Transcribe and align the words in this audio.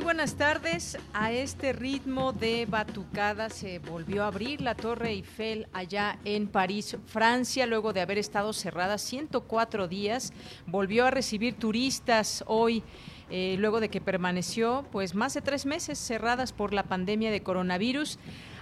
Buenas 0.00 0.36
tardes. 0.36 0.96
A 1.12 1.32
este 1.32 1.72
ritmo 1.72 2.32
de 2.32 2.64
batucada 2.66 3.50
se 3.50 3.80
volvió 3.80 4.24
a 4.24 4.28
abrir 4.28 4.62
la 4.62 4.74
Torre 4.74 5.10
Eiffel 5.10 5.66
allá 5.72 6.18
en 6.24 6.46
París, 6.46 6.96
Francia, 7.06 7.66
luego 7.66 7.92
de 7.92 8.00
haber 8.00 8.16
estado 8.16 8.52
cerrada 8.52 8.96
104 8.96 9.86
días. 9.86 10.32
Volvió 10.66 11.04
a 11.04 11.10
recibir 11.10 11.54
turistas 11.54 12.44
hoy. 12.46 12.82
Eh, 13.30 13.56
luego 13.58 13.80
de 13.80 13.88
que 13.88 14.00
permaneció 14.00 14.86
pues 14.92 15.14
más 15.14 15.34
de 15.34 15.40
tres 15.40 15.66
meses 15.66 15.98
cerradas 15.98 16.52
por 16.52 16.72
la 16.72 16.82
pandemia 16.84 17.30
de 17.30 17.42
coronavirus 17.42 18.18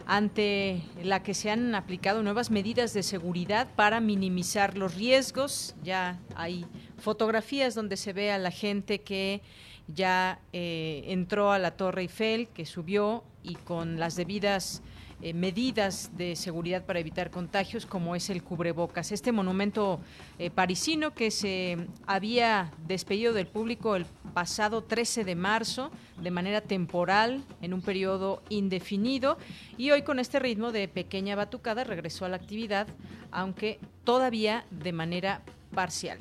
ante 0.07 0.83
la 1.03 1.23
que 1.23 1.35
se 1.35 1.51
han 1.51 1.75
aplicado 1.75 2.23
nuevas 2.23 2.51
medidas 2.51 2.95
de 2.95 3.03
seguridad 3.03 3.69
para 3.77 4.01
minimizar 4.01 4.77
los 4.77 4.95
riesgos. 4.95 5.75
Ya 5.83 6.21
hay 6.35 6.67
fotografías 6.99 7.75
donde 7.75 7.97
se 7.97 8.13
ve 8.13 8.33
a 8.33 8.39
la 8.39 8.51
gente 8.51 9.01
que 9.01 9.43
ya 9.89 10.41
eh, 10.53 11.05
entró 11.07 11.53
a 11.53 11.59
la 11.59 11.73
Torre 11.73 12.03
Eiffel, 12.03 12.49
que 12.49 12.67
subió 12.67 13.25
y 13.43 13.55
con 13.57 13.99
las 13.99 14.17
debidas 14.17 14.83
eh, 15.25 15.35
medidas 15.35 16.11
de 16.17 16.35
seguridad 16.35 16.85
para 16.85 16.99
evitar 16.99 17.31
contagios, 17.31 17.87
como 17.87 18.17
es 18.17 18.29
el 18.29 18.43
cubrebocas. 18.43 19.13
Este 19.13 19.31
monumento 19.31 20.01
eh, 20.41 20.51
parisino 20.51 21.15
que 21.15 21.31
se 21.31 21.77
había 22.09 22.73
despedido 22.89 23.33
del 23.33 23.47
público 23.47 23.95
el 23.95 24.05
pasado 24.35 24.83
13 24.83 25.23
de 25.23 25.37
marzo 25.37 25.93
de 26.21 26.33
manera 26.33 26.61
temporal 26.61 27.45
en 27.61 27.73
un 27.73 27.83
periodo 27.83 28.43
indefinido 28.49 29.39
y 29.79 29.93
hoy 29.93 30.03
con 30.03 30.19
este 30.19 30.41
ritmo 30.41 30.73
de 30.73 30.89
pequeña 30.89 31.37
batucada 31.37 31.85
regresó 31.85 32.25
a 32.25 32.29
la 32.29 32.37
actividad, 32.37 32.89
aunque 33.31 33.79
todavía 34.03 34.65
de 34.73 34.93
manera 34.93 35.43
parcial. 35.73 36.19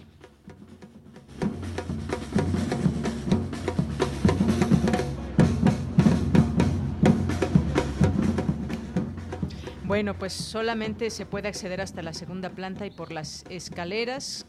Bueno, 9.92 10.18
pues 10.18 10.32
solamente 10.32 11.10
se 11.10 11.26
puede 11.26 11.50
acceder 11.50 11.82
hasta 11.82 12.02
la 12.02 12.14
segunda 12.14 12.52
planta 12.52 12.86
y 12.86 12.92
por 12.92 13.12
las 13.12 13.44
escaleras 13.50 14.46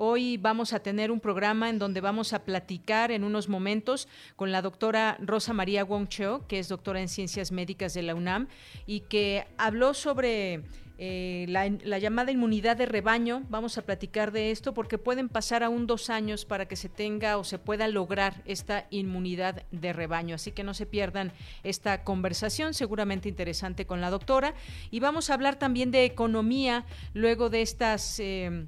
Hoy 0.00 0.36
vamos 0.36 0.72
a 0.74 0.78
tener 0.78 1.10
un 1.10 1.18
programa 1.18 1.68
en 1.68 1.80
donde 1.80 2.00
vamos 2.00 2.32
a 2.32 2.44
platicar 2.44 3.10
en 3.10 3.24
unos 3.24 3.48
momentos 3.48 4.06
con 4.36 4.52
la 4.52 4.62
doctora 4.62 5.16
Rosa 5.20 5.52
María 5.52 5.82
Wong 5.82 6.06
Cheo, 6.06 6.46
que 6.46 6.60
es 6.60 6.68
doctora 6.68 7.00
en 7.00 7.08
Ciencias 7.08 7.50
Médicas 7.50 7.94
de 7.94 8.02
la 8.02 8.14
UNAM 8.14 8.46
y 8.86 9.00
que 9.00 9.48
habló 9.56 9.94
sobre 9.94 10.62
eh, 10.98 11.46
la, 11.48 11.70
la, 11.84 11.98
llamada 11.98 12.32
inmunidad 12.32 12.76
de 12.76 12.86
rebaño. 12.86 13.44
Vamos 13.48 13.78
a 13.78 13.82
platicar 13.82 14.32
de 14.32 14.50
esto 14.50 14.74
porque 14.74 14.98
pueden 14.98 15.28
pasar 15.28 15.62
aún 15.62 15.86
dos 15.86 16.10
años 16.10 16.44
para 16.44 16.66
que 16.66 16.76
se 16.76 16.88
tenga 16.88 17.38
o 17.38 17.44
se 17.44 17.58
pueda 17.58 17.88
lograr 17.88 18.42
esta 18.44 18.86
inmunidad 18.90 19.62
de 19.70 19.92
rebaño. 19.92 20.34
Así 20.34 20.52
que 20.52 20.64
no 20.64 20.74
se 20.74 20.86
pierdan 20.86 21.32
esta 21.62 22.04
conversación, 22.04 22.74
seguramente 22.74 23.28
interesante 23.28 23.86
con 23.86 24.00
la 24.00 24.10
doctora. 24.10 24.54
Y 24.90 25.00
vamos 25.00 25.30
a 25.30 25.34
hablar 25.34 25.56
también 25.56 25.90
de 25.90 26.04
economía 26.04 26.84
luego 27.14 27.48
de 27.48 27.62
estas... 27.62 28.18
Eh, 28.20 28.66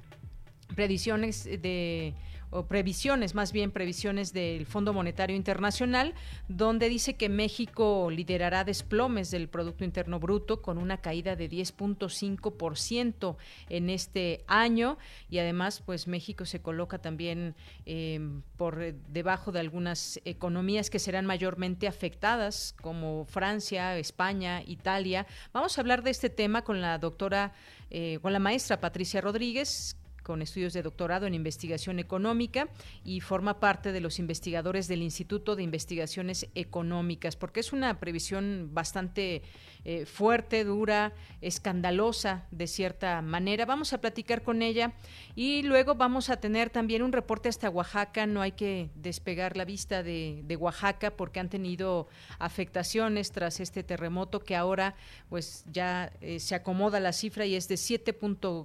predicciones 0.75 1.43
de 1.43 2.13
o 2.51 2.65
previsiones, 2.67 3.33
más 3.33 3.51
bien 3.51 3.71
previsiones 3.71 4.33
del 4.33 4.65
Fondo 4.65 4.93
Monetario 4.93 5.35
Internacional, 5.35 6.13
donde 6.47 6.89
dice 6.89 7.15
que 7.15 7.29
México 7.29 8.09
liderará 8.11 8.63
desplomes 8.63 9.31
del 9.31 9.47
Producto 9.47 9.83
Interno 9.83 10.19
Bruto 10.19 10.61
con 10.61 10.77
una 10.77 10.97
caída 10.97 11.35
de 11.35 11.49
10.5% 11.49 13.37
en 13.69 13.89
este 13.89 14.43
año 14.47 14.97
y 15.29 15.39
además 15.39 15.81
pues 15.85 16.07
México 16.07 16.45
se 16.45 16.61
coloca 16.61 16.99
también 16.99 17.55
em, 17.85 18.41
por 18.57 18.93
debajo 18.93 19.51
de 19.51 19.59
algunas 19.61 20.19
economías 20.25 20.89
que 20.89 20.99
serán 20.99 21.25
mayormente 21.25 21.87
afectadas 21.87 22.75
como 22.81 23.25
Francia, 23.25 23.97
España, 23.97 24.61
Italia. 24.65 25.25
Vamos 25.53 25.77
a 25.77 25.81
hablar 25.81 26.03
de 26.03 26.11
este 26.11 26.29
tema 26.29 26.63
con 26.63 26.81
la 26.81 26.97
doctora, 26.97 27.53
eh, 27.89 28.19
con 28.21 28.33
la 28.33 28.39
maestra 28.39 28.81
Patricia 28.81 29.21
Rodríguez, 29.21 29.95
con 30.31 30.41
estudios 30.41 30.71
de 30.71 30.81
doctorado 30.81 31.27
en 31.27 31.33
investigación 31.33 31.99
económica 31.99 32.69
y 33.03 33.19
forma 33.19 33.59
parte 33.59 33.91
de 33.91 33.99
los 33.99 34.17
investigadores 34.17 34.87
del 34.87 35.01
Instituto 35.01 35.57
de 35.57 35.63
Investigaciones 35.63 36.47
Económicas, 36.55 37.35
porque 37.35 37.59
es 37.59 37.73
una 37.73 37.99
previsión 37.99 38.69
bastante 38.71 39.41
eh, 39.83 40.05
fuerte, 40.05 40.63
dura, 40.63 41.11
escandalosa 41.41 42.45
de 42.49 42.67
cierta 42.67 43.21
manera. 43.21 43.65
Vamos 43.65 43.91
a 43.91 43.99
platicar 43.99 44.41
con 44.41 44.61
ella 44.61 44.93
y 45.35 45.63
luego 45.63 45.95
vamos 45.95 46.29
a 46.29 46.37
tener 46.37 46.69
también 46.69 47.01
un 47.01 47.11
reporte 47.11 47.49
hasta 47.49 47.69
Oaxaca. 47.69 48.25
No 48.25 48.41
hay 48.41 48.53
que 48.53 48.89
despegar 48.95 49.57
la 49.57 49.65
vista 49.65 50.01
de, 50.01 50.57
Oaxaca 50.57 51.11
porque 51.11 51.41
han 51.41 51.49
tenido 51.49 52.07
afectaciones 52.39 53.33
tras 53.33 53.59
este 53.59 53.83
terremoto 53.83 54.39
que 54.39 54.55
ahora 54.55 54.95
pues 55.27 55.65
ya 55.69 56.13
eh, 56.21 56.39
se 56.39 56.55
acomoda 56.55 57.01
la 57.01 57.11
cifra 57.11 57.45
y 57.45 57.55
es 57.55 57.67
de 57.67 57.75
7 57.75 58.15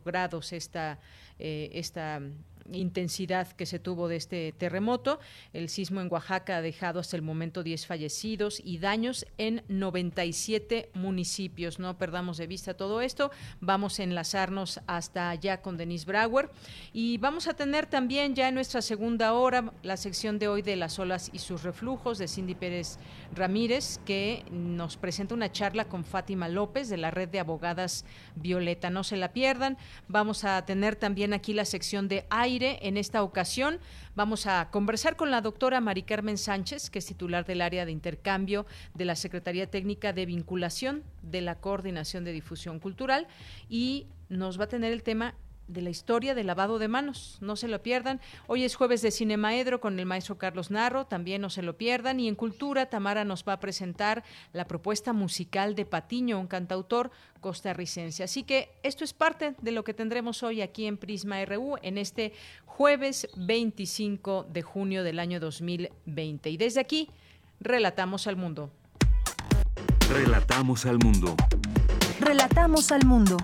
grados 0.05 0.53
esta 0.53 1.01
eh, 1.39 1.71
esta 1.73 2.21
intensidad 2.73 3.53
que 3.53 3.67
se 3.67 3.79
tuvo 3.79 4.09
de 4.09 4.17
este 4.17 4.53
terremoto. 4.53 5.19
El 5.53 5.69
sismo 5.69 6.01
en 6.01 6.13
Oaxaca 6.13 6.57
ha 6.57 6.63
dejado 6.63 7.01
hasta 7.01 7.17
el 7.17 7.23
momento 7.23 7.63
10 7.63 7.87
fallecidos 7.87 8.61
y 8.65 8.79
daños 8.79 9.27
en 9.39 9.63
97 9.69 10.91
municipios. 10.95 11.79
No 11.79 11.97
perdamos 11.99 12.37
de 12.37 12.47
vista 12.47 12.75
todo 12.75 13.01
esto. 13.01 13.31
Vamos 13.61 13.99
a 13.99 14.03
enlazarnos 14.03 14.81
hasta 14.87 15.31
allá 15.31 15.63
con 15.63 15.77
Denise 15.77 16.07
Brauer 16.07 16.51
y 16.93 17.19
vamos 17.19 17.47
a 17.49 17.55
tener 17.55 17.87
también 17.87 18.35
ya 18.35 18.49
en 18.49 18.55
nuestra 18.55 18.83
segunda 18.83 19.33
hora 19.35 19.73
la 19.83 19.97
sección 19.97 20.39
de 20.39 20.49
hoy 20.49 20.63
de 20.63 20.77
las 20.77 20.99
olas 20.99 21.31
y 21.33 21.39
sus 21.39 21.63
reflujos 21.63 22.19
de 22.19 22.29
Cindy 22.29 22.55
Pérez 22.55 22.99
Ramírez 23.35 24.01
que 24.05 24.45
nos 24.51 24.97
presenta 24.97 25.35
una 25.35 25.53
charla 25.53 25.87
con 25.87 26.05
Fátima 26.05 26.49
López 26.49 26.89
de 26.89 26.97
la 26.97 27.11
red 27.11 27.29
de 27.29 27.41
abogadas 27.41 28.05
Violeta. 28.35 28.91
No 28.91 29.05
se 29.05 29.17
la 29.17 29.33
pierdan. 29.33 29.77
Vamos 30.09 30.45
a 30.45 30.65
tener 30.65 30.97
también 30.97 31.33
aquí 31.33 31.53
la 31.53 31.65
sección 31.65 32.09
de 32.09 32.27
aire. 32.31 32.56
En 32.63 32.97
esta 32.97 33.23
ocasión. 33.23 33.81
Vamos 34.15 34.47
a 34.47 34.71
conversar 34.71 35.17
con 35.17 35.31
la 35.31 35.43
doctora 35.43 35.83
Mari 35.83 36.05
Carmen 36.05 36.39
Sánchez, 36.39 36.89
que 36.89 37.01
es 37.01 37.07
titular 37.07 37.45
del 37.45 37.61
área 37.61 37.85
de 37.85 37.93
intercambio 37.93 38.65
de 38.95 39.05
la 39.05 39.15
Secretaría 39.15 39.71
Técnica 39.71 40.15
de 40.15 40.25
Vinculación 40.25 41.05
de 41.21 41.43
la 41.43 41.57
Coordinación 41.57 42.25
de 42.25 42.33
Difusión 42.33 42.81
Cultural 42.81 43.27
y 43.69 44.07
nos 44.31 44.59
va 44.59 44.65
a 44.65 44.69
tener 44.69 44.93
el 44.93 45.03
tema 45.03 45.35
de 45.69 45.83
la 45.83 45.91
historia 45.91 46.35
del 46.35 46.47
lavado 46.47 46.79
de 46.79 46.89
manos. 46.89 47.39
No 47.41 47.57
se 47.57 47.69
lo 47.69 47.83
pierdan. 47.83 48.21
Hoy 48.47 48.65
es 48.65 48.77
jueves 48.77 49.03
de 49.03 49.11
Cinemaedro 49.11 49.81
con 49.81 49.99
el 49.99 50.07
maestro 50.07 50.39
Carlos 50.39 50.71
Narro, 50.71 51.07
también 51.07 51.43
no 51.43 51.51
se 51.51 51.63
lo 51.63 51.77
pierdan. 51.77 52.21
Y 52.21 52.29
en 52.29 52.35
Cultura, 52.35 52.87
Tamara 52.87 53.25
nos 53.25 53.45
va 53.45 53.55
a 53.55 53.61
presentar 53.61 54.25
la 54.53 54.67
propuesta 54.67 55.13
musical 55.13 55.75
de 55.75 55.85
Patiño, 55.85 56.39
un 56.39 56.47
cantautor 56.47 57.11
costarricense. 57.41 58.23
Así 58.23 58.43
que 58.43 58.71
esto 58.83 59.05
es 59.05 59.13
parte 59.13 59.55
de 59.61 59.73
lo 59.73 59.85
que 59.85 59.95
tendremos 59.95 60.43
hoy 60.43 60.63
aquí 60.63 60.87
en 60.87 60.97
Prisma 60.97 61.45
RU 61.45 61.77
en 61.83 61.99
este 61.99 62.33
jueves 62.65 63.29
25 63.37 64.47
de 64.51 64.63
junio 64.63 65.03
del 65.05 65.19
año 65.19 65.41
2020. 65.41 66.51
Y 66.51 66.57
desde 66.57 66.81
aquí, 66.81 67.11
relatamos 67.61 68.27
al 68.27 68.37
mundo. 68.37 68.71
Relatamos 70.09 70.87
al 70.87 70.99
mundo. 70.99 71.35
Relatamos 72.21 72.93
al 72.93 73.05
mundo. 73.05 73.37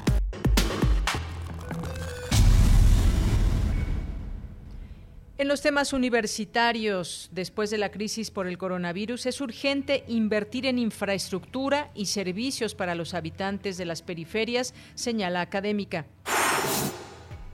En 5.43 5.49
los 5.49 5.61
temas 5.61 5.93
universitarios, 5.93 7.29
después 7.33 7.69
de 7.71 7.77
la 7.77 7.91
crisis 7.91 8.31
por 8.31 8.47
el 8.47 8.59
coronavirus, 8.59 9.27
es 9.27 9.41
urgente 9.41 10.05
invertir 10.07 10.67
en 10.67 10.79
infraestructura 10.79 11.91
y 11.97 12.07
servicios 12.07 12.77
para 12.77 12.95
los 12.95 13.13
habitantes 13.13 13.77
de 13.77 13.85
las 13.85 14.03
periferias, 14.03 14.73
señala 14.95 15.41
académica. 15.41 16.07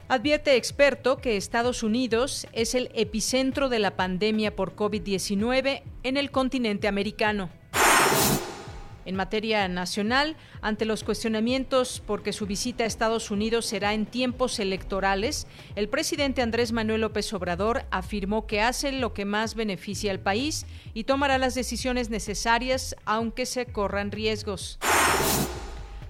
Advierte 0.06 0.56
experto 0.56 1.16
que 1.16 1.38
Estados 1.38 1.82
Unidos 1.82 2.46
es 2.52 2.74
el 2.74 2.90
epicentro 2.92 3.70
de 3.70 3.78
la 3.78 3.96
pandemia 3.96 4.54
por 4.54 4.76
COVID-19 4.76 5.80
en 6.02 6.16
el 6.18 6.30
continente 6.30 6.88
americano 6.88 7.48
en 9.08 9.16
materia 9.16 9.66
nacional 9.68 10.36
ante 10.60 10.84
los 10.84 11.02
cuestionamientos 11.02 12.02
porque 12.06 12.34
su 12.34 12.46
visita 12.46 12.84
a 12.84 12.86
Estados 12.86 13.30
Unidos 13.30 13.64
será 13.64 13.94
en 13.94 14.04
tiempos 14.04 14.58
electorales, 14.58 15.46
el 15.76 15.88
presidente 15.88 16.42
Andrés 16.42 16.72
Manuel 16.72 17.00
López 17.00 17.32
Obrador 17.32 17.86
afirmó 17.90 18.46
que 18.46 18.60
hace 18.60 18.92
lo 18.92 19.14
que 19.14 19.24
más 19.24 19.54
beneficia 19.54 20.10
al 20.10 20.20
país 20.20 20.66
y 20.92 21.04
tomará 21.04 21.38
las 21.38 21.54
decisiones 21.54 22.10
necesarias 22.10 22.96
aunque 23.06 23.46
se 23.46 23.64
corran 23.64 24.12
riesgos. 24.12 24.78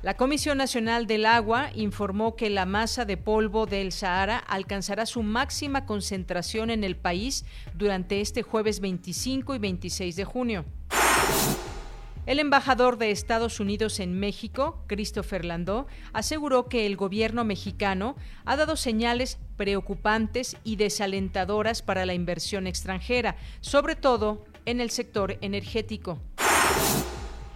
La 0.02 0.16
Comisión 0.16 0.58
Nacional 0.58 1.06
del 1.06 1.24
Agua 1.24 1.70
informó 1.76 2.34
que 2.34 2.50
la 2.50 2.66
masa 2.66 3.04
de 3.04 3.16
polvo 3.16 3.66
del 3.66 3.92
Sahara 3.92 4.38
alcanzará 4.38 5.06
su 5.06 5.22
máxima 5.22 5.86
concentración 5.86 6.70
en 6.70 6.82
el 6.82 6.96
país 6.96 7.44
durante 7.74 8.20
este 8.20 8.42
jueves 8.42 8.80
25 8.80 9.54
y 9.54 9.58
26 9.58 10.16
de 10.16 10.24
junio. 10.24 10.64
El 12.28 12.40
embajador 12.40 12.98
de 12.98 13.10
Estados 13.10 13.58
Unidos 13.58 14.00
en 14.00 14.20
México, 14.20 14.84
Christopher 14.86 15.46
Landó, 15.46 15.86
aseguró 16.12 16.68
que 16.68 16.84
el 16.84 16.94
gobierno 16.94 17.42
mexicano 17.42 18.16
ha 18.44 18.54
dado 18.54 18.76
señales 18.76 19.38
preocupantes 19.56 20.58
y 20.62 20.76
desalentadoras 20.76 21.80
para 21.80 22.04
la 22.04 22.12
inversión 22.12 22.66
extranjera, 22.66 23.36
sobre 23.62 23.96
todo 23.96 24.44
en 24.66 24.82
el 24.82 24.90
sector 24.90 25.38
energético. 25.40 26.20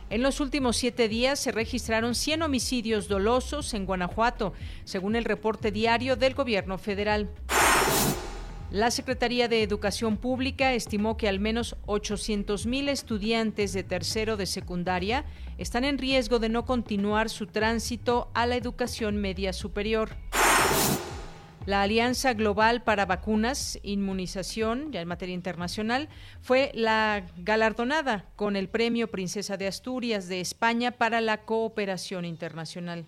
En 0.08 0.22
los 0.22 0.40
últimos 0.40 0.78
siete 0.78 1.06
días 1.06 1.38
se 1.38 1.52
registraron 1.52 2.14
100 2.14 2.40
homicidios 2.40 3.08
dolosos 3.08 3.74
en 3.74 3.84
Guanajuato, 3.84 4.54
según 4.84 5.16
el 5.16 5.26
reporte 5.26 5.70
diario 5.70 6.16
del 6.16 6.32
gobierno 6.32 6.78
federal. 6.78 7.28
La 8.72 8.90
Secretaría 8.90 9.48
de 9.48 9.62
Educación 9.62 10.16
Pública 10.16 10.72
estimó 10.72 11.18
que 11.18 11.28
al 11.28 11.40
menos 11.40 11.76
800.000 11.84 12.88
estudiantes 12.88 13.74
de 13.74 13.84
tercero 13.84 14.38
de 14.38 14.46
secundaria 14.46 15.26
están 15.58 15.84
en 15.84 15.98
riesgo 15.98 16.38
de 16.38 16.48
no 16.48 16.64
continuar 16.64 17.28
su 17.28 17.46
tránsito 17.46 18.30
a 18.32 18.46
la 18.46 18.56
educación 18.56 19.18
media 19.18 19.52
superior. 19.52 20.16
La 21.66 21.82
Alianza 21.82 22.32
Global 22.32 22.82
para 22.82 23.04
Vacunas, 23.04 23.78
Inmunización, 23.82 24.90
ya 24.90 25.02
en 25.02 25.08
materia 25.08 25.34
internacional, 25.34 26.08
fue 26.40 26.72
la 26.72 27.26
galardonada 27.36 28.24
con 28.36 28.56
el 28.56 28.70
Premio 28.70 29.10
Princesa 29.10 29.58
de 29.58 29.66
Asturias 29.66 30.28
de 30.28 30.40
España 30.40 30.92
para 30.92 31.20
la 31.20 31.42
Cooperación 31.44 32.24
Internacional. 32.24 33.04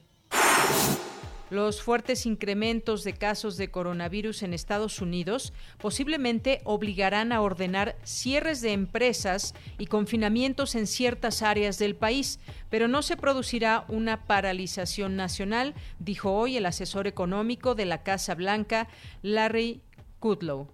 Los 1.50 1.82
fuertes 1.82 2.24
incrementos 2.24 3.04
de 3.04 3.12
casos 3.12 3.58
de 3.58 3.70
coronavirus 3.70 4.42
en 4.42 4.54
Estados 4.54 5.00
Unidos 5.00 5.52
posiblemente 5.78 6.62
obligarán 6.64 7.32
a 7.32 7.42
ordenar 7.42 7.96
cierres 8.02 8.62
de 8.62 8.72
empresas 8.72 9.54
y 9.78 9.86
confinamientos 9.86 10.74
en 10.74 10.86
ciertas 10.86 11.42
áreas 11.42 11.78
del 11.78 11.96
país, 11.96 12.40
pero 12.70 12.88
no 12.88 13.02
se 13.02 13.18
producirá 13.18 13.84
una 13.88 14.24
paralización 14.24 15.16
nacional, 15.16 15.74
dijo 15.98 16.32
hoy 16.32 16.56
el 16.56 16.64
asesor 16.64 17.06
económico 17.06 17.74
de 17.74 17.84
la 17.84 18.02
Casa 18.02 18.34
Blanca, 18.34 18.88
Larry 19.22 19.82
Kudlow. 20.20 20.68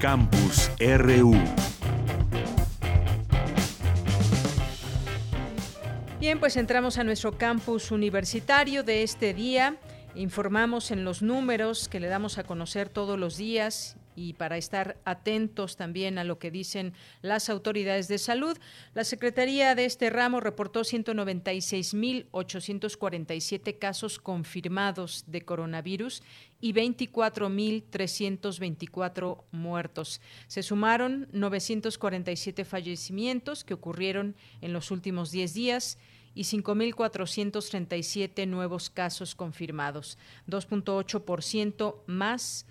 Campus 0.00 0.70
RU 0.78 1.34
Bien, 6.20 6.40
pues 6.40 6.56
entramos 6.56 6.98
a 6.98 7.04
nuestro 7.04 7.38
campus 7.38 7.92
universitario 7.92 8.82
de 8.82 9.04
este 9.04 9.32
día. 9.34 9.76
Informamos 10.16 10.90
en 10.90 11.04
los 11.04 11.22
números 11.22 11.88
que 11.88 12.00
le 12.00 12.08
damos 12.08 12.38
a 12.38 12.42
conocer 12.42 12.88
todos 12.88 13.16
los 13.16 13.36
días 13.36 13.96
y 14.18 14.32
para 14.32 14.56
estar 14.56 14.98
atentos 15.04 15.76
también 15.76 16.18
a 16.18 16.24
lo 16.24 16.40
que 16.40 16.50
dicen 16.50 16.92
las 17.22 17.48
autoridades 17.48 18.08
de 18.08 18.18
salud. 18.18 18.58
La 18.94 19.04
Secretaría 19.04 19.76
de 19.76 19.84
este 19.84 20.10
ramo 20.10 20.40
reportó 20.40 20.80
196.847 20.80 23.78
casos 23.78 24.18
confirmados 24.18 25.22
de 25.28 25.42
coronavirus 25.42 26.24
y 26.60 26.72
24.324 26.72 29.44
muertos. 29.52 30.20
Se 30.48 30.64
sumaron 30.64 31.28
947 31.30 32.64
fallecimientos 32.64 33.62
que 33.62 33.74
ocurrieron 33.74 34.34
en 34.60 34.72
los 34.72 34.90
últimos 34.90 35.30
10 35.30 35.54
días 35.54 35.96
y 36.34 36.42
5.437 36.42 38.48
nuevos 38.48 38.90
casos 38.90 39.36
confirmados, 39.36 40.18
2.8% 40.48 41.94
más 42.06 42.66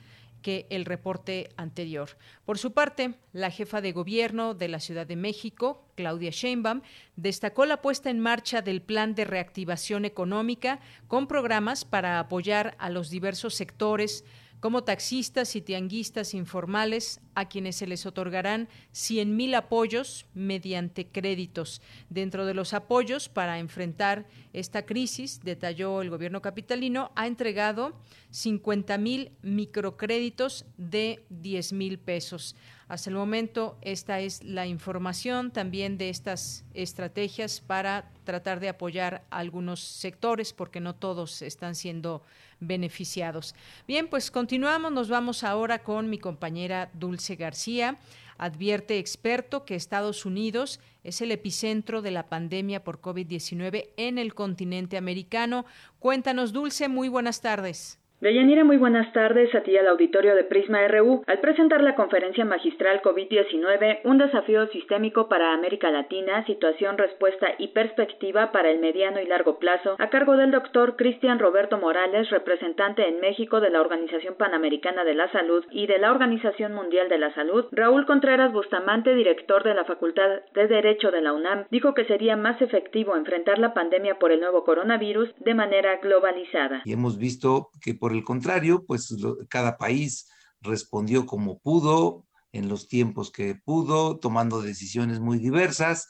el 0.48 0.86
reporte 0.86 1.50
anterior. 1.58 2.10
Por 2.46 2.58
su 2.58 2.74
parte, 2.74 3.16
la 3.34 3.52
jefa 3.52 3.82
de 3.82 3.92
gobierno 3.92 4.54
de 4.54 4.68
la 4.68 4.80
Ciudad 4.80 5.06
de 5.06 5.16
México, 5.16 5.86
Claudia 5.96 6.32
Sheinbaum, 6.32 6.82
destacó 7.16 7.66
la 7.66 7.82
puesta 7.82 8.10
en 8.10 8.20
marcha 8.20 8.62
del 8.62 8.82
plan 8.82 9.16
de 9.16 9.26
reactivación 9.26 10.06
económica 10.06 10.80
con 11.08 11.28
programas 11.28 11.86
para 11.86 12.20
apoyar 12.20 12.76
a 12.80 12.90
los 12.90 13.10
diversos 13.10 13.56
sectores 13.56 14.24
como 14.60 14.84
taxistas 14.84 15.56
y 15.56 15.62
tianguistas 15.62 16.34
informales 16.34 17.20
a 17.36 17.48
quienes 17.48 17.76
se 17.76 17.88
les 17.88 18.06
otorgarán 18.06 18.68
100.000 18.94 19.56
apoyos 19.56 20.26
mediante 20.34 21.08
créditos. 21.08 21.82
Dentro 22.10 22.46
de 22.46 22.54
los 22.54 22.74
apoyos 22.74 23.30
para 23.30 23.60
enfrentar 23.60 24.26
esta 24.54 24.86
crisis, 24.86 25.42
detalló 25.44 26.02
el 26.02 26.10
gobierno 26.10 26.42
capitalino, 26.42 27.12
ha 27.16 27.28
entregado 27.28 27.94
50.000 28.32 29.32
microcréditos 29.42 30.66
de 30.78 31.24
10.000 31.30 32.00
pesos. 32.00 32.56
Hasta 32.88 33.10
el 33.10 33.16
momento, 33.16 33.78
esta 33.82 34.20
es 34.20 34.44
la 34.44 34.66
información 34.66 35.52
también 35.52 35.98
de 35.98 36.10
estas 36.10 36.64
estrategias 36.74 37.60
para 37.60 38.10
tratar 38.24 38.60
de 38.60 38.70
apoyar 38.70 39.26
a 39.30 39.40
algunos 39.40 39.82
sectores, 39.82 40.54
porque 40.54 40.80
no 40.80 40.96
todos 40.96 41.42
están 41.42 41.76
siendo 41.76 42.22
beneficiados. 42.60 43.56
Bien, 43.88 44.08
pues 44.08 44.32
continuamos, 44.32 44.92
nos 44.92 45.10
vamos 45.10 45.44
ahora 45.44 45.80
con 45.80 46.10
mi 46.10 46.18
compañera 46.18 46.90
Dulce 46.94 47.36
García 47.36 47.98
Advierte 48.38 49.00
experto 49.00 49.66
que 49.66 49.76
Estados 49.76 50.26
Unidos 50.26 50.80
es 51.04 51.22
el 51.22 51.32
epicentro 51.32 52.04
de 52.04 52.12
la 52.12 52.30
pandemia 52.30 52.84
por 52.84 53.02
COVID-19 53.02 53.90
en 53.98 54.20
el 54.20 54.36
continente 54.36 54.96
americano. 54.98 55.66
Cuéntanos, 56.00 56.54
Dulce, 56.54 56.88
muy 56.88 57.10
buenas 57.10 57.42
tardes. 57.42 58.00
Deyanira, 58.20 58.64
muy 58.64 58.78
buenas 58.78 59.14
tardes 59.14 59.54
a 59.54 59.62
ti 59.62 59.78
al 59.78 59.88
auditorio 59.88 60.34
de 60.34 60.44
Prisma 60.44 60.80
RU. 60.88 61.22
Al 61.28 61.40
presentar 61.40 61.84
la 61.84 61.94
conferencia 61.94 62.46
magistral 62.46 63.00
COVID-19, 63.04 64.00
un 64.06 64.18
desafío 64.18 64.66
sistémico 64.70 65.30
para 65.30 65.54
América 65.54 65.92
Latina, 65.92 66.44
situación, 66.48 66.98
respuesta 66.98 67.46
y 67.60 67.68
perspectiva 67.68 68.52
para 68.52 68.72
el 68.72 68.80
mediano 68.80 69.22
y 69.22 69.28
largo 69.28 69.60
plazo, 69.60 69.96
a 70.00 70.10
cargo 70.10 70.36
del 70.36 70.50
doctor 70.50 70.96
Cristian 70.96 71.38
Roberto 71.38 71.78
Morales, 71.78 72.32
representante 72.32 73.08
en 73.08 73.20
México 73.20 73.60
de 73.60 73.70
la 73.70 73.82
Organización 73.82 74.34
Panamericana 74.34 75.04
de 75.04 75.14
la 75.14 75.32
Salud 75.32 75.64
y 75.70 75.86
de 75.86 76.00
la 76.00 76.10
Organización 76.10 76.74
Mundial 76.74 77.10
de 77.10 77.20
la 77.20 77.32
Salud, 77.36 77.66
Raúl 77.72 78.08
Contreras 78.08 78.52
Bustamante, 78.52 79.14
director 79.14 79.64
de 79.64 79.76
la 79.76 79.86
Facultad 79.86 80.42
de 80.56 80.68
Derecho 80.68 81.12
de 81.12 81.22
la 81.22 81.34
UNAM, 81.34 81.66
dijo 81.70 81.94
que 81.94 82.06
sería 82.06 82.36
más 82.36 82.60
efectivo 82.64 83.16
enfrentar 83.16 83.60
la 83.60 83.76
pandemia 83.76 84.18
por 84.18 84.32
el 84.32 84.40
nuevo 84.40 84.64
coronavirus 84.64 85.36
de 85.38 85.54
manera 85.54 85.98
globalizada. 85.98 86.82
Y 86.84 86.94
hemos 86.94 87.20
visto 87.20 87.70
que 87.80 87.94
por 87.94 88.07
el 88.14 88.24
contrario, 88.24 88.86
pues 88.86 89.16
cada 89.50 89.78
país 89.78 90.30
respondió 90.62 91.26
como 91.26 91.60
pudo, 91.60 92.26
en 92.52 92.70
los 92.70 92.88
tiempos 92.88 93.32
que 93.32 93.56
pudo, 93.56 94.18
tomando 94.18 94.62
decisiones 94.62 95.20
muy 95.20 95.38
diversas, 95.38 96.08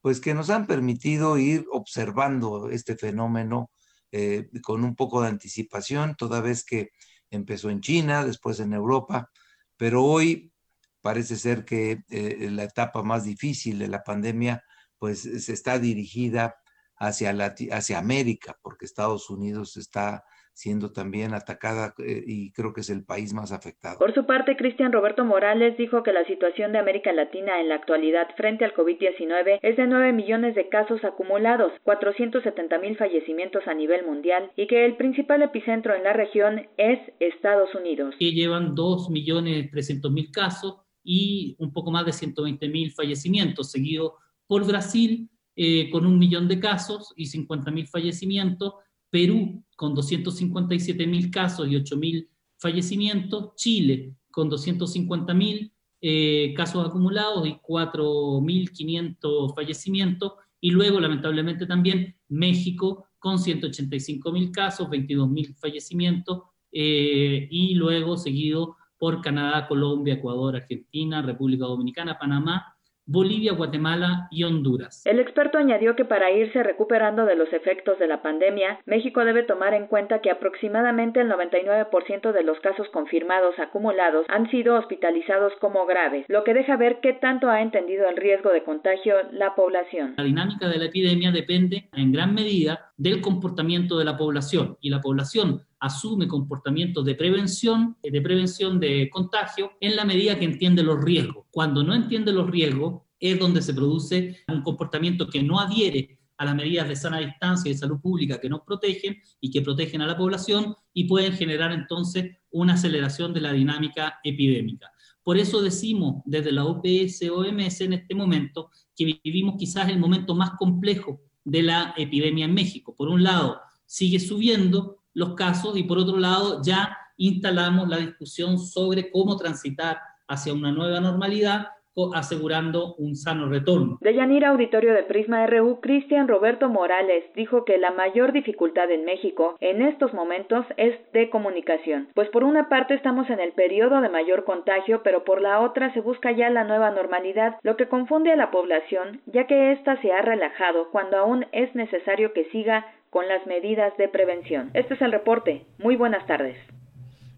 pues 0.00 0.20
que 0.20 0.34
nos 0.34 0.50
han 0.50 0.66
permitido 0.66 1.38
ir 1.38 1.66
observando 1.72 2.68
este 2.70 2.96
fenómeno 2.96 3.70
eh, 4.12 4.48
con 4.62 4.84
un 4.84 4.94
poco 4.94 5.22
de 5.22 5.28
anticipación, 5.28 6.14
toda 6.16 6.40
vez 6.40 6.64
que 6.64 6.90
empezó 7.30 7.70
en 7.70 7.80
China, 7.80 8.24
después 8.24 8.60
en 8.60 8.72
Europa, 8.72 9.30
pero 9.76 10.04
hoy 10.04 10.52
parece 11.00 11.36
ser 11.36 11.64
que 11.64 12.02
eh, 12.10 12.48
la 12.50 12.64
etapa 12.64 13.02
más 13.02 13.24
difícil 13.24 13.78
de 13.78 13.88
la 13.88 14.02
pandemia 14.02 14.62
pues 14.98 15.20
se 15.20 15.52
está 15.52 15.78
dirigida 15.78 16.56
hacia, 16.96 17.30
hacia 17.72 17.98
América, 17.98 18.56
porque 18.62 18.86
Estados 18.86 19.28
Unidos 19.30 19.76
está 19.76 20.24
siendo 20.56 20.90
también 20.90 21.34
atacada 21.34 21.92
eh, 21.98 22.24
y 22.26 22.50
creo 22.52 22.72
que 22.72 22.80
es 22.80 22.88
el 22.88 23.04
país 23.04 23.34
más 23.34 23.52
afectado. 23.52 23.98
Por 23.98 24.14
su 24.14 24.24
parte, 24.24 24.56
Cristian 24.56 24.90
Roberto 24.90 25.22
Morales 25.22 25.76
dijo 25.76 26.02
que 26.02 26.14
la 26.14 26.24
situación 26.24 26.72
de 26.72 26.78
América 26.78 27.12
Latina 27.12 27.60
en 27.60 27.68
la 27.68 27.74
actualidad 27.74 28.28
frente 28.38 28.64
al 28.64 28.72
COVID-19 28.72 29.58
es 29.60 29.76
de 29.76 29.86
9 29.86 30.14
millones 30.14 30.54
de 30.54 30.70
casos 30.70 31.04
acumulados, 31.04 31.72
470 31.82 32.78
mil 32.78 32.96
fallecimientos 32.96 33.68
a 33.68 33.74
nivel 33.74 34.06
mundial 34.06 34.50
y 34.56 34.66
que 34.66 34.86
el 34.86 34.96
principal 34.96 35.42
epicentro 35.42 35.94
en 35.94 36.04
la 36.04 36.14
región 36.14 36.66
es 36.78 37.00
Estados 37.20 37.74
Unidos. 37.74 38.14
Que 38.18 38.32
llevan 38.32 38.74
2 38.74 39.10
millones 39.10 39.70
300 39.70 40.10
mil 40.10 40.30
casos 40.30 40.78
y 41.04 41.54
un 41.58 41.70
poco 41.74 41.90
más 41.90 42.06
de 42.06 42.14
120 42.14 42.66
mil 42.70 42.92
fallecimientos, 42.92 43.70
seguido 43.70 44.16
por 44.46 44.66
Brasil 44.66 45.28
eh, 45.54 45.90
con 45.90 46.06
un 46.06 46.18
millón 46.18 46.48
de 46.48 46.58
casos 46.58 47.12
y 47.14 47.26
50 47.26 47.70
mil 47.70 47.86
fallecimientos 47.88 48.72
Perú 49.10 49.62
con 49.76 49.94
257 49.94 51.06
mil 51.06 51.30
casos 51.30 51.68
y 51.68 51.76
8 51.76 51.96
mil 51.96 52.28
fallecimientos, 52.58 53.54
Chile 53.56 54.14
con 54.30 54.48
250 54.48 55.34
mil 55.34 55.72
eh, 56.00 56.52
casos 56.54 56.86
acumulados 56.86 57.46
y 57.46 57.54
4.500 57.54 59.54
fallecimientos, 59.54 60.32
y 60.60 60.70
luego, 60.70 61.00
lamentablemente, 61.00 61.66
también 61.66 62.16
México 62.28 63.06
con 63.18 63.38
185 63.38 64.32
mil 64.32 64.50
casos, 64.50 64.90
22 64.90 65.28
mil 65.28 65.54
fallecimientos, 65.54 66.42
eh, 66.72 67.46
y 67.50 67.74
luego 67.74 68.16
seguido 68.16 68.76
por 68.98 69.20
Canadá, 69.20 69.66
Colombia, 69.66 70.14
Ecuador, 70.14 70.56
Argentina, 70.56 71.22
República 71.22 71.66
Dominicana, 71.66 72.18
Panamá 72.18 72.75
Bolivia, 73.08 73.52
Guatemala 73.52 74.26
y 74.32 74.42
Honduras. 74.42 75.06
El 75.06 75.20
experto 75.20 75.58
añadió 75.58 75.94
que 75.94 76.04
para 76.04 76.32
irse 76.32 76.64
recuperando 76.64 77.24
de 77.24 77.36
los 77.36 77.52
efectos 77.52 78.00
de 78.00 78.08
la 78.08 78.20
pandemia, 78.20 78.80
México 78.84 79.24
debe 79.24 79.44
tomar 79.44 79.74
en 79.74 79.86
cuenta 79.86 80.20
que 80.20 80.30
aproximadamente 80.30 81.20
el 81.20 81.30
99% 81.30 82.32
de 82.32 82.42
los 82.42 82.58
casos 82.58 82.88
confirmados 82.92 83.56
acumulados 83.60 84.26
han 84.28 84.50
sido 84.50 84.74
hospitalizados 84.74 85.52
como 85.60 85.86
graves, 85.86 86.26
lo 86.28 86.42
que 86.42 86.52
deja 86.52 86.76
ver 86.76 86.98
qué 87.00 87.12
tanto 87.12 87.48
ha 87.48 87.62
entendido 87.62 88.08
el 88.08 88.16
riesgo 88.16 88.50
de 88.50 88.64
contagio 88.64 89.14
la 89.30 89.54
población. 89.54 90.14
La 90.16 90.24
dinámica 90.24 90.68
de 90.68 90.78
la 90.78 90.86
epidemia 90.86 91.30
depende 91.30 91.88
en 91.94 92.10
gran 92.10 92.34
medida 92.34 92.92
del 92.96 93.20
comportamiento 93.20 93.98
de 93.98 94.04
la 94.04 94.16
población 94.16 94.78
y 94.80 94.90
la 94.90 95.00
población 95.00 95.62
asume 95.80 96.26
comportamientos 96.26 97.04
de 97.04 97.14
prevención, 97.14 97.96
de 98.02 98.22
prevención 98.22 98.80
de 98.80 99.08
contagio 99.10 99.72
en 99.80 99.96
la 99.96 100.04
medida 100.04 100.38
que 100.38 100.44
entiende 100.44 100.82
los 100.82 101.02
riesgos. 101.02 101.46
Cuando 101.50 101.82
no 101.82 101.94
entiende 101.94 102.32
los 102.32 102.50
riesgos 102.50 103.02
es 103.18 103.38
donde 103.38 103.62
se 103.62 103.74
produce 103.74 104.44
un 104.48 104.62
comportamiento 104.62 105.28
que 105.28 105.42
no 105.42 105.58
adhiere 105.58 106.18
a 106.38 106.44
las 106.44 106.54
medidas 106.54 106.88
de 106.88 106.96
sana 106.96 107.18
distancia 107.18 107.70
y 107.70 107.72
de 107.72 107.78
salud 107.78 108.00
pública 108.00 108.40
que 108.40 108.48
nos 108.48 108.60
protegen 108.60 109.16
y 109.40 109.50
que 109.50 109.62
protegen 109.62 110.02
a 110.02 110.06
la 110.06 110.16
población 110.16 110.74
y 110.92 111.04
pueden 111.04 111.32
generar 111.32 111.72
entonces 111.72 112.36
una 112.50 112.74
aceleración 112.74 113.32
de 113.32 113.40
la 113.40 113.52
dinámica 113.52 114.18
epidémica. 114.22 114.90
Por 115.22 115.38
eso 115.38 115.60
decimos 115.60 116.22
desde 116.24 116.52
la 116.52 116.64
OPS-OMS 116.64 117.80
en 117.80 117.94
este 117.94 118.14
momento 118.14 118.70
que 118.94 119.18
vivimos 119.24 119.56
quizás 119.58 119.88
el 119.88 119.98
momento 119.98 120.34
más 120.34 120.52
complejo 120.52 121.20
de 121.44 121.62
la 121.62 121.94
epidemia 121.96 122.44
en 122.44 122.54
México. 122.54 122.94
Por 122.94 123.08
un 123.08 123.22
lado, 123.22 123.60
sigue 123.86 124.20
subiendo 124.20 124.98
los 125.16 125.34
casos 125.34 125.78
y 125.78 125.82
por 125.84 125.96
otro 125.96 126.18
lado 126.18 126.60
ya 126.62 126.94
instalamos 127.16 127.88
la 127.88 127.96
discusión 127.96 128.58
sobre 128.58 129.10
cómo 129.10 129.38
transitar 129.38 129.98
hacia 130.28 130.52
una 130.52 130.70
nueva 130.70 131.00
normalidad 131.00 131.68
asegurando 132.14 132.94
un 132.96 133.16
sano 133.16 133.48
retorno. 133.48 133.98
De 134.00 134.14
Yanira 134.14 134.50
Auditorio 134.50 134.92
de 134.92 135.02
Prisma 135.02 135.46
RU, 135.46 135.80
Cristian 135.80 136.28
Roberto 136.28 136.68
Morales 136.68 137.24
dijo 137.34 137.64
que 137.64 137.78
la 137.78 137.90
mayor 137.90 138.32
dificultad 138.32 138.90
en 138.90 139.04
México 139.04 139.56
en 139.60 139.82
estos 139.82 140.12
momentos 140.12 140.66
es 140.76 140.94
de 141.12 141.30
comunicación, 141.30 142.08
pues 142.14 142.28
por 142.28 142.44
una 142.44 142.68
parte 142.68 142.94
estamos 142.94 143.30
en 143.30 143.40
el 143.40 143.52
periodo 143.52 144.00
de 144.00 144.08
mayor 144.08 144.44
contagio, 144.44 145.02
pero 145.02 145.24
por 145.24 145.40
la 145.40 145.60
otra 145.60 145.92
se 145.94 146.00
busca 146.00 146.32
ya 146.32 146.50
la 146.50 146.64
nueva 146.64 146.90
normalidad, 146.90 147.56
lo 147.62 147.76
que 147.76 147.88
confunde 147.88 148.32
a 148.32 148.36
la 148.36 148.50
población, 148.50 149.22
ya 149.26 149.46
que 149.46 149.72
ésta 149.72 150.00
se 150.02 150.12
ha 150.12 150.20
relajado 150.20 150.90
cuando 150.90 151.16
aún 151.16 151.46
es 151.52 151.74
necesario 151.74 152.32
que 152.32 152.44
siga 152.50 152.86
con 153.10 153.28
las 153.28 153.46
medidas 153.46 153.96
de 153.96 154.08
prevención. 154.08 154.70
Este 154.74 154.94
es 154.94 155.00
el 155.00 155.12
reporte. 155.12 155.66
Muy 155.78 155.96
buenas 155.96 156.26
tardes. 156.26 156.56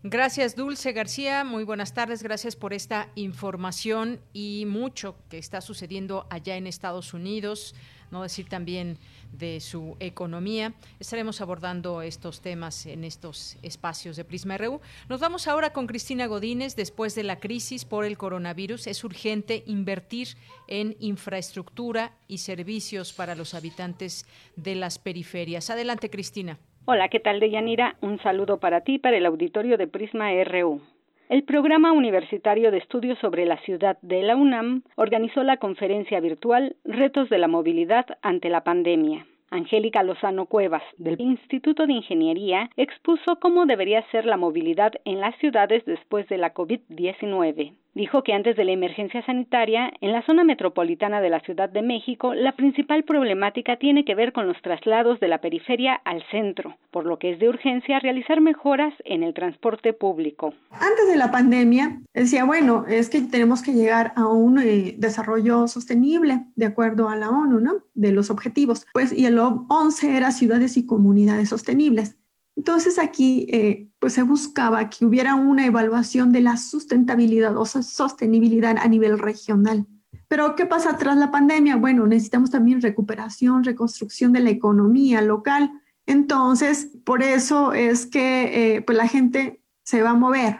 Gracias, 0.04 0.54
Dulce 0.54 0.92
García. 0.92 1.42
Muy 1.42 1.64
buenas 1.64 1.92
tardes. 1.92 2.22
Gracias 2.22 2.54
por 2.54 2.72
esta 2.72 3.08
información 3.16 4.20
y 4.32 4.64
mucho 4.66 5.16
que 5.28 5.38
está 5.38 5.60
sucediendo 5.60 6.26
allá 6.30 6.56
en 6.56 6.68
Estados 6.68 7.14
Unidos, 7.14 7.74
no 8.10 8.22
decir 8.22 8.48
también 8.48 8.98
de 9.32 9.60
su 9.60 9.96
economía. 10.00 10.72
Estaremos 11.00 11.40
abordando 11.40 12.02
estos 12.02 12.40
temas 12.40 12.86
en 12.86 13.04
estos 13.04 13.56
espacios 13.62 14.16
de 14.16 14.24
Prisma 14.24 14.56
RU. 14.58 14.80
Nos 15.08 15.20
vamos 15.20 15.48
ahora 15.48 15.72
con 15.72 15.86
Cristina 15.86 16.26
Godínez. 16.26 16.76
Después 16.76 17.14
de 17.14 17.24
la 17.24 17.40
crisis 17.40 17.84
por 17.84 18.04
el 18.04 18.18
coronavirus, 18.18 18.86
es 18.86 19.04
urgente 19.04 19.62
invertir 19.66 20.28
en 20.66 20.96
infraestructura 21.00 22.12
y 22.26 22.38
servicios 22.38 23.12
para 23.12 23.34
los 23.34 23.54
habitantes 23.54 24.26
de 24.56 24.74
las 24.74 24.98
periferias. 24.98 25.70
Adelante, 25.70 26.10
Cristina. 26.10 26.58
Hola, 26.84 27.08
¿qué 27.10 27.20
tal, 27.20 27.38
Deyanira? 27.38 27.96
Un 28.00 28.18
saludo 28.22 28.58
para 28.58 28.80
ti, 28.80 28.98
para 28.98 29.18
el 29.18 29.26
auditorio 29.26 29.76
de 29.76 29.86
Prisma 29.86 30.30
RU. 30.44 30.80
El 31.28 31.42
Programa 31.42 31.92
Universitario 31.92 32.70
de 32.70 32.78
Estudios 32.78 33.18
sobre 33.18 33.44
la 33.44 33.58
Ciudad 33.58 33.98
de 34.00 34.22
la 34.22 34.34
UNAM 34.34 34.82
organizó 34.94 35.42
la 35.42 35.58
conferencia 35.58 36.20
virtual 36.20 36.76
Retos 36.84 37.28
de 37.28 37.36
la 37.36 37.48
Movilidad 37.48 38.06
ante 38.22 38.48
la 38.48 38.64
Pandemia. 38.64 39.26
Angélica 39.50 40.02
Lozano 40.02 40.46
Cuevas, 40.46 40.82
del 40.96 41.20
Instituto 41.20 41.86
de 41.86 41.92
Ingeniería, 41.92 42.70
expuso 42.78 43.38
cómo 43.40 43.66
debería 43.66 44.08
ser 44.10 44.24
la 44.24 44.38
movilidad 44.38 44.92
en 45.04 45.20
las 45.20 45.36
ciudades 45.36 45.84
después 45.84 46.26
de 46.28 46.38
la 46.38 46.54
COVID-19. 46.54 47.74
Dijo 47.98 48.22
que 48.22 48.32
antes 48.32 48.56
de 48.56 48.64
la 48.64 48.70
emergencia 48.70 49.26
sanitaria, 49.26 49.90
en 50.00 50.12
la 50.12 50.22
zona 50.22 50.44
metropolitana 50.44 51.20
de 51.20 51.30
la 51.30 51.40
Ciudad 51.40 51.68
de 51.68 51.82
México, 51.82 52.32
la 52.32 52.52
principal 52.52 53.02
problemática 53.02 53.76
tiene 53.76 54.04
que 54.04 54.14
ver 54.14 54.32
con 54.32 54.46
los 54.46 54.56
traslados 54.62 55.18
de 55.18 55.26
la 55.26 55.40
periferia 55.40 55.94
al 56.04 56.22
centro, 56.30 56.76
por 56.92 57.06
lo 57.06 57.18
que 57.18 57.32
es 57.32 57.40
de 57.40 57.48
urgencia 57.48 57.98
realizar 57.98 58.40
mejoras 58.40 58.94
en 59.04 59.24
el 59.24 59.34
transporte 59.34 59.94
público. 59.94 60.54
Antes 60.70 61.08
de 61.08 61.16
la 61.16 61.32
pandemia, 61.32 61.98
decía, 62.14 62.44
bueno, 62.44 62.84
es 62.86 63.10
que 63.10 63.20
tenemos 63.20 63.62
que 63.62 63.72
llegar 63.72 64.12
a 64.14 64.28
un 64.28 64.60
eh, 64.60 64.94
desarrollo 64.96 65.66
sostenible, 65.66 66.44
de 66.54 66.66
acuerdo 66.66 67.08
a 67.08 67.16
la 67.16 67.30
ONU, 67.30 67.58
¿no? 67.58 67.82
De 67.94 68.12
los 68.12 68.30
objetivos. 68.30 68.86
Pues, 68.92 69.12
y 69.12 69.26
el 69.26 69.40
11 69.40 70.16
era 70.16 70.30
ciudades 70.30 70.76
y 70.76 70.86
comunidades 70.86 71.48
sostenibles. 71.48 72.16
Entonces 72.58 72.98
aquí 72.98 73.46
eh, 73.50 73.88
pues 74.00 74.14
se 74.14 74.22
buscaba 74.22 74.90
que 74.90 75.06
hubiera 75.06 75.36
una 75.36 75.64
evaluación 75.64 76.32
de 76.32 76.40
la 76.40 76.56
sustentabilidad 76.56 77.56
o 77.56 77.64
sostenibilidad 77.64 78.76
a 78.78 78.88
nivel 78.88 79.20
regional. 79.20 79.86
Pero 80.26 80.56
¿qué 80.56 80.66
pasa 80.66 80.98
tras 80.98 81.16
la 81.16 81.30
pandemia? 81.30 81.76
Bueno, 81.76 82.04
necesitamos 82.08 82.50
también 82.50 82.82
recuperación, 82.82 83.62
reconstrucción 83.62 84.32
de 84.32 84.40
la 84.40 84.50
economía 84.50 85.22
local. 85.22 85.70
Entonces, 86.04 86.90
por 87.04 87.22
eso 87.22 87.72
es 87.72 88.06
que 88.06 88.76
eh, 88.76 88.82
pues 88.82 88.98
la 88.98 89.06
gente 89.06 89.62
se 89.84 90.02
va 90.02 90.10
a 90.10 90.14
mover. 90.14 90.58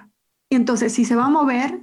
Y 0.48 0.54
entonces, 0.54 0.92
si 0.92 1.04
se 1.04 1.16
va 1.16 1.24
a 1.24 1.30
mover, 1.30 1.80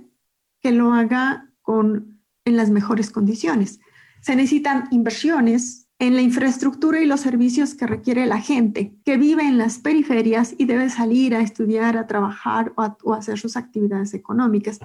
que 0.62 0.72
lo 0.72 0.94
haga 0.94 1.52
con, 1.62 2.22
en 2.46 2.56
las 2.56 2.70
mejores 2.70 3.12
condiciones. 3.12 3.82
Se 4.22 4.38
necesitan 4.38 4.88
inversiones 4.92 5.85
en 6.00 6.16
la 6.16 6.22
infraestructura 6.22 7.00
y 7.02 7.06
los 7.06 7.22
servicios 7.22 7.76
que 7.76 7.88
requiere 7.88 8.26
la 8.26 8.42
gente 8.42 8.92
que 9.06 9.18
vive 9.18 9.44
en 9.44 9.58
las 9.58 9.80
periferias 9.80 10.56
y 10.58 10.66
debe 10.66 10.90
salir 10.90 11.36
a 11.36 11.42
estudiar, 11.42 11.98
a 11.98 12.08
trabajar 12.08 12.74
o, 12.76 12.82
a, 12.82 12.98
o 13.04 13.14
hacer 13.14 13.38
sus 13.38 13.56
actividades 13.56 14.14
económicas. 14.14 14.80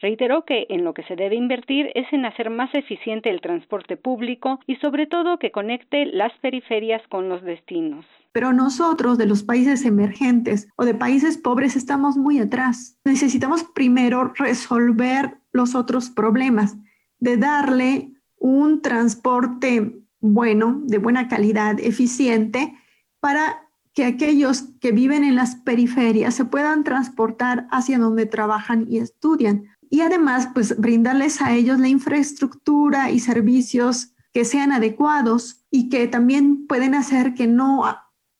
Reiteró 0.00 0.44
que 0.44 0.66
en 0.68 0.84
lo 0.84 0.92
que 0.92 1.02
se 1.04 1.16
debe 1.16 1.34
invertir 1.34 1.90
es 1.94 2.06
en 2.12 2.26
hacer 2.26 2.50
más 2.50 2.74
eficiente 2.74 3.30
el 3.30 3.40
transporte 3.40 3.96
público 3.96 4.60
y 4.66 4.76
sobre 4.76 5.06
todo 5.06 5.38
que 5.38 5.50
conecte 5.50 6.06
las 6.06 6.32
periferias 6.40 7.00
con 7.08 7.28
los 7.28 7.42
destinos. 7.42 8.04
Pero 8.32 8.52
nosotros 8.52 9.16
de 9.16 9.26
los 9.26 9.44
países 9.44 9.84
emergentes 9.84 10.68
o 10.76 10.84
de 10.84 10.94
países 10.94 11.38
pobres 11.38 11.76
estamos 11.76 12.16
muy 12.16 12.38
atrás. 12.38 12.98
Necesitamos 13.04 13.64
primero 13.74 14.32
resolver 14.36 15.38
los 15.52 15.74
otros 15.74 16.10
problemas, 16.10 16.76
de 17.20 17.36
darle 17.36 18.10
un 18.36 18.82
transporte 18.82 20.03
bueno, 20.26 20.80
de 20.84 20.96
buena 20.96 21.28
calidad, 21.28 21.78
eficiente, 21.80 22.74
para 23.20 23.68
que 23.92 24.06
aquellos 24.06 24.62
que 24.80 24.90
viven 24.90 25.22
en 25.22 25.36
las 25.36 25.56
periferias 25.56 26.34
se 26.34 26.46
puedan 26.46 26.82
transportar 26.82 27.68
hacia 27.70 27.98
donde 27.98 28.24
trabajan 28.24 28.86
y 28.88 28.98
estudian 28.98 29.64
y 29.90 30.00
además 30.00 30.48
pues 30.54 30.80
brindarles 30.80 31.42
a 31.42 31.52
ellos 31.52 31.78
la 31.78 31.88
infraestructura 31.88 33.10
y 33.10 33.20
servicios 33.20 34.14
que 34.32 34.46
sean 34.46 34.72
adecuados 34.72 35.64
y 35.70 35.90
que 35.90 36.08
también 36.08 36.66
pueden 36.66 36.94
hacer 36.94 37.34
que 37.34 37.46
no 37.46 37.84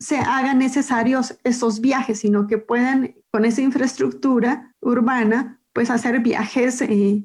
se 0.00 0.16
hagan 0.18 0.58
necesarios 0.58 1.38
esos 1.44 1.82
viajes, 1.82 2.20
sino 2.20 2.46
que 2.46 2.56
puedan 2.58 3.14
con 3.30 3.44
esa 3.44 3.60
infraestructura 3.60 4.74
urbana 4.80 5.60
pues 5.74 5.90
hacer 5.90 6.20
viajes 6.20 6.80
eh, 6.80 7.24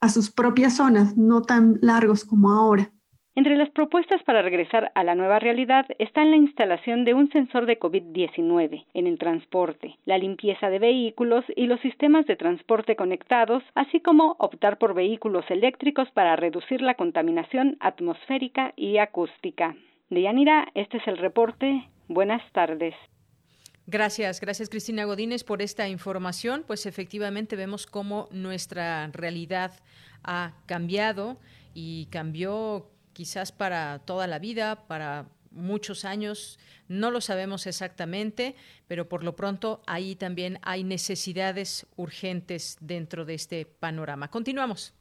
a 0.00 0.08
sus 0.10 0.30
propias 0.30 0.76
zonas, 0.76 1.16
no 1.16 1.42
tan 1.42 1.78
largos 1.82 2.24
como 2.24 2.52
ahora. 2.52 2.92
Entre 3.36 3.54
las 3.58 3.68
propuestas 3.68 4.22
para 4.22 4.40
regresar 4.40 4.90
a 4.94 5.04
la 5.04 5.14
nueva 5.14 5.38
realidad 5.38 5.84
están 5.98 6.30
la 6.30 6.38
instalación 6.38 7.04
de 7.04 7.12
un 7.12 7.30
sensor 7.32 7.66
de 7.66 7.78
COVID-19 7.78 8.86
en 8.94 9.06
el 9.06 9.18
transporte, 9.18 9.98
la 10.06 10.16
limpieza 10.16 10.70
de 10.70 10.78
vehículos 10.78 11.44
y 11.54 11.66
los 11.66 11.78
sistemas 11.82 12.24
de 12.24 12.36
transporte 12.36 12.96
conectados, 12.96 13.62
así 13.74 14.00
como 14.00 14.36
optar 14.38 14.78
por 14.78 14.94
vehículos 14.94 15.44
eléctricos 15.50 16.10
para 16.12 16.34
reducir 16.36 16.80
la 16.80 16.94
contaminación 16.94 17.76
atmosférica 17.80 18.72
y 18.74 18.96
acústica. 18.96 19.76
Deyanira, 20.08 20.68
este 20.74 20.96
es 20.96 21.06
el 21.06 21.18
reporte. 21.18 21.90
Buenas 22.08 22.40
tardes. 22.52 22.94
Gracias, 23.86 24.40
gracias 24.40 24.70
Cristina 24.70 25.04
Godínez 25.04 25.44
por 25.44 25.60
esta 25.60 25.90
información. 25.90 26.64
Pues 26.66 26.86
efectivamente 26.86 27.54
vemos 27.54 27.86
cómo 27.86 28.28
nuestra 28.30 29.08
realidad 29.08 29.72
ha 30.24 30.54
cambiado 30.64 31.36
y 31.74 32.06
cambió 32.06 32.95
quizás 33.16 33.50
para 33.50 33.98
toda 34.00 34.26
la 34.26 34.38
vida, 34.38 34.86
para 34.86 35.24
muchos 35.50 36.04
años, 36.04 36.58
no 36.86 37.10
lo 37.10 37.22
sabemos 37.22 37.66
exactamente, 37.66 38.54
pero 38.88 39.08
por 39.08 39.24
lo 39.24 39.34
pronto 39.34 39.80
ahí 39.86 40.16
también 40.16 40.58
hay 40.60 40.84
necesidades 40.84 41.86
urgentes 41.96 42.76
dentro 42.78 43.24
de 43.24 43.32
este 43.32 43.64
panorama. 43.64 44.28
Continuamos. 44.28 44.92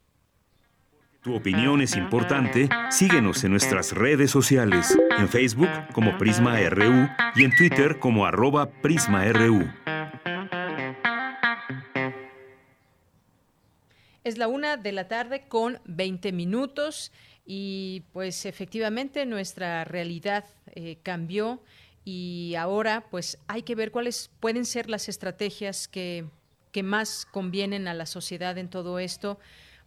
Tu 1.23 1.35
opinión 1.35 1.81
es 1.81 1.97
importante. 1.97 2.69
Síguenos 2.89 3.43
en 3.43 3.51
nuestras 3.51 3.91
redes 3.91 4.31
sociales, 4.31 4.97
en 5.17 5.27
Facebook 5.27 5.69
como 5.91 6.17
Prisma 6.17 6.57
RU 6.69 7.09
y 7.35 7.43
en 7.43 7.53
Twitter 7.57 7.99
como 7.99 8.25
arroba 8.25 8.71
PrismaRU. 8.81 9.67
Es 14.25 14.39
la 14.39 14.47
una 14.47 14.75
de 14.75 14.91
la 14.91 15.07
tarde 15.07 15.47
con 15.47 15.79
20 15.85 16.31
minutos. 16.31 17.11
Y 17.45 18.03
pues 18.11 18.45
efectivamente 18.45 19.25
nuestra 19.25 19.83
realidad 19.83 20.45
eh, 20.73 20.97
cambió 21.03 21.61
y 22.03 22.55
ahora 22.57 23.07
pues 23.09 23.37
hay 23.47 23.63
que 23.63 23.75
ver 23.75 23.91
cuáles 23.91 24.31
pueden 24.39 24.65
ser 24.65 24.89
las 24.89 25.09
estrategias 25.09 25.87
que, 25.87 26.25
que 26.71 26.83
más 26.83 27.25
convienen 27.25 27.87
a 27.87 27.93
la 27.93 28.05
sociedad 28.05 28.57
en 28.57 28.69
todo 28.69 28.99
esto. 28.99 29.39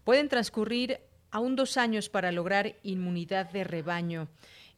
Pueden 0.04 0.28
transcurrir 0.28 1.00
aún 1.30 1.56
dos 1.56 1.76
años 1.76 2.08
para 2.08 2.32
lograr 2.32 2.76
inmunidad 2.82 3.50
de 3.50 3.64
rebaño. 3.64 4.28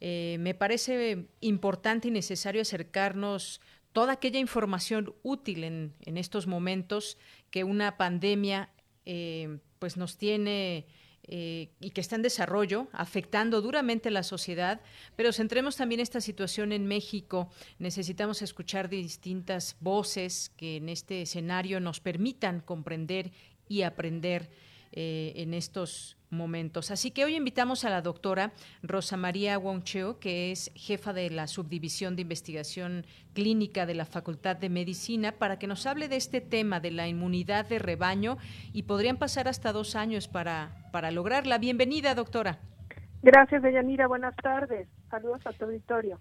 Eh, 0.00 0.37
me 0.40 0.54
parece 0.54 1.26
importante 1.40 2.09
y 2.09 2.11
necesario 2.11 2.62
acercarnos 2.62 3.61
toda 3.92 4.14
aquella 4.14 4.38
información 4.38 5.14
útil 5.22 5.64
en, 5.64 5.94
en 6.00 6.16
estos 6.16 6.46
momentos 6.46 7.18
que 7.50 7.64
una 7.64 7.96
pandemia 7.96 8.70
eh, 9.07 9.59
pues 9.78 9.96
nos 9.96 10.16
tiene 10.16 10.87
eh, 11.32 11.70
y 11.78 11.90
que 11.90 12.00
está 12.00 12.16
en 12.16 12.22
desarrollo, 12.22 12.88
afectando 12.92 13.62
duramente 13.62 14.10
la 14.10 14.24
sociedad, 14.24 14.80
pero 15.14 15.32
centremos 15.32 15.76
también 15.76 16.00
esta 16.00 16.20
situación 16.20 16.72
en 16.72 16.88
México. 16.88 17.48
Necesitamos 17.78 18.42
escuchar 18.42 18.88
distintas 18.88 19.76
voces 19.78 20.50
que 20.56 20.78
en 20.78 20.88
este 20.88 21.22
escenario 21.22 21.78
nos 21.78 22.00
permitan 22.00 22.58
comprender 22.58 23.30
y 23.68 23.82
aprender 23.82 24.50
eh, 24.90 25.32
en 25.36 25.54
estos 25.54 26.16
momentos. 26.30 26.90
Así 26.90 27.10
que 27.10 27.24
hoy 27.24 27.36
invitamos 27.36 27.84
a 27.84 27.90
la 27.90 28.02
doctora 28.02 28.52
Rosa 28.82 29.16
María 29.16 29.58
Woncheo, 29.58 30.18
que 30.18 30.50
es 30.50 30.70
jefa 30.74 31.12
de 31.12 31.30
la 31.30 31.46
Subdivisión 31.46 32.16
de 32.16 32.22
Investigación 32.22 33.06
Clínica 33.34 33.86
de 33.86 33.94
la 33.94 34.04
Facultad 34.04 34.56
de 34.56 34.68
Medicina, 34.68 35.32
para 35.32 35.58
que 35.58 35.66
nos 35.66 35.86
hable 35.86 36.08
de 36.08 36.16
este 36.16 36.40
tema 36.40 36.80
de 36.80 36.90
la 36.90 37.08
inmunidad 37.08 37.66
de 37.66 37.78
rebaño 37.78 38.38
y 38.72 38.84
podrían 38.84 39.16
pasar 39.16 39.48
hasta 39.48 39.72
dos 39.72 39.96
años 39.96 40.28
para, 40.28 40.88
para 40.92 41.10
lograrla. 41.10 41.58
Bienvenida, 41.58 42.14
doctora. 42.14 42.58
Gracias, 43.22 43.62
Deyanira. 43.62 44.06
Buenas 44.06 44.34
tardes. 44.36 44.88
Saludos 45.10 45.40
a 45.44 45.52
tu 45.52 45.64
auditorio. 45.66 46.18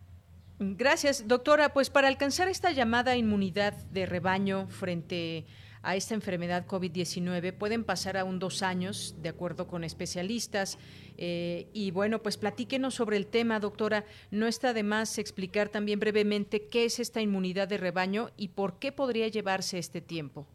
Gracias, 0.60 1.26
doctora. 1.28 1.70
Pues 1.70 1.90
para 1.90 2.10
alcanzar 2.10 2.50
esta 2.50 2.72
llamada 2.72 3.16
inmunidad 3.16 3.74
de 3.92 4.06
rebaño 4.06 4.68
frente 4.68 5.46
a 5.46 5.69
a 5.82 5.96
esta 5.96 6.14
enfermedad 6.14 6.66
COVID-19 6.66 7.54
pueden 7.54 7.84
pasar 7.84 8.18
aún 8.18 8.40
dos 8.40 8.64
años, 8.64 9.16
de 9.22 9.30
acuerdo 9.30 9.68
con 9.68 9.84
especialistas. 9.84 10.78
Eh, 11.18 11.68
y 11.74 11.92
bueno, 11.92 12.20
pues 12.20 12.38
platíquenos 12.38 12.96
sobre 12.96 13.18
el 13.18 13.28
tema, 13.28 13.60
doctora. 13.60 14.04
No 14.32 14.48
está 14.48 14.74
de 14.74 14.84
más 14.84 15.18
explicar 15.18 15.70
también 15.70 16.00
brevemente 16.00 16.68
qué 16.68 16.86
es 16.86 17.00
esta 17.00 17.22
inmunidad 17.22 17.68
de 17.68 17.78
rebaño 17.78 18.30
y 18.38 18.50
por 18.50 18.80
qué 18.80 18.92
podría 18.92 19.28
llevarse 19.28 19.78
este 19.78 20.02
tiempo. 20.02 20.46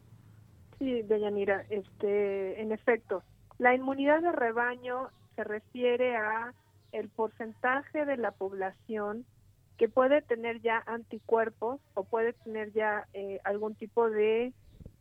Sí, 0.79 1.03
Deyanira, 1.03 1.65
este, 1.71 2.61
en 2.61 2.73
efecto, 2.73 3.23
la 3.59 3.75
inmunidad 3.75 4.21
de 4.21 4.33
rebaño 4.33 5.09
se 5.37 5.45
refiere 5.45 6.17
a 6.17 6.53
el 6.93 7.09
porcentaje 7.09 8.05
de 8.05 8.17
la 8.17 8.33
población 8.33 9.25
que 9.79 9.89
puede 9.89 10.23
tener 10.23 10.61
ya 10.63 10.83
anticuerpos 10.87 11.81
o 11.95 12.05
puede 12.05 12.33
tener 12.33 12.73
ya 12.73 13.09
eh, 13.13 13.41
algún 13.45 13.75
tipo 13.75 14.09
de 14.09 14.53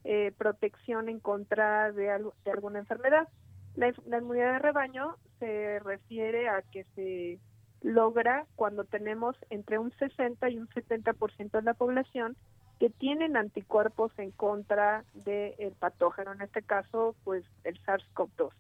eh, 0.05 0.33
protección 0.37 1.07
en 1.09 1.19
contra 1.19 1.91
de, 1.91 2.03
de 2.45 2.51
alguna 2.51 2.79
enfermedad. 2.79 3.27
La, 3.75 3.89
inmunidad 4.17 4.53
de 4.53 4.59
rebaño 4.59 5.15
se 5.39 5.79
refiere 5.79 6.49
a 6.49 6.61
que 6.61 6.83
se 6.95 7.39
logra 7.81 8.45
cuando 8.55 8.83
tenemos 8.83 9.35
entre 9.49 9.79
un 9.79 9.91
60 9.91 10.49
y 10.49 10.57
un 10.57 10.67
70% 10.69 11.51
de 11.51 11.61
la 11.61 11.73
población 11.73 12.35
que 12.79 12.89
tienen 12.89 13.37
anticuerpos 13.37 14.11
en 14.17 14.31
contra 14.31 15.05
del 15.13 15.73
patógeno, 15.79 16.33
en 16.33 16.41
este 16.41 16.61
caso, 16.61 17.15
pues 17.23 17.45
el 17.63 17.81
SARS-CoV-2. 17.83 18.51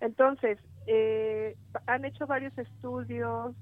Entonces, 0.00 0.58
eh, 0.86 1.56
han 1.86 2.04
hecho 2.04 2.26
varios 2.26 2.56
estudios 2.56 3.54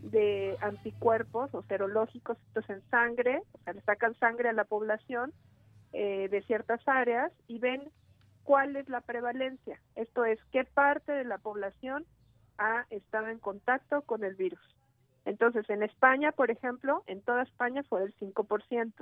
de 0.00 0.56
anticuerpos 0.60 1.54
o 1.54 1.62
serológicos 1.62 2.36
en 2.68 2.82
sangre, 2.90 3.42
o 3.52 3.58
sea, 3.64 3.72
le 3.72 3.80
sacan 3.82 4.14
sangre 4.18 4.48
a 4.48 4.52
la 4.52 4.64
población 4.64 5.32
eh, 5.96 6.28
de 6.28 6.42
ciertas 6.42 6.80
áreas 6.86 7.30
y 7.46 7.60
ven 7.60 7.88
cuál 8.42 8.74
es 8.74 8.88
la 8.88 9.00
prevalencia. 9.00 9.80
Esto 9.94 10.24
es, 10.24 10.40
qué 10.50 10.64
parte 10.64 11.12
de 11.12 11.22
la 11.22 11.38
población 11.38 12.04
ha 12.58 12.84
estado 12.90 13.28
en 13.28 13.38
contacto 13.38 14.02
con 14.02 14.24
el 14.24 14.34
virus. 14.34 14.60
Entonces, 15.24 15.70
en 15.70 15.84
España, 15.84 16.32
por 16.32 16.50
ejemplo, 16.50 17.04
en 17.06 17.20
toda 17.22 17.44
España 17.44 17.84
fue 17.84 18.00
del 18.00 18.16
5%. 18.16 18.92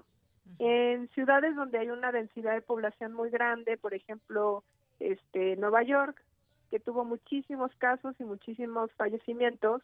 En 0.58 1.08
ciudades 1.14 1.56
donde 1.56 1.78
hay 1.78 1.88
una 1.88 2.12
densidad 2.12 2.52
de 2.52 2.60
población 2.60 3.14
muy 3.14 3.30
grande, 3.30 3.78
por 3.78 3.94
ejemplo, 3.94 4.62
este 5.00 5.56
Nueva 5.56 5.82
York, 5.84 6.22
que 6.70 6.78
tuvo 6.78 7.06
muchísimos 7.06 7.74
casos 7.76 8.14
y 8.20 8.24
muchísimos 8.24 8.92
fallecimientos, 8.98 9.80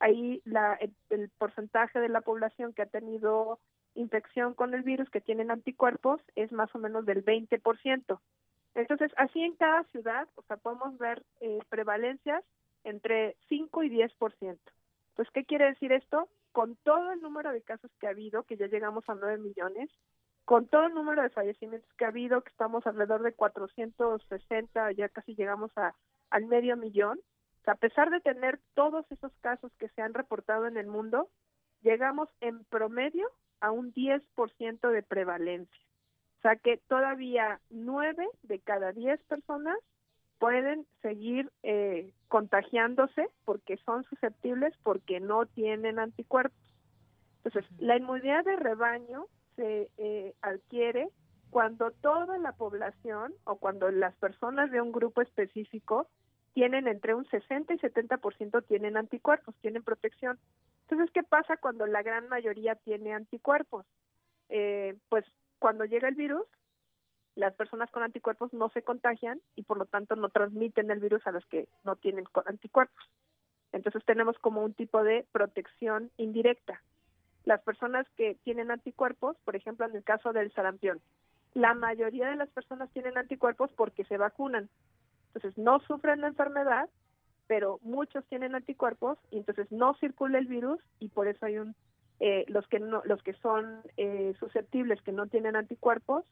ahí 0.00 0.40
la, 0.46 0.78
el 1.10 1.28
porcentaje 1.36 2.00
de 2.00 2.08
la 2.08 2.22
población 2.22 2.72
que 2.72 2.80
ha 2.80 2.86
tenido 2.86 3.58
infección 3.96 4.54
con 4.54 4.74
el 4.74 4.82
virus 4.82 5.10
que 5.10 5.20
tienen 5.20 5.50
anticuerpos 5.50 6.20
es 6.34 6.52
más 6.52 6.74
o 6.74 6.78
menos 6.78 7.04
del 7.06 7.24
20%. 7.24 8.20
Entonces, 8.74 9.10
así 9.16 9.42
en 9.42 9.56
cada 9.56 9.84
ciudad, 9.84 10.28
o 10.34 10.42
sea, 10.42 10.56
podemos 10.58 10.96
ver 10.98 11.22
eh, 11.40 11.58
prevalencias 11.68 12.44
entre 12.84 13.36
5 13.48 13.82
y 13.84 13.90
10%. 13.90 14.58
Pues, 15.14 15.28
¿qué 15.30 15.44
quiere 15.44 15.66
decir 15.66 15.92
esto? 15.92 16.28
Con 16.52 16.76
todo 16.76 17.12
el 17.12 17.20
número 17.20 17.52
de 17.52 17.62
casos 17.62 17.90
que 17.98 18.06
ha 18.06 18.10
habido, 18.10 18.44
que 18.44 18.56
ya 18.56 18.66
llegamos 18.66 19.08
a 19.08 19.14
9 19.14 19.38
millones, 19.38 19.90
con 20.44 20.68
todo 20.68 20.84
el 20.84 20.94
número 20.94 21.22
de 21.22 21.30
fallecimientos 21.30 21.92
que 21.94 22.04
ha 22.04 22.08
habido, 22.08 22.42
que 22.42 22.50
estamos 22.50 22.86
alrededor 22.86 23.22
de 23.22 23.32
460, 23.32 24.92
ya 24.92 25.08
casi 25.08 25.34
llegamos 25.34 25.70
a, 25.76 25.94
al 26.30 26.46
medio 26.46 26.76
millón, 26.76 27.18
a 27.66 27.74
pesar 27.74 28.10
de 28.10 28.20
tener 28.20 28.60
todos 28.74 29.10
esos 29.10 29.32
casos 29.40 29.72
que 29.78 29.88
se 29.88 30.02
han 30.02 30.14
reportado 30.14 30.66
en 30.66 30.76
el 30.76 30.86
mundo, 30.86 31.28
llegamos 31.82 32.28
en 32.40 32.64
promedio 32.64 33.28
a 33.60 33.70
un 33.70 33.92
10% 33.92 34.90
de 34.90 35.02
prevalencia. 35.02 35.84
O 36.38 36.42
sea 36.42 36.56
que 36.56 36.78
todavía 36.88 37.60
9 37.70 38.28
de 38.42 38.60
cada 38.60 38.92
10 38.92 39.20
personas 39.24 39.76
pueden 40.38 40.86
seguir 41.02 41.50
eh, 41.62 42.12
contagiándose 42.28 43.28
porque 43.44 43.78
son 43.78 44.04
susceptibles, 44.04 44.74
porque 44.82 45.20
no 45.20 45.46
tienen 45.46 45.98
anticuerpos. 45.98 46.58
Entonces, 47.44 47.64
la 47.78 47.96
inmunidad 47.96 48.44
de 48.44 48.56
rebaño 48.56 49.26
se 49.56 49.90
eh, 49.96 50.34
adquiere 50.42 51.08
cuando 51.50 51.90
toda 51.90 52.38
la 52.38 52.52
población 52.52 53.32
o 53.44 53.56
cuando 53.56 53.90
las 53.90 54.14
personas 54.16 54.70
de 54.70 54.80
un 54.80 54.92
grupo 54.92 55.22
específico 55.22 56.08
tienen 56.52 56.88
entre 56.88 57.14
un 57.14 57.26
60 57.26 57.74
y 57.74 57.78
70% 57.78 58.64
tienen 58.66 58.96
anticuerpos, 58.96 59.54
tienen 59.60 59.82
protección. 59.82 60.38
Entonces, 60.88 61.12
¿qué 61.12 61.22
pasa 61.22 61.56
cuando 61.56 61.86
la 61.86 62.02
gran 62.02 62.28
mayoría 62.28 62.76
tiene 62.76 63.12
anticuerpos? 63.12 63.84
Eh, 64.48 64.96
pues 65.08 65.24
cuando 65.58 65.84
llega 65.84 66.08
el 66.08 66.14
virus, 66.14 66.46
las 67.34 67.54
personas 67.54 67.90
con 67.90 68.02
anticuerpos 68.02 68.52
no 68.52 68.68
se 68.70 68.82
contagian 68.82 69.40
y 69.56 69.62
por 69.62 69.78
lo 69.78 69.86
tanto 69.86 70.16
no 70.16 70.28
transmiten 70.28 70.90
el 70.90 71.00
virus 71.00 71.26
a 71.26 71.32
los 71.32 71.44
que 71.46 71.68
no 71.84 71.96
tienen 71.96 72.24
anticuerpos. 72.46 73.04
Entonces 73.72 74.04
tenemos 74.04 74.38
como 74.38 74.64
un 74.64 74.74
tipo 74.74 75.02
de 75.02 75.26
protección 75.32 76.10
indirecta. 76.16 76.80
Las 77.44 77.60
personas 77.62 78.06
que 78.16 78.36
tienen 78.44 78.70
anticuerpos, 78.70 79.36
por 79.44 79.56
ejemplo 79.56 79.86
en 79.86 79.96
el 79.96 80.04
caso 80.04 80.32
del 80.32 80.52
sarampión, 80.52 81.00
la 81.54 81.74
mayoría 81.74 82.28
de 82.28 82.36
las 82.36 82.48
personas 82.50 82.90
tienen 82.92 83.18
anticuerpos 83.18 83.70
porque 83.76 84.04
se 84.04 84.18
vacunan. 84.18 84.68
Entonces 85.28 85.58
no 85.58 85.80
sufren 85.80 86.20
la 86.20 86.28
enfermedad, 86.28 86.88
pero 87.46 87.78
muchos 87.82 88.24
tienen 88.26 88.54
anticuerpos 88.54 89.18
y 89.30 89.38
entonces 89.38 89.70
no 89.70 89.94
circula 89.94 90.38
el 90.38 90.46
virus 90.46 90.80
y 90.98 91.08
por 91.08 91.28
eso 91.28 91.46
hay 91.46 91.58
un 91.58 91.74
eh, 92.18 92.44
los 92.48 92.66
que 92.68 92.80
no 92.80 93.02
los 93.04 93.22
que 93.22 93.34
son 93.34 93.82
eh, 93.96 94.34
susceptibles 94.40 95.02
que 95.02 95.12
no 95.12 95.26
tienen 95.26 95.54
anticuerpos 95.54 96.24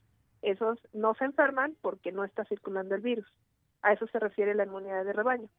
esos 0.45 0.79
no 0.93 1.15
se 1.15 1.25
enferman 1.25 1.75
porque 1.81 2.11
no 2.11 2.23
está 2.23 2.45
circulando 2.45 2.93
el 2.95 3.01
virus. 3.01 3.27
A 3.81 3.93
eso 3.93 4.07
se 4.07 4.19
refiere 4.19 4.53
la 4.53 4.65
inmunidad 4.65 5.03
de 5.03 5.13
rebaño. 5.13 5.49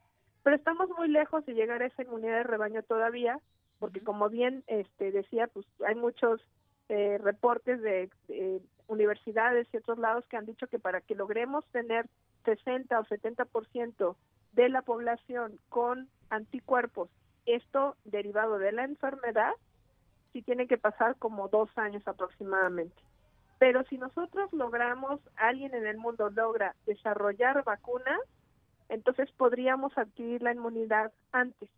Pero 0.44 0.56
estamos 0.56 0.88
muy 0.96 1.08
lejos 1.08 1.44
de 1.44 1.54
llegar 1.54 1.82
a 1.82 1.86
esa 1.86 2.02
inmunidad 2.02 2.36
de 2.36 2.42
rebaño 2.44 2.82
todavía, 2.84 3.40
porque 3.80 4.00
como 4.00 4.28
bien 4.28 4.62
este, 4.68 5.10
decía, 5.10 5.48
pues 5.48 5.66
hay 5.84 5.96
muchos 5.96 6.40
eh, 6.88 7.18
reportes 7.18 7.82
de, 7.82 8.10
universidades 8.86 9.66
y 9.72 9.78
otros 9.78 9.98
lados 9.98 10.24
que 10.28 10.36
han 10.36 10.46
dicho 10.46 10.68
que 10.68 10.78
para 10.78 11.00
que 11.00 11.16
logremos 11.16 11.66
tener 11.72 12.06
60 12.44 13.00
o 13.00 13.04
70% 13.04 14.16
de 14.56 14.68
la 14.70 14.82
población 14.82 15.60
con 15.68 16.08
anticuerpos, 16.30 17.08
esto 17.44 17.94
derivado 18.04 18.58
de 18.58 18.72
la 18.72 18.84
enfermedad, 18.84 19.52
sí 20.32 20.42
tiene 20.42 20.66
que 20.66 20.78
pasar 20.78 21.14
como 21.16 21.48
dos 21.48 21.70
años 21.76 22.02
aproximadamente. 22.08 22.96
Pero 23.58 23.84
si 23.84 23.98
nosotros 23.98 24.52
logramos, 24.52 25.20
alguien 25.36 25.74
en 25.74 25.86
el 25.86 25.98
mundo 25.98 26.30
logra 26.30 26.74
desarrollar 26.86 27.64
vacunas, 27.64 28.20
entonces 28.88 29.30
podríamos 29.32 29.96
adquirir 29.96 30.42
la 30.42 30.52
inmunidad 30.52 31.12
antes. 31.32 31.68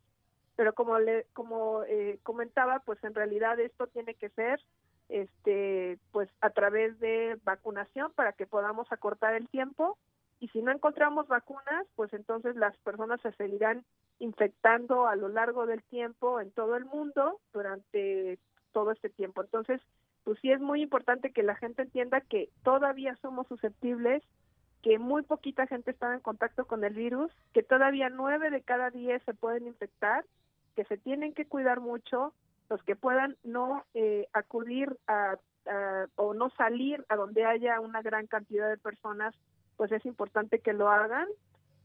Pero 0.56 0.72
como 0.72 0.98
le, 0.98 1.26
como 1.34 1.82
eh, 1.84 2.18
comentaba, 2.22 2.80
pues 2.80 3.02
en 3.04 3.14
realidad 3.14 3.58
esto 3.60 3.88
tiene 3.88 4.14
que 4.14 4.28
ser, 4.30 4.60
este, 5.08 5.98
pues 6.12 6.28
a 6.40 6.50
través 6.50 6.98
de 7.00 7.38
vacunación 7.44 8.12
para 8.12 8.32
que 8.32 8.46
podamos 8.46 8.90
acortar 8.92 9.34
el 9.34 9.48
tiempo. 9.48 9.98
Y 10.40 10.48
si 10.48 10.62
no 10.62 10.70
encontramos 10.70 11.26
vacunas, 11.28 11.86
pues 11.96 12.12
entonces 12.12 12.54
las 12.56 12.76
personas 12.78 13.20
se 13.20 13.32
seguirán 13.32 13.84
infectando 14.20 15.06
a 15.06 15.16
lo 15.16 15.28
largo 15.28 15.66
del 15.66 15.82
tiempo 15.84 16.40
en 16.40 16.50
todo 16.52 16.76
el 16.76 16.84
mundo 16.84 17.40
durante 17.52 18.38
todo 18.72 18.92
este 18.92 19.10
tiempo. 19.10 19.42
Entonces, 19.42 19.80
pues 20.24 20.38
sí 20.40 20.52
es 20.52 20.60
muy 20.60 20.82
importante 20.82 21.32
que 21.32 21.42
la 21.42 21.56
gente 21.56 21.82
entienda 21.82 22.20
que 22.20 22.50
todavía 22.62 23.16
somos 23.22 23.46
susceptibles, 23.48 24.22
que 24.82 24.98
muy 24.98 25.22
poquita 25.22 25.66
gente 25.66 25.90
está 25.90 26.14
en 26.14 26.20
contacto 26.20 26.66
con 26.66 26.84
el 26.84 26.94
virus, 26.94 27.32
que 27.52 27.62
todavía 27.62 28.08
nueve 28.08 28.50
de 28.50 28.62
cada 28.62 28.90
diez 28.90 29.22
se 29.24 29.34
pueden 29.34 29.66
infectar, 29.66 30.24
que 30.76 30.84
se 30.84 30.96
tienen 30.98 31.34
que 31.34 31.46
cuidar 31.46 31.80
mucho, 31.80 32.32
los 32.68 32.82
que 32.84 32.94
puedan 32.94 33.36
no 33.42 33.84
eh, 33.94 34.28
acudir 34.32 34.96
a, 35.06 35.36
o 36.16 36.34
no 36.34 36.50
salir 36.50 37.04
a 37.08 37.16
donde 37.16 37.44
haya 37.44 37.80
una 37.80 38.00
gran 38.02 38.26
cantidad 38.26 38.68
de 38.68 38.78
personas, 38.78 39.34
pues 39.78 39.90
es 39.92 40.04
importante 40.04 40.58
que 40.58 40.74
lo 40.74 40.90
hagan. 40.90 41.26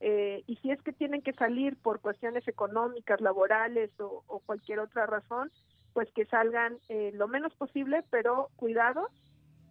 Eh, 0.02 0.44
y 0.48 0.58
si 0.58 0.72
es 0.72 0.82
que 0.82 0.92
tienen 0.92 1.22
que 1.22 1.32
salir 1.32 1.78
por 1.78 2.02
cuestiones 2.02 2.46
económicas, 2.50 3.22
laborales 3.22 3.90
o 3.98 4.42
cualquier 4.46 4.80
otra 4.80 5.06
razón, 5.06 5.50
pues 5.94 6.12
que 6.12 6.26
salgan 6.26 6.78
eh, 6.90 7.12
lo 7.14 7.28
menos 7.28 7.54
posible, 7.54 8.04
pero 8.10 8.50
cuidados, 8.58 9.12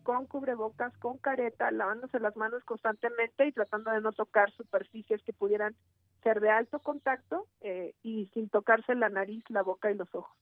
con 0.02 0.26
cubrebocas, 0.26 0.96
con 0.98 1.18
careta, 1.18 1.70
lavándose 1.70 2.18
las 2.18 2.36
manos 2.36 2.64
constantemente 2.64 3.46
y 3.46 3.52
tratando 3.52 3.90
de 3.90 4.00
no 4.00 4.12
tocar 4.12 4.50
superficies 4.52 5.22
que 5.22 5.32
pudieran 5.32 5.76
ser 6.22 6.40
de 6.40 6.50
alto 6.50 6.78
contacto 6.78 7.46
eh, 7.60 7.94
y 8.02 8.26
sin 8.34 8.48
tocarse 8.48 8.94
la 8.94 9.08
nariz, 9.10 9.44
la 9.48 9.62
boca 9.62 9.90
y 9.90 9.94
los 9.94 10.12
ojos. 10.14 10.36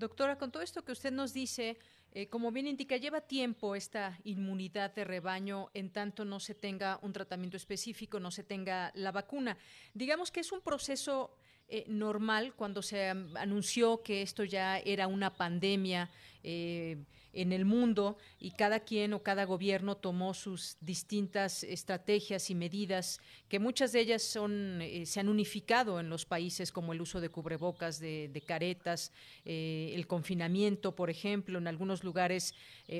Doctora, 0.00 0.38
con 0.38 0.50
todo 0.50 0.62
esto 0.62 0.82
que 0.82 0.92
usted 0.92 1.12
nos 1.12 1.34
dice, 1.34 1.76
eh, 2.12 2.26
como 2.28 2.50
bien 2.50 2.66
indica, 2.66 2.96
lleva 2.96 3.20
tiempo 3.20 3.76
esta 3.76 4.18
inmunidad 4.24 4.94
de 4.94 5.04
rebaño 5.04 5.68
en 5.74 5.90
tanto 5.90 6.24
no 6.24 6.40
se 6.40 6.54
tenga 6.54 6.98
un 7.02 7.12
tratamiento 7.12 7.58
específico, 7.58 8.18
no 8.18 8.30
se 8.30 8.42
tenga 8.42 8.92
la 8.94 9.12
vacuna. 9.12 9.58
Digamos 9.92 10.30
que 10.30 10.40
es 10.40 10.52
un 10.52 10.62
proceso 10.62 11.36
eh, 11.68 11.84
normal 11.86 12.54
cuando 12.54 12.80
se 12.80 13.10
anunció 13.10 14.02
que 14.02 14.22
esto 14.22 14.42
ya 14.42 14.78
era 14.78 15.06
una 15.06 15.34
pandemia 15.34 16.08
eh, 16.42 16.96
en 17.32 17.52
el 17.52 17.64
mundo 17.64 18.16
y 18.38 18.52
cada 18.52 18.80
quien 18.80 19.12
o 19.12 19.22
cada 19.22 19.44
gobierno 19.44 19.96
tomó 19.96 20.34
sus 20.34 20.76
distintas 20.80 21.64
estrategias 21.64 22.50
y 22.50 22.54
medidas 22.54 23.20
que 23.48 23.58
muchas 23.58 23.92
de 23.92 24.00
ellas 24.00 24.22
son 24.22 24.80
eh, 24.82 25.06
se 25.06 25.20
han 25.20 25.28
unificado 25.28 26.00
en 26.00 26.08
los 26.08 26.24
países 26.26 26.72
como 26.72 26.92
el 26.92 27.00
uso 27.00 27.20
de 27.20 27.28
cubrebocas, 27.28 28.00
de, 28.00 28.42
caretas, 28.46 29.12
el 29.44 30.06
confinamiento, 30.06 30.94
por 30.94 31.10
ejemplo, 31.10 31.58
en 31.58 31.68
algunos 31.68 32.02
lugares 32.02 32.54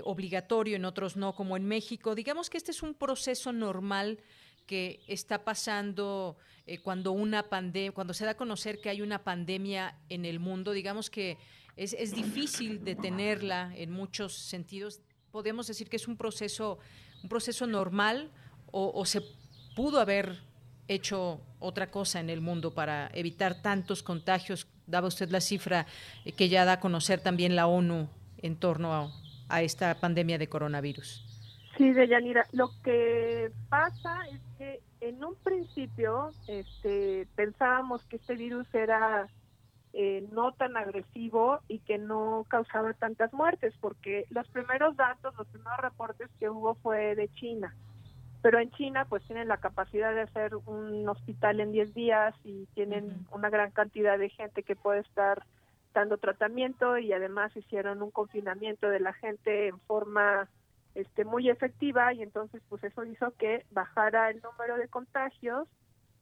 obligatorio, 0.04 0.76
en 0.76 0.84
otros 0.84 1.16
no, 1.16 1.34
como 1.34 1.56
en 1.56 1.64
México. 1.64 2.14
Digamos 2.14 2.50
que 2.50 2.58
este 2.58 2.70
es 2.70 2.82
un 2.82 2.94
proceso 2.94 3.52
normal 3.52 4.18
que 4.66 5.00
está 5.08 5.42
pasando 5.42 6.36
eh, 6.64 6.78
cuando 6.78 7.10
una 7.10 7.48
pandemia, 7.48 7.90
cuando 7.90 8.14
se 8.14 8.24
da 8.24 8.30
a 8.30 8.36
conocer 8.36 8.80
que 8.80 8.88
hay 8.88 9.02
una 9.02 9.24
pandemia 9.24 9.98
en 10.08 10.24
el 10.24 10.38
mundo, 10.38 10.70
digamos 10.70 11.10
que 11.10 11.38
es, 11.80 11.94
es 11.94 12.14
difícil 12.14 12.84
detenerla 12.84 13.72
en 13.74 13.90
muchos 13.90 14.34
sentidos. 14.34 15.00
Podemos 15.32 15.66
decir 15.66 15.88
que 15.88 15.96
es 15.96 16.06
un 16.08 16.18
proceso, 16.18 16.78
un 17.22 17.30
proceso 17.30 17.66
normal 17.66 18.30
o, 18.70 19.04
se 19.06 19.22
pudo 19.74 19.98
haber 19.98 20.42
hecho 20.88 21.40
otra 21.58 21.90
cosa 21.90 22.20
en 22.20 22.28
el 22.28 22.42
mundo 22.42 22.74
para 22.74 23.10
evitar 23.14 23.62
tantos 23.62 24.02
contagios. 24.02 24.68
Daba 24.86 25.08
usted 25.08 25.30
la 25.30 25.40
cifra 25.40 25.86
eh, 26.26 26.32
que 26.32 26.50
ya 26.50 26.66
da 26.66 26.74
a 26.74 26.80
conocer 26.80 27.20
también 27.20 27.56
la 27.56 27.66
ONU 27.66 28.08
en 28.42 28.56
torno 28.56 28.92
a, 28.92 29.10
a 29.48 29.62
esta 29.62 29.98
pandemia 29.98 30.36
de 30.36 30.48
coronavirus. 30.48 31.24
Sí, 31.78 31.92
Deyanira, 31.92 32.46
lo 32.52 32.70
que 32.82 33.50
pasa 33.70 34.18
es 34.30 34.40
que 34.58 34.80
en 35.00 35.24
un 35.24 35.34
principio 35.36 36.30
este, 36.46 37.26
pensábamos 37.34 38.04
que 38.04 38.16
este 38.16 38.34
virus 38.34 38.66
era 38.74 39.28
eh, 39.92 40.26
no 40.32 40.52
tan 40.52 40.76
agresivo 40.76 41.60
y 41.68 41.80
que 41.80 41.98
no 41.98 42.46
causaba 42.48 42.92
tantas 42.94 43.32
muertes, 43.32 43.74
porque 43.80 44.24
los 44.30 44.46
primeros 44.48 44.96
datos, 44.96 45.34
los 45.36 45.48
primeros 45.48 45.78
reportes 45.78 46.28
que 46.38 46.48
hubo 46.48 46.74
fue 46.76 47.14
de 47.14 47.28
China. 47.34 47.74
Pero 48.42 48.58
en 48.58 48.70
China 48.70 49.04
pues 49.08 49.22
tienen 49.24 49.48
la 49.48 49.58
capacidad 49.58 50.14
de 50.14 50.22
hacer 50.22 50.56
un 50.56 51.08
hospital 51.08 51.60
en 51.60 51.72
10 51.72 51.92
días 51.94 52.34
y 52.44 52.66
tienen 52.74 53.26
una 53.32 53.50
gran 53.50 53.70
cantidad 53.70 54.18
de 54.18 54.30
gente 54.30 54.62
que 54.62 54.76
puede 54.76 55.00
estar 55.00 55.44
dando 55.92 56.18
tratamiento 56.18 56.96
y 56.98 57.12
además 57.12 57.54
hicieron 57.56 58.02
un 58.02 58.10
confinamiento 58.10 58.88
de 58.88 59.00
la 59.00 59.12
gente 59.12 59.68
en 59.68 59.78
forma 59.80 60.48
este, 60.94 61.24
muy 61.24 61.48
efectiva 61.50 62.12
y 62.12 62.22
entonces 62.22 62.62
pues 62.68 62.82
eso 62.84 63.04
hizo 63.04 63.32
que 63.32 63.64
bajara 63.70 64.30
el 64.30 64.40
número 64.40 64.76
de 64.76 64.88
contagios, 64.88 65.68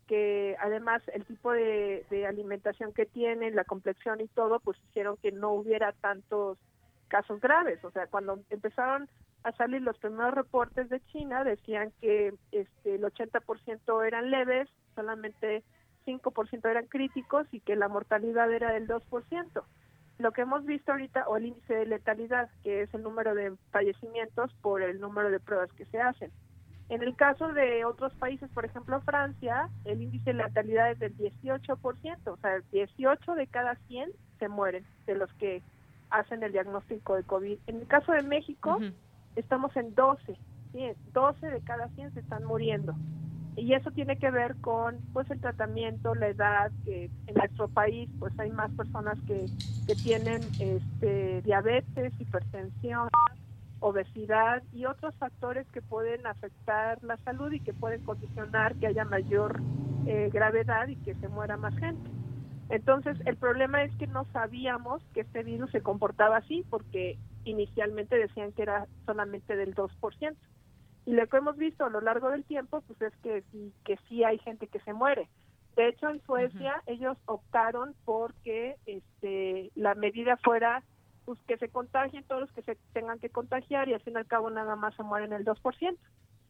que 0.08 0.56
además 0.58 1.02
el 1.12 1.24
tipo 1.26 1.52
de, 1.52 2.04
alimentación 2.26 2.92
que 2.92 3.06
tienen, 3.06 3.54
la 3.54 3.64
complexión 3.64 4.20
y 4.20 4.26
todo, 4.28 4.58
pues 4.58 4.78
hicieron 4.88 5.16
que 5.18 5.30
no 5.30 5.52
hubiera 5.52 5.92
tantos 5.92 6.58
casos 7.06 7.40
graves. 7.40 7.84
O 7.84 7.90
sea, 7.90 8.06
cuando 8.08 8.40
empezaron 8.50 9.08
a 9.44 9.52
salir 9.52 9.82
los 9.82 9.98
primeros 9.98 10.34
reportes 10.34 10.88
de 10.88 11.00
China, 11.12 11.44
decían 11.44 11.92
que 12.00 12.34
este, 12.50 12.94
el 12.96 13.02
80% 13.02 14.06
eran 14.06 14.30
leves, 14.30 14.68
solamente 14.96 15.62
5% 16.06 16.68
eran 16.68 16.86
críticos 16.86 17.46
y 17.52 17.60
que 17.60 17.76
la 17.76 17.88
mortalidad 17.88 18.50
era 18.52 18.72
del 18.72 18.88
2%. 18.88 19.62
lo 20.18 20.32
que 20.32 20.40
hemos 20.40 20.64
visto 20.64 20.90
ahorita, 20.90 21.28
o 21.28 21.36
el 21.36 21.46
índice 21.46 21.74
de 21.74 21.86
letalidad, 21.86 22.50
que 22.64 22.82
es 22.82 22.92
el 22.92 23.04
número 23.04 23.36
de 23.36 23.54
fallecimientos 23.70 24.52
por 24.62 24.82
el 24.82 24.98
número 24.98 25.30
de 25.30 25.38
pruebas 25.38 25.72
que 25.74 25.84
se 25.84 26.00
hacen. 26.00 26.32
En 26.88 27.02
el 27.02 27.14
caso 27.16 27.52
de 27.52 27.84
otros 27.84 28.14
países, 28.14 28.48
por 28.50 28.64
ejemplo 28.64 29.00
Francia, 29.02 29.68
el 29.84 30.02
índice 30.02 30.32
de 30.32 30.42
letalidad 30.44 30.90
es 30.90 30.98
del 30.98 31.16
18%, 31.18 32.18
o 32.26 32.36
sea, 32.38 32.60
18 32.72 33.34
de 33.34 33.46
cada 33.46 33.74
100 33.88 34.10
se 34.38 34.48
mueren 34.48 34.84
de 35.06 35.14
los 35.14 35.32
que 35.34 35.62
hacen 36.10 36.42
el 36.42 36.52
diagnóstico 36.52 37.14
de 37.16 37.24
COVID. 37.24 37.58
En 37.66 37.76
el 37.76 37.86
caso 37.86 38.12
de 38.12 38.22
México, 38.22 38.78
estamos 39.36 39.76
en 39.76 39.94
12, 39.94 40.38
12 41.12 41.46
de 41.46 41.60
cada 41.60 41.88
100 41.88 42.14
se 42.14 42.20
están 42.20 42.44
muriendo. 42.44 42.94
Y 43.56 43.74
eso 43.74 43.90
tiene 43.90 44.16
que 44.18 44.30
ver 44.30 44.54
con 44.60 44.98
pues 45.12 45.28
el 45.30 45.40
tratamiento, 45.40 46.14
la 46.14 46.28
edad, 46.28 46.70
que 46.84 47.10
en 47.26 47.34
nuestro 47.34 47.68
país 47.68 48.08
pues 48.18 48.32
hay 48.38 48.50
más 48.50 48.70
personas 48.72 49.18
que, 49.26 49.46
que 49.86 49.94
tienen 49.96 50.40
este, 50.60 51.42
diabetes, 51.42 52.12
hipertensión, 52.20 53.08
obesidad 53.80 54.62
y 54.72 54.86
otros 54.86 55.14
factores 55.16 55.66
que 55.70 55.82
pueden 55.82 56.26
afectar 56.26 57.02
la 57.02 57.16
salud 57.18 57.52
y 57.52 57.60
que 57.60 57.72
pueden 57.72 58.02
condicionar 58.04 58.74
que 58.76 58.88
haya 58.88 59.04
mayor 59.04 59.60
eh, 60.06 60.30
gravedad 60.32 60.88
y 60.88 60.96
que 60.96 61.14
se 61.16 61.28
muera 61.28 61.56
más 61.56 61.76
gente. 61.78 62.10
Entonces, 62.70 63.16
el 63.24 63.36
problema 63.36 63.82
es 63.82 63.94
que 63.96 64.06
no 64.06 64.26
sabíamos 64.32 65.02
que 65.14 65.20
este 65.20 65.42
virus 65.42 65.70
se 65.70 65.82
comportaba 65.82 66.38
así 66.38 66.64
porque 66.68 67.18
inicialmente 67.44 68.16
decían 68.16 68.52
que 68.52 68.62
era 68.62 68.86
solamente 69.06 69.56
del 69.56 69.74
2%. 69.74 70.36
Y 71.06 71.12
lo 71.12 71.26
que 71.26 71.36
hemos 71.38 71.56
visto 71.56 71.86
a 71.86 71.90
lo 71.90 72.02
largo 72.02 72.30
del 72.30 72.44
tiempo, 72.44 72.82
pues 72.82 73.00
es 73.00 73.16
que 73.22 73.42
sí, 73.50 73.72
que 73.84 73.96
sí 74.08 74.24
hay 74.24 74.38
gente 74.38 74.66
que 74.66 74.80
se 74.80 74.92
muere. 74.92 75.28
De 75.74 75.88
hecho, 75.88 76.10
en 76.10 76.20
Suecia 76.22 76.82
ellos 76.86 77.16
optaron 77.24 77.94
porque 78.04 78.76
este, 78.84 79.70
la 79.74 79.94
medida 79.94 80.36
fuera 80.38 80.82
pues 81.28 81.38
que 81.46 81.58
se 81.58 81.68
contagien 81.68 82.24
todos 82.24 82.40
los 82.40 82.52
que 82.52 82.62
se 82.62 82.78
tengan 82.94 83.18
que 83.18 83.28
contagiar 83.28 83.86
y 83.86 83.92
al 83.92 84.00
fin 84.00 84.14
y 84.14 84.16
al 84.16 84.26
cabo 84.26 84.48
nada 84.48 84.76
más 84.76 84.94
se 84.94 85.02
mueren 85.02 85.34
el 85.34 85.44
2%. 85.44 85.98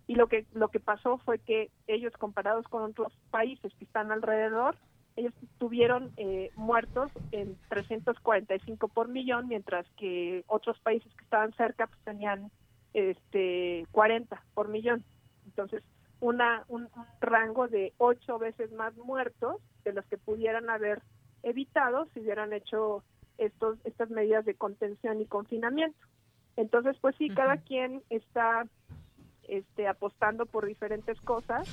Y 0.07 0.14
lo 0.14 0.29
que 0.29 0.47
lo 0.53 0.69
que 0.69 0.79
pasó 0.79 1.19
fue 1.19 1.41
que 1.41 1.73
ellos 1.88 2.12
comparados 2.12 2.64
con 2.69 2.83
otros 2.83 3.12
países 3.33 3.75
que 3.75 3.85
están 3.85 4.12
alrededor, 4.12 4.77
ellos 5.17 5.35
tuvieron 5.59 6.12
eh, 6.17 6.53
muertos 6.55 7.11
en 7.33 7.59
345 7.71 8.87
por 8.87 9.09
millón, 9.09 9.49
mientras 9.49 9.85
que 9.97 10.45
otros 10.47 10.79
países 10.79 11.12
que 11.12 11.25
estaban 11.25 11.53
cerca 11.55 11.88
pues 11.88 12.01
tenían 12.05 12.53
este 12.95 13.85
40 13.91 14.41
por 14.55 14.69
millón. 14.69 15.03
Entonces, 15.45 15.83
una 16.21 16.64
un, 16.69 16.83
un 16.85 17.07
rango 17.21 17.67
de 17.67 17.95
ocho 17.99 18.38
veces 18.38 18.71
más 18.71 18.97
muertos 18.97 19.57
de 19.83 19.93
los 19.93 20.07
que 20.07 20.19
pudieran 20.19 20.71
haber 20.71 21.03
evitado 21.43 22.07
si 22.14 22.21
hubieran 22.21 22.53
hecho 22.53 23.03
estos, 23.38 23.79
estas 23.85 24.11
medidas 24.11 24.44
de 24.44 24.55
contención 24.55 25.20
y 25.20 25.27
confinamiento. 25.27 25.98
Entonces, 26.57 26.96
pues 27.01 27.14
sí, 27.16 27.31
cada 27.31 27.59
quien 27.59 28.03
está 28.11 28.66
este, 29.48 29.88
apostando 29.88 30.44
por 30.44 30.66
diferentes 30.66 31.18
cosas. 31.22 31.66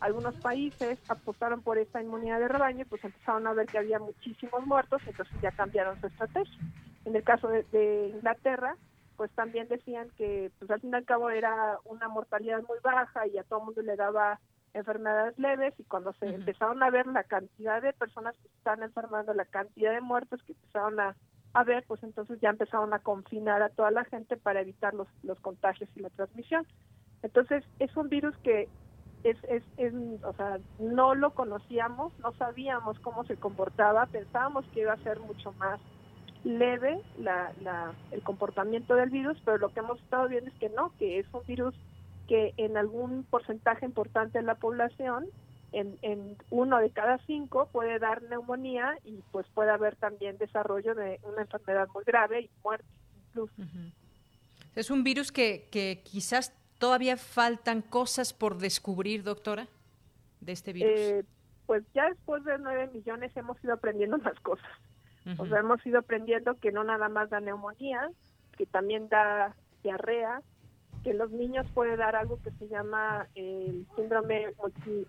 Algunos 0.00 0.34
países 0.36 0.98
apostaron 1.08 1.62
por 1.62 1.78
esta 1.78 2.02
inmunidad 2.02 2.40
de 2.40 2.48
rebaño 2.48 2.82
y 2.82 2.84
pues 2.84 3.02
empezaron 3.04 3.46
a 3.46 3.54
ver 3.54 3.66
que 3.66 3.78
había 3.78 3.98
muchísimos 3.98 4.66
muertos, 4.66 5.00
entonces 5.06 5.34
ya 5.40 5.50
cambiaron 5.52 5.98
su 6.00 6.08
estrategia. 6.08 6.58
En 7.04 7.16
el 7.16 7.22
caso 7.22 7.48
de, 7.48 8.12
Inglaterra, 8.14 8.76
pues 9.16 9.30
también 9.32 9.66
decían 9.68 10.10
que 10.18 10.50
pues 10.58 10.70
al 10.70 10.80
fin 10.80 10.90
y 10.90 10.96
al 10.96 11.04
cabo 11.04 11.30
era 11.30 11.78
una 11.84 12.08
mortalidad 12.08 12.62
muy 12.68 12.78
baja 12.82 13.26
y 13.26 13.38
a 13.38 13.44
todo 13.44 13.60
el 13.60 13.64
mundo 13.66 13.82
le 13.82 13.96
daba 13.96 14.38
enfermedades 14.74 15.38
leves 15.38 15.74
y 15.78 15.84
cuando 15.84 16.12
se 16.14 16.26
empezaron 16.26 16.82
a 16.82 16.90
ver 16.90 17.06
la 17.06 17.24
cantidad 17.24 17.82
de 17.82 17.92
personas 17.92 18.34
que 18.36 18.48
están 18.48 18.82
enfermando, 18.82 19.34
la 19.34 19.44
cantidad 19.44 19.92
de 19.92 20.00
muertos 20.00 20.42
que 20.44 20.52
empezaron 20.52 20.98
a, 21.00 21.16
a 21.54 21.64
ver, 21.64 21.84
pues 21.86 22.02
entonces 22.02 22.40
ya 22.40 22.50
empezaron 22.50 22.92
a 22.94 23.00
confinar 23.00 23.62
a 23.62 23.68
toda 23.68 23.90
la 23.90 24.04
gente 24.04 24.36
para 24.36 24.60
evitar 24.60 24.94
los, 24.94 25.08
los 25.22 25.38
contagios 25.40 25.90
y 25.94 26.00
la 26.00 26.10
transmisión. 26.10 26.66
Entonces 27.22 27.64
es 27.78 27.94
un 27.96 28.08
virus 28.08 28.36
que 28.38 28.68
es, 29.24 29.36
es, 29.44 29.62
es, 29.76 29.94
o 30.24 30.32
sea, 30.32 30.58
no 30.78 31.14
lo 31.14 31.32
conocíamos, 31.34 32.12
no 32.18 32.32
sabíamos 32.32 32.98
cómo 33.00 33.24
se 33.24 33.36
comportaba, 33.36 34.06
pensábamos 34.06 34.64
que 34.72 34.80
iba 34.80 34.94
a 34.94 35.02
ser 35.04 35.20
mucho 35.20 35.52
más 35.52 35.78
leve 36.44 37.00
la, 37.18 37.52
la, 37.60 37.92
el 38.10 38.22
comportamiento 38.22 38.96
del 38.96 39.10
virus, 39.10 39.40
pero 39.44 39.58
lo 39.58 39.68
que 39.68 39.80
hemos 39.80 40.00
estado 40.00 40.28
viendo 40.28 40.50
es 40.50 40.56
que 40.58 40.70
no, 40.70 40.92
que 40.98 41.20
es 41.20 41.26
un 41.32 41.44
virus 41.46 41.74
que 42.28 42.54
en 42.56 42.76
algún 42.76 43.24
porcentaje 43.24 43.84
importante 43.84 44.38
de 44.38 44.44
la 44.44 44.54
población, 44.54 45.26
en, 45.72 45.98
en 46.02 46.36
uno 46.50 46.78
de 46.78 46.90
cada 46.90 47.18
cinco, 47.26 47.68
puede 47.72 47.98
dar 47.98 48.22
neumonía 48.22 48.98
y 49.04 49.22
pues 49.32 49.46
puede 49.54 49.70
haber 49.70 49.96
también 49.96 50.38
desarrollo 50.38 50.94
de 50.94 51.20
una 51.24 51.42
enfermedad 51.42 51.88
muy 51.94 52.04
grave 52.04 52.42
y 52.42 52.50
muerte 52.62 52.86
incluso. 53.28 53.54
Es 54.74 54.90
un 54.90 55.02
virus 55.04 55.32
que, 55.32 55.68
que 55.70 56.02
quizás 56.04 56.54
todavía 56.78 57.16
faltan 57.16 57.82
cosas 57.82 58.32
por 58.32 58.58
descubrir, 58.58 59.22
doctora, 59.22 59.66
de 60.40 60.52
este 60.52 60.72
virus. 60.72 60.92
Eh, 60.94 61.24
pues 61.66 61.84
ya 61.94 62.08
después 62.08 62.44
de 62.44 62.58
nueve 62.58 62.90
millones 62.92 63.36
hemos 63.36 63.62
ido 63.62 63.74
aprendiendo 63.74 64.18
más 64.18 64.38
cosas. 64.40 64.70
O 65.38 65.46
sea, 65.46 65.60
hemos 65.60 65.84
ido 65.86 66.00
aprendiendo 66.00 66.58
que 66.58 66.72
no 66.72 66.82
nada 66.82 67.08
más 67.08 67.30
da 67.30 67.38
neumonía, 67.38 68.10
que 68.58 68.66
también 68.66 69.08
da 69.08 69.54
diarrea, 69.84 70.42
que 71.02 71.14
los 71.14 71.30
niños 71.30 71.66
puede 71.74 71.96
dar 71.96 72.16
algo 72.16 72.38
que 72.42 72.50
se 72.52 72.68
llama 72.68 73.26
el 73.34 73.86
síndrome 73.96 74.54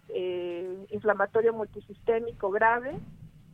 eh, 0.10 0.86
inflamatorio 0.90 1.54
multisistémico 1.54 2.50
grave. 2.52 2.98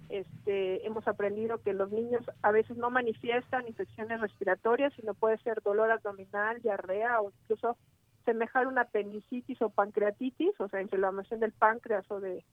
Este, 0.09 0.85
hemos 0.87 1.07
aprendido 1.07 1.61
que 1.61 1.73
los 1.73 1.91
niños 1.91 2.23
a 2.41 2.51
veces 2.51 2.77
no 2.77 2.89
manifiestan 2.89 3.67
infecciones 3.67 4.21
respiratorias, 4.21 4.93
sino 4.93 5.13
puede 5.13 5.37
ser 5.39 5.61
dolor 5.61 5.91
abdominal, 5.91 6.61
diarrea 6.61 7.21
o 7.21 7.31
incluso 7.43 7.77
semejar 8.25 8.67
una 8.67 8.81
apendicitis 8.81 9.61
o 9.61 9.69
pancreatitis, 9.69 10.59
o 10.59 10.67
sea, 10.69 10.81
inflamación 10.81 11.39
del 11.39 11.51
páncreas 11.51 12.09
o 12.09 12.19
de 12.19 12.43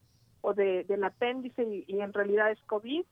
o 0.42 0.54
de, 0.54 0.84
del 0.84 1.02
apéndice 1.02 1.84
y, 1.88 2.00
en 2.00 2.12
realidad 2.12 2.52
es 2.52 2.60
COVID. 2.66 3.04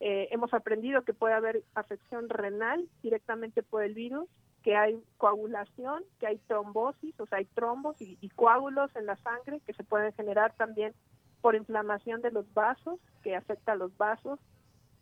Eh, 0.00 0.28
hemos 0.30 0.54
aprendido 0.54 1.02
que 1.02 1.12
puede 1.12 1.34
haber 1.34 1.62
afección 1.74 2.28
renal 2.28 2.88
directamente 3.02 3.62
por 3.62 3.82
el 3.82 3.94
virus 3.94 4.28
que 4.62 4.76
hay 4.76 5.02
coagulación, 5.16 6.04
que 6.18 6.26
hay 6.26 6.38
trombosis, 6.46 7.18
o 7.20 7.26
sea, 7.26 7.38
hay 7.38 7.44
trombos 7.46 7.96
y, 8.00 8.28
coágulos 8.30 8.94
en 8.96 9.06
la 9.06 9.16
sangre 9.16 9.60
que 9.60 9.72
se 9.72 9.84
pueden 9.84 10.12
generar 10.12 10.52
también 10.54 10.94
por 11.40 11.54
inflamación 11.54 12.20
de 12.20 12.32
los 12.32 12.52
vasos, 12.54 12.98
que 13.22 13.36
afecta 13.36 13.72
a 13.72 13.76
los 13.76 13.96
vasos, 13.96 14.38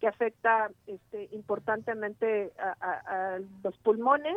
que 0.01 0.07
afecta 0.07 0.71
este, 0.87 1.29
importantemente 1.33 2.53
a, 2.59 3.39
los 3.63 3.77
pulmones, 3.79 4.37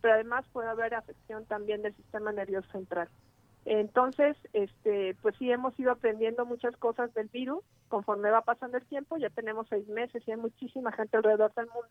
pero 0.00 0.14
además 0.14 0.46
puede 0.52 0.68
haber 0.68 0.94
afección 0.94 1.44
también 1.46 1.82
del 1.82 1.94
sistema 1.96 2.32
nervioso 2.32 2.70
central. 2.70 3.08
Entonces, 3.66 4.36
este, 4.54 5.14
pues 5.20 5.36
sí 5.36 5.50
hemos 5.50 5.78
ido 5.78 5.92
aprendiendo 5.92 6.46
muchas 6.46 6.74
cosas 6.76 7.12
del 7.12 7.28
virus 7.28 7.62
conforme 7.88 8.30
va 8.30 8.40
pasando 8.40 8.78
el 8.78 8.86
tiempo. 8.86 9.18
Ya 9.18 9.28
tenemos 9.28 9.66
seis 9.68 9.86
meses 9.88 10.22
y 10.26 10.30
hay 10.30 10.38
muchísima 10.38 10.92
gente 10.92 11.18
alrededor 11.18 11.52
del 11.54 11.66
mundo 11.66 11.88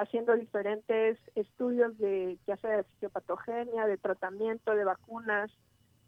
haciendo 0.00 0.34
diferentes 0.34 1.18
estudios 1.34 1.96
de 1.98 2.38
ya 2.46 2.56
sea 2.56 2.78
de 2.78 2.84
fisiopatogenia, 2.84 3.86
de 3.86 3.98
tratamiento, 3.98 4.74
de 4.74 4.84
vacunas, 4.84 5.50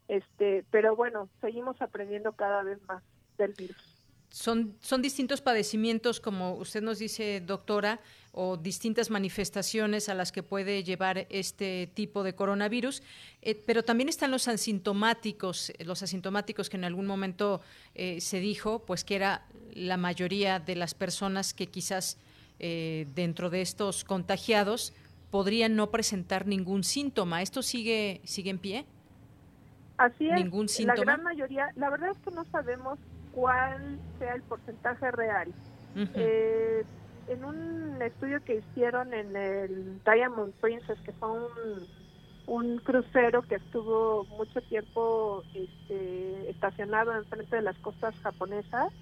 este, 0.09 0.65
pero 0.71 0.97
bueno, 0.97 1.29
seguimos 1.41 1.81
aprendiendo 1.81 2.33
cada 2.33 2.63
vez 2.63 2.79
más 2.89 3.03
del 3.39 3.53
virus. 3.53 3.77
Son, 4.31 4.75
son 4.81 5.03
distintos 5.03 5.43
padecimientos, 5.43 6.19
como 6.19 6.55
usted 6.55 6.81
nos 6.81 6.99
dice, 6.99 7.43
doctora, 7.43 8.01
o 8.33 8.57
distintas 8.57 9.11
manifestaciones 9.11 10.09
a 10.09 10.15
las 10.15 10.33
que 10.33 10.43
puede 10.43 10.83
llevar 10.83 11.27
este 11.29 11.91
tipo 11.93 12.23
de 12.23 12.35
coronavirus, 12.35 13.03
eh, 13.43 13.55
pero 13.55 13.83
también 13.85 14.09
están 14.09 14.31
los 14.31 14.49
asintomáticos, 14.49 15.71
los 15.81 16.03
asintomáticos 16.03 16.71
que 16.71 16.79
en 16.79 16.85
algún 16.85 17.07
momento 17.07 17.61
eh, 17.95 18.23
se 18.23 18.41
dijo, 18.41 18.87
pues 18.87 19.05
que 19.05 19.17
era 19.17 19.47
la 19.75 19.99
mayoría 19.99 20.61
de 20.61 20.77
las 20.77 20.95
personas 20.95 21.53
que 21.53 21.67
quizás 21.67 22.17
eh, 22.63 23.07
dentro 23.15 23.51
de 23.51 23.61
estos 23.61 24.05
contagiados 24.05 24.95
podrían 25.31 25.77
no 25.77 25.91
presentar 25.91 26.47
ningún 26.47 26.85
síntoma. 26.85 27.43
¿Esto 27.43 27.63
sigue, 27.63 28.21
sigue 28.25 28.51
en 28.51 28.59
pie? 28.59 28.87
Así 29.97 30.29
es. 30.29 30.35
¿Ningún 30.35 30.69
síntoma? 30.69 30.97
La 30.97 31.05
gran 31.05 31.23
mayoría, 31.23 31.69
la 31.77 31.91
verdad 31.91 32.11
es 32.11 32.19
que 32.19 32.31
no 32.31 32.45
sabemos 32.47 32.99
cuál 33.33 33.99
sea 34.19 34.35
el 34.35 34.43
porcentaje 34.43 35.11
real. 35.11 35.53
Eh, 35.95 36.85
en 37.29 37.45
un 37.45 38.01
estudio 38.01 38.43
que 38.45 38.57
hicieron 38.57 39.13
en 39.13 39.37
el 39.37 40.01
Diamond 40.05 40.53
Princess, 40.55 40.99
que 41.01 41.13
fue 41.13 41.31
un, 41.31 41.87
un 42.47 42.79
crucero 42.79 43.43
que 43.43 43.57
estuvo 43.57 44.25
mucho 44.25 44.61
tiempo 44.63 45.43
este, 45.55 46.51
estacionado 46.51 47.15
enfrente 47.15 47.57
de 47.57 47.63
las 47.63 47.77
costas 47.79 48.15
japonesas, 48.23 48.93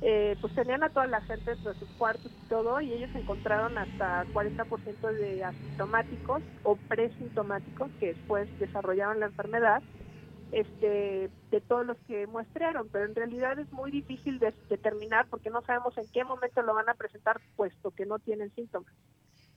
eh, 0.00 0.36
pues 0.40 0.54
tenían 0.54 0.82
a 0.82 0.90
toda 0.90 1.06
la 1.06 1.22
gente 1.22 1.50
dentro 1.52 1.72
de 1.72 1.78
sus 1.78 1.92
cuartos 1.94 2.32
y 2.38 2.42
todo, 2.46 2.80
y 2.80 2.92
ellos 2.92 3.14
encontraron 3.14 3.78
hasta 3.78 4.26
40% 4.32 5.12
de 5.12 5.44
asintomáticos 5.44 6.44
o 6.62 6.76
presintomáticos 6.88 7.92
que 7.98 8.08
después 8.08 8.48
desarrollaron 8.58 9.20
la 9.20 9.26
enfermedad. 9.26 9.82
este, 10.52 11.30
de 11.50 11.60
todos 11.62 11.86
los 11.86 11.98
que 12.06 12.26
muestrearon, 12.26 12.88
pero 12.90 13.06
en 13.06 13.14
realidad 13.14 13.58
es 13.58 13.72
muy 13.72 13.90
difícil 13.90 14.38
de 14.38 14.54
determinar 14.68 15.28
porque 15.30 15.50
no 15.50 15.62
sabemos 15.62 15.96
en 15.98 16.08
qué 16.10 16.24
momento 16.24 16.62
lo 16.62 16.74
van 16.74 16.88
a 16.88 16.94
presentar, 16.94 17.40
puesto 17.56 17.92
que 17.92 18.06
no 18.06 18.18
tienen 18.18 18.52
síntomas. 18.54 18.92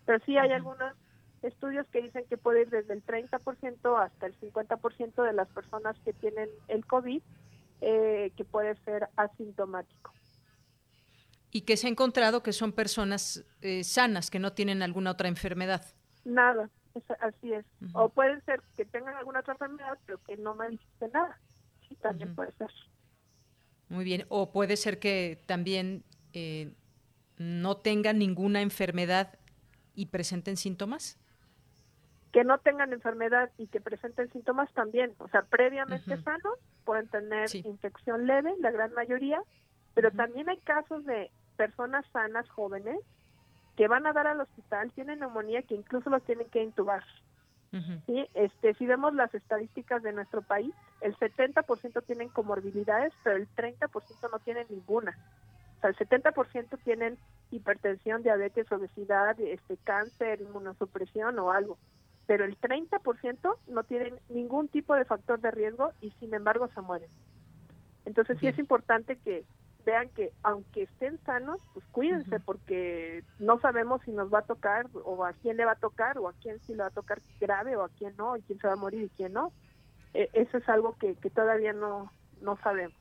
Pero 0.05 0.19
sí 0.25 0.37
hay 0.37 0.51
algunos 0.51 0.93
estudios 1.41 1.87
que 1.89 2.01
dicen 2.01 2.25
que 2.29 2.37
puede 2.37 2.61
ir 2.63 2.69
desde 2.69 2.93
el 2.93 3.03
30% 3.05 3.97
hasta 4.03 4.27
el 4.27 4.35
50% 4.39 5.23
de 5.23 5.33
las 5.33 5.49
personas 5.51 5.97
que 6.05 6.13
tienen 6.13 6.49
el 6.67 6.85
COVID, 6.85 7.23
eh, 7.81 8.33
que 8.37 8.45
puede 8.45 8.75
ser 8.83 9.09
asintomático. 9.17 10.13
Y 11.53 11.61
que 11.61 11.77
se 11.77 11.87
ha 11.87 11.89
encontrado 11.89 12.43
que 12.43 12.51
son 12.51 12.73
personas 12.73 13.45
eh, 13.61 13.83
sanas, 13.83 14.29
que 14.29 14.39
no 14.39 14.53
tienen 14.53 14.81
alguna 14.81 15.11
otra 15.11 15.27
enfermedad. 15.29 15.85
Nada, 16.25 16.69
así 17.19 17.53
es. 17.53 17.65
O 17.93 18.09
pueden 18.09 18.43
ser 18.43 18.61
que 18.75 18.85
tengan 18.85 19.15
alguna 19.15 19.41
otra 19.41 19.53
enfermedad, 19.53 19.97
pero 20.05 20.17
que 20.23 20.35
no 20.35 20.55
manifiesten 20.55 21.11
nada. 21.13 21.39
Sí, 21.87 21.95
también 21.95 22.33
puede 22.33 22.51
ser. 22.53 22.71
Muy 23.89 24.03
bien. 24.03 24.25
O 24.29 24.51
puede 24.51 24.77
ser 24.77 24.97
que 24.97 25.43
también 25.45 26.03
eh, 26.33 26.73
no 27.37 27.77
tengan 27.77 28.17
ninguna 28.17 28.61
enfermedad 28.61 29.37
y 29.95 30.07
presenten 30.07 30.57
síntomas. 30.57 31.19
Que 32.31 32.43
no 32.43 32.57
tengan 32.57 32.91
enfermedad 32.93 33.51
y 33.59 33.67
que 33.67 33.79
presenten 33.79 34.31
síntomas 34.31 34.73
también. 34.73 35.13
O 35.19 35.27
sea, 35.27 35.43
previamente 35.43 36.19
sanos 36.23 36.57
pueden 36.83 37.07
tener 37.09 37.47
infección 37.55 38.25
leve, 38.25 38.55
la 38.59 38.71
gran 38.71 38.91
mayoría, 38.93 39.39
pero 39.93 40.11
también 40.11 40.49
hay 40.49 40.57
casos 40.61 41.05
de 41.05 41.31
personas 41.53 42.05
sanas, 42.11 42.49
jóvenes, 42.49 42.99
que 43.75 43.87
van 43.87 44.05
a 44.05 44.13
dar 44.13 44.27
al 44.27 44.41
hospital 44.41 44.91
tienen 44.91 45.19
neumonía 45.19 45.63
que 45.63 45.75
incluso 45.75 46.09
los 46.09 46.23
tienen 46.23 46.47
que 46.49 46.63
intubar. 46.63 47.03
¿sí? 48.05 48.27
este, 48.35 48.75
si 48.75 48.85
vemos 48.85 49.15
las 49.15 49.33
estadísticas 49.33 50.03
de 50.03 50.13
nuestro 50.13 50.43
país, 50.43 50.73
el 51.01 51.17
70% 51.17 52.03
tienen 52.05 52.29
comorbilidades, 52.29 53.13
pero 53.23 53.37
el 53.37 53.47
30% 53.55 53.89
no 54.31 54.39
tienen 54.39 54.67
ninguna. 54.69 55.17
O 55.77 55.81
sea, 55.81 55.89
el 55.89 55.95
70% 55.97 56.77
tienen 56.83 57.17
hipertensión, 57.49 58.21
diabetes, 58.21 58.71
obesidad, 58.71 59.39
este, 59.39 59.77
cáncer, 59.77 60.41
inmunosupresión 60.41 61.37
o 61.39 61.51
algo. 61.51 61.77
Pero 62.27 62.45
el 62.45 62.57
30% 62.59 63.57
no 63.67 63.83
tienen 63.83 64.19
ningún 64.29 64.67
tipo 64.67 64.95
de 64.95 65.05
factor 65.05 65.41
de 65.41 65.51
riesgo 65.51 65.91
y 65.99 66.11
sin 66.19 66.33
embargo 66.33 66.69
se 66.73 66.81
mueren. 66.81 67.09
Entonces 68.05 68.37
sí 68.39 68.47
es 68.47 68.59
importante 68.59 69.17
que 69.17 69.43
vean 69.85 70.09
que 70.09 70.31
aunque 70.43 70.83
estén 70.83 71.19
sanos, 71.25 71.59
pues 71.73 71.85
cuídense 71.91 72.39
porque 72.39 73.23
no 73.39 73.59
sabemos 73.59 74.01
si 74.03 74.11
nos 74.11 74.33
va 74.33 74.39
a 74.39 74.45
tocar 74.45 74.87
o 75.05 75.25
a 75.25 75.33
quién 75.33 75.57
le 75.57 75.65
va 75.65 75.73
a 75.73 75.79
tocar 75.79 76.17
o 76.17 76.27
a 76.27 76.33
quién 76.33 76.59
sí 76.61 76.73
le 76.73 76.83
va 76.83 76.87
a 76.87 76.91
tocar 76.91 77.21
grave 77.39 77.75
o 77.75 77.83
a 77.83 77.89
quién 77.89 78.15
no, 78.17 78.37
y 78.37 78.41
quién 78.41 78.59
se 78.59 78.67
va 78.67 78.73
a 78.73 78.77
morir 78.77 79.03
y 79.03 79.09
quién 79.09 79.33
no. 79.33 79.51
E, 80.13 80.29
eso 80.33 80.57
es 80.57 80.69
algo 80.69 80.95
que, 80.97 81.15
que 81.15 81.29
todavía 81.29 81.73
no, 81.73 82.11
no 82.41 82.57
sabemos. 82.63 82.97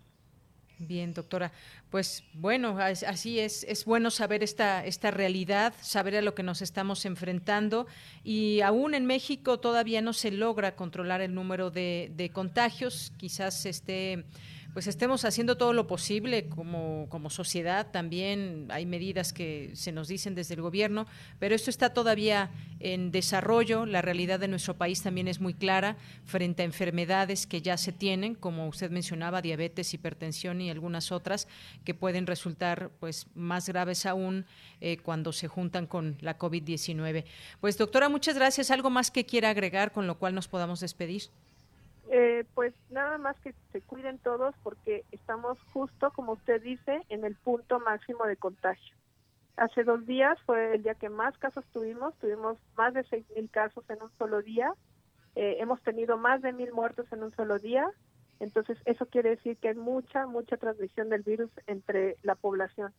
Bien, 0.79 1.15
doctora. 1.15 1.53
Pues 1.91 2.25
bueno, 2.35 2.77
así 2.79 3.39
es. 3.39 3.65
Es 3.65 3.85
bueno 3.85 4.11
saber 4.11 4.43
esta, 4.43 4.85
esta 4.85 5.13
realidad, 5.13 5.75
saber 5.81 6.17
a 6.17 6.23
lo 6.23 6.35
que 6.35 6.43
nos 6.43 6.61
estamos 6.61 7.05
enfrentando. 7.05 7.87
Y 8.25 8.63
aún 8.63 8.95
en 8.95 9.07
México 9.07 9.61
todavía 9.61 10.01
no 10.01 10.13
se 10.13 10.33
logra 10.33 10.75
controlar 10.75 11.21
el 11.21 11.35
número 11.35 11.71
de, 11.71 12.11
de 12.17 12.31
contagios. 12.31 13.13
Quizás 13.17 13.65
esté 13.65 14.25
pues 14.73 14.87
estemos 14.87 15.25
haciendo 15.25 15.57
todo 15.57 15.73
lo 15.73 15.87
posible 15.87 16.49
como, 16.49 17.07
como 17.09 17.31
sociedad. 17.31 17.91
También 17.91 18.69
hay 18.71 18.87
medidas 18.87 19.33
que 19.33 19.71
se 19.75 19.93
nos 19.93 20.09
dicen 20.09 20.35
desde 20.35 20.55
el 20.55 20.63
gobierno 20.63 21.07
pero 21.39 21.55
esto 21.55 21.71
está 21.71 21.93
todavía 21.93 22.51
en 22.81 23.11
desarrollo. 23.11 23.87
La 23.87 24.03
realidad 24.03 24.41
de 24.41 24.49
nuestro 24.49 24.77
país 24.77 25.03
también 25.03 25.29
es 25.29 25.41
muy 25.41 25.55
clara 25.55 25.97
frente 26.25 26.63
a 26.63 26.65
enfermedades 26.65 27.47
que 27.47 27.63
ya 27.63 27.77
se 27.77 27.93
tienen 27.93 28.35
como 28.35 28.69
usted 28.69 28.91
mencionaba 28.91 29.43
diabetes 29.43 29.95
hipertensión 29.95 30.61
y 30.61 30.71
algunas 30.71 31.13
otras 31.13 31.49
que 31.85 31.95
pueden 31.95 32.27
resultar 32.27 32.91
pues 33.01 33.27
más 33.35 33.69
graves 33.69 34.07
aún 34.07 34.47
eh, 34.81 34.99
cuando 34.99 35.33
se 35.33 35.49
juntan 35.49 35.87
con 35.87 36.17
la 36.21 36.39
covid 36.39 36.63
19 36.63 37.25
pues 37.61 37.79
doctora 37.79 38.09
muchas 38.09 38.37
gracias. 38.37 38.71
Algo 38.71 38.91
más 38.91 39.11
que 39.11 39.27
quiera 39.27 39.51
agregar 39.51 39.93
con 39.93 40.07
lo 40.07 40.19
cual 40.19 40.35
nos 40.35 40.49
podamos 40.49 40.81
despedir 40.81 41.31
eh, 42.15 42.45
pues 42.53 42.75
nada 42.91 43.17
más 43.17 43.41
que 43.41 43.55
se 43.73 43.81
cuiden 43.81 44.19
todos 44.19 44.55
porque 44.63 45.03
estamos 45.13 45.59
justo, 45.73 46.11
como 46.11 46.33
usted 46.33 46.61
dice, 46.61 47.01
en 47.09 47.25
el 47.25 47.35
punto 47.37 47.81
máximo 47.81 48.27
de 48.27 48.37
contagio. 48.37 48.95
Hace 49.57 49.83
dos 49.83 50.05
días 50.05 50.39
fue 50.45 50.75
el 50.75 50.83
día 50.83 50.95
que 50.95 51.09
más 51.09 51.39
casos 51.39 51.65
tuvimos, 51.73 52.15
tuvimos 52.19 52.59
más 52.77 52.93
de 52.93 53.05
seis 53.05 53.25
mil 53.35 53.49
casos 53.49 53.89
en 53.89 54.03
un 54.03 54.11
solo 54.19 54.43
día, 54.43 54.75
eh, 55.37 55.57
hemos 55.61 55.81
tenido 55.81 56.19
más 56.19 56.43
de 56.43 56.53
mil 56.53 56.71
muertos 56.75 57.11
en 57.13 57.23
un 57.23 57.31
solo 57.31 57.59
día, 57.59 57.91
entonces 58.41 58.77
eso 58.85 59.07
quiere 59.07 59.31
decir 59.31 59.57
que 59.57 59.69
hay 59.69 59.75
mucha, 59.75 60.27
mucha 60.27 60.59
transmisión 60.59 61.09
del 61.09 61.23
virus 61.23 61.51
entre 61.67 62.19
la 62.23 62.35
población. 62.35 62.93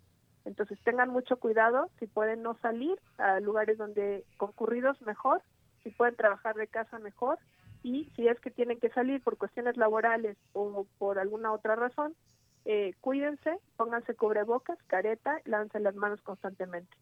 Entonces 0.44 0.80
tengan 0.84 1.10
mucho 1.10 1.38
cuidado, 1.38 1.92
si 2.00 2.08
pueden 2.08 2.42
no 2.42 2.56
salir 2.64 3.00
a 3.20 3.40
lugares 3.40 3.78
donde 3.78 4.26
concurridos 4.38 5.00
mejor, 5.04 5.44
si 5.84 5.92
pueden 5.92 6.16
trabajar 6.16 6.56
de 6.56 6.66
casa 6.66 6.98
mejor 6.98 7.38
y 7.84 8.10
si 8.16 8.28
es 8.28 8.40
que 8.40 8.50
tienen 8.50 8.80
que 8.80 8.90
salir 8.90 9.22
por 9.22 9.38
cuestiones 9.38 9.78
laborales 9.78 10.38
o 10.54 10.88
por 10.98 11.20
alguna 11.20 11.52
otra 11.52 11.76
razón, 11.76 12.16
eh, 12.66 12.94
cuídense, 13.02 13.58
pónganse 13.76 14.16
cubrebocas, 14.16 14.78
careta, 14.88 15.42
lávense 15.46 15.80
las 15.80 15.96
manos 15.96 16.22
constantemente. 16.22 16.96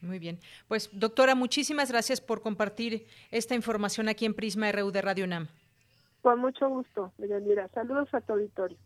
Muy 0.00 0.18
bien. 0.18 0.40
Pues 0.66 0.90
doctora, 0.92 1.36
muchísimas 1.36 1.90
gracias 1.90 2.20
por 2.20 2.42
compartir 2.42 3.06
esta 3.30 3.54
información 3.54 4.08
aquí 4.08 4.26
en 4.26 4.34
Prisma 4.34 4.70
RU 4.72 4.90
de 4.90 5.00
Radio 5.00 5.24
UNAM. 5.24 5.46
Con 6.20 6.40
mucho 6.40 6.68
gusto, 6.68 7.12
Mira, 7.18 7.68
Saludos 7.68 8.12
a 8.12 8.20
tu 8.20 8.32
auditorio. 8.32 8.76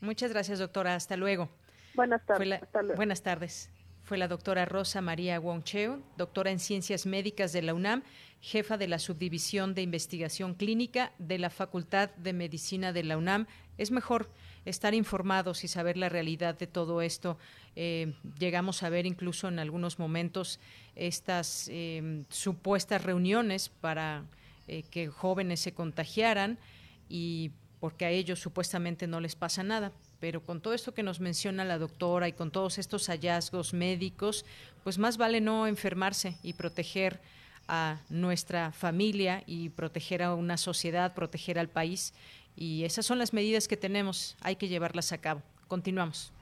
Muchas 0.00 0.30
gracias, 0.32 0.58
doctora. 0.58 0.94
Hasta 0.94 1.16
luego. 1.16 1.48
Buenas 1.94 2.24
tardes. 2.26 2.60
Buenas 2.96 3.22
tardes. 3.22 3.70
Fue 4.06 4.18
la 4.18 4.28
doctora 4.28 4.66
Rosa 4.66 5.00
María 5.00 5.40
Wongcheo, 5.40 6.00
doctora 6.16 6.52
en 6.52 6.60
Ciencias 6.60 7.06
Médicas 7.06 7.52
de 7.52 7.62
la 7.62 7.74
UNAM 7.74 8.04
jefa 8.40 8.76
de 8.76 8.86
la 8.86 9.00
Subdivisión 9.00 9.74
de 9.74 9.82
Investigación 9.82 10.54
Clínica 10.54 11.12
de 11.18 11.40
la 11.40 11.50
Facultad 11.50 12.10
de 12.10 12.32
Medicina 12.32 12.92
de 12.92 13.02
la 13.02 13.18
UNAM. 13.18 13.48
Es 13.78 13.90
mejor 13.90 14.30
estar 14.64 14.94
informados 14.94 15.64
y 15.64 15.68
saber 15.68 15.96
la 15.96 16.08
realidad 16.08 16.56
de 16.56 16.68
todo 16.68 17.02
esto. 17.02 17.36
Eh, 17.74 18.14
llegamos 18.38 18.84
a 18.84 18.90
ver 18.90 19.06
incluso 19.06 19.48
en 19.48 19.58
algunos 19.58 19.98
momentos 19.98 20.60
estas 20.94 21.68
eh, 21.72 22.22
supuestas 22.28 23.02
reuniones 23.02 23.70
para 23.70 24.22
eh, 24.68 24.84
que 24.88 25.08
jóvenes 25.08 25.58
se 25.58 25.74
contagiaran 25.74 26.60
y 27.08 27.50
porque 27.80 28.04
a 28.04 28.10
ellos 28.10 28.38
supuestamente 28.38 29.08
no 29.08 29.18
les 29.18 29.34
pasa 29.34 29.64
nada. 29.64 29.90
Pero 30.20 30.42
con 30.42 30.60
todo 30.60 30.74
esto 30.74 30.94
que 30.94 31.02
nos 31.02 31.20
menciona 31.20 31.64
la 31.64 31.78
doctora 31.78 32.28
y 32.28 32.32
con 32.32 32.50
todos 32.50 32.78
estos 32.78 33.08
hallazgos 33.08 33.74
médicos, 33.74 34.44
pues 34.82 34.98
más 34.98 35.18
vale 35.18 35.40
no 35.40 35.66
enfermarse 35.66 36.36
y 36.42 36.54
proteger 36.54 37.20
a 37.68 37.98
nuestra 38.08 38.72
familia 38.72 39.42
y 39.46 39.70
proteger 39.70 40.22
a 40.22 40.34
una 40.34 40.56
sociedad, 40.56 41.14
proteger 41.14 41.58
al 41.58 41.68
país. 41.68 42.14
Y 42.56 42.84
esas 42.84 43.04
son 43.04 43.18
las 43.18 43.32
medidas 43.32 43.66
que 43.68 43.76
tenemos, 43.76 44.36
hay 44.40 44.56
que 44.56 44.68
llevarlas 44.68 45.12
a 45.12 45.18
cabo. 45.18 45.42
Continuamos. 45.68 46.32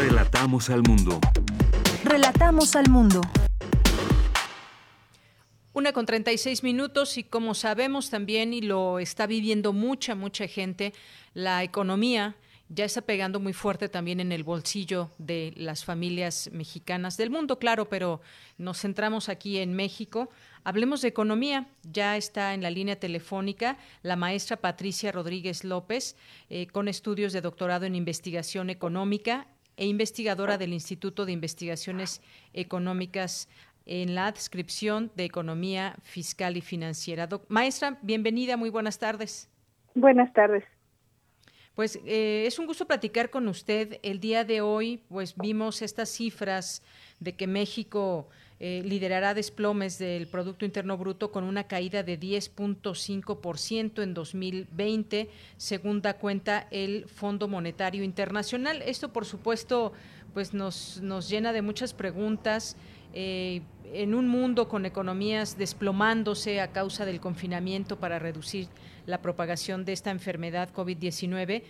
Relatamos 0.00 0.70
al 0.70 0.82
mundo. 0.88 1.20
Relatamos 2.04 2.74
al 2.74 2.88
mundo. 2.88 3.20
Una 5.74 5.92
con 5.92 6.06
36 6.06 6.62
minutos 6.62 7.18
y 7.18 7.24
como 7.24 7.52
sabemos 7.52 8.08
también 8.08 8.54
y 8.54 8.62
lo 8.62 8.98
está 8.98 9.26
viviendo 9.26 9.74
mucha, 9.74 10.14
mucha 10.14 10.48
gente, 10.48 10.94
la 11.34 11.62
economía 11.64 12.34
ya 12.70 12.86
está 12.86 13.02
pegando 13.02 13.40
muy 13.40 13.52
fuerte 13.52 13.90
también 13.90 14.20
en 14.20 14.32
el 14.32 14.42
bolsillo 14.42 15.10
de 15.18 15.52
las 15.56 15.84
familias 15.84 16.48
mexicanas 16.50 17.18
del 17.18 17.28
mundo, 17.28 17.58
claro, 17.58 17.90
pero 17.90 18.22
nos 18.56 18.80
centramos 18.80 19.28
aquí 19.28 19.58
en 19.58 19.74
México. 19.74 20.30
Hablemos 20.64 21.02
de 21.02 21.08
economía. 21.08 21.66
Ya 21.82 22.16
está 22.16 22.54
en 22.54 22.62
la 22.62 22.70
línea 22.70 22.98
telefónica 22.98 23.76
la 24.02 24.16
maestra 24.16 24.56
Patricia 24.56 25.12
Rodríguez 25.12 25.62
López, 25.62 26.16
eh, 26.48 26.68
con 26.68 26.88
estudios 26.88 27.34
de 27.34 27.42
doctorado 27.42 27.84
en 27.84 27.94
investigación 27.94 28.70
económica 28.70 29.46
e 29.76 29.86
investigadora 29.86 30.58
del 30.58 30.72
Instituto 30.72 31.24
de 31.26 31.32
Investigaciones 31.32 32.22
Económicas 32.52 33.48
en 33.86 34.14
la 34.14 34.30
descripción 34.30 35.10
de 35.16 35.24
Economía 35.24 35.96
Fiscal 36.02 36.56
y 36.56 36.60
Financiera. 36.60 37.28
Maestra, 37.48 37.98
bienvenida, 38.02 38.56
muy 38.56 38.70
buenas 38.70 38.98
tardes. 38.98 39.48
Buenas 39.94 40.32
tardes. 40.32 40.64
Pues 41.74 41.98
eh, 42.04 42.44
es 42.46 42.58
un 42.58 42.66
gusto 42.66 42.86
platicar 42.86 43.30
con 43.30 43.48
usted. 43.48 43.98
El 44.02 44.20
día 44.20 44.44
de 44.44 44.60
hoy, 44.60 45.02
pues 45.08 45.34
vimos 45.36 45.82
estas 45.82 46.08
cifras 46.10 46.82
de 47.20 47.34
que 47.36 47.46
México 47.46 48.28
eh, 48.62 48.82
liderará 48.84 49.32
desplomes 49.32 49.98
del 49.98 50.26
Producto 50.26 50.66
Interno 50.66 50.98
Bruto 50.98 51.32
con 51.32 51.44
una 51.44 51.64
caída 51.64 52.02
de 52.02 52.20
10.5% 52.20 54.02
en 54.02 54.12
2020, 54.12 55.30
según 55.56 56.02
da 56.02 56.18
cuenta 56.18 56.68
el 56.70 57.06
Fondo 57.06 57.48
Monetario 57.48 58.04
Internacional. 58.04 58.82
Esto, 58.82 59.14
por 59.14 59.24
supuesto, 59.24 59.94
pues 60.34 60.52
nos, 60.52 61.00
nos 61.00 61.30
llena 61.30 61.54
de 61.54 61.62
muchas 61.62 61.94
preguntas. 61.94 62.76
Eh, 63.14 63.62
en 63.92 64.14
un 64.14 64.28
mundo 64.28 64.68
con 64.68 64.84
economías 64.84 65.56
desplomándose 65.56 66.60
a 66.60 66.70
causa 66.70 67.06
del 67.06 67.18
confinamiento 67.18 67.98
para 67.98 68.18
reducir 68.18 68.68
la 69.06 69.22
propagación 69.22 69.84
de 69.86 69.94
esta 69.94 70.10
enfermedad 70.10 70.68
COVID-19, 70.72 71.62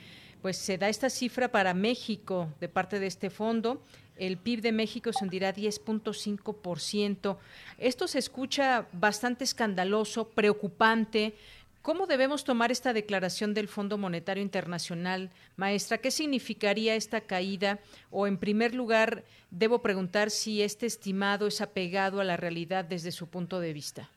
pues 0.43 0.57
se 0.57 0.77
da 0.77 0.89
esta 0.89 1.09
cifra 1.09 1.53
para 1.53 1.73
México 1.73 2.53
de 2.61 2.69
parte 2.69 2.99
de 2.99 3.07
este 3.07 3.31
fondo 3.31 3.81
el 4.21 4.37
PIB 4.37 4.61
de 4.61 4.73
México 4.73 5.13
se 5.13 5.25
hundirá 5.25 5.53
10.5%. 5.53 7.37
Esto 7.79 8.07
se 8.07 8.19
escucha 8.19 8.87
bastante 8.93 9.45
escandaloso, 9.45 10.29
preocupante. 10.29 11.33
¿Cómo 11.81 12.07
debemos 12.07 12.45
tomar 12.45 12.71
esta 12.71 12.93
declaración 12.93 13.55
del 13.55 13.67
Fondo 13.67 13.97
Monetario 13.97 14.43
Internacional, 14.43 15.31
maestra? 15.57 15.97
¿Qué 15.97 16.11
significaría 16.11 16.95
esta 16.95 17.23
caída? 17.23 17.79
O, 18.11 18.27
en 18.27 18.37
primer 18.37 18.75
lugar, 18.75 19.25
debo 19.51 19.79
preguntar 19.79 20.29
si 20.29 20.61
este 20.61 20.85
estimado 20.85 21.47
es 21.47 21.63
apegado 21.63 22.21
a 22.21 22.25
la 22.25 22.37
realidad 22.37 22.85
desde 22.85 23.13
su 23.13 23.31
punto 23.31 23.59
de 23.59 23.73
vista. 23.73 24.11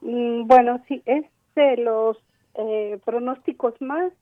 Mm, 0.00 0.48
bueno, 0.48 0.82
sí, 0.88 1.00
es 1.06 1.24
de 1.54 1.76
los 1.76 2.16
eh, 2.56 2.98
pronósticos 3.04 3.80
más 3.80 4.12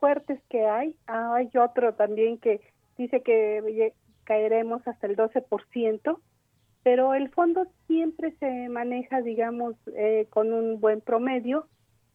fuertes 0.00 0.40
que 0.50 0.66
hay. 0.66 0.96
Hay 1.06 1.48
otro 1.56 1.94
también 1.94 2.38
que 2.38 2.60
dice 3.02 3.22
que 3.22 3.92
caeremos 4.24 4.86
hasta 4.86 5.06
el 5.06 5.16
12%, 5.16 6.18
pero 6.82 7.14
el 7.14 7.28
fondo 7.30 7.66
siempre 7.86 8.32
se 8.40 8.68
maneja, 8.68 9.20
digamos, 9.20 9.76
eh, 9.94 10.26
con 10.30 10.52
un 10.52 10.80
buen 10.80 11.00
promedio 11.00 11.66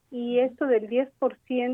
y 0.10 0.40
esto 0.40 0.68
del 0.68 0.90
10% 0.90 1.10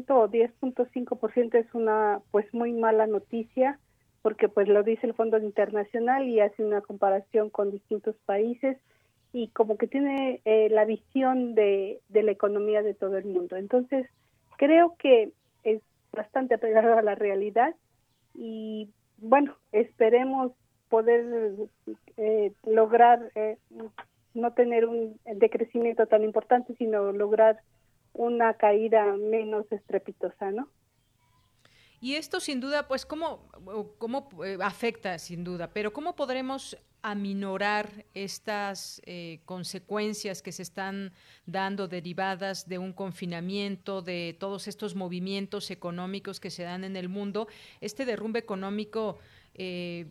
o 0.09 0.30
10.5% 0.30 1.55
es 1.55 1.74
una 1.74 2.22
pues 2.32 2.51
muy 2.53 2.74
mala 2.74 3.07
noticia 3.07 3.80
porque 4.22 4.47
pues 4.47 4.68
lo 4.68 4.84
dice 4.84 5.05
el 5.05 5.14
Fondo 5.14 5.38
Internacional 5.38 6.28
y 6.28 6.39
hace 6.39 6.64
una 6.64 6.82
comparación 6.82 7.49
con 7.49 7.72
distintos 7.72 8.16
países 8.26 8.78
y 9.34 9.49
como 9.49 9.78
que 9.78 9.88
tiene 9.88 10.41
eh, 10.45 10.70
la 10.70 10.86
visión 10.86 11.55
de, 11.55 11.99
de 12.09 12.24
la 12.24 12.32
economía 12.32 12.84
de 12.84 12.93
todo 12.93 13.18
el 13.18 13.26
mundo. 13.26 13.57
Entonces, 13.57 14.07
creo 14.57 14.95
que 14.97 15.32
es 15.64 15.82
bastante 16.14 16.55
apegado 16.55 16.97
a 16.97 17.01
la 17.01 17.16
realidad 17.16 17.76
y 18.34 18.89
bueno, 19.24 19.55
esperemos 19.71 20.51
poder 20.89 21.55
eh, 22.17 22.51
lograr 22.65 23.32
eh, 23.36 23.57
no 24.34 24.51
tener 24.53 24.86
un 24.86 25.17
decrecimiento 25.26 26.05
tan 26.07 26.24
importante, 26.24 26.76
sino 26.76 27.11
lograr 27.13 27.59
una 28.13 28.53
caída 28.55 29.15
menos 29.17 29.71
estrepitosa, 29.71 30.51
¿no? 30.51 30.67
Y 32.04 32.16
esto 32.16 32.41
sin 32.41 32.60
duda, 32.60 32.86
pues, 32.86 33.06
¿cómo, 33.06 33.47
cómo 33.97 34.28
eh, 34.43 34.58
afecta 34.62 35.18
sin 35.18 35.45
duda? 35.45 35.70
Pero 35.72 35.93
¿cómo 35.93 36.18
podremos 36.18 36.76
aminorar 37.01 38.06
estas 38.14 39.01
eh, 39.06 39.39
consecuencias 39.45 40.41
que 40.41 40.51
se 40.51 40.64
están 40.64 41.14
dando 41.45 41.88
derivadas 41.88 42.68
de 42.68 42.78
un 42.78 42.91
confinamiento, 42.91 44.01
de 44.01 44.36
todos 44.38 44.68
estos 44.68 44.95
movimientos 44.95 45.72
económicos 45.72 46.41
que 46.41 46.51
se 46.51 46.64
dan 46.64 46.84
en 46.84 46.97
el 46.97 47.08
mundo? 47.08 47.47
Este 47.80 48.04
derrumbe 48.04 48.39
económico 48.39 49.18
eh, 49.54 50.08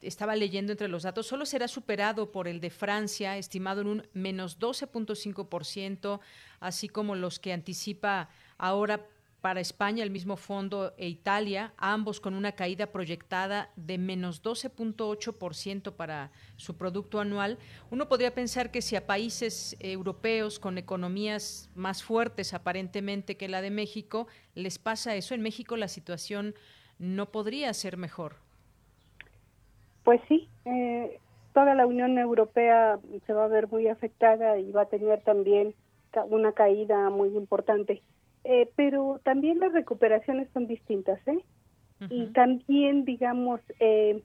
estaba 0.00 0.36
leyendo 0.36 0.72
entre 0.72 0.88
los 0.88 1.02
datos, 1.02 1.26
solo 1.26 1.44
será 1.44 1.68
superado 1.68 2.32
por 2.32 2.48
el 2.48 2.60
de 2.60 2.70
Francia, 2.70 3.36
estimado 3.36 3.82
en 3.82 3.88
un 3.88 4.08
menos 4.14 4.58
12.5%, 4.58 6.18
así 6.60 6.88
como 6.88 7.14
los 7.14 7.38
que 7.38 7.52
anticipa 7.52 8.30
ahora 8.56 9.06
para 9.46 9.60
España, 9.60 10.02
el 10.02 10.10
mismo 10.10 10.36
fondo 10.36 10.92
e 10.98 11.06
Italia, 11.06 11.72
ambos 11.76 12.18
con 12.18 12.34
una 12.34 12.50
caída 12.50 12.88
proyectada 12.88 13.70
de 13.76 13.96
menos 13.96 14.42
12.8% 14.42 15.92
para 15.92 16.32
su 16.56 16.76
producto 16.76 17.20
anual, 17.20 17.56
uno 17.92 18.08
podría 18.08 18.34
pensar 18.34 18.72
que 18.72 18.82
si 18.82 18.96
a 18.96 19.06
países 19.06 19.76
europeos 19.78 20.58
con 20.58 20.78
economías 20.78 21.70
más 21.76 22.02
fuertes 22.02 22.54
aparentemente 22.54 23.36
que 23.36 23.46
la 23.46 23.62
de 23.62 23.70
México 23.70 24.26
les 24.56 24.80
pasa 24.80 25.14
eso, 25.14 25.32
en 25.32 25.42
México 25.42 25.76
la 25.76 25.86
situación 25.86 26.56
no 26.98 27.26
podría 27.26 27.72
ser 27.72 27.98
mejor. 27.98 28.34
Pues 30.02 30.20
sí, 30.26 30.48
eh, 30.64 31.20
toda 31.54 31.76
la 31.76 31.86
Unión 31.86 32.18
Europea 32.18 32.98
se 33.24 33.32
va 33.32 33.44
a 33.44 33.48
ver 33.48 33.68
muy 33.68 33.86
afectada 33.86 34.58
y 34.58 34.72
va 34.72 34.82
a 34.82 34.86
tener 34.86 35.20
también 35.20 35.72
una 36.30 36.50
caída 36.50 37.10
muy 37.10 37.28
importante. 37.36 38.02
Eh, 38.48 38.70
pero 38.76 39.20
también 39.24 39.58
las 39.58 39.72
recuperaciones 39.72 40.48
son 40.54 40.68
distintas, 40.68 41.18
¿eh? 41.26 41.44
Y 42.10 42.26
también, 42.26 43.04
digamos, 43.04 43.60
eh, 43.80 44.22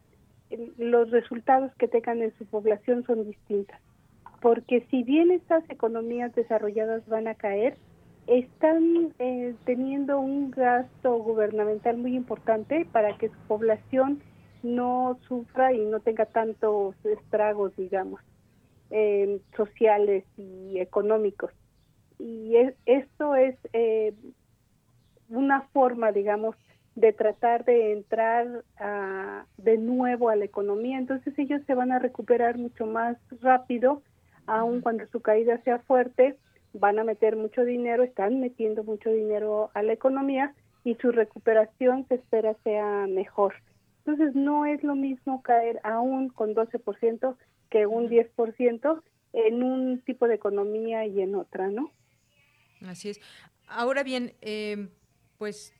los 0.78 1.10
resultados 1.10 1.74
que 1.80 1.88
tengan 1.88 2.22
en 2.22 2.32
su 2.38 2.46
población 2.46 3.04
son 3.06 3.26
distintas. 3.26 3.82
Porque 4.40 4.86
si 4.92 5.02
bien 5.02 5.32
estas 5.32 5.68
economías 5.72 6.36
desarrolladas 6.36 7.08
van 7.08 7.28
a 7.28 7.34
caer, 7.34 7.78
están 8.28 9.16
eh, 9.18 9.56
teniendo 9.66 10.20
un 10.20 10.52
gasto 10.52 11.18
gubernamental 11.18 11.98
muy 11.98 12.16
importante 12.16 12.86
para 12.92 13.18
que 13.18 13.30
su 13.30 13.40
población 13.48 14.22
no 14.62 15.18
sufra 15.28 15.74
y 15.74 15.84
no 15.84 16.00
tenga 16.00 16.28
tantos 16.28 16.94
estragos, 17.06 17.76
digamos, 17.76 18.22
sociales 19.56 20.26
y 20.38 20.78
económicos 20.80 21.52
y 22.22 22.56
esto 22.86 23.36
es 23.36 23.56
eh, 23.74 24.14
una 25.30 25.62
forma, 25.74 26.12
digamos, 26.12 26.56
de 26.96 27.14
tratar 27.14 27.66
de 27.66 27.94
entrar 27.94 28.64
de 29.58 29.78
nuevo 29.78 30.30
a 30.30 30.36
la 30.36 30.46
economía. 30.46 30.98
Entonces 30.98 31.38
ellos 31.40 31.62
se 31.66 31.74
van 31.74 31.92
a 31.92 32.00
recuperar 32.00 32.58
mucho 32.58 32.86
más 32.86 33.18
rápido, 33.42 34.04
aun 34.46 34.82
cuando 34.82 35.08
su 35.08 35.22
caída 35.22 35.62
sea 35.64 35.80
fuerte, 35.80 36.38
van 36.74 37.00
a 37.00 37.04
meter 37.04 37.36
mucho 37.36 37.64
dinero, 37.64 38.04
están 38.04 38.40
metiendo 38.40 38.84
mucho 38.84 39.10
dinero 39.10 39.72
a 39.74 39.84
la 39.84 39.94
economía 39.94 40.54
y 40.84 40.96
su 40.96 41.12
recuperación 41.12 42.06
se 42.08 42.16
espera 42.16 42.56
sea 42.64 43.08
mejor. 43.08 43.56
Entonces 44.06 44.36
no 44.36 44.66
es 44.66 44.84
lo 44.84 44.96
mismo 44.96 45.42
caer 45.42 45.80
aún 45.84 46.30
con 46.30 46.54
12% 46.56 47.36
que 47.70 47.86
un 47.86 48.10
10% 48.10 49.02
en 49.34 49.64
un 49.64 50.02
tipo 50.02 50.28
de 50.28 50.36
economía 50.36 51.06
y 51.06 51.22
en 51.22 51.36
otra, 51.36 51.70
¿no? 51.70 51.92
Así 52.86 53.10
es. 53.10 53.20
Ahora 53.68 54.04
bien, 54.04 54.34
eh, 54.42 54.90
pues 55.38 55.74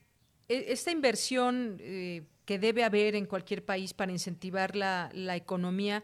e, 0.48 0.72
esta 0.72 0.90
inversión 0.90 1.76
eh, 1.80 2.22
que 2.44 2.58
debe 2.58 2.84
haber 2.84 3.14
en 3.14 3.26
cualquier 3.26 3.64
país 3.64 3.94
para 3.94 4.12
incentivar 4.12 4.76
la, 4.76 5.10
la 5.12 5.36
economía, 5.36 6.02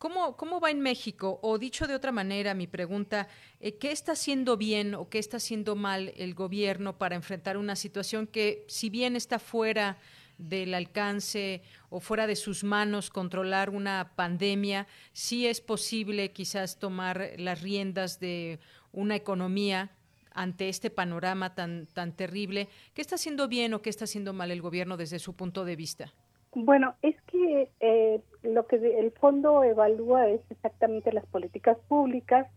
¿Cómo, 0.00 0.34
¿Cómo, 0.38 0.60
va 0.60 0.70
en 0.70 0.80
México? 0.80 1.40
O 1.42 1.58
dicho 1.58 1.86
de 1.86 1.94
otra 1.94 2.10
manera, 2.10 2.54
mi 2.54 2.66
pregunta, 2.66 3.28
eh, 3.60 3.76
¿qué 3.76 3.92
está 3.92 4.12
haciendo 4.12 4.56
bien 4.56 4.94
o 4.94 5.10
qué 5.10 5.18
está 5.18 5.36
haciendo 5.36 5.76
mal 5.76 6.14
el 6.16 6.32
gobierno 6.32 6.96
para 6.96 7.16
enfrentar 7.16 7.58
una 7.58 7.76
situación 7.76 8.26
que, 8.26 8.64
si 8.66 8.88
bien 8.88 9.14
está 9.14 9.38
fuera 9.38 9.98
del 10.38 10.72
alcance 10.72 11.62
o 11.90 12.00
fuera 12.00 12.26
de 12.26 12.36
sus 12.36 12.64
manos 12.64 13.10
controlar 13.10 13.68
una 13.68 14.12
pandemia, 14.16 14.86
sí 15.12 15.46
es 15.46 15.60
posible 15.60 16.32
quizás 16.32 16.78
tomar 16.78 17.34
las 17.36 17.60
riendas 17.60 18.20
de 18.20 18.58
una 18.92 19.16
economía 19.16 19.90
ante 20.32 20.68
este 20.68 20.90
panorama 20.90 21.54
tan, 21.54 21.86
tan 21.86 22.12
terrible? 22.12 22.68
¿Qué 22.94 23.00
está 23.00 23.16
haciendo 23.16 23.48
bien 23.48 23.74
o 23.74 23.82
qué 23.82 23.90
está 23.90 24.04
haciendo 24.04 24.32
mal 24.32 24.50
el 24.50 24.62
gobierno 24.62 24.96
desde 24.96 25.18
su 25.18 25.34
punto 25.34 25.64
de 25.64 25.76
vista? 25.76 26.12
Bueno, 26.52 26.94
es 27.02 27.14
que 27.22 27.70
eh, 27.80 28.20
lo 28.42 28.66
que 28.66 28.76
el 28.76 29.12
fondo 29.12 29.62
evalúa 29.62 30.28
es 30.28 30.40
exactamente 30.50 31.12
las 31.12 31.26
políticas 31.26 31.78
públicas, 31.88 32.48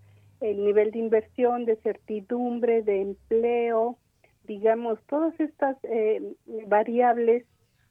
el 0.42 0.66
nivel 0.66 0.92
de 0.92 1.00
inversión, 1.00 1.66
de 1.66 1.76
certidumbre, 1.78 2.82
de 2.82 3.02
empleo, 3.02 3.98
digamos, 4.46 5.00
todas 5.08 5.40
estas 5.40 5.78
eh, 5.84 6.36
variables 6.68 7.46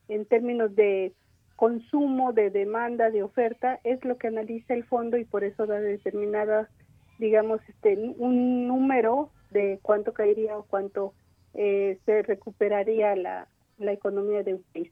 en 0.08 0.26
términos 0.26 0.74
de 0.74 1.12
consumo, 1.56 2.32
de 2.32 2.50
demanda, 2.50 3.10
de 3.10 3.22
oferta, 3.22 3.80
es 3.84 4.04
lo 4.04 4.18
que 4.18 4.26
analiza 4.26 4.74
el 4.74 4.84
fondo 4.84 5.16
y 5.16 5.24
por 5.24 5.44
eso 5.44 5.66
da 5.66 5.80
determinada, 5.80 6.68
digamos, 7.22 7.60
este, 7.68 7.96
un 8.18 8.66
número 8.66 9.30
de 9.52 9.78
cuánto 9.80 10.12
caería 10.12 10.58
o 10.58 10.64
cuánto 10.64 11.14
eh, 11.54 11.98
se 12.04 12.22
recuperaría 12.22 13.14
la, 13.14 13.46
la 13.78 13.92
economía 13.92 14.42
de 14.42 14.54
un 14.54 14.64
país. 14.72 14.90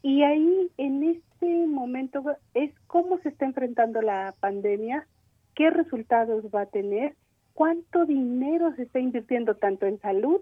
Y 0.00 0.22
ahí, 0.22 0.70
en 0.78 1.04
este 1.04 1.66
momento, 1.66 2.24
es 2.54 2.72
cómo 2.86 3.18
se 3.18 3.28
está 3.28 3.44
enfrentando 3.44 4.00
la 4.00 4.34
pandemia, 4.40 5.06
qué 5.54 5.68
resultados 5.68 6.46
va 6.54 6.62
a 6.62 6.66
tener, 6.66 7.14
cuánto 7.52 8.06
dinero 8.06 8.74
se 8.76 8.84
está 8.84 9.00
invirtiendo 9.00 9.54
tanto 9.56 9.84
en 9.84 10.00
salud 10.00 10.40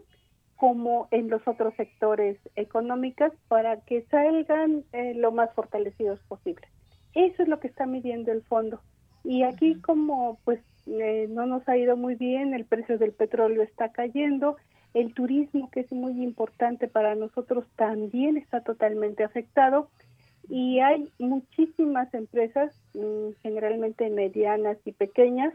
como 0.55 1.09
en 1.11 1.29
los 1.29 1.43
otros 1.49 1.75
sectores 1.75 2.39
económicos 2.55 3.33
para 3.49 3.81
que 3.81 4.03
salgan 4.13 4.85
eh, 4.93 5.15
lo 5.15 5.33
más 5.33 5.53
fortalecidos 5.55 6.21
posible. 6.29 6.69
Eso 7.15 7.43
es 7.43 7.49
lo 7.49 7.59
que 7.59 7.67
está 7.67 7.85
midiendo 7.85 8.31
el 8.31 8.43
fondo. 8.43 8.81
Y 9.25 9.43
aquí 9.43 9.81
como 9.81 10.39
pues 10.45 10.61
eh, 10.87 11.27
no 11.29 11.47
nos 11.47 11.69
ha 11.69 11.77
ido 11.77 11.97
muy 11.97 12.15
bien, 12.15 12.55
el 12.55 12.65
precio 12.65 12.99
del 12.99 13.13
petróleo 13.13 13.63
está 13.63 13.91
cayendo, 13.91 14.57
el 14.95 15.15
turismo 15.15 15.71
que 15.71 15.81
es 15.81 15.93
muy 15.93 16.23
importante 16.23 16.89
para 16.89 17.15
nosotros 17.15 17.67
también 17.77 18.37
está 18.37 18.63
totalmente 18.63 19.25
afectado 19.25 19.91
y 20.49 20.81
hay 20.81 21.09
muchísimas 21.19 22.13
empresas, 22.15 22.73
mm, 22.95 23.33
generalmente 23.43 24.09
medianas 24.11 24.79
y 24.85 24.93
pequeñas, 24.93 25.53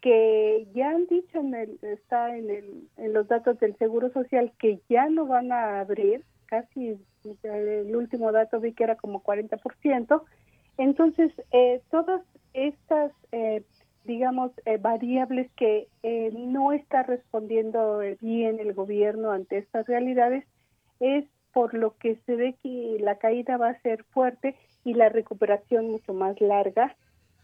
que 0.00 0.66
ya 0.74 0.90
han 0.90 1.06
dicho, 1.06 1.38
en 1.38 1.54
está 1.82 2.36
en 2.36 3.12
los 3.12 3.28
datos 3.28 3.60
del 3.60 3.76
Seguro 3.76 4.10
Social, 4.10 4.52
que 4.58 4.80
ya 4.88 5.08
no 5.08 5.26
van 5.26 5.52
a 5.52 5.78
abrir, 5.80 6.24
casi 6.46 6.98
el 7.44 7.94
último 7.94 8.32
dato 8.32 8.60
vi 8.60 8.72
que 8.72 8.84
era 8.84 8.96
como 8.96 9.22
40%. 9.22 10.24
Entonces, 10.76 11.32
eh, 11.52 11.80
todas 11.90 12.22
estas, 12.52 13.12
eh, 13.30 13.62
digamos, 14.04 14.52
eh, 14.64 14.78
variables 14.78 15.50
que 15.56 15.88
no 16.32 16.72
está 16.72 17.02
respondiendo 17.02 18.00
bien 18.20 18.58
el 18.60 18.74
gobierno 18.74 19.30
ante 19.30 19.58
estas 19.58 19.86
realidades, 19.86 20.44
es 21.00 21.24
por 21.52 21.74
lo 21.74 21.96
que 21.98 22.16
se 22.26 22.36
ve 22.36 22.56
que 22.62 22.98
la 23.00 23.16
caída 23.16 23.56
va 23.56 23.70
a 23.70 23.80
ser 23.82 24.04
fuerte 24.04 24.56
y 24.84 24.94
la 24.94 25.08
recuperación 25.08 25.90
mucho 25.90 26.14
más 26.14 26.40
larga 26.40 26.96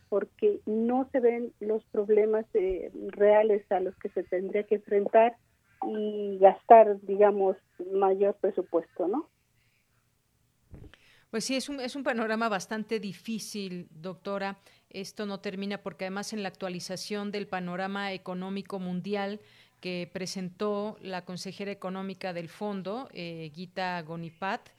porque 0.08 0.60
no 0.66 1.08
se 1.12 1.20
ven 1.20 1.52
los 1.60 1.84
problemas 1.86 2.46
eh, 2.54 2.90
reales 3.08 3.70
a 3.70 3.80
los 3.80 3.94
que 3.96 4.08
se 4.10 4.22
tendría 4.22 4.62
que 4.62 4.76
enfrentar 4.76 5.36
y 5.86 6.38
gastar, 6.38 7.00
digamos, 7.02 7.56
mayor 7.92 8.34
presupuesto, 8.40 9.06
¿no? 9.06 9.28
Pues 11.30 11.44
sí, 11.44 11.56
es 11.56 11.68
un, 11.68 11.78
es 11.80 11.94
un 11.94 12.02
panorama 12.02 12.48
bastante 12.48 13.00
difícil, 13.00 13.86
doctora. 13.90 14.58
Esto 14.88 15.26
no 15.26 15.40
termina 15.40 15.82
porque 15.82 16.06
además 16.06 16.32
en 16.32 16.42
la 16.42 16.48
actualización 16.48 17.30
del 17.30 17.46
panorama 17.46 18.12
económico 18.14 18.78
mundial 18.78 19.40
que 19.80 20.08
presentó 20.10 20.96
la 21.02 21.26
consejera 21.26 21.70
económica 21.70 22.32
del 22.32 22.48
fondo, 22.48 23.10
eh, 23.12 23.52
Gita 23.54 24.00
Gonipat, 24.02 24.70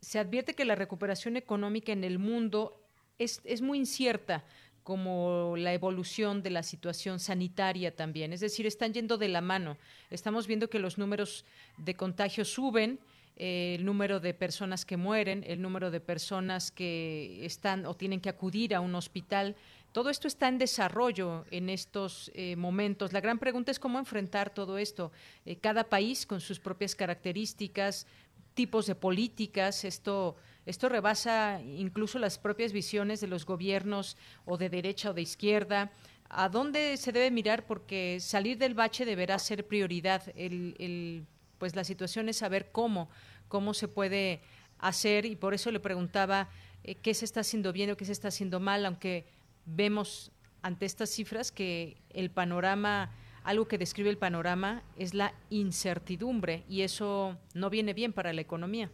se 0.00 0.18
advierte 0.18 0.54
que 0.54 0.64
la 0.64 0.74
recuperación 0.74 1.36
económica 1.36 1.92
en 1.92 2.02
el 2.02 2.18
mundo 2.18 2.82
es, 3.18 3.40
es 3.44 3.62
muy 3.62 3.78
incierta 3.78 4.44
como 4.82 5.54
la 5.56 5.72
evolución 5.72 6.42
de 6.42 6.50
la 6.50 6.62
situación 6.62 7.20
sanitaria 7.20 7.94
también. 7.94 8.32
Es 8.32 8.40
decir, 8.40 8.66
están 8.66 8.92
yendo 8.92 9.16
de 9.16 9.28
la 9.28 9.40
mano. 9.40 9.78
Estamos 10.10 10.46
viendo 10.46 10.68
que 10.68 10.78
los 10.78 10.98
números 10.98 11.46
de 11.78 11.94
contagios 11.94 12.48
suben, 12.48 13.00
el 13.36 13.84
número 13.84 14.20
de 14.20 14.34
personas 14.34 14.84
que 14.84 14.96
mueren, 14.96 15.44
el 15.46 15.60
número 15.60 15.90
de 15.90 16.00
personas 16.00 16.70
que 16.70 17.44
están 17.44 17.86
o 17.86 17.94
tienen 17.94 18.20
que 18.20 18.28
acudir 18.28 18.74
a 18.74 18.80
un 18.80 18.94
hospital. 18.94 19.56
Todo 19.92 20.10
esto 20.10 20.28
está 20.28 20.48
en 20.48 20.58
desarrollo 20.58 21.44
en 21.50 21.68
estos 21.68 22.30
eh, 22.34 22.56
momentos. 22.56 23.12
La 23.12 23.20
gran 23.20 23.38
pregunta 23.38 23.70
es 23.70 23.78
cómo 23.78 23.98
enfrentar 23.98 24.50
todo 24.50 24.78
esto. 24.78 25.12
Eh, 25.44 25.56
cada 25.56 25.84
país 25.84 26.26
con 26.26 26.40
sus 26.40 26.60
propias 26.60 26.94
características, 26.94 28.06
tipos 28.54 28.86
de 28.86 28.94
políticas, 28.94 29.84
esto 29.84 30.36
esto 30.66 30.88
rebasa 30.88 31.60
incluso 31.62 32.18
las 32.18 32.38
propias 32.38 32.72
visiones 32.72 33.20
de 33.20 33.26
los 33.26 33.44
gobiernos 33.44 34.16
o 34.44 34.56
de 34.56 34.70
derecha 34.70 35.10
o 35.10 35.14
de 35.14 35.22
izquierda. 35.22 35.92
¿A 36.30 36.48
dónde 36.48 36.96
se 36.96 37.12
debe 37.12 37.30
mirar? 37.30 37.66
Porque 37.66 38.18
salir 38.20 38.56
del 38.56 38.74
bache 38.74 39.04
deberá 39.04 39.38
ser 39.38 39.66
prioridad. 39.66 40.22
El, 40.34 41.26
pues 41.64 41.76
la 41.76 41.84
situación 41.84 42.28
es 42.28 42.36
saber 42.36 42.66
cómo, 42.72 43.08
cómo 43.48 43.72
se 43.72 43.88
puede 43.88 44.42
hacer 44.78 45.24
y 45.24 45.34
por 45.34 45.54
eso 45.54 45.70
le 45.70 45.80
preguntaba 45.80 46.50
eh, 46.82 46.94
qué 46.94 47.14
se 47.14 47.24
está 47.24 47.40
haciendo 47.40 47.72
bien 47.72 47.90
o 47.90 47.96
qué 47.96 48.04
se 48.04 48.12
está 48.12 48.28
haciendo 48.28 48.60
mal, 48.60 48.84
aunque 48.84 49.24
vemos 49.64 50.30
ante 50.60 50.84
estas 50.84 51.08
cifras 51.08 51.50
que 51.52 51.96
el 52.10 52.30
panorama, 52.30 53.12
algo 53.44 53.66
que 53.66 53.78
describe 53.78 54.10
el 54.10 54.18
panorama 54.18 54.82
es 54.98 55.14
la 55.14 55.32
incertidumbre 55.48 56.64
y 56.68 56.82
eso 56.82 57.38
no 57.54 57.70
viene 57.70 57.94
bien 57.94 58.12
para 58.12 58.34
la 58.34 58.42
economía. 58.42 58.90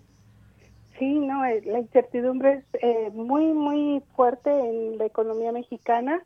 Sí, 0.97 1.13
no, 1.13 1.45
eh, 1.45 1.63
la 1.65 1.81
incertidumbre 1.81 2.53
es 2.53 2.65
eh, 2.83 3.11
muy, 3.13 3.47
muy 3.47 4.01
fuerte 4.15 4.49
en 4.49 4.97
la 4.97 5.07
economía 5.07 5.51
mexicana 5.51 6.23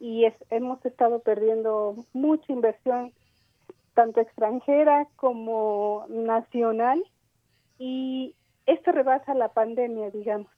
y 0.00 0.24
hemos 0.48 0.82
estado 0.86 1.18
perdiendo 1.18 1.96
mucha 2.14 2.50
inversión, 2.50 3.12
tanto 3.94 4.20
extranjera 4.20 5.06
como 5.16 6.06
nacional, 6.08 7.02
y 7.78 8.34
esto 8.66 8.92
rebasa 8.92 9.34
la 9.34 9.48
pandemia, 9.48 10.10
digamos, 10.10 10.50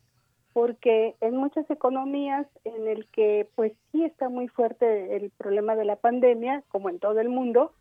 porque 0.53 1.16
en 1.20 1.37
muchas 1.37 1.68
economías 1.70 2.47
en 2.64 2.87
el 2.87 3.07
que 3.09 3.49
pues 3.55 3.72
sí 3.91 4.05
está 4.05 4.28
muy 4.28 4.49
fuerte 4.49 5.16
el 5.16 5.30
problema 5.30 5.74
de 5.74 5.85
la 5.85 5.97
pandemia, 5.97 6.62
como 6.68 6.91
en 6.91 6.99
todo 6.99 7.18
el 7.20 7.28
mundo, 7.28 7.72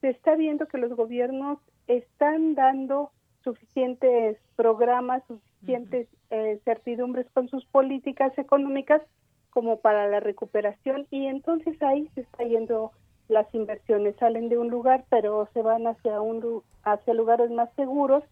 se 0.00 0.10
está 0.10 0.34
viendo 0.34 0.66
que 0.66 0.78
los 0.78 0.94
gobiernos 0.94 1.58
están 1.86 2.54
dando 2.54 3.10
suficientes 3.42 4.36
programas, 4.56 5.22
suficientes 5.26 6.08
eh, 6.30 6.60
certidumbres 6.64 7.26
con 7.32 7.48
sus 7.48 7.64
políticas 7.66 8.36
económicas 8.36 9.02
como 9.50 9.80
para 9.80 10.06
la 10.08 10.20
recuperación. 10.20 11.06
Y 11.10 11.26
entonces 11.26 11.80
ahí 11.82 12.08
se 12.14 12.20
está 12.22 12.44
yendo 12.44 12.92
las 13.28 13.52
inversiones 13.54 14.16
salen 14.16 14.48
de 14.48 14.58
un 14.58 14.68
lugar 14.68 15.04
pero 15.10 15.48
se 15.52 15.62
van 15.62 15.86
hacia 15.86 16.20
un 16.20 16.62
hacia 16.82 17.14
lugares 17.14 17.50
más 17.50 17.68
seguros 17.76 18.24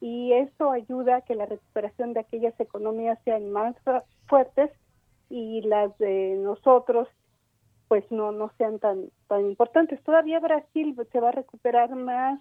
y 0.00 0.32
esto 0.32 0.70
ayuda 0.70 1.16
a 1.16 1.20
que 1.20 1.34
la 1.34 1.46
recuperación 1.46 2.12
de 2.12 2.20
aquellas 2.20 2.58
economías 2.58 3.18
sean 3.24 3.50
más 3.50 3.76
fuertes 4.26 4.70
y 5.28 5.62
las 5.62 5.96
de 5.98 6.36
nosotros 6.42 7.08
pues 7.88 8.04
no 8.10 8.32
no 8.32 8.50
sean 8.56 8.78
tan 8.78 9.10
tan 9.28 9.46
importantes. 9.46 10.02
Todavía 10.02 10.40
Brasil 10.40 10.96
se 11.12 11.20
va 11.20 11.28
a 11.28 11.32
recuperar 11.32 11.94
más 11.94 12.40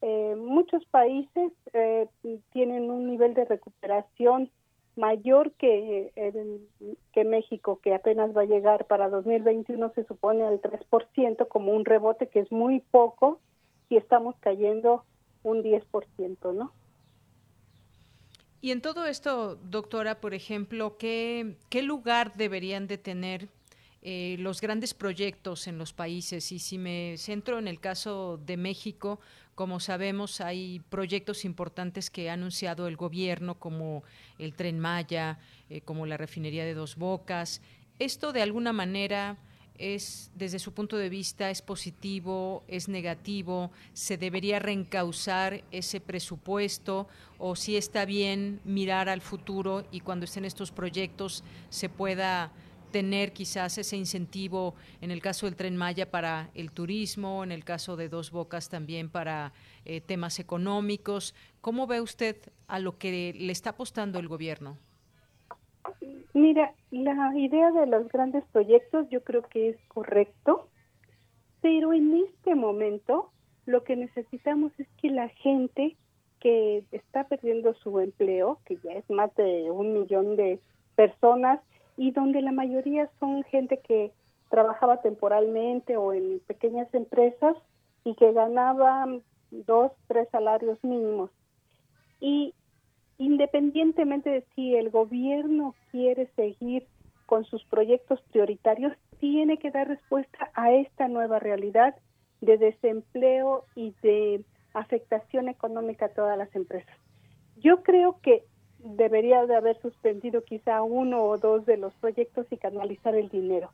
eh, 0.00 0.36
muchos 0.36 0.84
países 0.86 1.52
eh, 1.72 2.06
tienen 2.52 2.90
un 2.90 3.06
nivel 3.06 3.34
de 3.34 3.44
recuperación 3.44 4.50
mayor 4.98 5.52
que, 5.52 6.12
que 7.12 7.24
México, 7.24 7.80
que 7.82 7.94
apenas 7.94 8.36
va 8.36 8.42
a 8.42 8.46
llegar 8.46 8.86
para 8.86 9.08
2021, 9.08 9.92
se 9.94 10.04
supone 10.04 10.42
al 10.42 10.60
3%, 10.60 11.48
como 11.48 11.72
un 11.72 11.84
rebote 11.84 12.26
que 12.26 12.40
es 12.40 12.50
muy 12.50 12.80
poco, 12.80 13.40
y 13.88 13.96
estamos 13.96 14.34
cayendo 14.40 15.04
un 15.44 15.62
10%, 15.62 16.52
¿no? 16.52 16.72
Y 18.60 18.72
en 18.72 18.80
todo 18.80 19.06
esto, 19.06 19.54
doctora, 19.54 20.20
por 20.20 20.34
ejemplo, 20.34 20.96
¿qué, 20.98 21.54
qué 21.70 21.82
lugar 21.82 22.34
deberían 22.34 22.88
de 22.88 22.98
tener 22.98 23.48
eh, 24.02 24.34
los 24.40 24.60
grandes 24.60 24.94
proyectos 24.94 25.68
en 25.68 25.78
los 25.78 25.92
países? 25.92 26.50
Y 26.50 26.58
si 26.58 26.76
me 26.76 27.16
centro 27.18 27.60
en 27.60 27.68
el 27.68 27.78
caso 27.78 28.36
de 28.44 28.56
México, 28.56 29.20
como 29.58 29.80
sabemos, 29.80 30.40
hay 30.40 30.78
proyectos 30.88 31.44
importantes 31.44 32.10
que 32.10 32.30
ha 32.30 32.34
anunciado 32.34 32.86
el 32.86 32.96
gobierno, 32.96 33.58
como 33.58 34.04
el 34.38 34.54
tren 34.54 34.78
Maya, 34.78 35.40
eh, 35.68 35.80
como 35.80 36.06
la 36.06 36.16
refinería 36.16 36.64
de 36.64 36.74
Dos 36.74 36.94
Bocas. 36.94 37.60
¿Esto 37.98 38.32
de 38.32 38.42
alguna 38.42 38.72
manera 38.72 39.36
es, 39.76 40.30
desde 40.36 40.60
su 40.60 40.74
punto 40.74 40.96
de 40.96 41.08
vista, 41.08 41.50
es 41.50 41.60
positivo, 41.60 42.62
es 42.68 42.88
negativo? 42.88 43.72
¿Se 43.94 44.16
debería 44.16 44.60
reencauzar 44.60 45.64
ese 45.72 46.00
presupuesto? 46.00 47.08
¿O 47.36 47.56
si 47.56 47.76
está 47.76 48.04
bien 48.04 48.60
mirar 48.62 49.08
al 49.08 49.20
futuro 49.20 49.88
y 49.90 49.98
cuando 49.98 50.26
estén 50.26 50.44
estos 50.44 50.70
proyectos 50.70 51.42
se 51.68 51.88
pueda 51.88 52.52
tener 52.90 53.32
quizás 53.32 53.78
ese 53.78 53.96
incentivo 53.96 54.74
en 55.00 55.10
el 55.10 55.20
caso 55.20 55.46
del 55.46 55.56
tren 55.56 55.76
Maya 55.76 56.10
para 56.10 56.50
el 56.54 56.70
turismo, 56.72 57.44
en 57.44 57.52
el 57.52 57.64
caso 57.64 57.96
de 57.96 58.08
Dos 58.08 58.30
Bocas 58.30 58.68
también 58.68 59.08
para 59.08 59.52
eh, 59.84 60.00
temas 60.00 60.38
económicos. 60.38 61.34
¿Cómo 61.60 61.86
ve 61.86 62.00
usted 62.00 62.36
a 62.66 62.78
lo 62.78 62.98
que 62.98 63.34
le 63.34 63.52
está 63.52 63.70
apostando 63.70 64.18
el 64.18 64.28
gobierno? 64.28 64.76
Mira, 66.34 66.74
la 66.90 67.32
idea 67.36 67.70
de 67.72 67.86
los 67.86 68.08
grandes 68.08 68.44
proyectos 68.52 69.08
yo 69.10 69.22
creo 69.24 69.42
que 69.42 69.70
es 69.70 69.76
correcto, 69.88 70.68
pero 71.60 71.92
en 71.92 72.24
este 72.26 72.54
momento 72.54 73.30
lo 73.66 73.84
que 73.84 73.96
necesitamos 73.96 74.72
es 74.78 74.86
que 75.00 75.10
la 75.10 75.28
gente 75.28 75.96
que 76.40 76.84
está 76.92 77.24
perdiendo 77.24 77.74
su 77.74 77.98
empleo, 77.98 78.60
que 78.64 78.76
ya 78.84 78.92
es 78.92 79.08
más 79.10 79.34
de 79.34 79.70
un 79.70 79.92
millón 79.92 80.36
de 80.36 80.60
personas, 80.94 81.60
y 81.98 82.12
donde 82.12 82.40
la 82.40 82.52
mayoría 82.52 83.10
son 83.18 83.42
gente 83.42 83.80
que 83.80 84.12
trabajaba 84.50 85.02
temporalmente 85.02 85.96
o 85.96 86.14
en 86.14 86.40
pequeñas 86.46 86.92
empresas 86.94 87.56
y 88.04 88.14
que 88.14 88.32
ganaban 88.32 89.22
dos, 89.50 89.90
tres 90.06 90.28
salarios 90.30 90.82
mínimos. 90.84 91.30
Y 92.20 92.54
independientemente 93.18 94.30
de 94.30 94.44
si 94.54 94.76
el 94.76 94.90
gobierno 94.90 95.74
quiere 95.90 96.30
seguir 96.36 96.86
con 97.26 97.44
sus 97.44 97.64
proyectos 97.64 98.22
prioritarios, 98.30 98.92
tiene 99.18 99.58
que 99.58 99.72
dar 99.72 99.88
respuesta 99.88 100.50
a 100.54 100.72
esta 100.72 101.08
nueva 101.08 101.40
realidad 101.40 101.96
de 102.40 102.58
desempleo 102.58 103.64
y 103.74 103.92
de 104.02 104.44
afectación 104.72 105.48
económica 105.48 106.06
a 106.06 106.14
todas 106.14 106.38
las 106.38 106.54
empresas. 106.54 106.96
Yo 107.56 107.82
creo 107.82 108.20
que 108.22 108.44
debería 108.78 109.46
de 109.46 109.56
haber 109.56 109.80
suspendido 109.80 110.42
quizá 110.44 110.82
uno 110.82 111.24
o 111.24 111.38
dos 111.38 111.66
de 111.66 111.76
los 111.76 111.92
proyectos 111.94 112.46
y 112.50 112.56
canalizar 112.56 113.14
el 113.14 113.28
dinero. 113.28 113.70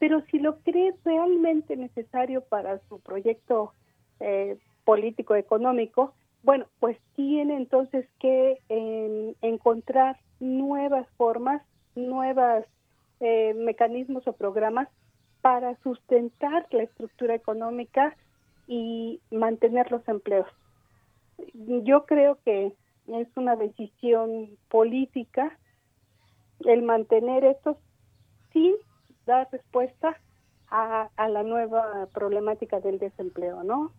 pero 0.00 0.20
si 0.30 0.38
lo 0.38 0.58
cree 0.58 0.92
realmente 1.04 1.76
necesario 1.76 2.42
para 2.42 2.78
su 2.88 3.00
proyecto 3.00 3.72
eh, 4.20 4.58
político 4.84 5.34
económico, 5.34 6.12
bueno, 6.42 6.66
pues 6.78 6.98
tiene 7.16 7.56
entonces 7.56 8.06
que 8.18 8.58
encontrar 9.40 10.18
nuevas 10.40 11.08
formas, 11.16 11.62
nuevos 11.94 12.66
eh, 13.20 13.54
mecanismos 13.54 14.26
o 14.26 14.34
programas 14.34 14.88
para 15.40 15.76
sustentar 15.82 16.66
la 16.70 16.82
estructura 16.82 17.34
económica 17.34 18.14
y 18.66 19.20
mantener 19.30 19.90
los 19.90 20.06
empleos. 20.06 20.48
Yo 21.54 22.04
creo 22.04 22.38
que 22.44 22.74
es 23.08 23.28
una 23.36 23.56
decisión 23.56 24.56
política 24.68 25.58
el 26.60 26.82
mantener 26.82 27.44
esto 27.44 27.78
sin 28.52 28.74
dar 29.26 29.48
respuesta 29.50 30.18
a, 30.68 31.10
a 31.16 31.28
la 31.28 31.42
nueva 31.42 32.08
problemática 32.12 32.80
del 32.80 32.98
desempleo, 32.98 33.62
¿no? 33.64 33.92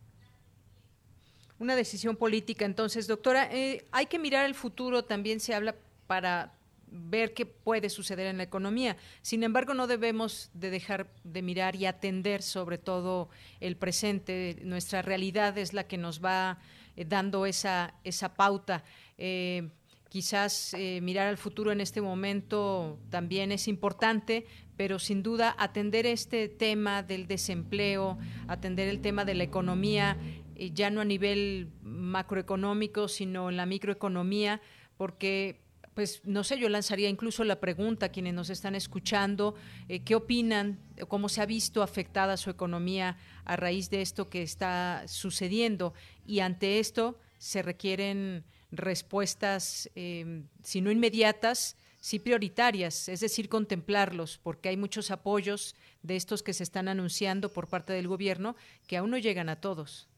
Una 1.57 1.75
decisión 1.75 2.15
política, 2.15 2.65
entonces, 2.65 3.07
doctora, 3.07 3.49
eh, 3.51 3.85
hay 3.91 4.07
que 4.07 4.19
mirar 4.19 4.45
el 4.45 4.55
futuro, 4.55 5.05
también 5.05 5.39
se 5.39 5.53
habla 5.53 5.75
para 6.05 6.51
ver 6.87 7.33
qué 7.33 7.45
puede 7.45 7.89
suceder 7.89 8.27
en 8.27 8.37
la 8.37 8.43
economía. 8.43 8.97
Sin 9.21 9.43
embargo, 9.43 9.73
no 9.73 9.87
debemos 9.87 10.49
de 10.53 10.69
dejar 10.69 11.07
de 11.23 11.41
mirar 11.41 11.75
y 11.75 11.85
atender 11.85 12.41
sobre 12.41 12.77
todo 12.77 13.29
el 13.59 13.75
presente. 13.75 14.57
Nuestra 14.63 15.01
realidad 15.01 15.57
es 15.57 15.73
la 15.73 15.87
que 15.87 15.97
nos 15.97 16.23
va 16.23 16.59
eh, 16.95 17.05
dando 17.05 17.45
esa, 17.45 17.93
esa 18.03 18.35
pauta. 18.35 18.83
Eh, 19.17 19.69
quizás 20.09 20.73
mirar 21.01 21.27
al 21.27 21.37
futuro 21.37 21.73
en 21.73 21.81
este 21.81 21.99
momento 21.99 22.99
también 23.09 23.51
es 23.51 23.67
importante, 23.67 24.45
pero 24.77 24.97
sin 24.97 25.23
duda 25.23 25.53
atender 25.57 26.05
este 26.05 26.47
tema 26.47 27.03
del 27.03 27.27
desempleo, 27.27 28.17
atender 28.47 28.87
el 28.87 29.01
tema 29.01 29.25
de 29.25 29.33
la 29.33 29.43
economía 29.43 30.17
eh, 30.55 30.71
ya 30.73 30.89
no 30.89 31.01
a 31.01 31.05
nivel 31.05 31.69
macroeconómico, 31.83 33.07
sino 33.07 33.49
en 33.49 33.57
la 33.57 33.65
microeconomía, 33.65 34.61
porque 34.97 35.64
pues 35.95 36.21
no 36.25 36.43
sé, 36.43 36.59
yo 36.59 36.67
lanzaría 36.67 37.09
incluso 37.09 37.43
la 37.45 37.61
pregunta 37.61 38.07
a 38.07 38.09
quienes 38.09 38.33
nos 38.33 38.49
están 38.49 38.75
escuchando, 38.75 39.55
eh, 39.87 40.01
¿qué 40.01 40.13
opinan? 40.13 40.77
¿Cómo 41.07 41.29
se 41.29 41.41
ha 41.41 41.45
visto 41.45 41.81
afectada 41.81 42.35
su 42.35 42.49
economía 42.49 43.17
a 43.45 43.55
raíz 43.55 43.89
de 43.89 44.01
esto 44.01 44.29
que 44.29 44.43
está 44.43 45.03
sucediendo? 45.07 45.93
Y 46.27 46.41
ante 46.41 46.79
esto 46.79 47.17
se 47.37 47.61
requieren 47.61 48.43
respuestas, 48.71 49.89
em, 49.95 50.47
si 50.61 50.81
no 50.81 50.91
inmediatas, 50.91 51.77
sí 52.01 52.19
prioritarias, 52.19 53.07
es 53.07 53.21
decir, 53.21 53.47
contemplarlos, 53.47 54.37
porque 54.37 54.69
hay 54.69 54.77
muchos 54.77 55.11
apoyos 55.11 55.75
de 56.03 56.17
estos 56.17 56.43
que 56.43 56.53
se 56.53 56.63
están 56.63 56.89
anunciando 56.89 57.51
por 57.53 57.69
parte 57.69 57.93
del 57.93 58.09
gobierno 58.09 58.57
que 58.85 58.97
aún 58.97 59.11
no 59.11 59.17
llegan 59.17 59.47
a 59.47 59.61
todos. 59.61 60.09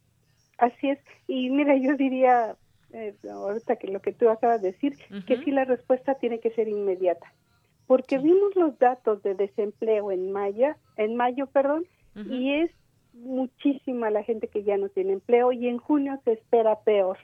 Así 0.57 0.89
es. 0.89 0.99
Y 1.27 1.51
mira, 1.51 1.77
yo 1.77 1.95
diría, 1.95 2.55
eh, 2.93 3.15
ahorita 3.31 3.75
que 3.77 3.87
lo 3.87 4.01
que 4.01 4.13
tú 4.13 4.29
acabas 4.29 4.61
de 4.61 4.71
decir, 4.71 4.97
que 5.25 5.37
sí 5.43 5.51
la 5.51 5.65
respuesta 5.65 6.15
tiene 6.15 6.39
que 6.39 6.51
ser 6.51 6.67
inmediata. 6.67 7.33
Porque 7.85 8.17
vimos 8.17 8.55
los 8.55 8.77
datos 8.79 9.23
de 9.23 9.35
desempleo 9.35 10.11
en 10.11 10.31
mayo, 10.31 10.75
en 10.97 11.15
mayo, 11.15 11.47
perdón, 11.47 11.85
y 12.15 12.53
es 12.53 12.71
muchísima 13.13 14.09
la 14.09 14.23
gente 14.23 14.47
que 14.47 14.63
ya 14.63 14.77
no 14.77 14.89
tiene 14.89 15.13
empleo 15.13 15.51
y 15.51 15.67
en 15.67 15.77
junio 15.77 16.19
se 16.25 16.33
espera 16.33 16.79
peor, 16.79 17.17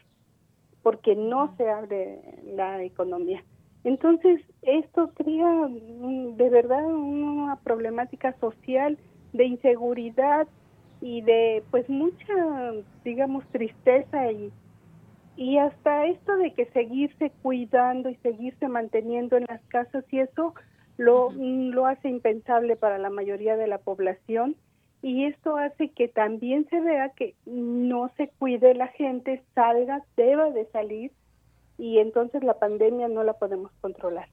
porque 0.81 1.15
no 1.15 1.55
se 1.57 1.69
abre 1.69 2.19
la 2.45 2.81
economía. 2.83 3.43
Entonces, 3.83 4.41
esto 4.61 5.11
crea 5.15 5.67
de 5.67 6.49
verdad 6.49 6.85
una 6.85 7.57
problemática 7.57 8.33
social 8.39 8.97
de 9.33 9.45
inseguridad, 9.45 10.47
y 11.03 11.21
de 11.21 11.61
pues 11.69 11.87
mucha 11.89 12.71
digamos 13.03 13.45
tristeza 13.47 14.31
y 14.31 14.51
y 15.35 15.57
hasta 15.57 16.05
esto 16.05 16.37
de 16.37 16.53
que 16.53 16.65
seguirse 16.67 17.31
cuidando 17.41 18.09
y 18.09 18.15
seguirse 18.17 18.67
manteniendo 18.67 19.37
en 19.37 19.45
las 19.47 19.61
casas 19.65 20.05
y 20.11 20.19
eso 20.19 20.53
lo, 20.97 21.31
lo 21.31 21.85
hace 21.85 22.09
impensable 22.09 22.75
para 22.75 22.99
la 22.99 23.09
mayoría 23.09 23.57
de 23.57 23.67
la 23.67 23.79
población 23.79 24.55
y 25.01 25.25
esto 25.25 25.57
hace 25.57 25.89
que 25.89 26.07
también 26.07 26.65
se 26.69 26.79
vea 26.79 27.09
que 27.09 27.35
no 27.45 28.09
se 28.15 28.29
cuide 28.39 28.73
la 28.73 28.87
gente, 28.87 29.43
salga, 29.53 30.03
deba 30.15 30.49
de 30.51 30.65
salir 30.67 31.11
y 31.77 31.99
entonces 31.99 32.43
la 32.43 32.57
pandemia 32.59 33.09
no 33.09 33.23
la 33.23 33.33
podemos 33.33 33.71
controlar. 33.81 34.29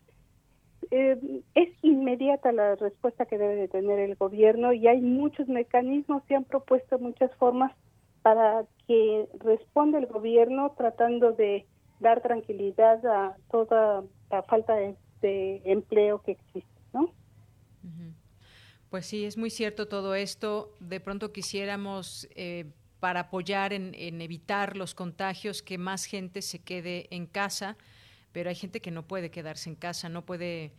Eh, 0.92 1.42
es 1.54 1.68
inmediata 1.82 2.52
la 2.52 2.76
respuesta 2.76 3.26
que 3.26 3.38
debe 3.38 3.56
de 3.56 3.68
tener 3.68 3.98
el 3.98 4.16
gobierno 4.16 4.72
y 4.72 4.86
hay 4.86 5.00
muchos 5.00 5.48
mecanismos, 5.48 6.22
se 6.28 6.36
han 6.36 6.44
propuesto 6.44 6.98
muchas 6.98 7.34
formas 7.36 7.72
para 8.22 8.64
que 8.90 9.28
responda 9.38 10.00
el 10.00 10.06
gobierno 10.06 10.74
tratando 10.76 11.30
de 11.30 11.64
dar 12.00 12.22
tranquilidad 12.22 13.06
a 13.06 13.36
toda 13.48 14.02
la 14.32 14.42
falta 14.42 14.74
de, 14.74 14.96
empleo 15.22 16.22
que 16.22 16.32
existe, 16.32 16.80
¿no? 16.92 17.12
Pues 18.88 19.06
sí, 19.06 19.26
es 19.26 19.36
muy 19.36 19.50
cierto 19.50 19.86
todo 19.86 20.16
esto. 20.16 20.72
De 20.80 20.98
pronto 20.98 21.30
quisiéramos, 21.30 22.28
eh, 22.34 22.64
para 22.98 23.20
apoyar 23.20 23.72
en, 23.72 23.94
en, 23.94 24.20
evitar 24.22 24.76
los 24.76 24.96
contagios, 24.96 25.62
que 25.62 25.78
más 25.78 26.06
gente 26.06 26.42
se 26.42 26.58
quede 26.58 27.06
en 27.14 27.26
casa 27.26 27.76
pero 28.32 28.48
hay 28.48 28.54
gente 28.54 28.80
que 28.80 28.90
no 28.90 29.06
puede 29.06 29.30
quedarse 29.30 29.70
en 29.70 29.76
casa, 29.76 30.08
no 30.08 30.24
puede 30.24 30.72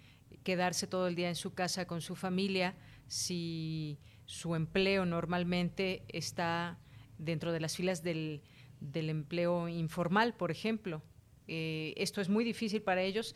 quedarse 0.43 0.87
todo 0.87 1.07
el 1.07 1.15
día 1.15 1.29
en 1.29 1.35
su 1.35 1.53
casa 1.53 1.85
con 1.85 2.01
su 2.01 2.15
familia 2.15 2.75
si 3.07 3.99
su 4.25 4.55
empleo 4.55 5.05
normalmente 5.05 6.03
está 6.07 6.79
dentro 7.21 7.51
de 7.51 7.59
las 7.59 7.75
filas 7.75 8.03
del, 8.03 8.41
empleo 8.81 9.69
informal, 9.69 10.33
por 10.33 10.51
ejemplo. 10.51 11.01
Eh, 11.47 11.93
esto 11.97 12.19
es 12.19 12.29
muy 12.29 12.43
difícil 12.43 12.81
para 12.81 13.01
ellos 13.01 13.35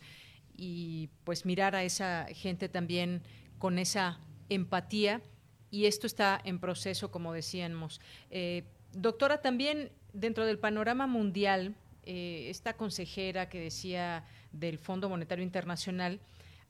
y 0.54 1.08
pues 1.24 1.44
mirar 1.46 1.74
a 1.74 1.84
esa 1.84 2.26
gente 2.32 2.68
también 2.68 3.22
con 3.58 3.78
esa 3.78 4.18
empatía 4.48 5.22
y 5.70 5.86
esto 5.86 6.06
está 6.06 6.40
en 6.44 6.58
proceso, 6.58 7.10
como 7.10 7.32
decíamos. 7.32 8.00
Eh, 8.30 8.64
doctora, 8.92 9.40
también 9.40 9.90
dentro 10.12 10.46
del 10.46 10.58
panorama 10.58 11.06
mundial, 11.06 11.74
eh, 12.04 12.46
esta 12.50 12.76
consejera 12.76 13.48
que 13.48 13.60
decía 13.60 14.24
del 14.52 14.78
Fondo 14.78 15.08
Monetario 15.08 15.44
Internacional, 15.44 16.20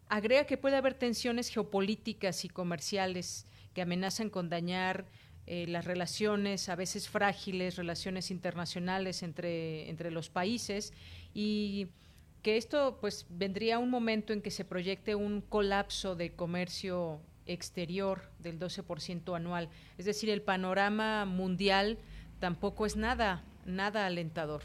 agrega 0.08 0.44
que 0.44 0.56
puede 0.56 0.76
haber 0.76 0.94
tensiones 0.94 1.48
geopolíticas 1.48 2.44
y 2.44 2.48
comerciales 2.48 3.46
que 3.74 3.82
amenazan 3.82 4.30
con 4.30 4.48
dañar 4.48 5.06
eh, 5.46 5.66
las 5.68 5.84
relaciones, 5.84 6.68
a 6.68 6.76
veces 6.76 7.08
frágiles, 7.08 7.76
relaciones 7.76 8.30
internacionales 8.30 9.22
entre, 9.22 9.88
entre 9.88 10.10
los 10.10 10.28
países 10.28 10.92
y 11.34 11.88
que 12.42 12.56
esto 12.56 12.98
pues 13.00 13.26
vendría 13.30 13.78
un 13.78 13.90
momento 13.90 14.32
en 14.32 14.42
que 14.42 14.50
se 14.50 14.64
proyecte 14.64 15.14
un 15.14 15.40
colapso 15.40 16.16
de 16.16 16.30
comercio 16.32 17.20
exterior 17.46 18.22
del 18.38 18.58
12% 18.58 19.36
anual. 19.36 19.68
Es 19.98 20.04
decir, 20.04 20.30
el 20.30 20.42
panorama 20.42 21.24
mundial 21.24 21.98
tampoco 22.40 22.86
es 22.86 22.96
nada, 22.96 23.42
nada 23.64 24.06
alentador. 24.06 24.62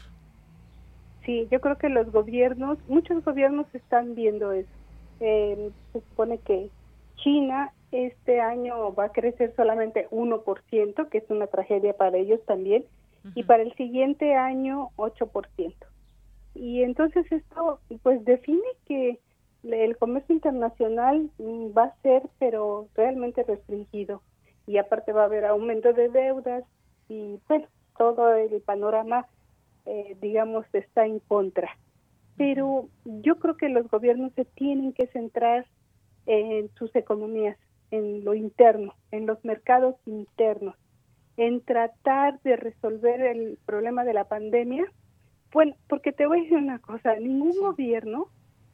Sí, 1.24 1.46
yo 1.50 1.60
creo 1.60 1.78
que 1.78 1.88
los 1.88 2.10
gobiernos, 2.10 2.78
muchos 2.88 3.24
gobiernos 3.24 3.66
están 3.72 4.14
viendo 4.14 4.52
eso. 4.52 4.68
Eh, 5.20 5.70
se 5.92 6.00
supone 6.00 6.38
que 6.38 6.68
China 7.16 7.72
este 7.92 8.40
año 8.40 8.94
va 8.94 9.06
a 9.06 9.12
crecer 9.12 9.54
solamente 9.54 10.08
1%, 10.10 11.08
que 11.08 11.18
es 11.18 11.30
una 11.30 11.46
tragedia 11.46 11.94
para 11.94 12.16
ellos 12.16 12.40
también, 12.46 12.84
y 13.36 13.44
para 13.44 13.62
el 13.62 13.72
siguiente 13.74 14.34
año 14.34 14.90
8%. 14.96 15.74
Y 16.54 16.82
entonces 16.82 17.30
esto 17.30 17.78
pues 18.02 18.24
define 18.24 18.66
que 18.86 19.20
el 19.62 19.96
comercio 19.96 20.34
internacional 20.34 21.30
mm, 21.38 21.68
va 21.76 21.84
a 21.84 21.96
ser 22.02 22.22
pero 22.40 22.88
realmente 22.96 23.44
restringido 23.44 24.22
y 24.66 24.78
aparte 24.78 25.12
va 25.12 25.22
a 25.22 25.26
haber 25.26 25.44
aumento 25.44 25.92
de 25.92 26.08
deudas 26.08 26.64
y 27.08 27.38
bueno, 27.46 27.68
todo 27.96 28.34
el 28.34 28.60
panorama 28.62 29.28
eh, 29.84 30.16
digamos, 30.20 30.64
está 30.72 31.06
en 31.06 31.18
contra. 31.18 31.76
Pero 32.36 32.88
yo 33.04 33.36
creo 33.38 33.56
que 33.56 33.68
los 33.68 33.88
gobiernos 33.88 34.32
se 34.34 34.44
tienen 34.44 34.92
que 34.92 35.08
centrar 35.08 35.66
en 36.26 36.70
sus 36.76 36.94
economías, 36.94 37.58
en 37.92 38.24
lo 38.24 38.34
interno, 38.34 38.94
en 39.12 39.26
los 39.26 39.44
mercados 39.44 39.94
internos, 40.06 40.74
en 41.36 41.60
tratar 41.60 42.40
de 42.40 42.56
resolver 42.56 43.20
el 43.20 43.58
problema 43.64 44.02
de 44.04 44.14
la 44.14 44.24
pandemia. 44.24 44.90
Bueno, 45.52 45.76
porque 45.88 46.12
te 46.12 46.26
voy 46.26 46.40
a 46.40 46.42
decir 46.42 46.58
una 46.58 46.78
cosa, 46.80 47.14
ningún 47.16 47.52
gobierno 47.60 48.28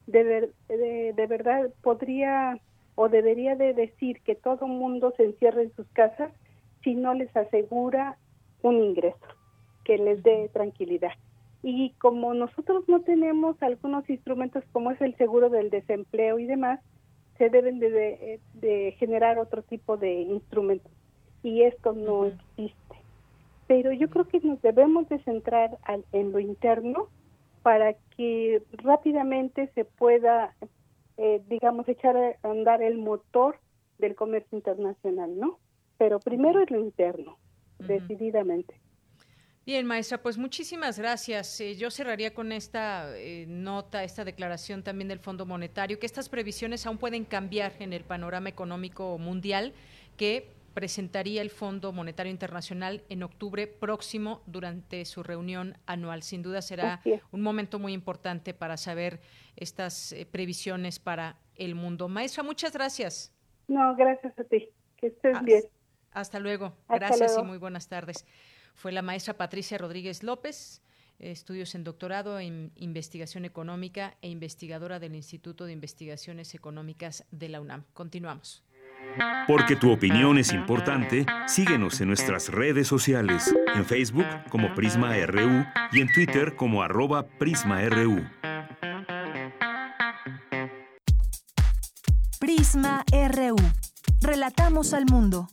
de, 0.06 0.50
de, 0.68 1.26
verdad 1.26 1.68
podría 1.82 2.58
o 2.94 3.08
debería 3.08 3.56
de 3.56 3.74
decir 3.74 4.20
que 4.22 4.34
todo 4.34 4.66
el 4.66 4.72
mundo 4.72 5.12
se 5.16 5.24
encierre 5.24 5.64
en 5.64 5.74
sus 5.74 5.86
casas 5.88 6.32
si 6.82 6.94
no 6.94 7.12
les 7.12 7.36
asegura 7.36 8.16
un 8.62 8.82
ingreso 8.82 9.26
que 9.84 9.98
les 9.98 10.22
dé 10.22 10.48
tranquilidad. 10.52 11.12
Y 11.62 11.90
como 11.98 12.34
nosotros 12.34 12.84
no 12.88 13.00
tenemos 13.00 13.60
algunos 13.62 14.08
instrumentos 14.08 14.62
como 14.72 14.92
es 14.92 15.00
el 15.00 15.16
seguro 15.16 15.50
del 15.50 15.70
desempleo 15.70 16.38
y 16.38 16.46
demás, 16.46 16.80
se 17.39 17.49
deben 17.51 17.78
de, 17.78 18.41
de, 18.55 18.95
generar 18.99 19.39
otro 19.39 19.62
tipo 19.62 19.97
de 19.97 20.22
instrumentos 20.22 20.93
y 21.43 21.62
esto 21.62 21.93
no 21.93 22.26
existe. 22.26 22.97
Pero 23.66 23.93
yo 23.93 24.11
creo 24.11 24.26
que 24.26 24.41
nos 24.41 24.61
debemos 24.61 25.09
de 25.09 25.20
centrar 25.20 25.78
en 26.12 26.32
lo 26.32 26.41
interno 26.41 27.09
para 27.62 27.95
que 28.16 28.62
rápidamente 28.78 29.70
se 29.74 29.84
pueda, 29.84 30.55
eh, 31.16 31.43
digamos, 31.49 31.89
echar 31.89 32.16
a 32.16 32.34
andar 32.43 32.82
el 32.82 32.99
motor 32.99 33.59
del 33.99 34.14
comercio 34.14 34.57
internacional, 34.57 35.39
¿no? 35.39 35.59
Pero 35.99 36.18
primero 36.18 36.61
es 36.61 36.70
lo 36.70 36.80
interno, 36.80 37.36
decididamente. 37.78 38.74
Bien, 39.68 39.84
maestra, 39.84 40.16
pues 40.16 40.38
muchísimas 40.38 40.98
gracias. 40.98 41.60
Eh, 41.60 41.76
yo 41.76 41.90
cerraría 41.90 42.32
con 42.32 42.52
esta 42.52 43.14
eh, 43.18 43.44
nota, 43.46 44.02
esta 44.02 44.24
declaración 44.24 44.82
también 44.82 45.08
del 45.08 45.18
Fondo 45.18 45.44
Monetario, 45.44 45.98
que 45.98 46.06
estas 46.06 46.30
previsiones 46.30 46.86
aún 46.86 46.96
pueden 46.96 47.26
cambiar 47.26 47.74
en 47.78 47.92
el 47.92 48.02
panorama 48.02 48.48
económico 48.48 49.18
mundial, 49.18 49.74
que 50.16 50.54
presentaría 50.72 51.42
el 51.42 51.50
Fondo 51.50 51.92
Monetario 51.92 52.32
Internacional 52.32 53.02
en 53.10 53.22
octubre 53.22 53.66
próximo 53.66 54.40
durante 54.46 55.04
su 55.04 55.22
reunión 55.22 55.76
anual. 55.84 56.22
Sin 56.22 56.42
duda 56.42 56.62
será 56.62 57.02
un 57.30 57.42
momento 57.42 57.78
muy 57.78 57.92
importante 57.92 58.54
para 58.54 58.78
saber 58.78 59.20
estas 59.54 60.12
eh, 60.12 60.24
previsiones 60.24 60.98
para 60.98 61.36
el 61.56 61.74
mundo. 61.74 62.08
Maestra, 62.08 62.42
muchas 62.42 62.72
gracias. 62.72 63.34
No, 63.66 63.94
gracias 63.96 64.32
a 64.38 64.44
ti. 64.44 64.70
Que 64.96 65.08
estés 65.08 65.42
bien. 65.42 65.64
Hasta 66.10 66.38
luego. 66.40 66.72
gracias 66.88 67.36
y 67.38 67.42
muy 67.42 67.58
buenas 67.58 67.86
tardes 67.86 68.24
fue 68.79 68.93
la 68.93 69.03
maestra 69.03 69.35
Patricia 69.37 69.76
Rodríguez 69.76 70.22
López, 70.22 70.83
estudios 71.18 71.74
en 71.74 71.83
doctorado 71.83 72.39
en 72.39 72.70
investigación 72.76 73.45
económica 73.45 74.16
e 74.22 74.29
investigadora 74.29 75.01
del 75.01 75.16
Instituto 75.16 75.64
de 75.64 75.72
Investigaciones 75.72 76.55
Económicas 76.55 77.24
de 77.33 77.49
la 77.49 77.61
UNAM. 77.61 77.83
Continuamos. 77.93 78.62
Porque 79.49 79.74
tu 79.74 79.91
opinión 79.91 80.39
es 80.39 80.53
importante, 80.53 81.26
síguenos 81.49 82.01
en 82.01 82.07
nuestras 82.07 82.51
redes 82.51 82.87
sociales, 82.87 83.53
en 83.74 83.85
Facebook 83.85 84.26
como 84.49 84.72
Prisma 84.76 85.14
RU 85.26 85.64
y 85.91 86.01
en 86.01 86.12
Twitter 86.12 86.55
como 86.55 86.81
arroba 86.81 87.26
PrismaRU. 87.26 88.24
Prisma 92.39 93.05
RU. 93.11 93.57
Relatamos 94.20 94.95
al 94.95 95.07
mundo. 95.07 95.49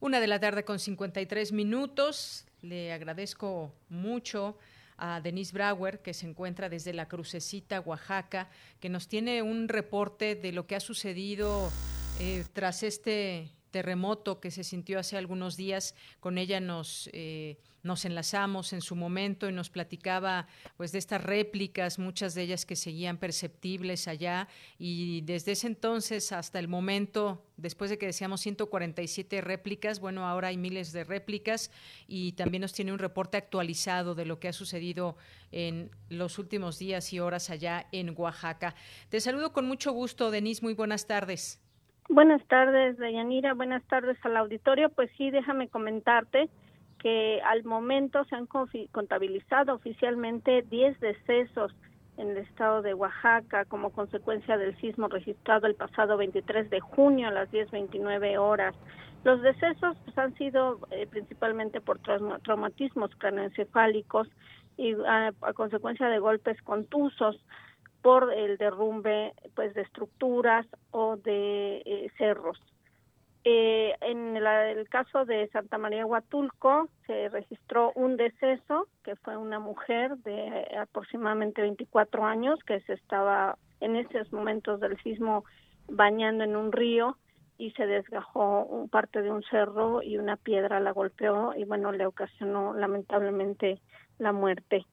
Una 0.00 0.20
de 0.20 0.28
la 0.28 0.38
tarde 0.38 0.64
con 0.64 0.78
53 0.78 1.50
minutos. 1.50 2.44
Le 2.62 2.92
agradezco 2.92 3.72
mucho 3.88 4.56
a 4.96 5.20
Denise 5.20 5.52
Brauer, 5.52 6.02
que 6.02 6.14
se 6.14 6.26
encuentra 6.26 6.68
desde 6.68 6.92
la 6.92 7.08
Crucecita, 7.08 7.80
Oaxaca, 7.80 8.48
que 8.78 8.88
nos 8.88 9.08
tiene 9.08 9.42
un 9.42 9.68
reporte 9.68 10.36
de 10.36 10.52
lo 10.52 10.68
que 10.68 10.76
ha 10.76 10.80
sucedido 10.80 11.72
eh, 12.20 12.44
tras 12.52 12.84
este 12.84 13.50
terremoto 13.70 14.40
que 14.40 14.50
se 14.50 14.64
sintió 14.64 14.98
hace 14.98 15.16
algunos 15.16 15.56
días. 15.56 15.94
Con 16.20 16.38
ella 16.38 16.60
nos, 16.60 17.08
eh, 17.12 17.58
nos 17.82 18.04
enlazamos 18.04 18.72
en 18.72 18.80
su 18.80 18.96
momento 18.96 19.48
y 19.48 19.52
nos 19.52 19.70
platicaba 19.70 20.46
pues 20.76 20.92
de 20.92 20.98
estas 20.98 21.22
réplicas, 21.22 21.98
muchas 21.98 22.34
de 22.34 22.42
ellas 22.42 22.66
que 22.66 22.76
seguían 22.76 23.18
perceptibles 23.18 24.08
allá 24.08 24.48
y 24.78 25.22
desde 25.22 25.52
ese 25.52 25.68
entonces 25.68 26.32
hasta 26.32 26.58
el 26.58 26.68
momento, 26.68 27.46
después 27.56 27.90
de 27.90 27.98
que 27.98 28.06
decíamos 28.06 28.40
147 28.40 29.40
réplicas, 29.40 30.00
bueno, 30.00 30.26
ahora 30.26 30.48
hay 30.48 30.56
miles 30.56 30.92
de 30.92 31.04
réplicas 31.04 31.70
y 32.06 32.32
también 32.32 32.62
nos 32.62 32.72
tiene 32.72 32.92
un 32.92 32.98
reporte 32.98 33.36
actualizado 33.36 34.14
de 34.14 34.24
lo 34.24 34.40
que 34.40 34.48
ha 34.48 34.52
sucedido 34.52 35.16
en 35.52 35.90
los 36.08 36.38
últimos 36.38 36.78
días 36.78 37.12
y 37.12 37.20
horas 37.20 37.50
allá 37.50 37.86
en 37.92 38.14
Oaxaca. 38.16 38.74
Te 39.08 39.20
saludo 39.20 39.52
con 39.52 39.66
mucho 39.66 39.92
gusto, 39.92 40.30
Denise, 40.30 40.62
muy 40.62 40.74
buenas 40.74 41.06
tardes. 41.06 41.60
Buenas 42.08 42.42
tardes, 42.46 42.96
Dayanira. 42.96 43.52
Buenas 43.52 43.84
tardes 43.84 44.16
al 44.24 44.36
auditorio. 44.38 44.88
Pues 44.88 45.10
sí, 45.18 45.30
déjame 45.30 45.68
comentarte 45.68 46.48
que 46.98 47.40
al 47.42 47.64
momento 47.64 48.24
se 48.24 48.34
han 48.34 48.46
contabilizado 48.46 49.74
oficialmente 49.74 50.62
10 50.62 50.98
decesos 51.00 51.74
en 52.16 52.30
el 52.30 52.38
estado 52.38 52.82
de 52.82 52.94
Oaxaca 52.94 53.66
como 53.66 53.90
consecuencia 53.90 54.56
del 54.56 54.76
sismo 54.80 55.08
registrado 55.08 55.66
el 55.66 55.74
pasado 55.74 56.16
23 56.16 56.70
de 56.70 56.80
junio 56.80 57.28
a 57.28 57.30
las 57.30 57.50
10.29 57.50 58.38
horas. 58.38 58.74
Los 59.22 59.42
decesos 59.42 59.96
pues, 60.04 60.16
han 60.18 60.34
sido 60.34 60.80
eh, 60.90 61.06
principalmente 61.06 61.80
por 61.80 61.98
traumatismos 61.98 63.14
craneoencefálicos 63.18 64.28
y 64.78 64.94
a 65.06 65.32
consecuencia 65.54 66.08
de 66.08 66.18
golpes 66.20 66.60
contusos 66.62 67.36
por 68.02 68.32
el 68.32 68.56
derrumbe 68.56 69.34
pues 69.54 69.74
de 69.74 69.82
estructuras 69.82 70.66
o 70.90 71.16
de 71.16 71.82
eh, 71.84 72.10
cerros. 72.16 72.60
Eh, 73.44 73.94
en 74.00 74.36
el 74.36 74.88
caso 74.88 75.24
de 75.24 75.48
Santa 75.48 75.78
María 75.78 76.04
Huatulco 76.04 76.88
se 77.06 77.28
registró 77.28 77.92
un 77.94 78.16
deceso 78.16 78.88
que 79.04 79.16
fue 79.16 79.36
una 79.36 79.58
mujer 79.58 80.18
de 80.18 80.76
aproximadamente 80.78 81.62
24 81.62 82.24
años 82.24 82.58
que 82.64 82.80
se 82.80 82.94
estaba 82.94 83.56
en 83.80 83.96
esos 83.96 84.32
momentos 84.32 84.80
del 84.80 85.00
sismo 85.02 85.44
bañando 85.86 86.44
en 86.44 86.56
un 86.56 86.72
río 86.72 87.16
y 87.58 87.70
se 87.72 87.86
desgajó 87.86 88.64
un 88.64 88.88
parte 88.88 89.22
de 89.22 89.30
un 89.30 89.42
cerro 89.44 90.02
y 90.02 90.18
una 90.18 90.36
piedra 90.36 90.80
la 90.80 90.92
golpeó 90.92 91.54
y 91.56 91.64
bueno 91.64 91.92
le 91.92 92.06
ocasionó 92.06 92.74
lamentablemente 92.74 93.80
la 94.18 94.32
muerte. 94.32 94.84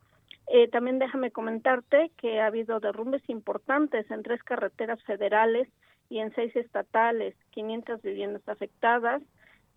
Eh, 0.48 0.68
también 0.70 1.00
déjame 1.00 1.32
comentarte 1.32 2.12
que 2.18 2.40
ha 2.40 2.48
habido 2.48 2.80
derrumbes 2.80 3.28
importantes 3.30 4.10
en 4.12 4.24
tres 4.24 4.44
carreteras 4.44 5.02
federales 5.04 5.68
y 6.10 6.20
en 6.20 6.34
seis 6.36 6.56
estatales, 6.56 7.36
500 7.52 8.02
viviendas 8.02 8.48
afectadas, 8.48 9.24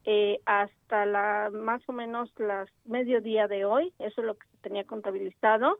eh, 0.04 0.40
hasta 0.46 1.06
la 1.06 1.50
más 1.52 1.82
o 1.88 1.92
menos 1.92 2.30
las 2.38 2.68
mediodía 2.84 3.46
de 3.48 3.64
hoy, 3.64 3.92
eso 3.98 4.20
es 4.20 4.26
lo 4.26 4.34
que 4.36 4.46
se 4.48 4.56
tenía 4.58 4.84
contabilizado. 4.84 5.78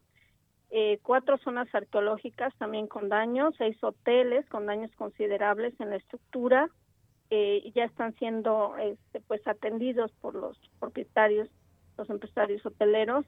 Eh, 0.71 0.99
cuatro 1.03 1.39
zonas 1.39 1.75
arqueológicas 1.75 2.55
también 2.57 2.89
con 2.89 3.09
daños, 3.09 3.55
seis 3.57 3.83
hoteles 3.83 4.47
con 4.51 4.67
daños 4.67 4.95
considerables 4.97 5.79
en 5.81 5.91
la 5.91 5.97
estructura, 5.97 6.69
eh, 7.31 7.73
ya 7.75 7.85
están 7.85 8.15
siendo 8.17 8.77
este, 8.77 9.21
pues 9.21 9.47
atendidos 9.47 10.13
por 10.21 10.35
los 10.35 10.59
propietarios, 10.79 11.49
los 11.97 12.11
empresarios 12.11 12.65
hoteleros 12.67 13.25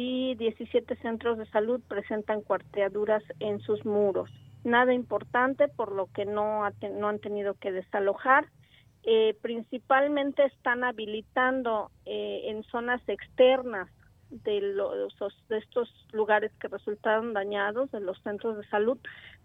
y 0.00 0.36
17 0.36 0.94
centros 0.98 1.38
de 1.38 1.46
salud 1.46 1.80
presentan 1.88 2.42
cuarteaduras 2.42 3.24
en 3.40 3.58
sus 3.58 3.84
muros. 3.84 4.30
Nada 4.62 4.94
importante, 4.94 5.66
por 5.66 5.90
lo 5.90 6.06
que 6.12 6.24
no, 6.24 6.62
no 6.92 7.08
han 7.08 7.18
tenido 7.18 7.54
que 7.54 7.72
desalojar. 7.72 8.46
Eh, 9.02 9.36
principalmente 9.42 10.44
están 10.44 10.84
habilitando 10.84 11.90
eh, 12.06 12.42
en 12.44 12.62
zonas 12.62 13.02
externas 13.08 13.90
de, 14.30 14.60
los, 14.60 15.16
de 15.48 15.58
estos 15.58 15.92
lugares 16.12 16.52
que 16.60 16.68
resultaron 16.68 17.32
dañados, 17.32 17.90
de 17.90 17.98
los 17.98 18.22
centros 18.22 18.56
de 18.56 18.68
salud, 18.68 18.98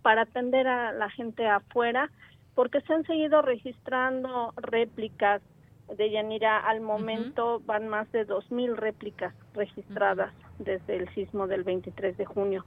para 0.04 0.22
atender 0.22 0.68
a 0.68 0.91
la 0.91 1.10
gente 1.10 1.47
afuera, 1.47 2.12
porque 2.54 2.80
se 2.82 2.93
han 2.93 3.06
seguido 3.06 3.41
registrando 3.41 4.54
réplicas 4.58 5.41
de 5.95 6.11
Yanira 6.11 6.57
al 6.57 6.81
momento 6.81 7.61
van 7.65 7.87
más 7.87 8.11
de 8.11 8.27
2.000 8.27 8.75
réplicas 8.75 9.33
registradas 9.53 10.33
desde 10.59 10.97
el 10.97 11.13
sismo 11.13 11.47
del 11.47 11.63
23 11.63 12.17
de 12.17 12.25
junio. 12.25 12.65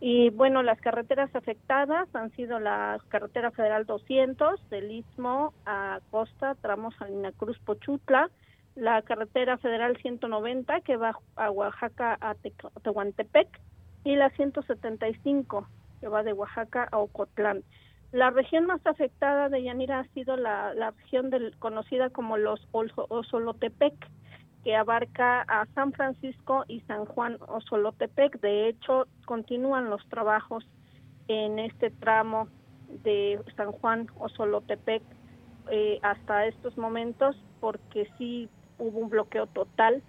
Y 0.00 0.30
bueno, 0.30 0.62
las 0.62 0.80
carreteras 0.80 1.34
afectadas 1.34 2.08
han 2.14 2.30
sido 2.32 2.60
la 2.60 3.00
carretera 3.08 3.50
federal 3.50 3.84
200 3.84 4.70
del 4.70 4.92
Istmo 4.92 5.52
a 5.66 6.00
Costa, 6.10 6.54
tramos 6.60 6.94
Salina 6.96 7.32
Cruz, 7.32 7.58
Pochutla, 7.58 8.30
la 8.76 9.02
carretera 9.02 9.58
federal 9.58 9.96
190 9.96 10.82
que 10.82 10.96
va 10.96 11.18
a 11.34 11.50
Oaxaca 11.50 12.16
a 12.20 12.36
Tehuantepec 12.82 13.48
y 14.04 14.14
la 14.14 14.30
175 14.30 15.66
que 16.00 16.08
va 16.08 16.22
de 16.22 16.32
Oaxaca 16.32 16.88
a 16.92 16.98
Ocotlán. 16.98 17.64
La 18.12 18.30
región 18.30 18.64
más 18.64 18.80
afectada 18.86 19.50
de 19.50 19.62
Yanira 19.62 20.00
ha 20.00 20.04
sido 20.14 20.36
la, 20.36 20.72
región 20.96 21.28
del, 21.28 21.54
conocida 21.58 22.08
como 22.08 22.38
los 22.38 22.66
Osolotepec, 22.72 23.94
que 24.64 24.74
abarca 24.74 25.42
a 25.42 25.66
San 25.74 25.92
Francisco 25.92 26.64
y 26.68 26.80
San 26.82 27.04
Juan 27.04 27.36
Osolotepec. 27.46 28.40
De 28.40 28.68
hecho, 28.68 29.06
continúan 29.26 29.90
los 29.90 30.06
trabajos 30.08 30.66
en 31.28 31.58
este 31.58 31.90
tramo 31.90 32.48
de 33.04 33.40
San 33.56 33.72
Juan 33.72 34.06
Osolotepec 34.18 35.02
eh, 35.70 35.98
hasta 36.02 36.46
estos 36.46 36.78
momentos, 36.78 37.36
porque 37.60 38.10
sí 38.16 38.48
hubo 38.78 39.00
un 39.00 39.10
bloqueo 39.10 39.48
total 39.48 40.02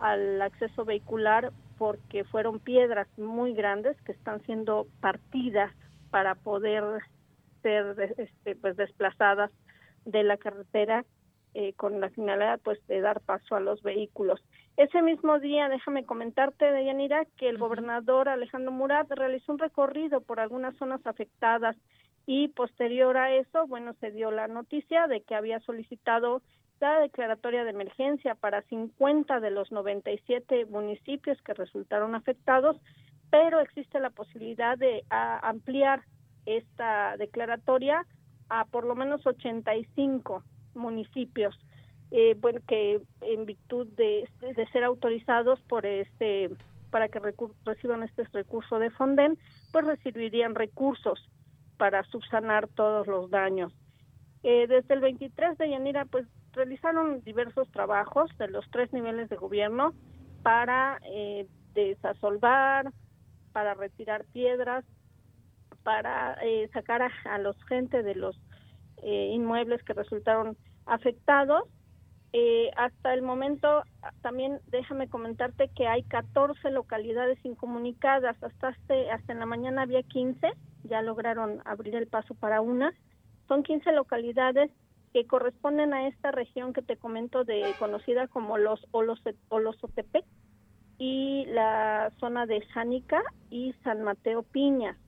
al 0.00 0.42
acceso 0.42 0.84
vehicular 0.84 1.52
porque 1.78 2.24
fueron 2.24 2.58
piedras 2.58 3.08
muy 3.16 3.54
grandes 3.54 3.96
que 4.02 4.12
están 4.12 4.42
siendo 4.42 4.86
partidas 5.00 5.72
para 6.10 6.34
poder 6.34 7.02
ser 7.62 8.14
este, 8.18 8.56
pues 8.56 8.76
desplazadas 8.76 9.50
de 10.04 10.22
la 10.22 10.36
carretera 10.36 11.04
eh, 11.54 11.72
con 11.74 12.00
la 12.00 12.10
finalidad 12.10 12.60
pues 12.62 12.78
de 12.86 13.00
dar 13.00 13.20
paso 13.20 13.56
a 13.56 13.60
los 13.60 13.82
vehículos. 13.82 14.40
Ese 14.76 15.02
mismo 15.02 15.40
día, 15.40 15.68
déjame 15.68 16.04
comentarte, 16.04 16.70
Deyanira, 16.70 17.24
que 17.36 17.48
el 17.48 17.58
gobernador 17.58 18.28
Alejandro 18.28 18.70
Murat 18.70 19.10
realizó 19.10 19.52
un 19.52 19.58
recorrido 19.58 20.20
por 20.20 20.40
algunas 20.40 20.76
zonas 20.76 21.04
afectadas 21.04 21.76
y 22.26 22.48
posterior 22.48 23.16
a 23.16 23.34
eso, 23.34 23.66
bueno, 23.66 23.94
se 23.94 24.10
dio 24.10 24.30
la 24.30 24.46
noticia 24.46 25.06
de 25.06 25.22
que 25.22 25.34
había 25.34 25.60
solicitado 25.60 26.42
la 26.80 27.00
declaratoria 27.00 27.64
de 27.64 27.70
emergencia 27.70 28.34
para 28.34 28.62
50 28.62 29.40
de 29.40 29.50
los 29.50 29.72
97 29.72 30.66
municipios 30.66 31.40
que 31.42 31.54
resultaron 31.54 32.14
afectados, 32.14 32.76
pero 33.30 33.60
existe 33.60 33.98
la 33.98 34.10
posibilidad 34.10 34.76
de 34.76 35.04
ampliar 35.10 36.02
esta 36.56 37.16
declaratoria 37.16 38.06
a 38.48 38.64
por 38.64 38.84
lo 38.84 38.94
menos 38.94 39.26
85 39.26 40.42
municipios, 40.74 41.58
eh, 42.10 42.34
bueno, 42.40 42.60
que 42.66 43.02
en 43.20 43.44
virtud 43.44 43.86
de, 43.96 44.28
ser 44.72 44.84
autorizados 44.84 45.60
por 45.62 45.84
este 45.84 46.50
para 46.90 47.08
que 47.08 47.20
reciban 47.66 48.02
este 48.02 48.24
recurso 48.32 48.78
de 48.78 48.90
Fonden, 48.90 49.38
pues 49.72 49.84
recibirían 49.84 50.54
recursos 50.54 51.28
para 51.76 52.02
subsanar 52.04 52.66
todos 52.68 53.06
los 53.06 53.28
daños. 53.28 53.74
Eh, 54.42 54.66
desde 54.66 54.94
el 54.94 55.00
23 55.00 55.58
de 55.58 55.68
Yanira, 55.68 56.06
pues 56.06 56.26
realizaron 56.52 57.22
diversos 57.24 57.70
trabajos 57.72 58.30
de 58.38 58.48
los 58.48 58.64
tres 58.70 58.90
niveles 58.94 59.28
de 59.28 59.36
gobierno 59.36 59.92
para 60.42 60.98
eh, 61.04 61.46
desasolvar, 61.74 62.90
para 63.52 63.74
retirar 63.74 64.24
piedras, 64.32 64.84
para 65.88 66.36
eh, 66.42 66.68
sacar 66.74 67.00
a, 67.00 67.38
los 67.38 67.56
gente 67.64 68.02
de 68.02 68.14
los 68.14 68.38
eh, 69.02 69.30
inmuebles 69.32 69.82
que 69.84 69.94
resultaron 69.94 70.54
afectados. 70.84 71.62
Eh, 72.34 72.70
hasta 72.76 73.14
el 73.14 73.22
momento, 73.22 73.84
también 74.20 74.60
déjame 74.66 75.08
comentarte 75.08 75.70
que 75.74 75.88
hay 75.88 76.02
14 76.02 76.72
localidades 76.72 77.42
incomunicadas. 77.42 78.36
Hasta, 78.42 78.68
este, 78.68 79.10
hasta 79.10 79.32
en 79.32 79.38
la 79.38 79.46
mañana 79.46 79.80
había 79.80 80.02
15, 80.02 80.46
ya 80.84 81.00
lograron 81.00 81.62
abrir 81.64 81.96
el 81.96 82.06
paso 82.06 82.34
para 82.34 82.60
una. 82.60 82.92
Son 83.46 83.62
15 83.62 83.90
localidades 83.92 84.70
que 85.14 85.26
corresponden 85.26 85.94
a 85.94 86.06
esta 86.06 86.32
región 86.32 86.74
que 86.74 86.82
te 86.82 86.98
comento 86.98 87.44
de 87.44 87.64
conocida 87.78 88.28
como 88.28 88.58
los 88.58 88.86
Olosotepec 88.90 90.26
y 90.98 91.46
la 91.46 92.12
zona 92.20 92.44
de 92.44 92.60
Jánica 92.74 93.22
y 93.48 93.72
San 93.84 94.02
Mateo 94.02 94.42
Piña. 94.42 94.98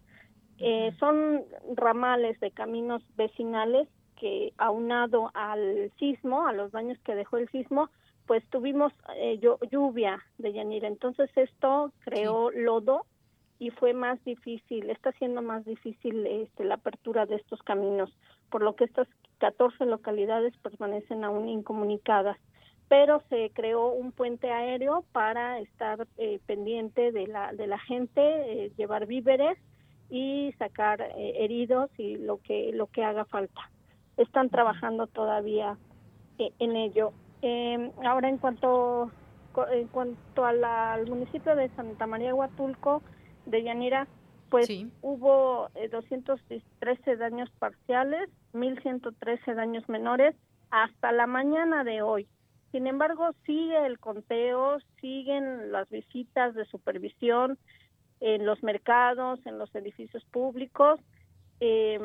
Eh, 0.61 0.93
son 0.99 1.43
ramales 1.75 2.39
de 2.41 2.51
caminos 2.51 3.03
vecinales 3.17 3.89
que 4.17 4.53
aunado 4.59 5.31
al 5.33 5.91
sismo, 5.99 6.47
a 6.47 6.53
los 6.53 6.71
daños 6.71 6.99
que 7.01 7.15
dejó 7.15 7.39
el 7.39 7.49
sismo, 7.49 7.89
pues 8.27 8.45
tuvimos 8.51 8.93
eh, 9.17 9.41
lluvia 9.73 10.23
de 10.37 10.53
Yanira. 10.53 10.87
Entonces 10.87 11.31
esto 11.35 11.93
creó 12.05 12.51
lodo 12.51 13.07
y 13.59 13.71
fue 13.71 13.95
más 13.95 14.23
difícil, 14.25 14.91
está 14.91 15.13
siendo 15.13 15.43
más 15.43 15.65
difícil 15.65 16.27
este, 16.27 16.65
la 16.65 16.75
apertura 16.75 17.27
de 17.27 17.37
estos 17.37 17.63
caminos, 17.63 18.11
por 18.51 18.63
lo 18.63 18.77
que 18.77 18.85
estas 18.85 19.09
14 19.39 19.87
localidades 19.87 20.55
permanecen 20.59 21.25
aún 21.25 21.49
incomunicadas. 21.49 22.37
Pero 22.89 23.23
se 23.31 23.51
creó 23.55 23.89
un 23.89 24.13
puente 24.13 24.51
aéreo 24.51 25.05
para 25.13 25.59
estar 25.61 26.07
eh, 26.19 26.41
pendiente 26.47 27.13
de 27.13 27.27
la, 27.27 27.53
de 27.53 27.67
la 27.67 27.79
gente, 27.79 28.21
eh, 28.21 28.73
llevar 28.77 29.07
víveres 29.07 29.57
y 30.11 30.53
sacar 30.59 31.01
eh, 31.01 31.45
heridos 31.45 31.91
y 31.97 32.17
lo 32.17 32.39
que 32.39 32.73
lo 32.73 32.89
que 32.89 33.05
haga 33.05 33.25
falta. 33.25 33.71
Están 34.17 34.51
trabajando 34.51 35.07
todavía 35.07 35.79
eh, 36.39 36.53
en 36.59 36.77
ello. 36.77 37.13
Eh, 37.43 37.91
ahora 38.05 38.29
en 38.29 38.39
cuanto 38.39 39.11
en 39.73 39.89
cuanto 39.89 40.45
al 40.45 41.07
municipio 41.09 41.57
de 41.57 41.69
Santa 41.71 42.07
María 42.07 42.35
Huatulco 42.35 43.03
de 43.47 43.63
Yanira, 43.63 44.07
pues 44.49 44.69
hubo 45.03 45.69
213 45.91 47.17
daños 47.17 47.51
parciales, 47.59 48.29
1113 48.53 49.55
daños 49.55 49.89
menores 49.89 50.35
hasta 50.71 51.13
la 51.13 51.27
mañana 51.27 51.85
de 51.85 52.03
hoy. 52.03 52.27
Sin 52.73 52.87
embargo, 52.87 53.31
sigue 53.47 53.85
el 53.87 53.99
conteo, 53.99 54.79
siguen 55.01 55.73
las 55.73 55.89
visitas 55.91 56.55
de 56.55 56.65
supervisión, 56.67 57.59
en 58.21 58.47
los 58.47 58.63
mercados, 58.63 59.41
en 59.47 59.59
los 59.59 59.75
edificios 59.75 60.25
públicos, 60.27 61.01
eh, 61.61 61.99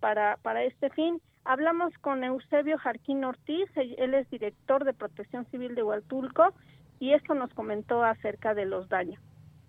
para, 0.00 0.36
para 0.38 0.64
este 0.64 0.90
fin. 0.90 1.20
Hablamos 1.44 1.92
con 2.00 2.24
Eusebio 2.24 2.78
Jarquín 2.78 3.24
Ortiz, 3.24 3.68
él 3.76 4.14
es 4.14 4.28
director 4.30 4.84
de 4.84 4.92
Protección 4.92 5.46
Civil 5.46 5.74
de 5.74 5.82
Hualtulco, 5.82 6.52
y 6.98 7.12
esto 7.12 7.34
nos 7.34 7.52
comentó 7.54 8.02
acerca 8.02 8.54
de 8.54 8.64
los 8.64 8.88
daños. 8.88 9.20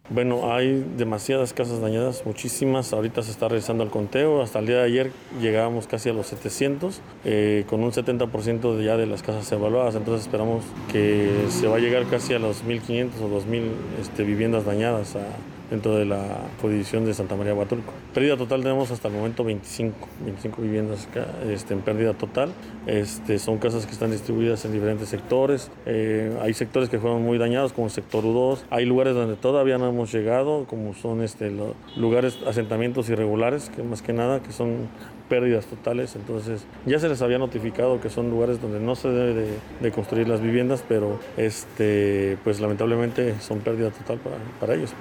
Bueno, 0.09 0.53
hay 0.53 0.85
demasiadas 0.95 1.51
casas 1.51 1.81
dañadas, 1.81 2.25
muchísimas. 2.25 2.93
Ahorita 2.93 3.21
se 3.23 3.31
está 3.31 3.49
realizando 3.49 3.83
el 3.83 3.89
conteo. 3.89 4.41
Hasta 4.41 4.59
el 4.59 4.65
día 4.65 4.77
de 4.77 4.83
ayer 4.83 5.11
llegábamos 5.41 5.85
casi 5.85 6.07
a 6.07 6.13
los 6.13 6.27
700, 6.27 7.01
eh, 7.25 7.65
con 7.67 7.83
un 7.83 7.91
70% 7.91 8.81
ya 8.81 8.95
de 8.95 9.05
las 9.05 9.21
casas 9.21 9.51
evaluadas. 9.51 9.95
Entonces 9.95 10.25
esperamos 10.25 10.63
que 10.89 11.47
se 11.49 11.67
va 11.67 11.75
a 11.75 11.79
llegar 11.79 12.05
casi 12.05 12.33
a 12.33 12.39
los 12.39 12.63
1.500 12.63 13.19
o 13.21 13.41
2.000 13.41 13.69
este, 13.99 14.23
viviendas 14.23 14.63
dañadas 14.63 15.17
a, 15.17 15.25
dentro 15.69 15.95
de 15.95 16.05
la 16.05 16.23
jurisdicción 16.61 17.05
de 17.05 17.13
Santa 17.13 17.35
María 17.35 17.53
Huatulco. 17.53 17.93
Pérdida 18.13 18.37
total 18.37 18.61
tenemos 18.61 18.91
hasta 18.91 19.07
el 19.07 19.13
momento 19.13 19.43
25, 19.43 19.95
25 20.25 20.61
viviendas 20.61 21.07
este, 21.49 21.73
en 21.73 21.81
pérdida 21.81 22.13
total. 22.13 22.51
Este, 22.85 23.39
son 23.39 23.57
casas 23.57 23.85
que 23.85 23.91
están 23.91 24.11
distribuidas 24.11 24.63
en 24.65 24.73
diferentes 24.73 25.09
sectores. 25.09 25.69
Eh, 25.85 26.35
hay 26.41 26.53
sectores 26.53 26.89
que 26.89 26.99
fueron 26.99 27.23
muy 27.23 27.37
dañados, 27.37 27.73
como 27.73 27.87
el 27.87 27.91
sector 27.91 28.23
U2. 28.23 28.59
Hay 28.69 28.85
lugares 28.85 29.13
donde 29.13 29.35
todavía 29.35 29.77
no 29.77 29.87
hemos 29.87 30.11
llegado, 30.11 30.65
como 30.65 30.93
son 30.93 31.21
este, 31.21 31.51
los 31.51 31.73
lugares, 31.95 32.39
asentamientos 32.47 33.09
irregulares, 33.09 33.69
que 33.69 33.83
más 33.83 34.01
que 34.01 34.13
nada, 34.13 34.41
que 34.41 34.51
son 34.51 34.87
pérdidas 35.27 35.65
totales. 35.65 36.15
Entonces 36.15 36.65
ya 36.85 36.99
se 36.99 37.09
les 37.09 37.21
había 37.21 37.37
notificado 37.37 37.99
que 38.01 38.09
son 38.09 38.29
lugares 38.29 38.61
donde 38.61 38.79
no 38.79 38.95
se 38.95 39.09
debe 39.09 39.47
de, 39.81 39.91
construir 39.91 40.27
las 40.27 40.41
viviendas, 40.41 40.83
pero 40.87 41.19
este, 41.37 42.37
pues 42.43 42.59
lamentablemente 42.59 43.39
son 43.39 43.59
pérdida 43.59 43.89
total 43.89 44.19
para, 44.19 44.37
para 44.59 44.75
ellos. 44.75 44.93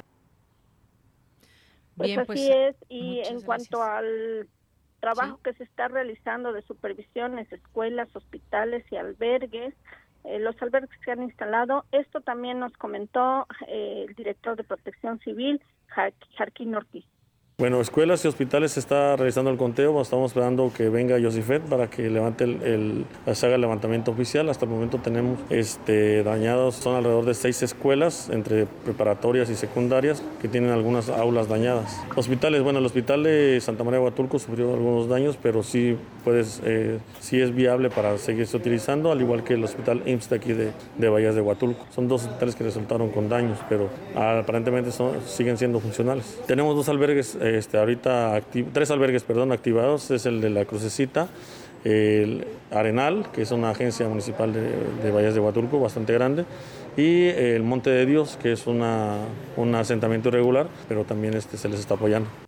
Pues 1.96 2.16
así 2.16 2.26
pues, 2.26 2.40
es, 2.40 2.76
y 2.88 3.20
en 3.20 3.40
cuanto 3.40 3.82
al 3.82 4.48
trabajo 5.00 5.40
que 5.42 5.54
se 5.54 5.64
está 5.64 5.88
realizando 5.88 6.52
de 6.52 6.62
supervisiones, 6.62 7.50
escuelas, 7.52 8.14
hospitales 8.14 8.84
y 8.90 8.96
albergues, 8.96 9.74
eh, 10.24 10.38
los 10.38 10.60
albergues 10.60 10.90
que 10.90 11.04
se 11.04 11.10
han 11.12 11.22
instalado, 11.22 11.84
esto 11.92 12.20
también 12.20 12.58
nos 12.58 12.72
comentó 12.74 13.46
eh, 13.68 14.06
el 14.08 14.14
director 14.14 14.56
de 14.56 14.64
Protección 14.64 15.20
Civil, 15.20 15.62
Jarquín 16.36 16.74
Ortiz. 16.74 17.06
Bueno, 17.58 17.80
escuelas 17.80 18.22
y 18.22 18.28
hospitales 18.28 18.72
se 18.72 18.80
está 18.80 19.16
realizando 19.16 19.50
el 19.50 19.56
conteo. 19.56 19.98
Estamos 20.02 20.32
esperando 20.32 20.70
que 20.76 20.90
venga 20.90 21.16
Josifet 21.18 21.62
para 21.62 21.88
que 21.88 22.10
levante 22.10 22.44
el, 22.44 23.06
haga 23.24 23.54
el 23.54 23.60
levantamiento 23.62 24.10
oficial. 24.10 24.50
Hasta 24.50 24.66
el 24.66 24.72
momento 24.72 24.98
tenemos 24.98 25.38
este, 25.48 26.22
dañados, 26.22 26.74
son 26.74 26.96
alrededor 26.96 27.24
de 27.24 27.32
seis 27.32 27.62
escuelas 27.62 28.28
entre 28.30 28.66
preparatorias 28.66 29.48
y 29.48 29.54
secundarias 29.54 30.22
que 30.42 30.48
tienen 30.48 30.68
algunas 30.68 31.08
aulas 31.08 31.48
dañadas. 31.48 31.98
Hospitales, 32.14 32.62
bueno, 32.62 32.80
el 32.80 32.84
hospital 32.84 33.22
de 33.22 33.58
Santa 33.62 33.84
María 33.84 34.00
de 34.00 34.04
Huatulco 34.04 34.38
sufrió 34.38 34.74
algunos 34.74 35.08
daños, 35.08 35.38
pero 35.42 35.62
sí, 35.62 35.96
puedes, 36.24 36.60
eh, 36.62 36.98
sí 37.20 37.40
es 37.40 37.54
viable 37.54 37.88
para 37.88 38.18
seguirse 38.18 38.54
utilizando, 38.54 39.10
al 39.12 39.22
igual 39.22 39.44
que 39.44 39.54
el 39.54 39.64
hospital 39.64 40.02
IMSS 40.04 40.32
aquí 40.32 40.52
de, 40.52 40.72
de 40.98 41.08
Bahías 41.08 41.34
de 41.34 41.40
Huatulco. 41.40 41.86
Son 41.94 42.06
dos 42.06 42.24
hospitales 42.24 42.54
que 42.54 42.64
resultaron 42.64 43.08
con 43.08 43.30
daños, 43.30 43.58
pero 43.70 43.88
aparentemente 44.14 44.92
son, 44.92 45.22
siguen 45.24 45.56
siendo 45.56 45.80
funcionales. 45.80 46.38
Tenemos 46.46 46.76
dos 46.76 46.90
albergues 46.90 47.38
este, 47.50 47.78
ahorita 47.78 48.40
tres 48.72 48.90
albergues 48.90 49.22
perdón, 49.22 49.52
activados, 49.52 50.10
es 50.10 50.26
el 50.26 50.40
de 50.40 50.50
la 50.50 50.64
Crucecita, 50.64 51.28
el 51.84 52.46
Arenal, 52.70 53.26
que 53.32 53.42
es 53.42 53.52
una 53.52 53.70
agencia 53.70 54.08
municipal 54.08 54.52
de, 54.52 54.62
de 55.02 55.32
de 55.32 55.40
Huatulco 55.40 55.78
bastante 55.80 56.12
grande, 56.12 56.44
y 56.96 57.26
el 57.26 57.62
Monte 57.62 57.90
de 57.90 58.06
Dios, 58.06 58.38
que 58.42 58.52
es 58.52 58.66
una, 58.66 59.16
un 59.56 59.74
asentamiento 59.74 60.30
irregular, 60.30 60.66
pero 60.88 61.04
también 61.04 61.34
este, 61.34 61.56
se 61.56 61.68
les 61.68 61.80
está 61.80 61.94
apoyando. 61.94 62.45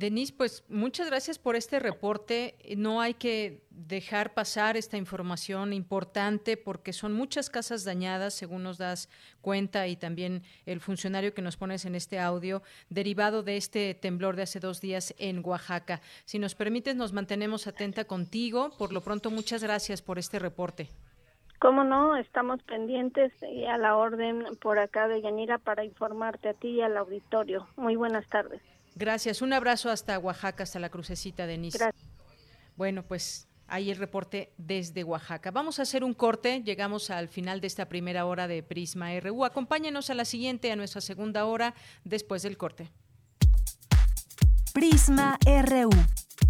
Denise, 0.00 0.32
pues 0.34 0.64
muchas 0.70 1.08
gracias 1.08 1.38
por 1.38 1.56
este 1.56 1.78
reporte. 1.78 2.56
No 2.74 3.02
hay 3.02 3.12
que 3.12 3.66
dejar 3.68 4.32
pasar 4.32 4.78
esta 4.78 4.96
información 4.96 5.74
importante 5.74 6.56
porque 6.56 6.94
son 6.94 7.12
muchas 7.12 7.50
casas 7.50 7.84
dañadas, 7.84 8.32
según 8.32 8.62
nos 8.62 8.78
das 8.78 9.10
cuenta, 9.42 9.88
y 9.88 9.96
también 9.96 10.42
el 10.64 10.80
funcionario 10.80 11.34
que 11.34 11.42
nos 11.42 11.58
pones 11.58 11.84
en 11.84 11.94
este 11.94 12.18
audio, 12.18 12.62
derivado 12.88 13.42
de 13.42 13.58
este 13.58 13.92
temblor 13.92 14.36
de 14.36 14.44
hace 14.44 14.58
dos 14.58 14.80
días 14.80 15.14
en 15.18 15.42
Oaxaca. 15.44 16.00
Si 16.24 16.38
nos 16.38 16.54
permites, 16.54 16.96
nos 16.96 17.12
mantenemos 17.12 17.66
atenta 17.66 18.06
contigo. 18.06 18.70
Por 18.78 18.94
lo 18.94 19.02
pronto, 19.02 19.30
muchas 19.30 19.62
gracias 19.62 20.00
por 20.00 20.18
este 20.18 20.38
reporte. 20.38 20.88
Cómo 21.58 21.84
no, 21.84 22.16
estamos 22.16 22.62
pendientes 22.62 23.34
y 23.42 23.66
a 23.66 23.76
la 23.76 23.98
orden 23.98 24.46
por 24.62 24.78
acá 24.78 25.08
de 25.08 25.20
Yanira 25.20 25.58
para 25.58 25.84
informarte 25.84 26.48
a 26.48 26.54
ti 26.54 26.68
y 26.68 26.80
al 26.80 26.96
auditorio. 26.96 27.68
Muy 27.76 27.96
buenas 27.96 28.26
tardes. 28.30 28.62
Gracias. 29.00 29.40
Un 29.40 29.54
abrazo 29.54 29.88
hasta 29.90 30.18
Oaxaca, 30.18 30.62
hasta 30.62 30.78
la 30.78 30.90
crucecita, 30.90 31.46
Denise. 31.46 31.78
Gracias. 31.78 32.06
Bueno, 32.76 33.02
pues 33.02 33.48
Ahí 33.72 33.88
el 33.88 33.98
reporte 33.98 34.52
desde 34.58 35.04
Oaxaca. 35.04 35.52
Vamos 35.52 35.78
a 35.78 35.82
hacer 35.82 36.02
un 36.02 36.12
corte. 36.12 36.60
Llegamos 36.64 37.08
al 37.08 37.28
final 37.28 37.60
de 37.60 37.68
esta 37.68 37.88
primera 37.88 38.26
hora 38.26 38.48
de 38.48 38.64
Prisma 38.64 39.10
RU. 39.20 39.44
Acompáñenos 39.44 40.10
a 40.10 40.14
la 40.14 40.24
siguiente, 40.24 40.72
a 40.72 40.76
nuestra 40.76 41.00
segunda 41.00 41.44
hora, 41.44 41.76
después 42.02 42.42
del 42.42 42.56
corte. 42.56 42.90
Prisma 44.74 45.38
RU. 45.46 45.90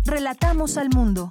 Relatamos 0.07 0.78
al 0.78 0.88
mundo. 0.88 1.30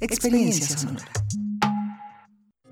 Experiencia 0.00 0.76
sonora. 0.76 1.06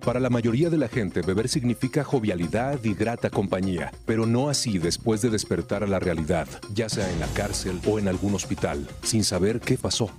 Para 0.05 0.20
la 0.20 0.29
mayoría 0.29 0.68
de 0.68 0.77
la 0.77 0.89
gente, 0.89 1.22
beber 1.22 1.49
significa 1.49 2.05
jovialidad 2.05 2.85
y 2.85 2.93
grata 2.93 3.31
compañía, 3.31 3.91
pero 4.05 4.27
no 4.27 4.51
así 4.51 4.77
después 4.79 5.22
de 5.22 5.31
despertar 5.31 5.83
a 5.83 5.87
la 5.87 5.99
realidad, 5.99 6.47
ya 6.75 6.91
sea 6.91 7.11
en 7.11 7.20
la 7.20 7.27
cárcel 7.29 7.81
o 7.87 7.99
en 7.99 8.09
algún 8.09 8.35
hospital, 8.35 8.87
sin 9.03 9.25
saber 9.25 9.61
qué 9.61 9.79
pasó. 9.79 10.11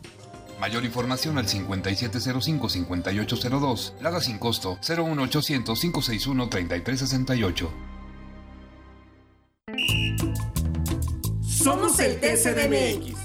Mayor 0.60 0.84
información 0.84 1.38
al 1.38 1.46
5705-5802, 1.46 4.02
Lada 4.02 4.20
sin 4.20 4.40
costo 4.40 4.80
01800-561-3368. 4.82 7.70
Somos 11.44 12.00
el 12.00 12.20
TCDMX 12.20 13.25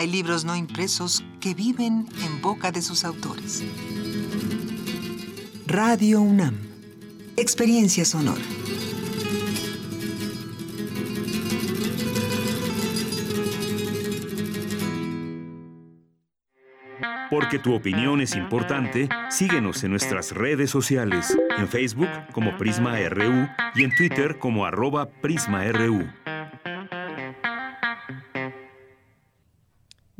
hay 0.00 0.06
libros 0.06 0.46
no 0.46 0.56
impresos 0.56 1.22
que 1.40 1.52
viven 1.52 2.06
en 2.24 2.40
boca 2.40 2.72
de 2.72 2.80
sus 2.80 3.04
autores. 3.04 3.62
Radio 5.66 6.22
UNAM. 6.22 6.56
Experiencia 7.36 8.06
sonora. 8.06 8.40
Porque 17.28 17.58
tu 17.58 17.74
opinión 17.74 18.22
es 18.22 18.34
importante, 18.36 19.10
síguenos 19.28 19.84
en 19.84 19.90
nuestras 19.90 20.32
redes 20.32 20.70
sociales, 20.70 21.36
en 21.58 21.68
Facebook 21.68 22.08
como 22.32 22.56
Prisma 22.56 22.96
RU 23.10 23.46
y 23.74 23.84
en 23.84 23.94
Twitter 23.94 24.38
como 24.38 24.64
arroba 24.64 25.10
PrismaRU. 25.10 26.08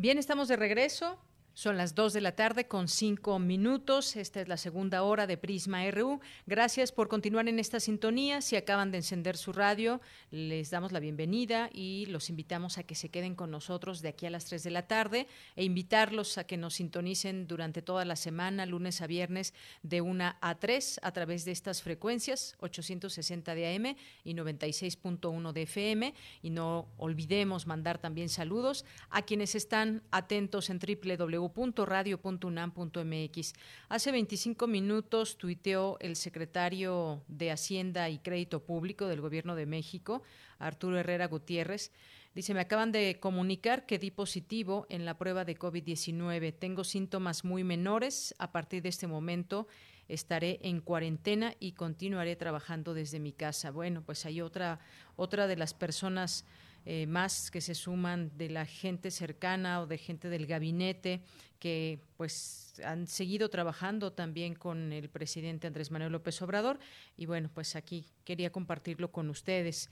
Bien, 0.01 0.17
estamos 0.17 0.49
de 0.49 0.57
regreso. 0.57 1.19
Son 1.53 1.77
las 1.77 1.95
2 1.97 2.13
de 2.13 2.21
la 2.21 2.37
tarde 2.37 2.69
con 2.69 2.87
5 2.87 3.39
minutos. 3.41 4.15
Esta 4.15 4.41
es 4.41 4.49
la 4.49 4.57
segunda 4.57 5.03
hora 5.03 5.27
de 5.27 5.37
Prisma 5.37 5.91
RU. 5.91 6.21
Gracias 6.47 6.93
por 6.93 7.09
continuar 7.09 7.49
en 7.49 7.59
esta 7.59 7.81
sintonía. 7.81 8.41
Si 8.41 8.55
acaban 8.55 8.93
de 8.93 8.99
encender 8.99 9.37
su 9.37 9.53
radio, 9.53 10.01
les 10.31 10.71
damos 10.71 10.93
la 10.93 11.01
bienvenida 11.01 11.69
y 11.73 12.07
los 12.07 12.31
invitamos 12.31 12.79
a 12.79 12.85
que 12.85 12.95
se 12.95 13.09
queden 13.09 13.35
con 13.35 13.51
nosotros 13.51 14.01
de 14.01 14.11
aquí 14.11 14.27
a 14.27 14.31
las 14.31 14.45
3 14.45 14.63
de 14.63 14.71
la 14.71 14.87
tarde 14.87 15.27
e 15.57 15.65
invitarlos 15.65 16.39
a 16.39 16.45
que 16.45 16.57
nos 16.57 16.75
sintonicen 16.75 17.49
durante 17.49 17.83
toda 17.83 18.05
la 18.05 18.17
semana, 18.17 18.65
lunes 18.65 19.03
a 19.03 19.09
viernes, 19.09 19.53
de 19.83 20.01
1 20.01 20.37
a 20.41 20.55
3 20.55 21.01
a 21.03 21.13
través 21.13 21.45
de 21.45 21.51
estas 21.51 21.83
frecuencias 21.83 22.55
860 22.61 23.55
de 23.57 23.75
AM 23.75 23.97
y 24.23 24.35
96.1 24.35 25.53
de 25.53 25.63
FM. 25.63 26.15
Y 26.43 26.51
no 26.51 26.89
olvidemos 26.97 27.67
mandar 27.67 27.99
también 27.99 28.29
saludos 28.29 28.85
a 29.11 29.23
quienes 29.23 29.57
están 29.57 30.03
atentos 30.13 30.71
en 30.71 30.79
www 30.79 31.39
www.radio.unam.mx. 31.41 33.53
Hace 33.88 34.12
25 34.12 34.66
minutos 34.66 35.38
tuiteó 35.38 35.97
el 36.01 36.16
secretario 36.16 37.22
de 37.28 37.51
Hacienda 37.51 38.11
y 38.11 38.18
Crédito 38.18 38.64
Público 38.64 39.07
del 39.07 39.20
Gobierno 39.20 39.55
de 39.57 39.66
México, 39.66 40.22
Arturo 40.59 40.99
Herrera 40.99 41.26
Gutiérrez. 41.26 41.93
Dice, 42.34 42.55
me 42.55 42.61
acaban 42.61 42.93
de 42.93 43.18
comunicar 43.18 43.86
que 43.86 43.99
di 43.99 44.12
positivo 44.12 44.86
en 44.88 45.05
la 45.05 45.18
prueba 45.18 45.45
de 45.45 45.59
COVID-19. 45.59 46.55
Tengo 46.57 46.84
síntomas 46.84 47.45
muy 47.45 47.64
menores. 47.64 48.36
A 48.38 48.53
partir 48.53 48.82
de 48.82 48.91
este 48.91 49.09
momento 49.09 49.66
estaré 50.07 50.61
en 50.62 50.80
cuarentena 50.80 51.55
y 51.59 51.72
continuaré 51.72 52.36
trabajando 52.36 52.95
desde 52.95 53.18
mi 53.18 53.32
casa. 53.32 53.72
Bueno, 53.72 54.03
pues 54.03 54.26
hay 54.26 54.43
otra, 54.43 54.78
otra 55.16 55.49
de 55.49 55.57
las 55.57 55.74
personas 55.74 56.45
eh, 56.85 57.07
más 57.07 57.51
que 57.51 57.61
se 57.61 57.74
suman 57.74 58.31
de 58.37 58.49
la 58.49 58.66
gente 58.66 59.11
cercana 59.11 59.81
o 59.81 59.87
de 59.87 59.99
gente 59.99 60.28
del 60.28 60.47
gabinete 60.47 61.22
que 61.59 62.01
pues 62.16 62.81
han 62.85 63.07
seguido 63.07 63.51
trabajando 63.51 64.12
también 64.12 64.55
con 64.55 64.93
el 64.93 65.11
presidente 65.11 65.66
Andrés 65.66 65.91
Manuel 65.91 66.12
López 66.12 66.41
Obrador 66.41 66.78
y 67.16 67.26
bueno 67.26 67.51
pues 67.53 67.76
aquí 67.76 68.07
quería 68.24 68.51
compartirlo 68.51 69.12
con 69.12 69.28
ustedes. 69.28 69.91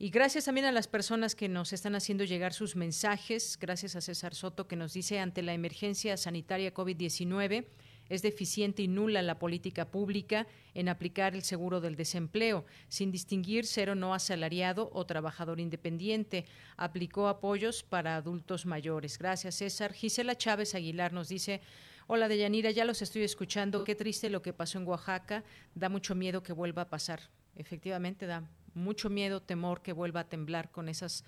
Y 0.00 0.10
gracias 0.10 0.44
también 0.44 0.66
a 0.66 0.72
las 0.72 0.86
personas 0.86 1.34
que 1.34 1.48
nos 1.48 1.72
están 1.72 1.96
haciendo 1.96 2.22
llegar 2.22 2.52
sus 2.52 2.76
mensajes, 2.76 3.58
gracias 3.60 3.96
a 3.96 4.00
César 4.00 4.32
Soto 4.32 4.68
que 4.68 4.76
nos 4.76 4.92
dice 4.92 5.18
ante 5.18 5.42
la 5.42 5.54
emergencia 5.54 6.16
sanitaria 6.16 6.72
COVID-19 6.72 7.66
es 8.08 8.22
deficiente 8.22 8.82
y 8.82 8.88
nula 8.88 9.22
la 9.22 9.38
política 9.38 9.90
pública 9.90 10.46
en 10.74 10.88
aplicar 10.88 11.34
el 11.34 11.42
seguro 11.42 11.80
del 11.80 11.96
desempleo, 11.96 12.64
sin 12.88 13.10
distinguir 13.10 13.66
ser 13.66 13.90
o 13.90 13.94
no 13.94 14.14
asalariado 14.14 14.90
o 14.92 15.06
trabajador 15.06 15.60
independiente. 15.60 16.46
Aplicó 16.76 17.28
apoyos 17.28 17.82
para 17.82 18.16
adultos 18.16 18.66
mayores. 18.66 19.18
Gracias, 19.18 19.56
César. 19.56 19.92
Gisela 19.92 20.36
Chávez 20.36 20.74
Aguilar 20.74 21.12
nos 21.12 21.28
dice. 21.28 21.60
Hola, 22.06 22.28
Deyanira, 22.28 22.70
ya 22.70 22.86
los 22.86 23.02
estoy 23.02 23.22
escuchando. 23.22 23.84
Qué 23.84 23.94
triste 23.94 24.30
lo 24.30 24.40
que 24.40 24.54
pasó 24.54 24.78
en 24.78 24.86
Oaxaca. 24.86 25.44
Da 25.74 25.90
mucho 25.90 26.14
miedo 26.14 26.42
que 26.42 26.54
vuelva 26.54 26.82
a 26.82 26.88
pasar. 26.88 27.20
Efectivamente, 27.54 28.26
da 28.26 28.48
mucho 28.72 29.10
miedo, 29.10 29.42
temor 29.42 29.82
que 29.82 29.92
vuelva 29.92 30.20
a 30.20 30.28
temblar 30.28 30.70
con 30.70 30.88
esas, 30.88 31.24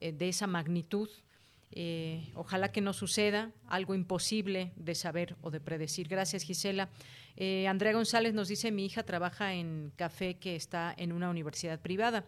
eh, 0.00 0.10
de 0.10 0.28
esa 0.28 0.48
magnitud 0.48 1.08
Eh, 1.76 2.30
ojalá 2.34 2.70
que 2.70 2.80
no 2.80 2.92
suceda 2.92 3.50
algo 3.66 3.96
imposible 3.96 4.72
de 4.76 4.94
saber 4.94 5.34
o 5.42 5.50
de 5.50 5.58
predecir. 5.58 6.06
Gracias, 6.06 6.44
Gisela. 6.44 6.88
Eh, 7.36 7.66
Andrea 7.66 7.92
González 7.92 8.32
nos 8.32 8.46
dice, 8.46 8.70
mi 8.70 8.86
hija 8.86 9.02
trabaja 9.02 9.54
en 9.54 9.92
café 9.96 10.36
que 10.36 10.54
está 10.54 10.94
en 10.96 11.12
una 11.12 11.28
universidad 11.28 11.80
privada. 11.80 12.26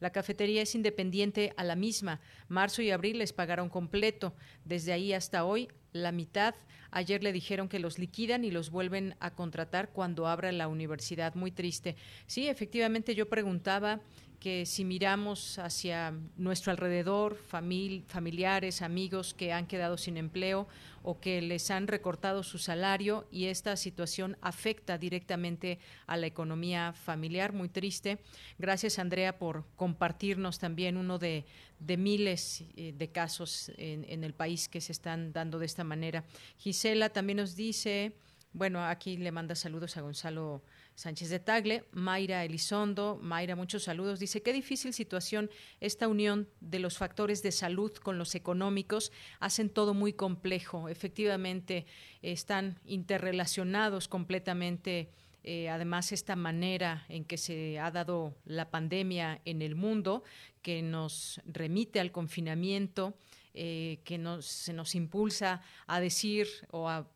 La 0.00 0.10
cafetería 0.10 0.62
es 0.62 0.74
independiente 0.74 1.52
a 1.56 1.62
la 1.62 1.76
misma. 1.76 2.20
Marzo 2.48 2.82
y 2.82 2.90
abril 2.90 3.18
les 3.18 3.32
pagaron 3.32 3.68
completo. 3.68 4.34
Desde 4.64 4.92
ahí 4.92 5.12
hasta 5.12 5.44
hoy, 5.44 5.68
la 5.92 6.10
mitad. 6.10 6.56
Ayer 6.90 7.22
le 7.22 7.32
dijeron 7.32 7.68
que 7.68 7.78
los 7.78 7.98
liquidan 7.98 8.44
y 8.44 8.50
los 8.50 8.70
vuelven 8.70 9.14
a 9.20 9.34
contratar 9.34 9.90
cuando 9.90 10.26
abra 10.26 10.50
la 10.50 10.66
universidad. 10.66 11.34
Muy 11.36 11.52
triste. 11.52 11.96
Sí, 12.26 12.48
efectivamente 12.48 13.14
yo 13.14 13.28
preguntaba 13.28 14.00
que 14.40 14.66
si 14.66 14.84
miramos 14.84 15.58
hacia 15.58 16.14
nuestro 16.36 16.70
alrededor, 16.70 17.36
familiares, 17.36 18.82
amigos 18.82 19.34
que 19.34 19.52
han 19.52 19.66
quedado 19.66 19.96
sin 19.96 20.16
empleo 20.16 20.68
o 21.02 21.20
que 21.20 21.42
les 21.42 21.70
han 21.70 21.88
recortado 21.88 22.42
su 22.42 22.58
salario 22.58 23.26
y 23.32 23.46
esta 23.46 23.76
situación 23.76 24.36
afecta 24.40 24.96
directamente 24.96 25.78
a 26.06 26.16
la 26.16 26.26
economía 26.26 26.92
familiar, 26.92 27.52
muy 27.52 27.68
triste. 27.68 28.18
Gracias 28.58 28.98
Andrea 28.98 29.38
por 29.38 29.64
compartirnos 29.74 30.58
también 30.58 30.96
uno 30.96 31.18
de, 31.18 31.44
miles 31.80 32.64
eh, 32.76 32.92
de 32.96 33.10
casos 33.10 33.72
en, 33.76 34.04
en 34.08 34.22
el 34.22 34.34
país 34.34 34.68
que 34.68 34.80
se 34.80 34.92
están 34.92 35.32
dando 35.32 35.58
de 35.58 35.66
esta 35.66 35.82
manera. 35.82 36.24
Gisela 36.58 37.08
también 37.08 37.38
nos 37.38 37.56
dice, 37.56 38.12
bueno, 38.52 38.84
aquí 38.84 39.16
le 39.16 39.32
manda 39.32 39.54
saludos 39.54 39.96
a 39.96 40.00
Gonzalo. 40.00 40.62
Sánchez 40.98 41.28
de 41.28 41.38
Tagle, 41.38 41.84
Mayra 41.92 42.44
Elizondo, 42.44 43.20
Mayra, 43.22 43.54
muchos 43.54 43.84
saludos. 43.84 44.18
Dice, 44.18 44.42
qué 44.42 44.52
difícil 44.52 44.92
situación 44.92 45.48
esta 45.78 46.08
unión 46.08 46.48
de 46.60 46.80
los 46.80 46.98
factores 46.98 47.40
de 47.40 47.52
salud 47.52 47.92
con 47.92 48.18
los 48.18 48.34
económicos 48.34 49.12
hacen 49.38 49.70
todo 49.70 49.94
muy 49.94 50.12
complejo. 50.12 50.88
Efectivamente, 50.88 51.86
están 52.20 52.80
interrelacionados 52.84 54.08
completamente. 54.08 55.12
Eh, 55.44 55.68
además, 55.68 56.10
esta 56.10 56.34
manera 56.34 57.06
en 57.08 57.24
que 57.24 57.38
se 57.38 57.78
ha 57.78 57.92
dado 57.92 58.34
la 58.44 58.68
pandemia 58.68 59.40
en 59.44 59.62
el 59.62 59.76
mundo, 59.76 60.24
que 60.62 60.82
nos 60.82 61.40
remite 61.46 62.00
al 62.00 62.10
confinamiento, 62.10 63.16
eh, 63.54 64.00
que 64.02 64.18
nos, 64.18 64.46
se 64.46 64.72
nos 64.72 64.96
impulsa 64.96 65.62
a 65.86 66.00
decir 66.00 66.48
o 66.72 66.88
a 66.88 67.08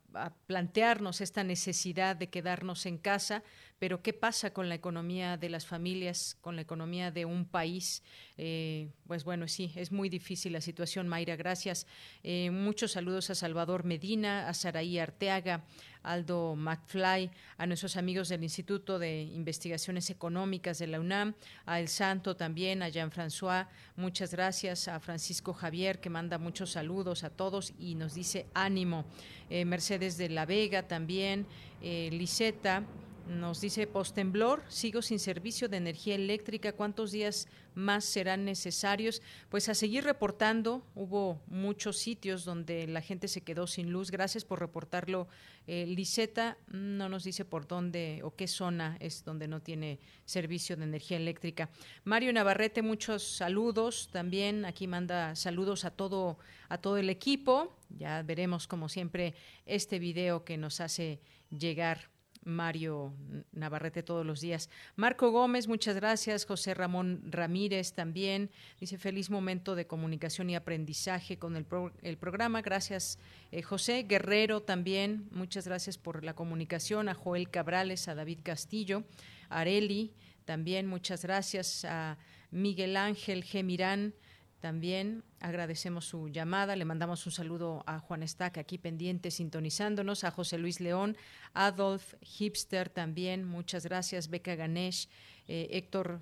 plantearnos 0.47 1.21
esta 1.21 1.45
necesidad 1.45 2.17
de 2.17 2.29
quedarnos 2.29 2.87
en 2.87 2.99
casa, 2.99 3.43
pero 3.83 4.01
¿qué 4.01 4.13
pasa 4.13 4.53
con 4.53 4.69
la 4.69 4.77
economía 4.77 5.37
de 5.37 5.49
las 5.49 5.67
familias, 5.67 6.37
con 6.41 6.55
la 6.55 6.63
economía 6.63 7.11
de 7.11 7.25
un 7.25 7.45
país? 7.45 8.05
Eh, 8.39 8.91
pues 9.09 9.25
bueno, 9.25 9.49
sí, 9.49 9.73
es 9.75 9.91
muy 9.91 10.09
difícil 10.09 10.53
la 10.53 10.61
situación, 10.61 11.09
Mayra, 11.09 11.35
gracias. 11.35 11.89
Eh, 12.23 12.53
muchos 12.53 12.93
saludos 12.93 13.31
a 13.31 13.35
Salvador 13.35 13.83
Medina, 13.83 14.49
a 14.49 14.55
Saraí 14.55 15.01
Arteaga, 15.01 15.65
Aldo 16.05 16.55
McFly, 16.55 17.33
a 17.59 17.67
nuestros 17.67 17.97
amigos 17.97 18.29
del 18.29 18.45
Instituto 18.45 19.01
de 19.01 19.23
Investigaciones 19.23 20.11
Económicas 20.11 20.79
de 20.79 20.87
la 20.87 21.01
UNAM, 21.01 21.35
a 21.67 21.81
El 21.81 21.89
Santo 21.89 22.37
también, 22.37 22.85
a 22.85 22.89
Jean-François, 22.89 23.67
muchas 23.97 24.31
gracias, 24.31 24.87
a 24.87 25.01
Francisco 25.01 25.53
Javier, 25.55 26.01
que 26.01 26.09
manda 26.09 26.39
muchos 26.39 26.71
saludos 26.71 27.25
a 27.25 27.31
todos 27.31 27.73
y 27.81 27.97
nos 27.97 28.15
dice 28.15 28.47
ánimo. 28.55 29.07
Eh, 29.51 29.65
Mercedes 29.65 30.17
de 30.19 30.29
la 30.29 30.47
Vega 30.47 30.87
también, 30.87 31.49
Liseta, 31.83 32.85
nos 33.27 33.61
dice 33.61 33.87
postemblor, 33.87 34.63
sigo 34.69 35.03
sin 35.03 35.19
servicio 35.19 35.69
de 35.69 35.77
energía 35.77 36.15
eléctrica. 36.15 36.73
¿Cuántos 36.73 37.13
días 37.13 37.49
más 37.75 38.05
serán 38.05 38.45
necesarios? 38.45 39.23
Pues 39.49 39.69
a 39.69 39.75
seguir 39.75 40.05
reportando. 40.05 40.83
Hubo 40.95 41.41
muchos 41.47 41.99
sitios 41.99 42.45
donde 42.45 42.87
la 42.87 43.01
gente 43.01 43.29
se 43.29 43.41
quedó 43.41 43.67
sin 43.67 43.91
luz. 43.91 44.11
Gracias 44.11 44.45
por 44.45 44.61
reportarlo, 44.61 45.29
eh, 45.67 45.87
Liseta. 45.87 46.59
No 46.69 47.09
nos 47.09 47.25
dice 47.25 47.45
por 47.45 47.67
dónde 47.67 48.21
o 48.23 48.35
qué 48.35 48.47
zona 48.47 48.97
es 49.01 49.25
donde 49.25 49.49
no 49.49 49.61
tiene 49.61 49.99
servicio 50.25 50.77
de 50.77 50.85
energía 50.85 51.17
eléctrica. 51.17 51.71
Mario 52.05 52.33
Navarrete, 52.33 52.83
muchos 52.83 53.23
saludos. 53.37 54.09
También 54.13 54.65
aquí 54.65 54.87
manda 54.87 55.35
saludos 55.37 55.85
a 55.85 55.91
todo 55.91 56.39
a 56.69 56.79
todo 56.79 56.97
el 56.97 57.11
equipo. 57.11 57.77
Ya 57.91 58.23
veremos 58.23 58.67
como 58.67 58.89
siempre 58.89 59.35
este 59.67 59.99
video 59.99 60.43
que 60.43 60.57
nos 60.57 60.81
hace 60.81 61.21
llegar 61.51 62.12
Mario 62.45 63.13
Navarrete 63.53 64.03
todos 64.03 64.25
los 64.27 64.41
días. 64.41 64.69
Marco 64.97 65.31
Gómez, 65.31 65.69
muchas 65.69 65.97
gracias. 65.97 66.45
José 66.45 66.75
Ramón 66.75 67.23
Ramírez 67.31 67.93
también. 67.93 68.51
Dice 68.81 68.99
feliz 68.99 69.31
momento 69.31 69.75
de 69.75 69.87
comunicación 69.87 70.51
y 70.51 70.57
aprendizaje 70.57 71.39
con 71.39 71.57
el, 71.57 72.17
programa. 72.17 72.63
Gracias, 72.63 73.19
eh, 73.51 73.63
José. 73.63 74.05
Guerrero 74.09 74.63
también, 74.63 75.29
muchas 75.31 75.67
gracias 75.67 75.99
por 75.99 76.25
la 76.25 76.35
comunicación. 76.35 77.09
A 77.09 77.15
Joel 77.15 77.51
Cabrales, 77.51 78.09
a 78.09 78.15
David 78.15 78.41
Castillo, 78.43 79.05
a 79.49 79.61
Areli 79.61 80.13
también, 80.45 80.87
muchas 80.87 81.23
gracias. 81.23 81.85
A 81.85 82.19
Miguel 82.51 82.97
Ángel 82.97 83.45
Gemirán. 83.45 84.15
También 84.63 85.25
agradecemos 85.41 86.05
su 86.05 86.29
llamada, 86.29 86.77
le 86.77 86.85
mandamos 86.85 87.27
un 87.27 87.33
saludo 87.33 87.83
a 87.85 87.99
Juan 87.99 88.23
Estac 88.23 88.59
aquí 88.59 88.79
pendiente, 88.79 89.33
sintonizándonos, 89.33 90.23
a 90.23 90.31
José 90.31 90.57
Luis 90.57 90.79
León, 90.79 91.17
Adolf 91.53 92.15
Hipster 92.21 92.89
también, 92.89 93.45
muchas 93.45 93.85
gracias, 93.85 94.31
Beca 94.31 94.55
Ganesh, 94.55 95.09
eh, 95.49 95.67
Héctor 95.73 96.21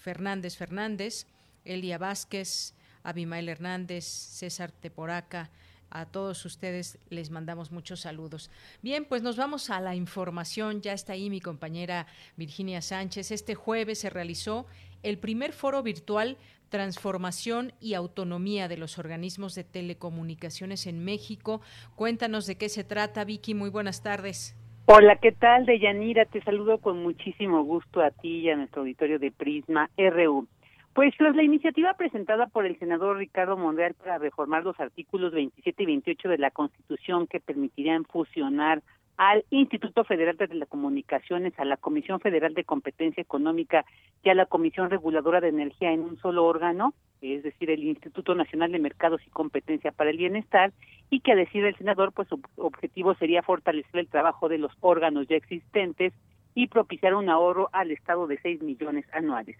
Fernández 0.00 0.56
Fernández, 0.56 1.26
Elia 1.64 1.98
Vázquez, 1.98 2.74
Abimael 3.02 3.48
Hernández, 3.48 4.04
César 4.04 4.70
Teporaca, 4.70 5.50
a 5.90 6.06
todos 6.06 6.44
ustedes 6.44 7.00
les 7.10 7.30
mandamos 7.30 7.72
muchos 7.72 7.98
saludos. 7.98 8.48
Bien, 8.80 9.04
pues 9.04 9.22
nos 9.22 9.36
vamos 9.36 9.70
a 9.70 9.80
la 9.80 9.96
información. 9.96 10.82
Ya 10.82 10.92
está 10.92 11.14
ahí 11.14 11.28
mi 11.28 11.40
compañera 11.40 12.06
Virginia 12.36 12.80
Sánchez. 12.80 13.32
Este 13.32 13.56
jueves 13.56 13.98
se 13.98 14.08
realizó 14.08 14.66
el 15.02 15.18
primer 15.18 15.52
foro 15.52 15.82
virtual 15.82 16.38
transformación 16.72 17.72
y 17.80 17.92
autonomía 17.92 18.66
de 18.66 18.78
los 18.78 18.98
organismos 18.98 19.54
de 19.54 19.62
telecomunicaciones 19.62 20.86
en 20.86 21.04
México. 21.04 21.60
Cuéntanos 21.94 22.46
de 22.46 22.56
qué 22.56 22.70
se 22.70 22.82
trata, 22.82 23.24
Vicky. 23.24 23.52
Muy 23.54 23.68
buenas 23.68 24.02
tardes. 24.02 24.56
Hola, 24.86 25.16
¿qué 25.16 25.32
tal, 25.32 25.66
Deyanira? 25.66 26.24
Te 26.24 26.42
saludo 26.42 26.78
con 26.78 27.02
muchísimo 27.02 27.62
gusto 27.62 28.00
a 28.00 28.10
ti 28.10 28.40
y 28.40 28.50
a 28.50 28.56
nuestro 28.56 28.80
auditorio 28.80 29.18
de 29.18 29.30
Prisma 29.30 29.90
RU. 29.98 30.48
Pues 30.94 31.14
tras 31.18 31.36
la 31.36 31.42
iniciativa 31.42 31.92
presentada 31.94 32.46
por 32.46 32.64
el 32.64 32.78
senador 32.78 33.18
Ricardo 33.18 33.58
Monreal 33.58 33.92
para 33.94 34.16
reformar 34.16 34.64
los 34.64 34.80
artículos 34.80 35.32
27 35.32 35.82
y 35.82 35.86
28 35.86 36.28
de 36.30 36.38
la 36.38 36.50
Constitución 36.50 37.26
que 37.26 37.38
permitirían 37.38 38.04
fusionar 38.04 38.82
al 39.22 39.44
Instituto 39.50 40.02
Federal 40.02 40.36
de 40.36 40.48
Telecomunicaciones, 40.48 41.56
a 41.56 41.64
la 41.64 41.76
Comisión 41.76 42.18
Federal 42.18 42.54
de 42.54 42.64
Competencia 42.64 43.20
Económica 43.20 43.84
y 44.24 44.30
a 44.30 44.34
la 44.34 44.46
Comisión 44.46 44.90
Reguladora 44.90 45.40
de 45.40 45.46
Energía 45.46 45.92
en 45.92 46.00
un 46.00 46.18
solo 46.18 46.44
órgano, 46.44 46.92
es 47.20 47.44
decir, 47.44 47.70
el 47.70 47.84
Instituto 47.84 48.34
Nacional 48.34 48.72
de 48.72 48.80
Mercados 48.80 49.20
y 49.24 49.30
Competencia 49.30 49.92
para 49.92 50.10
el 50.10 50.16
Bienestar, 50.16 50.72
y 51.08 51.20
que 51.20 51.30
a 51.30 51.36
decir 51.36 51.64
el 51.64 51.76
senador, 51.76 52.10
pues 52.12 52.26
su 52.26 52.40
objetivo 52.56 53.14
sería 53.14 53.44
fortalecer 53.44 54.00
el 54.00 54.08
trabajo 54.08 54.48
de 54.48 54.58
los 54.58 54.72
órganos 54.80 55.28
ya 55.28 55.36
existentes 55.36 56.12
y 56.56 56.66
propiciar 56.66 57.14
un 57.14 57.28
ahorro 57.28 57.68
al 57.72 57.92
Estado 57.92 58.26
de 58.26 58.40
6 58.42 58.60
millones 58.62 59.06
anuales. 59.12 59.56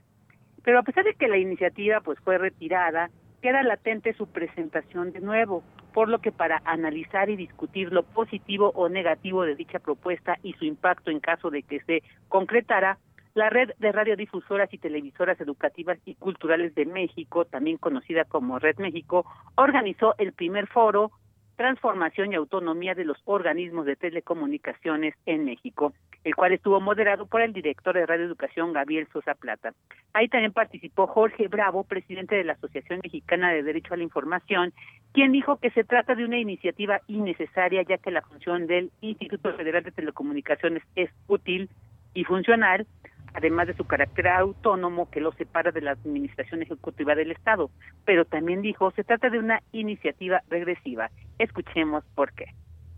Pero 0.65 0.81
a 0.81 0.83
pesar 0.83 1.05
de 1.05 1.15
que 1.15 1.29
la 1.29 1.39
iniciativa 1.39 2.01
pues 2.01 2.19
fue 2.19 2.37
retirada, 2.37 3.11
queda 3.43 3.63
latente 3.63 4.15
su 4.15 4.29
presentación 4.29 5.13
de 5.13 5.21
nuevo, 5.21 5.63
por 5.93 6.09
lo 6.09 6.21
que 6.21 6.33
para 6.33 6.63
analizar 6.65 7.29
y 7.29 7.37
discutir 7.37 7.93
lo 7.93 8.05
positivo 8.05 8.71
o 8.75 8.89
negativo 8.89 9.43
de 9.43 9.57
dicha 9.57 9.81
propuesta 9.81 10.39
y 10.43 10.55
su 10.55 10.65
impacto 10.65 11.11
en 11.11 11.21
caso 11.21 11.51
de 11.51 11.63
que 11.63 11.81
se 11.81 12.03
concretara, 12.29 12.99
la 13.35 13.51
red 13.51 13.71
de 13.79 13.93
radiodifusoras 13.93 14.73
y 14.73 14.79
televisoras 14.79 15.41
educativas 15.41 15.99
y 16.05 16.15
culturales 16.15 16.75
de 16.75 16.85
México, 16.87 17.45
también 17.47 17.79
conocida 17.79 18.25
como 18.25 18.59
Red 18.59 18.77
México, 18.77 19.25
organizó 19.57 20.15
el 20.19 20.33
primer 20.33 20.67
foro 20.67 21.11
Transformación 21.57 22.33
y 22.33 22.37
Autonomía 22.37 22.95
de 22.95 23.05
los 23.05 23.19
Organismos 23.25 23.87
de 23.87 23.97
Telecomunicaciones 23.97 25.15
en 25.27 25.45
México, 25.45 25.93
el 26.25 26.35
cual 26.35 26.53
estuvo 26.53 26.81
moderado 26.81 27.27
por 27.27 27.43
el 27.43 27.53
director 27.53 27.95
de 27.95 28.07
Radio 28.07 28.25
Educación, 28.25 28.73
Gabriel 28.73 29.09
Sosa 29.13 29.35
Plata. 29.35 29.73
Ahí 30.13 30.29
también 30.29 30.53
participó 30.53 31.07
Jorge 31.07 31.49
Bravo, 31.49 31.85
presidente 31.85 32.35
de 32.37 32.45
la 32.45 32.55
Asociación 32.55 33.01
Mexicana 33.03 33.53
de 33.53 33.63
Derecho 33.63 33.95
a 33.95 33.97
la 33.97 34.03
Información, 34.03 34.73
quien 35.13 35.33
dijo 35.33 35.57
que 35.57 35.71
se 35.71 35.85
trata 35.85 36.15
de 36.15 36.25
una 36.25 36.39
iniciativa 36.39 37.01
innecesaria, 37.07 37.83
ya 37.83 37.99
que 37.99 38.11
la 38.11 38.23
función 38.23 38.67
del 38.67 38.91
Instituto 39.01 39.53
Federal 39.55 39.83
de 39.83 39.93
Telecomunicaciones 39.93 40.83
es 40.97 41.11
útil 41.29 41.69
y 42.15 42.25
funcional, 42.25 42.87
además 43.35 43.67
de 43.67 43.75
su 43.75 43.85
carácter 43.85 44.29
autónomo 44.29 45.11
que 45.11 45.21
lo 45.21 45.33
separa 45.33 45.71
de 45.71 45.81
la 45.81 45.93
administración 45.93 46.63
ejecutiva 46.63 47.15
del 47.15 47.31
Estado. 47.31 47.71
Pero 48.05 48.25
también 48.25 48.63
dijo, 48.63 48.91
se 48.93 49.05
trata 49.05 49.31
de 49.31 49.39
una 49.39 49.63
iniciativa 49.73 50.43
regresiva. 50.49 51.11
Escuchemos 51.39 52.05
por 52.15 52.33
qué. 52.33 52.47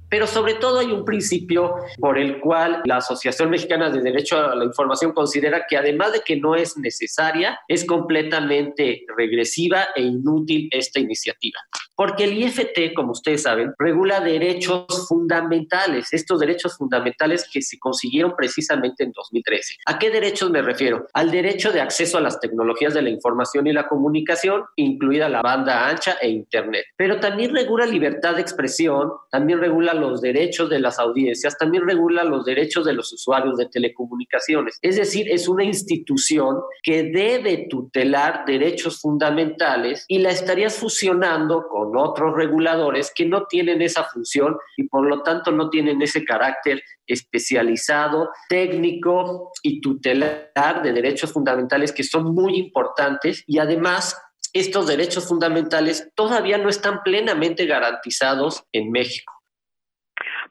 Pero 0.09 0.27
sobre 0.27 0.55
todo 0.55 0.79
hay 0.79 0.93
un 0.93 1.05
principio 1.05 1.75
por 1.99 2.19
el 2.19 2.39
cual 2.39 2.83
la 2.85 2.99
Asociación 2.99 3.51
Mexicana 3.51 3.91
de 3.91 4.01
Derecho 4.01 4.39
a 4.39 4.55
la 4.55 4.65
Información 4.65 5.13
considera 5.13 5.67
que 5.69 5.77
además 5.77 6.13
de 6.13 6.21
que 6.21 6.37
no 6.37 6.55
es 6.55 6.77
necesaria, 6.77 7.59
es 7.67 7.85
completamente 7.85 9.05
regresiva 9.17 9.89
e 9.97 10.03
inútil 10.03 10.69
esta 10.71 11.01
iniciativa. 11.01 11.59
Porque 11.97 12.25
el 12.25 12.37
IFT, 12.37 12.95
como 12.95 13.13
ustedes 13.13 13.43
saben, 13.43 13.73
regula 13.79 14.21
derechos 14.21 15.07
fundamentales, 15.09 16.13
estos 16.13 16.41
derechos 16.41 16.77
fundamentales 16.77 17.49
que 17.53 17.63
se 17.63 17.79
consiguieron 17.79 18.35
precisamente 18.37 19.05
en 19.05 19.13
2013. 19.13 19.77
¿A 19.87 19.99
qué 19.99 20.11
derechos 20.11 20.51
me 20.51 20.63
refiero? 20.63 21.07
Al 21.13 21.31
derecho 21.31 21.73
de 21.73 21.81
acceso 21.81 22.19
a 22.19 22.21
las 22.21 22.41
tecnologías 22.41 22.95
de 22.95 23.03
la 23.03 23.11
información 23.11 23.67
y 23.67 23.73
la 23.73 23.87
comunicación, 23.87 24.65
incluida 24.77 25.29
la 25.29 25.43
banda 25.43 25.89
ancha 25.89 26.17
e 26.21 26.29
Internet. 26.29 26.85
Pero 26.97 27.21
también 27.21 27.55
regula 27.55 27.87
libertad 27.87 28.35
de 28.35 28.43
expresión, 28.43 29.13
también 29.31 29.61
regula 29.61 29.95
los 29.95 30.21
derechos 30.21 30.71
de 30.71 30.81
las 30.81 30.99
audiencias, 30.99 31.57
también 31.59 31.87
regula 31.87 32.25
los 32.25 32.45
derechos 32.45 32.85
de 32.85 32.93
los 32.93 33.13
usuarios 33.13 33.57
de 33.57 33.67
telecomunicaciones. 33.67 34.79
Es 34.83 34.97
decir, 34.97 35.31
es 35.31 35.49
una 35.49 35.65
institución 35.65 36.61
que 36.83 37.05
debe 37.05 37.67
tutelar 37.69 38.45
derechos 38.47 39.01
fundamentales 39.01 40.05
y 40.09 40.19
la 40.19 40.31
estarías 40.31 40.77
fusionando 40.77 41.67
con 41.69 41.84
otros 41.97 42.35
reguladores 42.35 43.13
que 43.15 43.27
no 43.27 43.47
tienen 43.47 43.83
esa 43.83 44.05
función 44.05 44.57
y 44.77 44.89
por 44.89 45.07
lo 45.07 45.23
tanto 45.23 45.53
no 45.53 45.71
tienen 45.71 46.01
ese 46.03 46.25
carácter 46.25 46.83
especializado, 47.07 48.31
técnico 48.49 49.53
y 49.63 49.81
tutelar 49.81 50.83
de 50.83 50.93
derechos 50.93 51.33
fundamentales 51.33 51.93
que 51.93 52.05
son 52.05 52.35
muy 52.35 52.57
importantes 52.57 53.45
y 53.47 53.59
además 53.59 54.21
estos 54.53 54.87
derechos 54.87 55.29
fundamentales 55.29 56.13
todavía 56.15 56.59
no 56.59 56.69
están 56.69 57.03
plenamente 57.03 57.67
garantizados 57.67 58.65
en 58.73 58.91
México. 58.91 59.33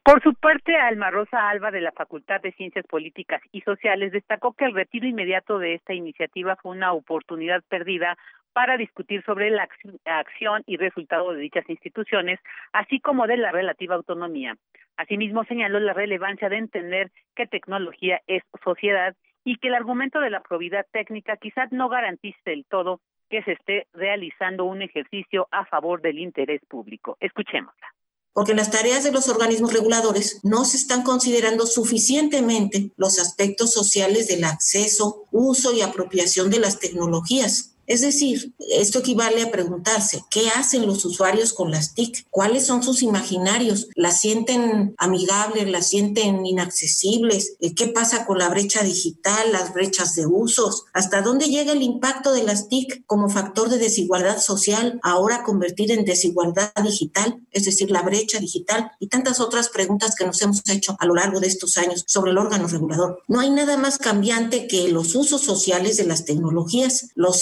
Por 0.04 0.22
su 0.22 0.34
parte, 0.34 0.76
Alma 0.76 1.10
Rosa 1.12 1.50
Alba 1.50 1.72
de 1.72 1.80
la 1.80 1.94
Facultad 1.94 2.42
de 2.42 2.52
Ciencias 2.52 2.86
Políticas 2.86 3.42
y 3.54 3.62
Sociales 3.62 4.12
destacó 4.12 4.52
que 4.52 4.66
el 4.66 4.74
retiro 4.74 5.08
inmediato 5.08 5.60
de 5.60 5.76
esta 5.76 5.94
iniciativa 5.94 6.58
fue 6.58 6.74
una 6.74 6.92
oportunidad 6.92 7.64
perdida 7.70 8.18
para 8.54 8.78
discutir 8.78 9.24
sobre 9.26 9.50
la 9.50 9.68
acción 10.06 10.64
y 10.66 10.78
resultado 10.78 11.34
de 11.34 11.42
dichas 11.42 11.70
instituciones, 11.70 12.40
así 12.72 13.00
como 13.00 13.28
de 13.28 13.38
la 13.38 13.52
relativa 13.52 13.96
autonomía. 13.96 14.56
Asimismo, 14.96 15.44
señaló 15.46 15.80
la 15.80 15.94
relevancia 15.94 16.50
de 16.50 16.58
entender 16.58 17.12
que 17.36 17.48
tecnología 17.48 18.22
es 18.28 18.44
sociedad 18.64 19.16
y 19.44 19.58
que 19.58 19.68
el 19.68 19.76
argumento 19.76 20.20
de 20.20 20.30
la 20.30 20.42
probidad 20.42 20.86
técnica 20.92 21.38
quizás 21.38 21.72
no 21.72 21.90
garantice 21.90 22.40
del 22.46 22.66
todo 22.66 23.02
que 23.30 23.44
se 23.44 23.54
esté 23.54 23.88
realizando 23.94 24.66
un 24.66 24.84
ejercicio 24.84 25.48
a 25.52 25.66
favor 25.66 26.02
del 26.02 26.20
interés 26.20 26.62
público. 26.70 27.18
Escuchémosla 27.20 27.94
porque 28.34 28.56
las 28.56 28.72
tareas 28.72 29.04
de 29.04 29.12
los 29.12 29.30
organismos 29.30 29.74
reguladores 29.74 30.40
no 30.44 30.66
se 30.66 30.78
están 30.78 31.04
considerando 31.04 31.68
suficientemente 31.68 32.92
los 32.98 33.20
aspectos 33.20 33.72
sociales 33.72 34.28
del 34.28 34.44
acceso, 34.44 35.28
uso 35.32 35.72
y 35.72 35.82
apropiación 35.82 36.50
de 36.50 36.60
las 36.60 36.80
tecnologías 36.80 37.73
es 37.86 38.02
decir, 38.02 38.54
esto 38.72 39.00
equivale 39.00 39.42
a 39.42 39.52
preguntarse, 39.52 40.24
¿qué 40.30 40.50
hacen 40.56 40.86
los 40.86 41.04
usuarios 41.06 41.54
con 41.54 41.72
las 41.72 41.94
TIC? 41.94 42.28
¿Cuáles 42.30 42.66
son 42.66 42.84
sus 42.84 43.02
imaginarios? 43.04 43.88
¿Las 43.96 44.22
sienten 44.22 44.96
amigables? 44.98 45.70
¿Las 45.70 45.88
sienten 45.88 46.46
inaccesibles? 46.46 47.56
Eh, 47.60 47.76
¿Qué 47.76 47.88
pasa 47.88 48.26
con 48.26 48.38
la 48.38 48.50
brecha 48.50 48.84
digital, 48.84 49.52
las 49.52 49.74
brechas 49.74 50.16
de 50.16 50.26
usos? 50.26 50.86
¿Hasta 50.94 51.22
dónde 51.22 51.48
llega 51.48 51.74
el 51.74 51.82
impacto 51.82 52.34
de 52.34 52.44
las 52.44 52.70
TIC 52.70 53.06
como 53.06 53.30
factor 53.30 53.70
de 53.70 53.78
desigualdad 53.78 54.40
social, 54.40 55.00
ahora 55.04 55.44
convertida 55.44 55.94
en 55.94 56.06
desigualdad 56.06 56.72
digital? 56.84 57.42
Es 57.52 57.66
decir, 57.66 57.92
la 57.92 58.02
brecha 58.02 58.40
digital 58.40 58.92
y 59.00 59.08
tantas 59.08 59.40
otras 59.40 59.70
preguntas 59.70 60.16
que 60.16 60.26
nos 60.26 60.42
hemos 60.42 60.62
hecho 60.70 60.96
a 61.00 61.06
lo 61.06 61.16
largo 61.16 61.40
de 61.40 61.48
estos 61.48 61.78
años 61.78 62.04
sobre 62.08 62.32
el 62.32 62.38
órgano 62.38 62.68
regulador. 62.68 63.22
No 63.28 63.40
hay 63.40 63.50
nada 63.50 63.78
más 63.78 63.98
cambiante 63.98 64.68
que 64.68 64.88
los 64.90 65.16
usos 65.16 65.42
sociales 65.42 65.98
de 65.98 66.06
las 66.06 66.26
tecnologías. 66.26 67.10
Lo 67.16 67.34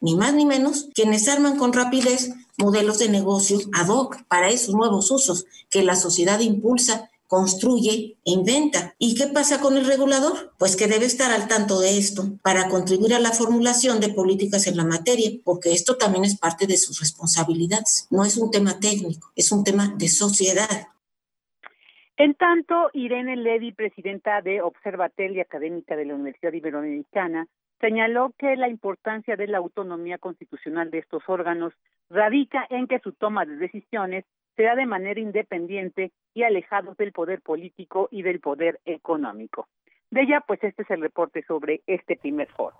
ni 0.00 0.16
más 0.16 0.34
ni 0.34 0.46
menos, 0.46 0.88
quienes 0.94 1.28
arman 1.28 1.56
con 1.56 1.72
rapidez 1.72 2.30
modelos 2.58 2.98
de 2.98 3.08
negocio 3.08 3.58
ad 3.72 3.88
hoc 3.88 4.22
para 4.28 4.48
esos 4.48 4.74
nuevos 4.74 5.10
usos 5.10 5.46
que 5.70 5.82
la 5.82 5.96
sociedad 5.96 6.40
impulsa 6.40 7.10
construye 7.30 8.16
e 8.24 8.32
inventa. 8.32 8.96
¿Y 8.98 9.14
qué 9.14 9.28
pasa 9.28 9.60
con 9.60 9.76
el 9.76 9.86
regulador? 9.86 10.52
Pues 10.58 10.74
que 10.76 10.88
debe 10.88 11.06
estar 11.06 11.30
al 11.30 11.46
tanto 11.46 11.78
de 11.78 11.96
esto 11.96 12.24
para 12.42 12.68
contribuir 12.68 13.14
a 13.14 13.20
la 13.20 13.30
formulación 13.30 14.00
de 14.00 14.08
políticas 14.08 14.66
en 14.66 14.76
la 14.76 14.84
materia, 14.84 15.30
porque 15.44 15.72
esto 15.72 15.96
también 15.96 16.24
es 16.24 16.36
parte 16.36 16.66
de 16.66 16.76
sus 16.76 16.98
responsabilidades. 16.98 18.08
No 18.10 18.24
es 18.24 18.36
un 18.36 18.50
tema 18.50 18.80
técnico, 18.80 19.30
es 19.36 19.52
un 19.52 19.62
tema 19.62 19.94
de 19.96 20.08
sociedad. 20.08 20.88
En 22.16 22.34
tanto, 22.34 22.90
Irene 22.94 23.36
Levy, 23.36 23.72
presidenta 23.72 24.42
de 24.42 24.60
Observatel 24.60 25.36
y 25.36 25.40
académica 25.40 25.96
de 25.96 26.06
la 26.06 26.16
Universidad 26.16 26.52
Iberoamericana, 26.52 27.46
señaló 27.80 28.34
que 28.38 28.56
la 28.56 28.68
importancia 28.68 29.36
de 29.36 29.46
la 29.46 29.58
autonomía 29.58 30.18
constitucional 30.18 30.90
de 30.90 30.98
estos 30.98 31.22
órganos 31.26 31.72
radica 32.08 32.66
en 32.70 32.86
que 32.86 33.00
su 33.00 33.12
toma 33.12 33.44
de 33.44 33.56
decisiones 33.56 34.24
sea 34.56 34.74
de 34.74 34.86
manera 34.86 35.20
independiente 35.20 36.12
y 36.34 36.42
alejado 36.42 36.94
del 36.94 37.12
poder 37.12 37.40
político 37.40 38.08
y 38.10 38.22
del 38.22 38.40
poder 38.40 38.80
económico. 38.84 39.68
De 40.10 40.22
ella, 40.22 40.44
pues 40.46 40.62
este 40.62 40.82
es 40.82 40.90
el 40.90 41.00
reporte 41.00 41.42
sobre 41.46 41.82
este 41.86 42.16
primer 42.16 42.48
foro. 42.48 42.76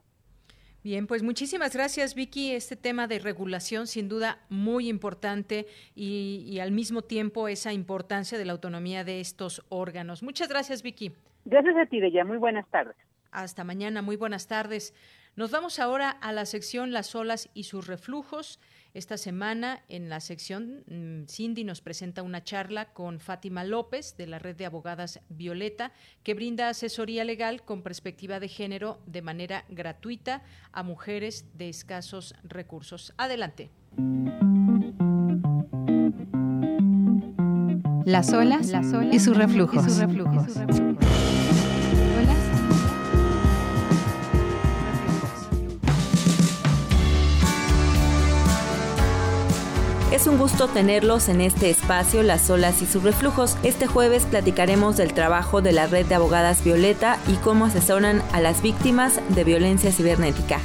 Bien, 0.83 1.07
pues 1.07 1.23
muchísimas 1.23 1.75
gracias 1.75 2.15
Vicky. 2.15 2.53
Este 2.53 2.75
tema 2.75 3.07
de 3.07 3.19
regulación 3.19 3.87
sin 3.87 4.09
duda 4.09 4.39
muy 4.49 4.89
importante 4.89 5.67
y, 5.95 6.45
y, 6.47 6.59
al 6.61 6.73
mismo 6.73 7.03
tiempo 7.03 7.49
esa 7.49 7.73
importancia 7.75 8.39
de 8.39 8.47
la 8.47 8.53
autonomía 8.53 9.05
de 9.05 9.21
estos 9.21 9.65
órganos. 9.69 10.23
Muchas 10.23 10.49
gracias 10.49 10.83
Vicky. 10.83 11.13
Gracias 11.45 11.77
a 11.77 11.87
ti, 11.87 12.01
Deya. 12.01 12.25
Muy 12.25 12.39
buenas 12.39 12.67
tardes. 12.71 12.97
Hasta 13.33 13.65
mañana, 13.65 14.03
muy 14.03 14.17
buenas 14.17 14.47
tardes. 14.47 14.95
Nos 15.37 15.51
vamos 15.51 15.79
ahora 15.79 16.11
a 16.11 16.33
la 16.33 16.45
sección 16.45 16.93
Las 16.93 17.15
olas 17.15 17.49
y 17.55 17.65
sus 17.65 17.87
reflujos. 17.87 18.59
Esta 18.93 19.17
semana 19.17 19.85
en 19.89 20.09
la 20.09 20.19
sección 20.19 20.83
mm, 20.87 21.29
Cindy 21.29 21.63
nos 21.63 21.81
presenta 21.81 22.23
una 22.23 22.43
charla 22.43 22.93
con 22.93 23.21
Fátima 23.21 23.63
López 23.63 24.17
de 24.17 24.27
la 24.27 24.41
red 24.41 24.57
de 24.57 24.67
abogadas 24.67 25.21
Violeta 25.29 25.93
que 26.25 26.35
brinda 26.35 26.69
asesoría 26.69 27.25
legal 27.25 27.65
con 27.65 27.83
perspectiva 27.83 28.41
de 28.41 28.49
género 28.49 29.01
de 29.07 29.23
manera 29.23 29.65
gratuita 29.69 30.43
a 30.73 30.83
mujeres 30.83 31.47
de 31.55 31.69
escasos 31.69 32.35
recursos. 32.43 33.15
Adelante. 33.17 33.71
Las 38.05 38.33
olas, 38.33 38.73
Y 39.13 39.21
sus 39.21 39.37
reflujos. 39.37 39.87
Es 50.21 50.27
un 50.27 50.37
gusto 50.37 50.69
tenerlos 50.69 51.31
en 51.31 51.41
este 51.41 51.71
espacio, 51.71 52.23
Las 52.23 52.51
olas 52.51 52.83
y 52.83 52.87
sus 52.87 53.03
reflujos. 53.03 53.57
Este 53.63 53.87
jueves 53.87 54.27
platicaremos 54.27 54.99
del 54.99 55.15
trabajo 55.15 55.63
de 55.63 55.73
la 55.73 55.87
red 55.87 56.05
de 56.05 56.15
abogadas 56.15 56.63
Violeta 56.63 57.19
y 57.27 57.37
cómo 57.37 57.65
asesoran 57.65 58.23
a 58.33 58.43
las 58.43 58.61
víctimas 58.61 59.19
de 59.31 59.45
violencia 59.45 59.91
cibernética. 59.93 60.61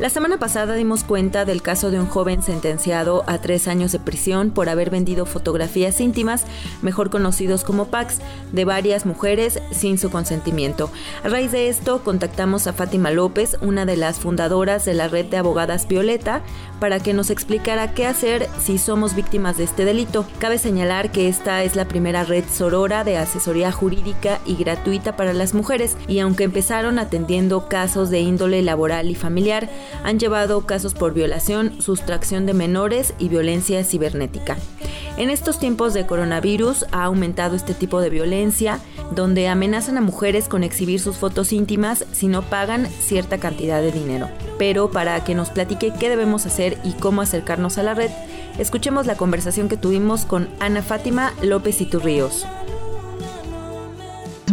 La 0.00 0.08
semana 0.08 0.38
pasada 0.38 0.76
dimos 0.76 1.04
cuenta 1.04 1.44
del 1.44 1.60
caso 1.60 1.90
de 1.90 2.00
un 2.00 2.06
joven 2.06 2.42
sentenciado 2.42 3.22
a 3.26 3.36
tres 3.36 3.68
años 3.68 3.92
de 3.92 3.98
prisión 3.98 4.50
por 4.50 4.70
haber 4.70 4.88
vendido 4.88 5.26
fotografías 5.26 6.00
íntimas, 6.00 6.46
mejor 6.80 7.10
conocidos 7.10 7.64
como 7.64 7.88
packs, 7.88 8.18
de 8.50 8.64
varias 8.64 9.04
mujeres 9.04 9.60
sin 9.72 9.98
su 9.98 10.10
consentimiento. 10.10 10.90
A 11.22 11.28
raíz 11.28 11.52
de 11.52 11.68
esto, 11.68 12.02
contactamos 12.02 12.66
a 12.66 12.72
Fátima 12.72 13.10
López, 13.10 13.58
una 13.60 13.84
de 13.84 13.98
las 13.98 14.18
fundadoras 14.20 14.86
de 14.86 14.94
la 14.94 15.06
red 15.06 15.26
de 15.26 15.36
abogadas 15.36 15.86
Violeta, 15.86 16.40
para 16.80 16.98
que 16.98 17.12
nos 17.12 17.28
explicara 17.28 17.92
qué 17.92 18.06
hacer 18.06 18.48
si 18.58 18.78
somos 18.78 19.14
víctimas 19.14 19.58
de 19.58 19.64
este 19.64 19.84
delito. 19.84 20.24
Cabe 20.38 20.56
señalar 20.56 21.12
que 21.12 21.28
esta 21.28 21.62
es 21.62 21.76
la 21.76 21.84
primera 21.84 22.24
red 22.24 22.44
sorora 22.50 23.04
de 23.04 23.18
asesoría 23.18 23.70
jurídica 23.70 24.40
y 24.46 24.54
gratuita 24.54 25.14
para 25.14 25.34
las 25.34 25.52
mujeres, 25.52 25.98
y 26.08 26.20
aunque 26.20 26.44
empezaron 26.44 26.98
atendiendo 26.98 27.68
casos 27.68 28.08
de 28.08 28.20
índole 28.20 28.62
laboral 28.62 29.10
y 29.10 29.14
familiar, 29.14 29.68
han 30.04 30.18
llevado 30.18 30.66
casos 30.66 30.94
por 30.94 31.14
violación, 31.14 31.80
sustracción 31.80 32.46
de 32.46 32.54
menores 32.54 33.14
y 33.18 33.28
violencia 33.28 33.84
cibernética. 33.84 34.56
En 35.16 35.30
estos 35.30 35.58
tiempos 35.58 35.92
de 35.92 36.06
coronavirus 36.06 36.86
ha 36.92 37.04
aumentado 37.04 37.56
este 37.56 37.74
tipo 37.74 38.00
de 38.00 38.10
violencia, 38.10 38.80
donde 39.14 39.48
amenazan 39.48 39.98
a 39.98 40.00
mujeres 40.00 40.48
con 40.48 40.64
exhibir 40.64 41.00
sus 41.00 41.16
fotos 41.16 41.52
íntimas 41.52 42.06
si 42.12 42.28
no 42.28 42.42
pagan 42.42 42.86
cierta 42.86 43.38
cantidad 43.38 43.82
de 43.82 43.92
dinero. 43.92 44.28
Pero 44.58 44.90
para 44.90 45.22
que 45.24 45.34
nos 45.34 45.50
platique 45.50 45.92
qué 45.98 46.08
debemos 46.08 46.46
hacer 46.46 46.78
y 46.84 46.92
cómo 46.92 47.22
acercarnos 47.22 47.78
a 47.78 47.82
la 47.82 47.94
red, 47.94 48.10
escuchemos 48.58 49.06
la 49.06 49.16
conversación 49.16 49.68
que 49.68 49.76
tuvimos 49.76 50.24
con 50.24 50.48
Ana 50.60 50.82
Fátima 50.82 51.32
López 51.42 51.80
Iturríos 51.80 52.46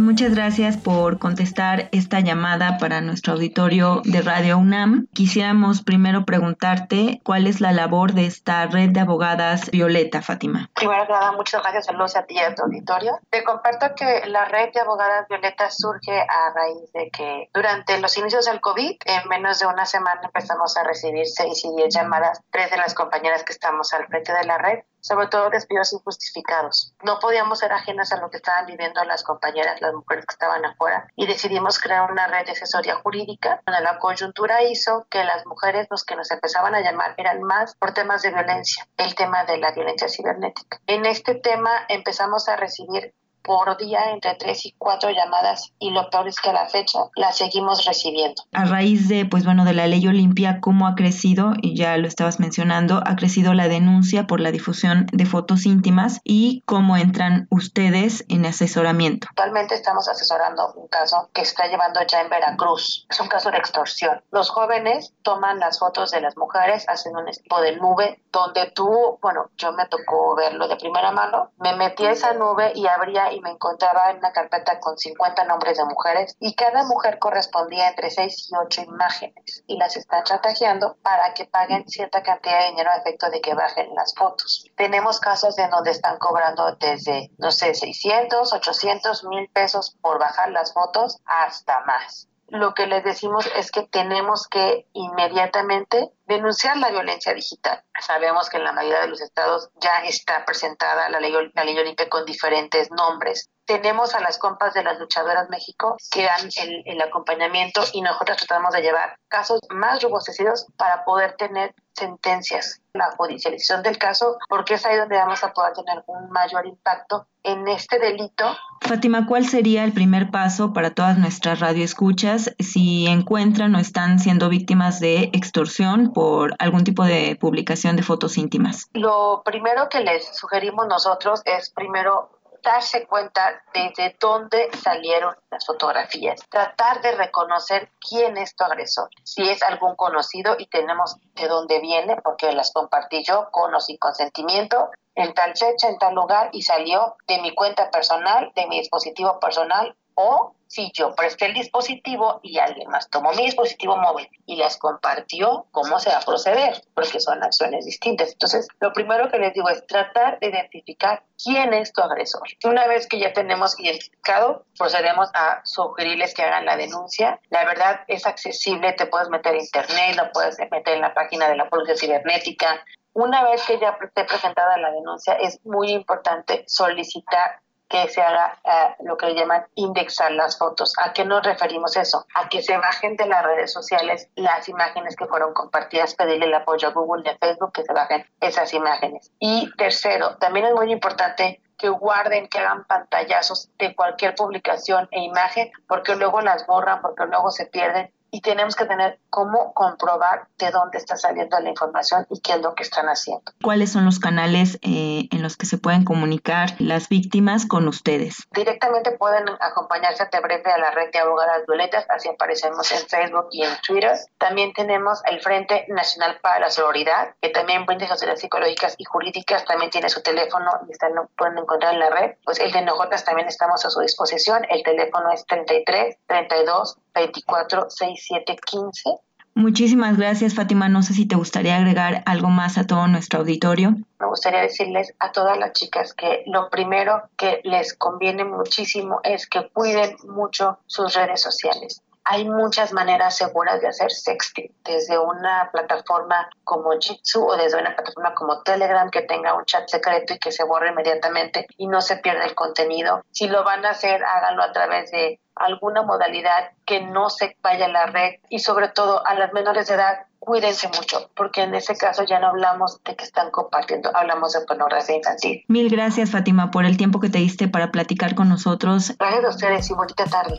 muchas 0.08 0.34
gracias 0.34 0.78
por 0.78 1.18
contestar 1.18 1.90
esta 1.92 2.20
llamada 2.20 2.78
para 2.78 3.02
nuestro 3.02 3.34
auditorio 3.34 4.00
de 4.06 4.22
Radio 4.22 4.56
UNAM. 4.56 5.06
Quisiéramos 5.12 5.82
primero 5.82 6.24
preguntarte 6.24 7.20
cuál 7.24 7.46
es 7.46 7.60
la 7.60 7.72
labor 7.72 8.14
de 8.14 8.24
esta 8.24 8.64
red 8.68 8.88
de 8.88 9.00
abogadas 9.00 9.70
Violeta, 9.70 10.22
Fátima. 10.22 10.70
Primero 10.72 11.04
muchas 11.36 11.60
gracias, 11.60 11.84
saludos 11.84 12.16
a 12.16 12.24
ti 12.24 12.36
y 12.36 12.38
a 12.38 12.54
tu 12.54 12.62
auditorio. 12.62 13.18
Te 13.28 13.44
comparto 13.44 13.94
que 13.94 14.22
la 14.28 14.46
red 14.46 14.72
de 14.72 14.80
abogadas 14.80 15.28
Violeta 15.28 15.68
surge 15.68 16.18
a 16.18 16.54
raíz 16.54 16.90
de 16.94 17.10
que 17.10 17.50
durante 17.52 18.00
los 18.00 18.16
inicios 18.16 18.46
del 18.46 18.62
COVID, 18.62 18.96
en 19.04 19.28
menos 19.28 19.58
de 19.58 19.66
una 19.66 19.84
semana 19.84 20.22
empezamos 20.24 20.74
a 20.78 20.84
recibir 20.84 21.26
seis 21.26 21.62
y 21.66 21.76
diez 21.76 21.94
llamadas, 21.94 22.40
tres 22.50 22.70
de 22.70 22.78
las 22.78 22.94
compañeras 22.94 23.44
que 23.44 23.52
estamos 23.52 23.92
al 23.92 24.06
frente 24.06 24.32
de 24.32 24.44
la 24.44 24.56
red, 24.56 24.78
sobre 25.00 25.28
todo 25.28 25.50
despidos 25.50 25.92
injustificados. 25.92 26.94
No 27.02 27.18
podíamos 27.18 27.58
ser 27.60 27.72
ajenas 27.72 28.12
a 28.12 28.20
lo 28.20 28.30
que 28.30 28.38
estaban 28.38 28.66
viviendo 28.66 29.02
las 29.04 29.22
compañeras, 29.22 29.80
las 29.80 29.94
mujeres 29.94 30.26
que 30.26 30.32
estaban 30.32 30.64
afuera, 30.64 31.08
y 31.16 31.26
decidimos 31.26 31.78
crear 31.78 32.10
una 32.10 32.26
red 32.26 32.46
de 32.46 32.52
asesoría 32.52 32.96
jurídica, 32.96 33.62
donde 33.66 33.82
la 33.82 33.98
coyuntura 33.98 34.62
hizo 34.62 35.06
que 35.10 35.24
las 35.24 35.46
mujeres, 35.46 35.86
los 35.90 36.04
que 36.04 36.16
nos 36.16 36.30
empezaban 36.30 36.74
a 36.74 36.80
llamar, 36.80 37.14
eran 37.16 37.42
más 37.42 37.74
por 37.76 37.92
temas 37.92 38.22
de 38.22 38.30
violencia, 38.30 38.86
el 38.96 39.14
tema 39.14 39.44
de 39.44 39.58
la 39.58 39.72
violencia 39.72 40.08
cibernética. 40.08 40.80
En 40.86 41.06
este 41.06 41.34
tema 41.34 41.70
empezamos 41.88 42.48
a 42.48 42.56
recibir 42.56 43.14
por 43.42 43.76
día 43.76 44.10
entre 44.12 44.34
tres 44.34 44.66
y 44.66 44.74
cuatro 44.78 45.10
llamadas 45.10 45.72
y 45.78 45.90
lo 45.90 46.08
peor 46.10 46.28
es 46.28 46.36
que 46.40 46.50
a 46.50 46.52
la 46.52 46.66
fecha 46.66 46.98
las 47.16 47.36
seguimos 47.36 47.84
recibiendo. 47.84 48.42
A 48.52 48.64
raíz 48.64 49.08
de, 49.08 49.24
pues 49.24 49.44
bueno, 49.44 49.64
de 49.64 49.74
la 49.74 49.86
ley 49.86 50.06
Olimpia, 50.06 50.60
¿cómo 50.60 50.86
ha 50.86 50.94
crecido? 50.94 51.52
Y 51.62 51.76
ya 51.76 51.96
lo 51.96 52.06
estabas 52.06 52.40
mencionando, 52.40 53.02
ha 53.04 53.16
crecido 53.16 53.54
la 53.54 53.68
denuncia 53.68 54.26
por 54.26 54.40
la 54.40 54.50
difusión 54.50 55.06
de 55.12 55.26
fotos 55.26 55.66
íntimas 55.66 56.20
y 56.24 56.62
cómo 56.66 56.96
entran 56.96 57.46
ustedes 57.50 58.24
en 58.28 58.46
asesoramiento. 58.46 59.28
Actualmente 59.30 59.74
estamos 59.74 60.08
asesorando 60.08 60.72
un 60.74 60.88
caso 60.88 61.30
que 61.32 61.42
está 61.42 61.66
llevando 61.66 62.00
ya 62.06 62.20
en 62.20 62.30
Veracruz. 62.30 63.06
Es 63.08 63.20
un 63.20 63.28
caso 63.28 63.50
de 63.50 63.58
extorsión. 63.58 64.22
Los 64.30 64.50
jóvenes 64.50 65.14
toman 65.22 65.58
las 65.58 65.78
fotos 65.78 66.10
de 66.10 66.20
las 66.20 66.36
mujeres, 66.36 66.88
hacen 66.88 67.16
un 67.16 67.26
tipo 67.26 67.60
de 67.60 67.76
nube 67.76 68.22
donde 68.32 68.70
tú, 68.70 69.18
bueno, 69.20 69.50
yo 69.56 69.72
me 69.72 69.86
tocó 69.86 70.34
verlo 70.36 70.68
de 70.68 70.76
primera 70.76 71.12
mano, 71.12 71.50
me 71.58 71.74
metí 71.76 72.04
a 72.04 72.12
esa 72.12 72.32
nube 72.34 72.72
y 72.74 72.86
abría 73.28 73.42
me 73.42 73.50
encontraba 73.50 74.10
en 74.10 74.18
una 74.18 74.32
carpeta 74.32 74.80
con 74.80 74.96
50 74.96 75.44
nombres 75.44 75.78
de 75.78 75.84
mujeres 75.84 76.36
y 76.40 76.54
cada 76.54 76.84
mujer 76.84 77.18
correspondía 77.18 77.88
entre 77.88 78.10
6 78.10 78.50
y 78.50 78.56
8 78.56 78.82
imágenes 78.82 79.64
y 79.66 79.76
las 79.76 79.96
están 79.96 80.24
chantajeando 80.24 80.96
para 81.02 81.34
que 81.34 81.44
paguen 81.44 81.88
cierta 81.88 82.22
cantidad 82.22 82.60
de 82.60 82.70
dinero 82.70 82.90
a 82.90 82.96
efecto 82.96 83.30
de 83.30 83.40
que 83.40 83.54
bajen 83.54 83.94
las 83.94 84.14
fotos. 84.14 84.64
Tenemos 84.76 85.20
casos 85.20 85.58
en 85.58 85.70
donde 85.70 85.90
están 85.90 86.18
cobrando 86.18 86.76
desde, 86.76 87.30
no 87.38 87.50
sé, 87.50 87.74
600, 87.74 88.52
800, 88.52 89.24
mil 89.24 89.48
pesos 89.50 89.96
por 90.00 90.18
bajar 90.18 90.50
las 90.50 90.72
fotos 90.72 91.18
hasta 91.24 91.80
más 91.80 92.28
lo 92.48 92.74
que 92.74 92.86
les 92.86 93.04
decimos 93.04 93.48
es 93.56 93.70
que 93.70 93.82
tenemos 93.82 94.48
que 94.48 94.86
inmediatamente 94.92 96.10
denunciar 96.26 96.76
la 96.76 96.90
violencia 96.90 97.34
digital. 97.34 97.82
Sabemos 98.00 98.48
que 98.48 98.56
en 98.56 98.64
la 98.64 98.72
mayoría 98.72 99.00
de 99.00 99.08
los 99.08 99.20
estados 99.20 99.70
ya 99.80 99.98
está 100.04 100.44
presentada 100.44 101.08
la 101.08 101.20
ley, 101.20 101.32
la 101.54 101.64
ley 101.64 101.78
Olimpia 101.78 102.08
con 102.08 102.24
diferentes 102.24 102.90
nombres. 102.90 103.50
Tenemos 103.66 104.14
a 104.14 104.20
las 104.20 104.38
compas 104.38 104.72
de 104.72 104.82
las 104.82 104.98
luchadoras 104.98 105.50
México 105.50 105.96
que 106.10 106.24
dan 106.24 106.48
el, 106.56 106.82
el 106.86 107.02
acompañamiento 107.02 107.82
y 107.92 108.00
nosotros 108.00 108.38
tratamos 108.38 108.72
de 108.72 108.82
llevar 108.82 109.18
casos 109.28 109.60
más 109.70 110.02
robustecidos 110.02 110.66
para 110.76 111.04
poder 111.04 111.34
tener 111.36 111.74
sentencias, 111.92 112.80
la 112.92 113.10
judicialización 113.16 113.82
del 113.82 113.98
caso, 113.98 114.38
porque 114.48 114.74
es 114.74 114.86
ahí 114.86 114.96
donde 114.96 115.16
vamos 115.16 115.42
a 115.42 115.52
poder 115.52 115.72
tener 115.72 116.02
un 116.06 116.30
mayor 116.30 116.66
impacto 116.66 117.26
en 117.42 117.66
este 117.66 117.98
delito. 117.98 118.44
Fátima, 118.80 119.26
¿cuál 119.26 119.46
sería 119.46 119.84
el 119.84 119.92
primer 119.92 120.30
paso 120.30 120.72
para 120.72 120.94
todas 120.94 121.18
nuestras 121.18 121.60
radioescuchas 121.60 122.54
si 122.58 123.06
encuentran 123.06 123.74
o 123.74 123.78
están 123.78 124.18
siendo 124.18 124.48
víctimas 124.48 125.00
de 125.00 125.30
extorsión 125.32 126.12
por 126.12 126.54
algún 126.58 126.84
tipo 126.84 127.04
de 127.04 127.36
publicación 127.40 127.96
de 127.96 128.02
fotos 128.02 128.38
íntimas? 128.38 128.88
Lo 128.92 129.42
primero 129.44 129.88
que 129.88 130.00
les 130.00 130.36
sugerimos 130.36 130.86
nosotros 130.86 131.42
es 131.44 131.70
primero 131.70 132.37
darse 132.68 133.06
cuenta 133.06 133.62
desde 133.72 134.14
dónde 134.20 134.68
salieron 134.82 135.34
las 135.50 135.64
fotografías, 135.64 136.38
tratar 136.50 137.00
de 137.00 137.12
reconocer 137.12 137.90
quién 137.98 138.36
es 138.36 138.54
tu 138.54 138.62
agresor, 138.62 139.08
si 139.24 139.48
es 139.48 139.62
algún 139.62 139.96
conocido 139.96 140.54
y 140.58 140.66
tenemos 140.66 141.16
de 141.34 141.48
dónde 141.48 141.80
viene, 141.80 142.16
porque 142.22 142.52
las 142.52 142.70
compartí 142.72 143.24
yo 143.24 143.48
con 143.52 143.74
o 143.74 143.80
sin 143.80 143.96
consentimiento, 143.96 144.90
en 145.14 145.32
tal 145.32 145.56
fecha, 145.56 145.88
en 145.88 145.98
tal 145.98 146.14
lugar 146.14 146.50
y 146.52 146.60
salió 146.60 147.16
de 147.26 147.40
mi 147.40 147.54
cuenta 147.54 147.90
personal, 147.90 148.52
de 148.54 148.66
mi 148.66 148.80
dispositivo 148.80 149.40
personal 149.40 149.96
o 150.20 150.56
si 150.66 150.90
yo 150.92 151.14
presté 151.14 151.46
el 151.46 151.54
dispositivo 151.54 152.40
y 152.42 152.58
alguien 152.58 152.90
más 152.90 153.08
tomó 153.08 153.32
mi 153.34 153.44
dispositivo 153.44 153.96
móvil 153.96 154.28
y 154.46 154.56
las 154.56 154.76
compartió, 154.76 155.66
¿cómo 155.70 156.00
se 156.00 156.10
va 156.10 156.16
a 156.16 156.22
proceder? 156.22 156.82
Porque 156.92 157.20
son 157.20 157.42
acciones 157.42 157.84
distintas. 157.84 158.32
Entonces, 158.32 158.66
lo 158.80 158.92
primero 158.92 159.30
que 159.30 159.38
les 159.38 159.54
digo 159.54 159.68
es 159.68 159.86
tratar 159.86 160.40
de 160.40 160.48
identificar 160.48 161.22
quién 161.42 161.72
es 161.72 161.92
tu 161.92 162.02
agresor. 162.02 162.42
Una 162.64 162.88
vez 162.88 163.06
que 163.06 163.20
ya 163.20 163.32
tenemos 163.32 163.78
identificado, 163.78 164.64
procedemos 164.76 165.30
a 165.34 165.60
sugerirles 165.64 166.34
que 166.34 166.42
hagan 166.42 166.66
la 166.66 166.76
denuncia. 166.76 167.40
La 167.50 167.64
verdad 167.64 168.00
es 168.08 168.26
accesible, 168.26 168.92
te 168.94 169.06
puedes 169.06 169.28
meter 169.28 169.54
a 169.54 169.58
internet, 169.58 170.16
lo 170.16 170.32
puedes 170.32 170.58
meter 170.58 170.96
en 170.96 171.00
la 171.00 171.14
página 171.14 171.48
de 171.48 171.56
la 171.56 171.70
Policía 171.70 171.96
Cibernética. 171.96 172.84
Una 173.12 173.44
vez 173.44 173.64
que 173.64 173.78
ya 173.78 173.96
esté 174.02 174.24
presentada 174.24 174.76
la 174.78 174.90
denuncia, 174.90 175.34
es 175.34 175.64
muy 175.64 175.92
importante 175.92 176.64
solicitar 176.66 177.60
que 177.88 178.08
se 178.08 178.20
haga 178.20 178.60
eh, 178.64 178.96
lo 179.00 179.16
que 179.16 179.34
llaman 179.34 179.66
indexar 179.74 180.32
las 180.32 180.58
fotos. 180.58 180.94
¿A 180.98 181.12
qué 181.12 181.24
nos 181.24 181.42
referimos 181.42 181.96
eso? 181.96 182.26
A 182.34 182.48
que 182.48 182.62
se 182.62 182.76
bajen 182.76 183.16
de 183.16 183.26
las 183.26 183.42
redes 183.44 183.72
sociales 183.72 184.28
las 184.36 184.68
imágenes 184.68 185.16
que 185.16 185.26
fueron 185.26 185.54
compartidas, 185.54 186.14
pedirle 186.14 186.46
el 186.46 186.54
apoyo 186.54 186.88
a 186.88 186.92
Google 186.92 187.22
de 187.22 187.38
Facebook 187.38 187.72
que 187.72 187.82
se 187.82 187.92
bajen 187.92 188.26
esas 188.40 188.72
imágenes. 188.74 189.32
Y 189.38 189.70
tercero, 189.76 190.36
también 190.36 190.66
es 190.66 190.74
muy 190.74 190.92
importante 190.92 191.62
que 191.78 191.88
guarden, 191.88 192.48
que 192.48 192.58
hagan 192.58 192.84
pantallazos 192.84 193.70
de 193.78 193.94
cualquier 193.94 194.34
publicación 194.34 195.08
e 195.12 195.20
imagen, 195.22 195.70
porque 195.86 196.16
luego 196.16 196.40
las 196.40 196.66
borran, 196.66 197.00
porque 197.00 197.24
luego 197.26 197.50
se 197.52 197.66
pierden 197.66 198.12
y 198.30 198.40
tenemos 198.40 198.76
que 198.76 198.84
tener 198.84 199.18
cómo 199.30 199.72
comprobar 199.74 200.48
de 200.58 200.70
dónde 200.70 200.98
está 200.98 201.16
saliendo 201.16 201.58
la 201.60 201.68
información 201.68 202.26
y 202.30 202.40
qué 202.40 202.52
es 202.54 202.60
lo 202.60 202.74
que 202.74 202.82
están 202.82 203.06
haciendo. 203.06 203.52
¿Cuáles 203.62 203.92
son 203.92 204.04
los 204.04 204.18
canales 204.18 204.78
eh, 204.82 205.28
en 205.30 205.42
los 205.42 205.56
que 205.56 205.66
se 205.66 205.78
pueden 205.78 206.04
comunicar 206.04 206.70
las 206.78 207.08
víctimas 207.08 207.66
con 207.66 207.88
ustedes? 207.88 208.46
Directamente 208.52 209.12
pueden 209.12 209.44
acompañarse 209.60 210.24
a 210.30 210.40
breve 210.40 210.70
a 210.70 210.78
la 210.78 210.90
red 210.90 211.10
de 211.12 211.18
abogadas 211.18 211.64
violetas, 211.66 212.06
así 212.10 212.28
aparecemos 212.28 212.90
en 212.92 213.06
Facebook 213.06 213.48
y 213.50 213.62
en 213.62 213.72
Twitter. 213.86 214.16
También 214.38 214.72
tenemos 214.72 215.22
el 215.26 215.40
Frente 215.40 215.86
Nacional 215.88 216.38
para 216.42 216.60
la 216.60 216.70
Sororidad, 216.70 217.34
que 217.40 217.50
también 217.50 217.86
brinda 217.86 218.06
asesorías 218.06 218.40
psicológicas 218.40 218.94
y 218.98 219.04
jurídicas, 219.04 219.64
también 219.64 219.90
tiene 219.90 220.08
su 220.08 220.22
teléfono 220.22 220.70
y 220.88 220.92
están, 220.92 221.14
lo 221.14 221.28
pueden 221.36 221.58
encontrar 221.58 221.94
en 221.94 222.00
la 222.00 222.10
red. 222.10 222.36
Pues 222.44 222.60
el 222.60 222.72
de 222.72 222.82
nosotras 222.82 223.24
también 223.24 223.48
estamos 223.48 223.84
a 223.84 223.90
su 223.90 224.00
disposición, 224.00 224.64
el 224.68 224.82
teléfono 224.82 225.30
es 225.32 225.44
33 225.46 226.16
32 226.26 226.98
24 227.18 227.90
67 227.90 228.56
15. 228.64 229.10
Muchísimas 229.54 230.16
gracias, 230.16 230.54
Fátima. 230.54 230.88
No 230.88 231.02
sé 231.02 231.14
si 231.14 231.26
te 231.26 231.34
gustaría 231.34 231.76
agregar 231.76 232.22
algo 232.26 232.48
más 232.48 232.78
a 232.78 232.86
todo 232.86 233.08
nuestro 233.08 233.40
auditorio. 233.40 233.96
Me 234.20 234.26
gustaría 234.28 234.60
decirles 234.60 235.12
a 235.18 235.32
todas 235.32 235.58
las 235.58 235.72
chicas 235.72 236.14
que 236.14 236.44
lo 236.46 236.70
primero 236.70 237.22
que 237.36 237.60
les 237.64 237.94
conviene 237.94 238.44
muchísimo 238.44 239.18
es 239.24 239.48
que 239.48 239.68
cuiden 239.70 240.16
mucho 240.28 240.78
sus 240.86 241.12
redes 241.14 241.42
sociales. 241.42 242.00
Hay 242.30 242.46
muchas 242.46 242.92
maneras 242.92 243.38
seguras 243.38 243.80
de 243.80 243.88
hacer 243.88 244.12
sexting, 244.12 244.70
desde 244.84 245.18
una 245.18 245.70
plataforma 245.72 246.50
como 246.62 246.90
Jitsu 247.00 247.42
o 247.42 247.56
desde 247.56 247.78
una 247.78 247.96
plataforma 247.96 248.34
como 248.34 248.60
Telegram 248.60 249.10
que 249.10 249.22
tenga 249.22 249.54
un 249.54 249.64
chat 249.64 249.88
secreto 249.88 250.34
y 250.34 250.38
que 250.38 250.52
se 250.52 250.62
borre 250.64 250.90
inmediatamente 250.90 251.66
y 251.78 251.86
no 251.86 252.02
se 252.02 252.18
pierda 252.18 252.44
el 252.44 252.54
contenido. 252.54 253.22
Si 253.30 253.48
lo 253.48 253.64
van 253.64 253.86
a 253.86 253.90
hacer, 253.90 254.22
háganlo 254.22 254.62
a 254.62 254.72
través 254.72 255.10
de 255.10 255.40
alguna 255.54 256.02
modalidad 256.02 256.72
que 256.84 257.00
no 257.00 257.30
se 257.30 257.56
vaya 257.62 257.86
a 257.86 257.88
la 257.88 258.06
red 258.06 258.34
y 258.50 258.58
sobre 258.58 258.88
todo 258.88 259.26
a 259.26 259.34
las 259.34 259.54
menores 259.54 259.88
de 259.88 259.94
edad 259.94 260.26
cuídense 260.38 260.88
mucho, 260.88 261.30
porque 261.34 261.62
en 261.62 261.74
ese 261.74 261.96
caso 261.96 262.24
ya 262.24 262.40
no 262.40 262.48
hablamos 262.48 263.02
de 263.04 263.16
que 263.16 263.24
están 263.24 263.50
compartiendo, 263.50 264.14
hablamos 264.14 264.52
de 264.52 264.60
pornografía 264.66 265.16
infantil. 265.16 265.64
Mil 265.68 265.88
gracias, 265.88 266.30
Fátima, 266.30 266.70
por 266.70 266.84
el 266.84 266.98
tiempo 266.98 267.20
que 267.20 267.30
te 267.30 267.38
diste 267.38 267.68
para 267.68 267.90
platicar 267.90 268.34
con 268.34 268.50
nosotros. 268.50 269.14
Gracias 269.18 269.44
a 269.44 269.48
ustedes 269.48 269.90
y 269.90 269.94
bonita 269.94 270.26
tarde. 270.26 270.58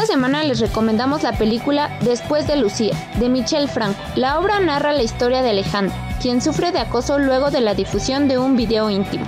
Esta 0.00 0.14
semana 0.14 0.42
les 0.44 0.60
recomendamos 0.60 1.22
la 1.22 1.36
película 1.36 1.98
Después 2.00 2.46
de 2.46 2.56
Lucía, 2.56 2.94
de 3.18 3.28
Michelle 3.28 3.68
Franco. 3.68 4.00
La 4.16 4.38
obra 4.38 4.58
narra 4.58 4.94
la 4.94 5.02
historia 5.02 5.42
de 5.42 5.50
Alejandro, 5.50 5.94
quien 6.22 6.40
sufre 6.40 6.72
de 6.72 6.78
acoso 6.78 7.18
luego 7.18 7.50
de 7.50 7.60
la 7.60 7.74
difusión 7.74 8.26
de 8.26 8.38
un 8.38 8.56
video 8.56 8.88
íntimo. 8.88 9.26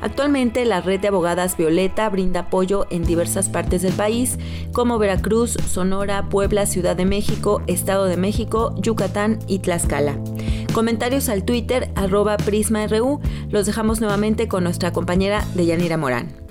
Actualmente 0.00 0.64
la 0.64 0.80
red 0.80 1.00
de 1.00 1.08
abogadas 1.08 1.58
Violeta 1.58 2.08
brinda 2.08 2.40
apoyo 2.40 2.86
en 2.88 3.04
diversas 3.04 3.50
partes 3.50 3.82
del 3.82 3.92
país, 3.92 4.38
como 4.72 4.98
Veracruz, 4.98 5.58
Sonora, 5.70 6.30
Puebla, 6.30 6.64
Ciudad 6.64 6.96
de 6.96 7.04
México, 7.04 7.60
Estado 7.66 8.06
de 8.06 8.16
México, 8.16 8.74
Yucatán 8.78 9.38
y 9.46 9.58
Tlaxcala. 9.58 10.18
Comentarios 10.72 11.28
al 11.28 11.44
Twitter 11.44 11.92
arroba 11.94 12.38
PrismaRU. 12.38 13.20
Los 13.50 13.66
dejamos 13.66 14.00
nuevamente 14.00 14.48
con 14.48 14.64
nuestra 14.64 14.94
compañera 14.94 15.44
Deyanira 15.54 15.98
Morán. 15.98 16.43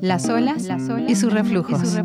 Las 0.00 0.28
olas, 0.28 0.68
y 1.06 1.14
sus 1.14 1.32
reflujos. 1.32 1.96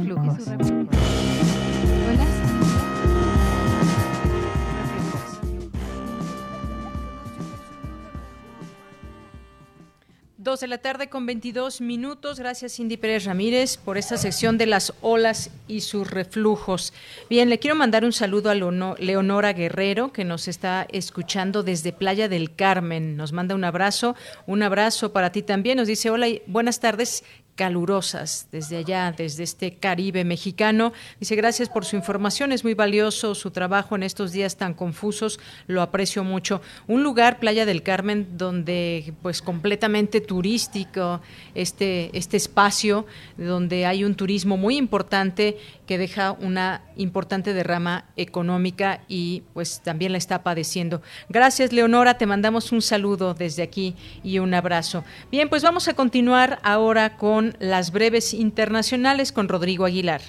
2 10.43 10.59
de 10.59 10.67
la 10.67 10.77
tarde 10.77 11.07
con 11.07 11.25
22 11.25 11.79
minutos. 11.79 12.37
Gracias 12.37 12.75
Cindy 12.75 12.97
Pérez 12.97 13.23
Ramírez 13.23 13.77
por 13.77 13.97
esta 13.97 14.17
sección 14.17 14.57
de 14.57 14.65
las 14.65 14.93
olas 14.99 15.51
y 15.69 15.81
sus 15.81 16.09
reflujos. 16.11 16.91
Bien, 17.29 17.49
le 17.49 17.59
quiero 17.59 17.77
mandar 17.77 18.03
un 18.03 18.11
saludo 18.11 18.49
a 18.49 18.55
Leonora 18.55 19.53
Guerrero 19.53 20.11
que 20.11 20.25
nos 20.25 20.49
está 20.49 20.85
escuchando 20.91 21.63
desde 21.63 21.93
Playa 21.93 22.27
del 22.27 22.53
Carmen. 22.53 23.15
Nos 23.15 23.31
manda 23.31 23.55
un 23.55 23.63
abrazo, 23.63 24.17
un 24.45 24.63
abrazo 24.63 25.13
para 25.13 25.31
ti 25.31 25.43
también. 25.43 25.77
Nos 25.77 25.87
dice, 25.87 26.09
hola, 26.09 26.27
buenas 26.45 26.81
tardes 26.81 27.23
calurosas 27.55 28.47
desde 28.51 28.77
allá, 28.77 29.13
desde 29.15 29.43
este 29.43 29.75
Caribe 29.75 30.23
mexicano. 30.23 30.93
Dice, 31.19 31.35
gracias 31.35 31.69
por 31.69 31.85
su 31.85 31.95
información, 31.95 32.51
es 32.51 32.63
muy 32.63 32.73
valioso 32.73 33.35
su 33.35 33.51
trabajo 33.51 33.95
en 33.95 34.03
estos 34.03 34.31
días 34.31 34.57
tan 34.57 34.73
confusos, 34.73 35.39
lo 35.67 35.81
aprecio 35.81 36.23
mucho. 36.23 36.61
Un 36.87 37.03
lugar, 37.03 37.39
Playa 37.39 37.65
del 37.65 37.83
Carmen, 37.83 38.37
donde 38.37 39.13
pues 39.21 39.41
completamente 39.41 40.21
turístico, 40.21 41.21
este, 41.53 42.09
este 42.17 42.37
espacio, 42.37 43.05
donde 43.37 43.85
hay 43.85 44.03
un 44.03 44.15
turismo 44.15 44.57
muy 44.57 44.77
importante 44.77 45.57
que 45.85 45.97
deja 45.97 46.31
una 46.31 46.81
importante 46.95 47.53
derrama 47.53 48.05
económica 48.15 49.01
y 49.07 49.43
pues 49.53 49.81
también 49.83 50.11
la 50.11 50.17
está 50.17 50.43
padeciendo. 50.43 51.01
Gracias, 51.29 51.73
Leonora, 51.73 52.17
te 52.17 52.25
mandamos 52.25 52.71
un 52.71 52.81
saludo 52.81 53.33
desde 53.33 53.63
aquí 53.63 53.95
y 54.23 54.39
un 54.39 54.53
abrazo. 54.53 55.03
Bien, 55.31 55.49
pues 55.49 55.63
vamos 55.63 55.87
a 55.87 55.93
continuar 55.93 56.59
ahora 56.63 57.17
con 57.17 57.42
las 57.59 57.91
breves 57.91 58.33
internacionales 58.33 59.31
con 59.31 59.49
Rodrigo 59.49 59.85
Aguilar. 59.85 60.21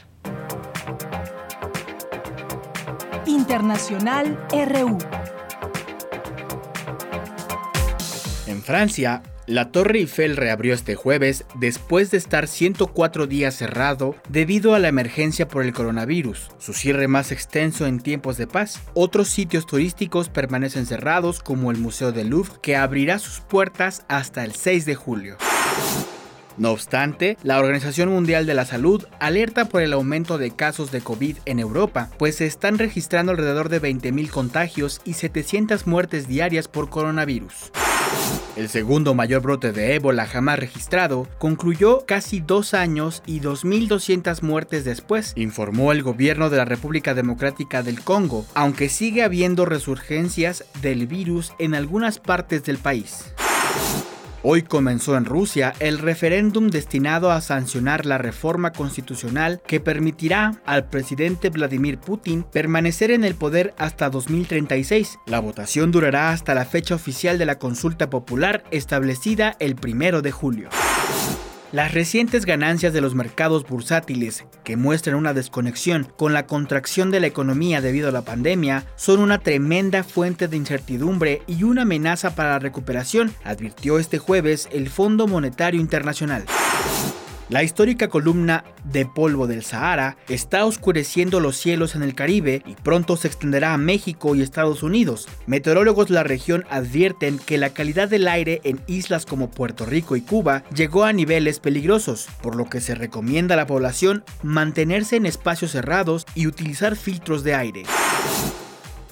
Internacional 3.27 4.39
RU. 4.51 4.99
En 8.47 8.63
Francia, 8.63 9.23
la 9.47 9.71
Torre 9.71 9.99
Eiffel 9.99 10.37
reabrió 10.37 10.73
este 10.73 10.95
jueves 10.95 11.45
después 11.57 12.11
de 12.11 12.17
estar 12.17 12.49
104 12.49 13.27
días 13.27 13.55
cerrado 13.55 14.17
debido 14.31 14.75
a 14.75 14.79
la 14.79 14.89
emergencia 14.89 15.49
por 15.49 15.65
el 15.65 15.75
coronavirus, 15.75 16.49
su 16.59 16.73
cierre 16.73 17.09
más 17.09 17.31
extenso 17.31 17.87
en 17.87 18.01
tiempos 18.01 18.39
de 18.39 18.47
paz. 18.47 18.81
Otros 18.95 19.29
sitios 19.29 19.67
turísticos 19.67 20.31
permanecen 20.31 20.87
cerrados 20.87 21.41
como 21.41 21.71
el 21.71 21.77
Museo 21.77 22.11
del 22.11 22.29
Louvre 22.29 22.55
que 22.63 22.77
abrirá 22.77 23.19
sus 23.19 23.41
puertas 23.41 24.07
hasta 24.09 24.45
el 24.45 24.55
6 24.55 24.87
de 24.87 24.95
julio. 24.95 25.37
No 26.57 26.71
obstante, 26.71 27.37
la 27.43 27.59
Organización 27.59 28.11
Mundial 28.11 28.47
de 28.47 28.55
la 28.55 28.65
Salud 28.65 29.05
alerta 29.19 29.65
por 29.65 29.83
el 29.83 29.93
aumento 29.93 30.39
de 30.39 30.53
casos 30.53 30.93
de 30.93 31.01
COVID 31.01 31.39
en 31.47 31.59
Europa, 31.59 32.11
pues 32.17 32.37
se 32.37 32.47
están 32.47 32.79
registrando 32.79 33.33
alrededor 33.33 33.69
de 33.69 33.83
20.000 33.83 34.31
contagios 34.31 35.01
y 35.05 35.15
700 35.15 35.87
muertes 35.87 36.29
diarias 36.29 36.69
por 36.69 36.91
coronavirus. 36.91 37.73
El 38.57 38.69
segundo 38.69 39.15
mayor 39.15 39.43
brote 39.43 39.73
de 39.73 39.97
ébola 39.97 40.27
jamás 40.27 40.61
registrado 40.61 41.27
concluyó 41.39 42.07
casi 42.07 42.39
dos 42.39 42.73
años 42.73 43.25
y 43.27 43.41
2.200 43.41 44.43
muertes 44.43 44.85
después, 44.85 45.33
informó 45.35 45.91
el 45.91 46.05
gobierno 46.05 46.51
de 46.51 46.59
la 46.59 46.65
República 46.65 47.15
Democrática 47.15 47.83
del 47.83 48.01
Congo, 48.01 48.47
aunque 48.55 48.89
sigue 48.89 49.25
habiendo 49.25 49.65
resurgencias 49.65 50.65
del 50.83 51.09
virus 51.09 51.53
en 51.59 51.75
algunas 51.75 52.21
partes 52.21 52.63
del 52.63 52.79
país. 52.79 53.35
Hoy 54.47 54.61
comenzó 54.61 55.17
en 55.17 55.25
Rusia 55.25 55.73
el 55.81 55.99
referéndum 55.99 56.69
destinado 56.69 57.31
a 57.31 57.41
sancionar 57.41 58.05
la 58.05 58.19
reforma 58.19 58.73
constitucional 58.73 59.63
que 59.67 59.81
permitirá 59.81 60.61
al 60.67 60.91
presidente 60.91 61.49
Vladimir 61.49 61.97
Putin 61.97 62.43
permanecer 62.43 63.11
en 63.11 63.25
el 63.25 63.37
poder 63.37 63.73
hasta 63.79 64.11
2036. 64.11 65.19
La 65.25 65.41
votación 65.41 65.91
durará 65.91 66.31
hasta 66.31 66.53
la 66.53 66.67
fecha 66.67 66.95
oficial 66.95 67.39
de 67.39 67.47
la 67.47 67.59
consulta 67.59 68.11
popular 68.11 68.65
establecida 68.71 69.57
el 69.61 69.77
primero 69.77 70.21
de 70.21 70.33
julio. 70.33 70.69
Las 71.75 71.93
recientes 71.93 72.47
ganancias 72.47 72.93
de 72.93 73.01
los 73.01 73.17
mercados 73.17 73.67
bursátiles, 73.67 74.45
que 74.63 74.77
muestran 74.77 75.17
una 75.17 75.35
desconexión 75.35 76.05
con 76.17 76.33
la 76.33 76.47
contracción 76.47 77.11
de 77.11 77.19
la 77.19 77.27
economía 77.27 77.81
debido 77.81 78.11
a 78.11 78.13
la 78.13 78.23
pandemia, 78.23 78.87
son 78.95 79.19
una 79.19 79.39
tremenda 79.41 80.05
fuente 80.05 80.47
de 80.47 80.57
incertidumbre 80.57 81.43
y 81.49 81.65
una 81.65 81.83
amenaza 81.83 82.37
para 82.37 82.51
la 82.51 82.59
recuperación, 82.61 83.35
advirtió 83.43 83.99
este 83.99 84.19
jueves 84.19 84.69
el 84.71 84.89
Fondo 84.89 85.27
Monetario 85.27 85.81
Internacional. 85.81 86.45
La 87.51 87.63
histórica 87.63 88.09
columna 88.09 88.65
de 88.85 89.05
polvo 89.05 89.47
del 89.47 89.63
Sahara 89.63 90.17
está 90.29 90.65
oscureciendo 90.65 91.41
los 91.41 91.59
cielos 91.59 91.95
en 91.95 92.03
el 92.03 92.15
Caribe 92.15 92.63
y 92.65 92.75
pronto 92.75 93.19
se 93.19 93.29
extenderá 93.29 93.75
a 93.75 93.79
México 93.79 94.35
y 94.35 94.41
Estados 94.41 94.83
Unidos. 94.83 95.29
Meteorólogos 95.47 96.09
de 96.09 96.15
la 96.15 96.23
región 96.23 96.65
advierten 96.71 97.39
que 97.39 97.59
la 97.59 97.71
calidad 97.71 98.09
del 98.09 98.29
aire 98.29 98.63
en 98.65 98.81
islas 98.87 99.27
como 99.27 99.51
Puerto 99.51 99.85
Rico 99.85 100.17
y 100.17 100.23
Cuba 100.23 100.65
llegó 100.75 101.05
a 101.05 101.13
niveles 101.13 101.61
peligrosos, 101.61 102.29
por 102.41 102.57
lo 102.57 102.71
que 102.71 102.81
se 102.81 102.95
recomienda 102.95 103.55
a 103.55 103.59
la 103.59 103.67
población 103.67 104.25
mantenerse 104.43 105.17
en 105.17 105.27
espacios 105.27 105.73
cerrados 105.73 106.25
y 106.35 106.47
utilizar 106.47 106.97
filtros 106.97 107.45
de 107.45 107.55
aire. 107.55 107.83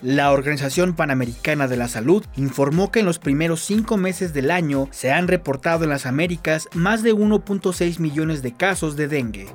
La 0.02 0.32
Organización 0.32 0.94
Panamericana 0.94 1.68
de 1.68 1.76
la 1.76 1.86
Salud 1.86 2.24
informó 2.34 2.90
que 2.90 2.98
en 2.98 3.06
los 3.06 3.20
primeros 3.20 3.60
cinco 3.60 3.96
meses 3.96 4.34
del 4.34 4.50
año 4.50 4.88
se 4.90 5.12
han 5.12 5.28
reportado 5.28 5.84
en 5.84 5.90
las 5.90 6.06
Américas 6.06 6.68
más 6.74 7.04
de 7.04 7.14
1.6 7.14 8.00
millones 8.00 8.42
de 8.42 8.52
casos 8.52 8.96
de 8.96 9.06
dengue. 9.06 9.46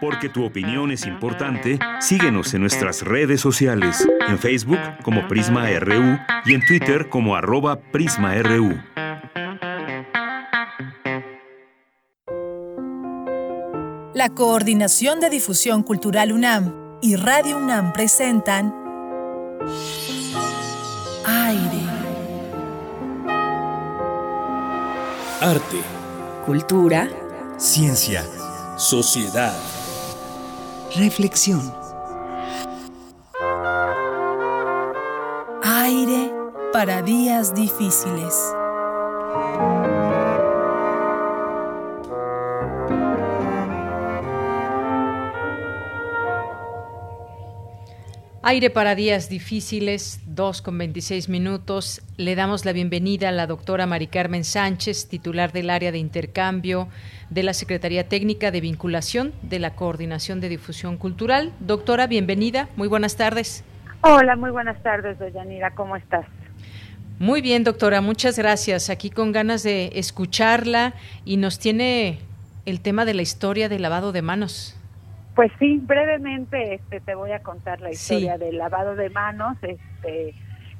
Porque 0.00 0.28
tu 0.28 0.44
opinión 0.44 0.90
es 0.90 1.06
importante, 1.06 1.78
síguenos 2.00 2.52
en 2.52 2.62
nuestras 2.62 3.02
redes 3.02 3.40
sociales, 3.40 4.04
en 4.28 4.36
Facebook 4.36 4.80
como 5.04 5.28
Prisma 5.28 5.70
RU 5.78 6.18
y 6.44 6.54
en 6.54 6.66
Twitter 6.66 7.08
como 7.10 7.36
arroba 7.36 7.80
PrismaRU. 7.92 8.76
La 14.14 14.30
Coordinación 14.30 15.20
de 15.20 15.30
Difusión 15.30 15.84
Cultural 15.84 16.32
UNAM 16.32 16.83
y 17.04 17.16
Radio 17.16 17.58
UNAM 17.58 17.92
presentan 17.92 18.74
Aire. 21.26 21.82
Arte. 25.38 25.82
Cultura. 26.46 27.10
Ciencia. 27.58 28.24
Sociedad. 28.78 29.54
Reflexión. 30.96 31.74
Aire 35.62 36.32
para 36.72 37.02
días 37.02 37.54
difíciles. 37.54 38.34
Aire 48.46 48.68
para 48.68 48.94
días 48.94 49.30
difíciles, 49.30 50.20
2 50.26 50.60
con 50.60 50.76
26 50.76 51.30
minutos. 51.30 52.02
Le 52.18 52.34
damos 52.34 52.66
la 52.66 52.74
bienvenida 52.74 53.30
a 53.30 53.32
la 53.32 53.46
doctora 53.46 53.86
Mari 53.86 54.06
Carmen 54.06 54.44
Sánchez, 54.44 55.08
titular 55.08 55.50
del 55.50 55.70
área 55.70 55.90
de 55.92 55.96
intercambio 55.96 56.88
de 57.30 57.42
la 57.42 57.54
Secretaría 57.54 58.06
Técnica 58.06 58.50
de 58.50 58.60
Vinculación 58.60 59.32
de 59.40 59.60
la 59.60 59.74
Coordinación 59.74 60.42
de 60.42 60.50
Difusión 60.50 60.98
Cultural. 60.98 61.54
Doctora, 61.58 62.06
bienvenida. 62.06 62.68
Muy 62.76 62.86
buenas 62.86 63.16
tardes. 63.16 63.64
Hola, 64.02 64.36
muy 64.36 64.50
buenas 64.50 64.82
tardes, 64.82 65.18
doña 65.18 65.42
Nira. 65.46 65.70
¿Cómo 65.70 65.96
estás? 65.96 66.26
Muy 67.18 67.40
bien, 67.40 67.64
doctora. 67.64 68.02
Muchas 68.02 68.36
gracias. 68.36 68.90
Aquí 68.90 69.08
con 69.08 69.32
ganas 69.32 69.62
de 69.62 69.92
escucharla 69.94 70.92
y 71.24 71.38
nos 71.38 71.58
tiene 71.58 72.18
el 72.66 72.82
tema 72.82 73.06
de 73.06 73.14
la 73.14 73.22
historia 73.22 73.70
del 73.70 73.80
lavado 73.80 74.12
de 74.12 74.20
manos. 74.20 74.76
Pues 75.34 75.50
sí, 75.58 75.80
brevemente 75.82 76.74
este, 76.74 77.00
te 77.00 77.14
voy 77.14 77.32
a 77.32 77.40
contar 77.42 77.80
la 77.80 77.90
historia 77.90 78.38
del 78.38 78.56
lavado 78.56 78.94
de 78.94 79.10
manos 79.10 79.56
este, 79.62 80.34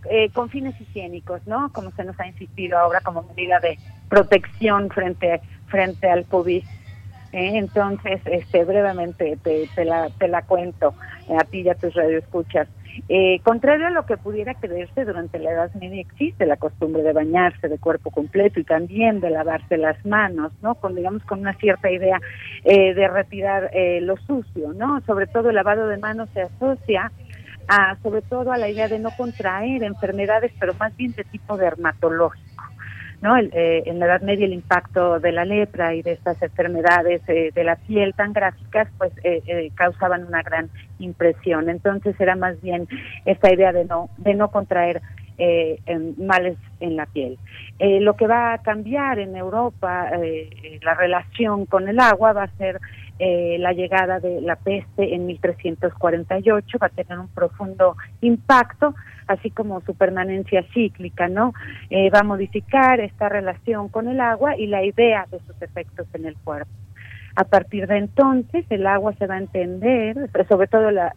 eh, 0.08 0.30
con 0.32 0.48
fines 0.48 0.80
higiénicos, 0.80 1.44
¿no? 1.46 1.72
Como 1.72 1.90
se 1.92 2.04
nos 2.04 2.18
ha 2.20 2.26
insistido 2.26 2.78
ahora 2.78 3.00
como 3.00 3.22
medida 3.22 3.58
de 3.58 3.78
protección 4.08 4.90
frente, 4.90 5.40
frente 5.66 6.08
al 6.08 6.26
COVID. 6.26 6.62
¿Eh? 7.34 7.58
entonces, 7.58 8.20
este, 8.24 8.64
brevemente 8.64 9.36
te, 9.42 9.84
la, 9.84 10.08
te 10.10 10.28
la 10.28 10.42
cuento. 10.42 10.94
a 11.28 11.44
ti 11.44 11.60
y 11.60 11.68
a 11.68 11.74
tus 11.74 11.94
radioescuchas. 11.94 12.68
Eh, 13.08 13.40
contrario 13.42 13.88
a 13.88 13.90
lo 13.90 14.06
que 14.06 14.16
pudiera 14.16 14.54
creerse, 14.54 15.04
durante 15.04 15.38
la 15.38 15.52
Edad 15.52 15.74
Media 15.74 16.00
existe 16.00 16.46
la 16.46 16.56
costumbre 16.56 17.02
de 17.02 17.12
bañarse 17.12 17.68
de 17.68 17.78
cuerpo 17.78 18.10
completo 18.10 18.60
y 18.60 18.64
también 18.64 19.20
de 19.20 19.30
lavarse 19.30 19.76
las 19.76 20.04
manos, 20.06 20.52
¿no? 20.62 20.76
Con, 20.76 20.94
digamos, 20.94 21.24
con 21.24 21.40
una 21.40 21.54
cierta 21.54 21.90
idea 21.90 22.20
eh, 22.64 22.94
de 22.94 23.08
retirar 23.08 23.70
eh, 23.72 24.00
lo 24.00 24.16
sucio, 24.18 24.72
¿no? 24.74 25.00
Sobre 25.06 25.26
todo 25.26 25.48
el 25.48 25.56
lavado 25.56 25.88
de 25.88 25.98
manos 25.98 26.28
se 26.34 26.42
asocia 26.42 27.10
a, 27.66 27.96
sobre 28.02 28.22
todo 28.22 28.52
a 28.52 28.58
la 28.58 28.68
idea 28.68 28.88
de 28.88 28.98
no 28.98 29.10
contraer 29.16 29.82
enfermedades, 29.82 30.52
pero 30.60 30.74
más 30.74 30.96
bien 30.96 31.12
de 31.12 31.24
tipo 31.24 31.56
dermatológico. 31.56 32.53
¿No? 33.24 33.38
Eh, 33.38 33.82
en 33.86 33.98
la 33.98 34.04
Edad 34.04 34.20
Media 34.20 34.44
el 34.44 34.52
impacto 34.52 35.18
de 35.18 35.32
la 35.32 35.46
lepra 35.46 35.94
y 35.94 36.02
de 36.02 36.12
estas 36.12 36.40
enfermedades 36.42 37.22
eh, 37.26 37.52
de 37.54 37.64
la 37.64 37.76
piel 37.76 38.12
tan 38.12 38.34
gráficas 38.34 38.86
pues 38.98 39.12
eh, 39.24 39.70
causaban 39.74 40.26
una 40.26 40.42
gran 40.42 40.68
impresión. 40.98 41.70
Entonces 41.70 42.14
era 42.20 42.36
más 42.36 42.60
bien 42.60 42.86
esta 43.24 43.50
idea 43.50 43.72
de 43.72 43.86
no, 43.86 44.10
de 44.18 44.34
no 44.34 44.50
contraer 44.50 45.00
males 46.16 46.56
en 46.78 46.94
la 46.94 47.06
piel. 47.06 47.38
lo 47.80 48.14
que 48.14 48.28
va 48.28 48.52
a 48.52 48.58
cambiar 48.58 49.18
en 49.18 49.34
Europa, 49.34 50.08
la 50.80 50.94
relación 50.94 51.66
con 51.66 51.88
el 51.88 51.98
agua 51.98 52.32
va 52.32 52.44
a 52.44 52.56
ser 52.56 52.80
la 53.18 53.72
llegada 53.72 54.20
de 54.20 54.40
la 54.40 54.56
peste 54.56 55.14
en 55.14 55.26
1348, 55.26 56.78
va 56.82 56.86
a 56.88 56.90
tener 56.90 57.18
un 57.18 57.28
profundo 57.28 57.96
impacto 58.20 58.94
así 59.26 59.50
como 59.50 59.80
su 59.82 59.94
permanencia 59.94 60.64
cíclica, 60.74 61.28
¿no? 61.28 61.54
Eh, 61.90 62.10
va 62.10 62.20
a 62.20 62.24
modificar 62.24 63.00
esta 63.00 63.28
relación 63.28 63.88
con 63.88 64.08
el 64.08 64.20
agua 64.20 64.56
y 64.56 64.66
la 64.66 64.84
idea 64.84 65.26
de 65.30 65.38
sus 65.40 65.60
efectos 65.62 66.06
en 66.14 66.26
el 66.26 66.36
cuerpo. 66.36 66.70
A 67.36 67.44
partir 67.44 67.88
de 67.88 67.98
entonces, 67.98 68.64
el 68.70 68.86
agua 68.86 69.12
se 69.14 69.26
va 69.26 69.34
a 69.34 69.38
entender, 69.38 70.30
sobre 70.48 70.68
todo 70.68 70.92
la, 70.92 71.12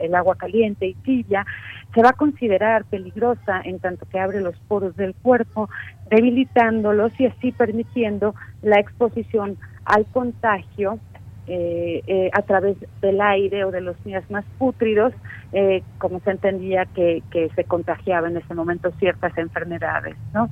el 0.00 0.14
agua 0.14 0.36
caliente 0.36 0.86
y 0.86 0.94
tibia, 0.94 1.44
se 1.92 2.00
va 2.00 2.10
a 2.10 2.12
considerar 2.12 2.84
peligrosa 2.84 3.60
en 3.64 3.80
tanto 3.80 4.06
que 4.06 4.20
abre 4.20 4.40
los 4.40 4.56
poros 4.68 4.94
del 4.94 5.14
cuerpo, 5.16 5.68
debilitándolos 6.08 7.18
y 7.18 7.26
así 7.26 7.50
permitiendo 7.50 8.36
la 8.62 8.78
exposición 8.78 9.58
al 9.84 10.06
contagio 10.06 11.00
eh, 11.46 12.02
eh, 12.06 12.30
a 12.32 12.42
través 12.42 12.76
del 13.00 13.20
aire 13.20 13.64
o 13.64 13.70
de 13.70 13.80
los 13.80 13.96
miasmas 14.04 14.44
pútridos, 14.58 15.12
eh, 15.52 15.82
como 15.98 16.20
se 16.20 16.30
entendía 16.30 16.86
que, 16.86 17.22
que 17.30 17.50
se 17.56 17.64
contagiaba 17.64 18.28
en 18.28 18.36
ese 18.36 18.54
momento 18.54 18.92
ciertas 18.98 19.36
enfermedades, 19.36 20.16
¿no? 20.32 20.48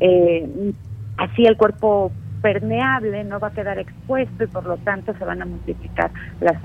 Eh, 0.00 0.72
así 1.18 1.44
el 1.44 1.56
cuerpo 1.56 2.10
permeable 2.40 3.22
no 3.24 3.38
va 3.38 3.48
a 3.48 3.52
quedar 3.52 3.78
expuesto 3.78 4.44
y 4.44 4.46
por 4.46 4.64
lo 4.64 4.78
tanto 4.78 5.12
se 5.14 5.24
van 5.24 5.42
a 5.42 5.44
multiplicar 5.44 6.10
las 6.40 6.56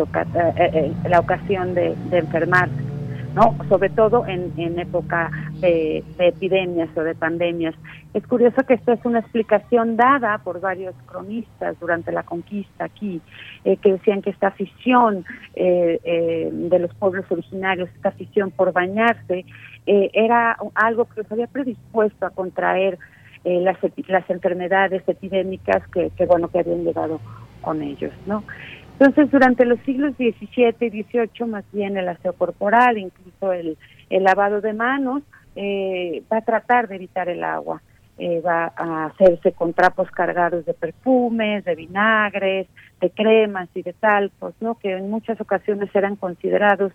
la 1.10 1.20
ocasión 1.20 1.74
de, 1.74 1.96
de 2.10 2.20
enfermarse. 2.20 2.95
¿No? 3.36 3.56
Sobre 3.68 3.90
todo 3.90 4.26
en, 4.26 4.54
en 4.58 4.80
época 4.80 5.30
de, 5.60 6.04
epidemias 6.18 6.90
o 6.96 7.02
de 7.02 7.14
pandemias. 7.14 7.76
Es 8.14 8.26
curioso 8.26 8.64
que 8.64 8.76
esto 8.76 8.94
es 8.94 9.04
una 9.04 9.20
explicación 9.20 9.98
dada 9.98 10.38
por 10.38 10.62
varios 10.62 10.96
cronistas 11.06 11.78
durante 11.82 12.14
la 12.14 12.24
conquista 12.24 12.86
aquí, 12.86 13.22
eh, 13.66 13.76
que 13.78 13.92
decían 13.92 14.22
que 14.22 14.30
esta 14.30 14.48
afición 14.48 15.26
eh, 15.54 16.00
eh, 16.04 16.50
de 16.50 16.80
los 16.80 16.94
pueblos 16.96 17.26
originarios, 17.30 17.90
esta 17.94 18.10
afición 18.10 18.52
por 18.52 18.72
bañarse, 18.72 19.46
era 19.86 20.58
algo 20.74 21.06
que 21.06 21.22
los 21.22 21.32
había 21.32 21.46
predispuesto 21.46 22.26
a 22.26 22.32
contraer 22.32 22.98
las, 23.44 23.78
las 24.08 24.28
enfermedades 24.32 25.04
epidémicas 25.06 25.88
que, 25.90 26.10
que, 26.18 26.26
bueno, 26.26 26.48
que 26.48 26.58
habían 26.58 26.84
llegado 26.84 27.22
con 27.62 27.84
ellos, 27.84 28.12
¿no? 28.26 28.44
Entonces, 29.00 29.30
durante 29.30 29.66
los 29.66 29.80
siglos 29.82 30.14
XVII 30.16 30.76
y 30.80 31.04
XVIII, 31.04 31.48
más 31.48 31.66
bien 31.74 31.98
el 31.98 32.08
aseo 32.08 32.32
corporal, 32.34 32.98
incluso 32.98 33.52
el, 33.52 33.78
lavado 34.10 34.62
de 34.62 34.74
manos, 34.74 35.22
eh, 35.56 36.24
va 36.32 36.38
a 36.38 36.46
tratar 36.46 36.88
de 36.88 36.96
evitar 36.96 37.28
el 37.28 37.44
agua. 37.44 37.82
Eh, 38.18 38.40
va 38.40 38.72
a 38.78 39.08
hacerse 39.08 39.52
con 39.52 39.74
trapos 39.74 40.10
cargados 40.10 40.66
de 40.66 40.74
perfumes, 40.74 41.66
de 41.66 41.76
vinagres, 41.76 42.68
de 43.02 43.10
cremas 43.10 43.68
y 43.76 43.82
de 43.82 43.92
talcos, 43.92 44.54
¿no? 44.62 44.76
que 44.76 44.94
en 44.94 45.10
muchas 45.10 45.42
ocasiones 45.42 45.94
eran 45.94 46.16
considerados 46.16 46.94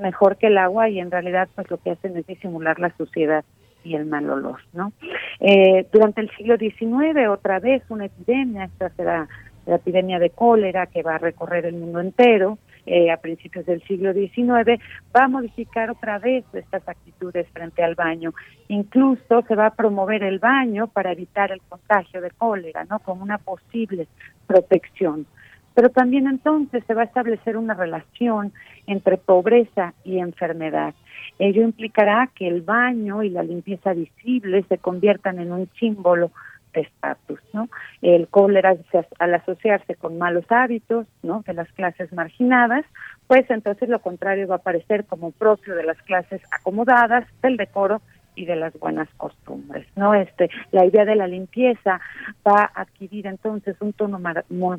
mejor 0.00 0.36
que 0.36 0.48
el 0.48 0.58
agua 0.58 0.88
y 0.88 0.98
en 0.98 1.12
realidad 1.12 1.48
pues 1.54 1.70
lo 1.70 1.76
que 1.76 1.92
hacen 1.92 2.16
es 2.16 2.26
disimular 2.26 2.80
la 2.80 2.92
suciedad 2.96 3.44
y 3.84 3.94
el 3.94 4.06
mal 4.06 4.28
olor. 4.28 4.58
¿no? 4.72 4.92
Eh, 5.38 5.86
durante 5.92 6.22
el 6.22 6.30
siglo 6.30 6.56
XIX, 6.56 7.28
otra 7.28 7.60
vez 7.60 7.84
una 7.88 8.06
epidemia, 8.06 8.64
esta 8.64 8.90
será 8.90 9.28
la 9.68 9.76
epidemia 9.76 10.18
de 10.18 10.30
cólera 10.30 10.86
que 10.86 11.02
va 11.02 11.16
a 11.16 11.18
recorrer 11.18 11.66
el 11.66 11.76
mundo 11.76 12.00
entero 12.00 12.58
eh, 12.86 13.10
a 13.10 13.18
principios 13.18 13.66
del 13.66 13.82
siglo 13.82 14.14
XIX, 14.14 14.80
va 15.14 15.24
a 15.24 15.28
modificar 15.28 15.90
otra 15.90 16.18
vez 16.18 16.44
estas 16.54 16.88
actitudes 16.88 17.46
frente 17.52 17.84
al 17.84 17.94
baño. 17.94 18.32
Incluso 18.68 19.42
se 19.46 19.54
va 19.54 19.66
a 19.66 19.74
promover 19.74 20.22
el 20.22 20.38
baño 20.38 20.86
para 20.86 21.12
evitar 21.12 21.52
el 21.52 21.60
contagio 21.68 22.22
de 22.22 22.30
cólera, 22.30 22.86
¿no? 22.88 22.98
Como 23.00 23.22
una 23.22 23.36
posible 23.36 24.08
protección. 24.46 25.26
Pero 25.74 25.90
también 25.90 26.26
entonces 26.26 26.82
se 26.86 26.94
va 26.94 27.02
a 27.02 27.04
establecer 27.04 27.58
una 27.58 27.74
relación 27.74 28.52
entre 28.86 29.18
pobreza 29.18 29.92
y 30.02 30.18
enfermedad. 30.18 30.94
Ello 31.38 31.62
implicará 31.62 32.30
que 32.34 32.48
el 32.48 32.62
baño 32.62 33.22
y 33.22 33.28
la 33.28 33.42
limpieza 33.42 33.92
visible 33.92 34.64
se 34.66 34.78
conviertan 34.78 35.38
en 35.38 35.52
un 35.52 35.68
símbolo 35.78 36.30
estatus, 36.80 37.40
¿no? 37.52 37.68
El 38.02 38.28
cólera 38.28 38.76
al 39.18 39.34
asociarse 39.34 39.94
con 39.94 40.18
malos 40.18 40.44
hábitos, 40.48 41.06
¿no? 41.22 41.42
De 41.46 41.54
las 41.54 41.70
clases 41.72 42.12
marginadas, 42.12 42.84
pues 43.26 43.48
entonces 43.50 43.88
lo 43.88 44.00
contrario 44.00 44.48
va 44.48 44.56
a 44.56 44.58
aparecer 44.58 45.04
como 45.04 45.32
propio 45.32 45.74
de 45.74 45.84
las 45.84 46.00
clases 46.02 46.40
acomodadas, 46.50 47.26
del 47.42 47.56
decoro 47.56 48.00
y 48.34 48.44
de 48.44 48.54
las 48.54 48.72
buenas 48.78 49.08
costumbres, 49.16 49.86
¿no? 49.96 50.14
Este, 50.14 50.48
la 50.70 50.84
idea 50.84 51.04
de 51.04 51.16
la 51.16 51.26
limpieza 51.26 52.00
va 52.46 52.70
a 52.72 52.82
adquirir 52.82 53.26
entonces 53.26 53.76
un 53.80 53.92
tono 53.92 54.20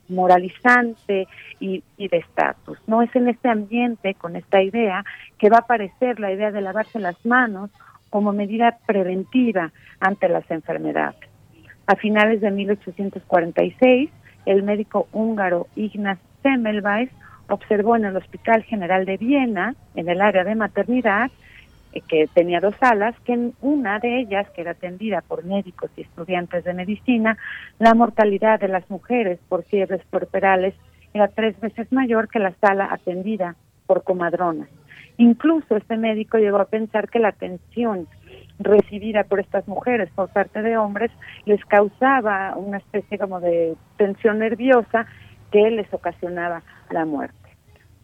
moralizante 0.07 1.27
y 1.59 1.83
de 1.97 2.17
estatus, 2.17 2.79
¿no? 2.87 3.01
Es 3.01 3.13
en 3.15 3.27
este 3.27 3.49
ambiente, 3.49 4.13
con 4.13 4.37
esta 4.37 4.61
idea, 4.61 5.03
que 5.37 5.49
va 5.49 5.57
a 5.57 5.61
aparecer 5.61 6.21
la 6.21 6.31
idea 6.31 6.51
de 6.51 6.61
lavarse 6.61 6.99
las 6.99 7.23
manos 7.25 7.69
como 8.09 8.33
medida 8.33 8.79
preventiva 8.85 9.71
ante 9.99 10.29
las 10.29 10.49
enfermedades. 10.49 11.28
A 11.89 11.95
finales 11.95 12.39
de 12.39 12.51
1846, 12.51 14.11
el 14.45 14.61
médico 14.61 15.07
húngaro 15.11 15.65
Ignaz 15.75 16.19
Semmelweis 16.43 17.09
observó 17.47 17.95
en 17.95 18.05
el 18.05 18.15
Hospital 18.15 18.61
General 18.61 19.05
de 19.05 19.17
Viena, 19.17 19.73
en 19.95 20.07
el 20.07 20.21
área 20.21 20.43
de 20.43 20.53
maternidad, 20.53 21.31
eh, 21.93 22.01
que 22.07 22.27
tenía 22.31 22.59
dos 22.59 22.75
salas, 22.79 23.15
que 23.21 23.33
en 23.33 23.55
una 23.61 23.97
de 23.97 24.19
ellas, 24.19 24.47
que 24.51 24.61
era 24.61 24.73
atendida 24.73 25.21
por 25.21 25.43
médicos 25.45 25.89
y 25.97 26.01
estudiantes 26.01 26.63
de 26.63 26.75
medicina, 26.75 27.39
la 27.79 27.95
mortalidad 27.95 28.59
de 28.59 28.67
las 28.67 28.87
mujeres 28.91 29.39
por 29.49 29.63
fiebres 29.63 30.03
puerperales 30.11 30.75
era 31.15 31.27
tres 31.29 31.59
veces 31.59 31.91
mayor 31.91 32.29
que 32.29 32.37
la 32.37 32.53
sala 32.61 32.87
atendida 32.91 33.55
por 33.87 34.03
comadronas. 34.03 34.69
Incluso 35.17 35.75
este 35.75 35.97
médico 35.97 36.37
llegó 36.37 36.59
a 36.59 36.65
pensar 36.65 37.09
que 37.09 37.17
la 37.17 37.29
atención 37.29 38.07
recibida 38.59 39.23
por 39.23 39.39
estas 39.39 39.67
mujeres 39.67 40.09
por 40.13 40.29
parte 40.29 40.61
de 40.61 40.77
hombres 40.77 41.11
les 41.45 41.63
causaba 41.65 42.55
una 42.57 42.77
especie 42.77 43.17
como 43.17 43.39
de 43.39 43.75
tensión 43.97 44.39
nerviosa 44.39 45.07
que 45.51 45.71
les 45.71 45.91
ocasionaba 45.93 46.61
la 46.91 47.05
muerte. 47.05 47.35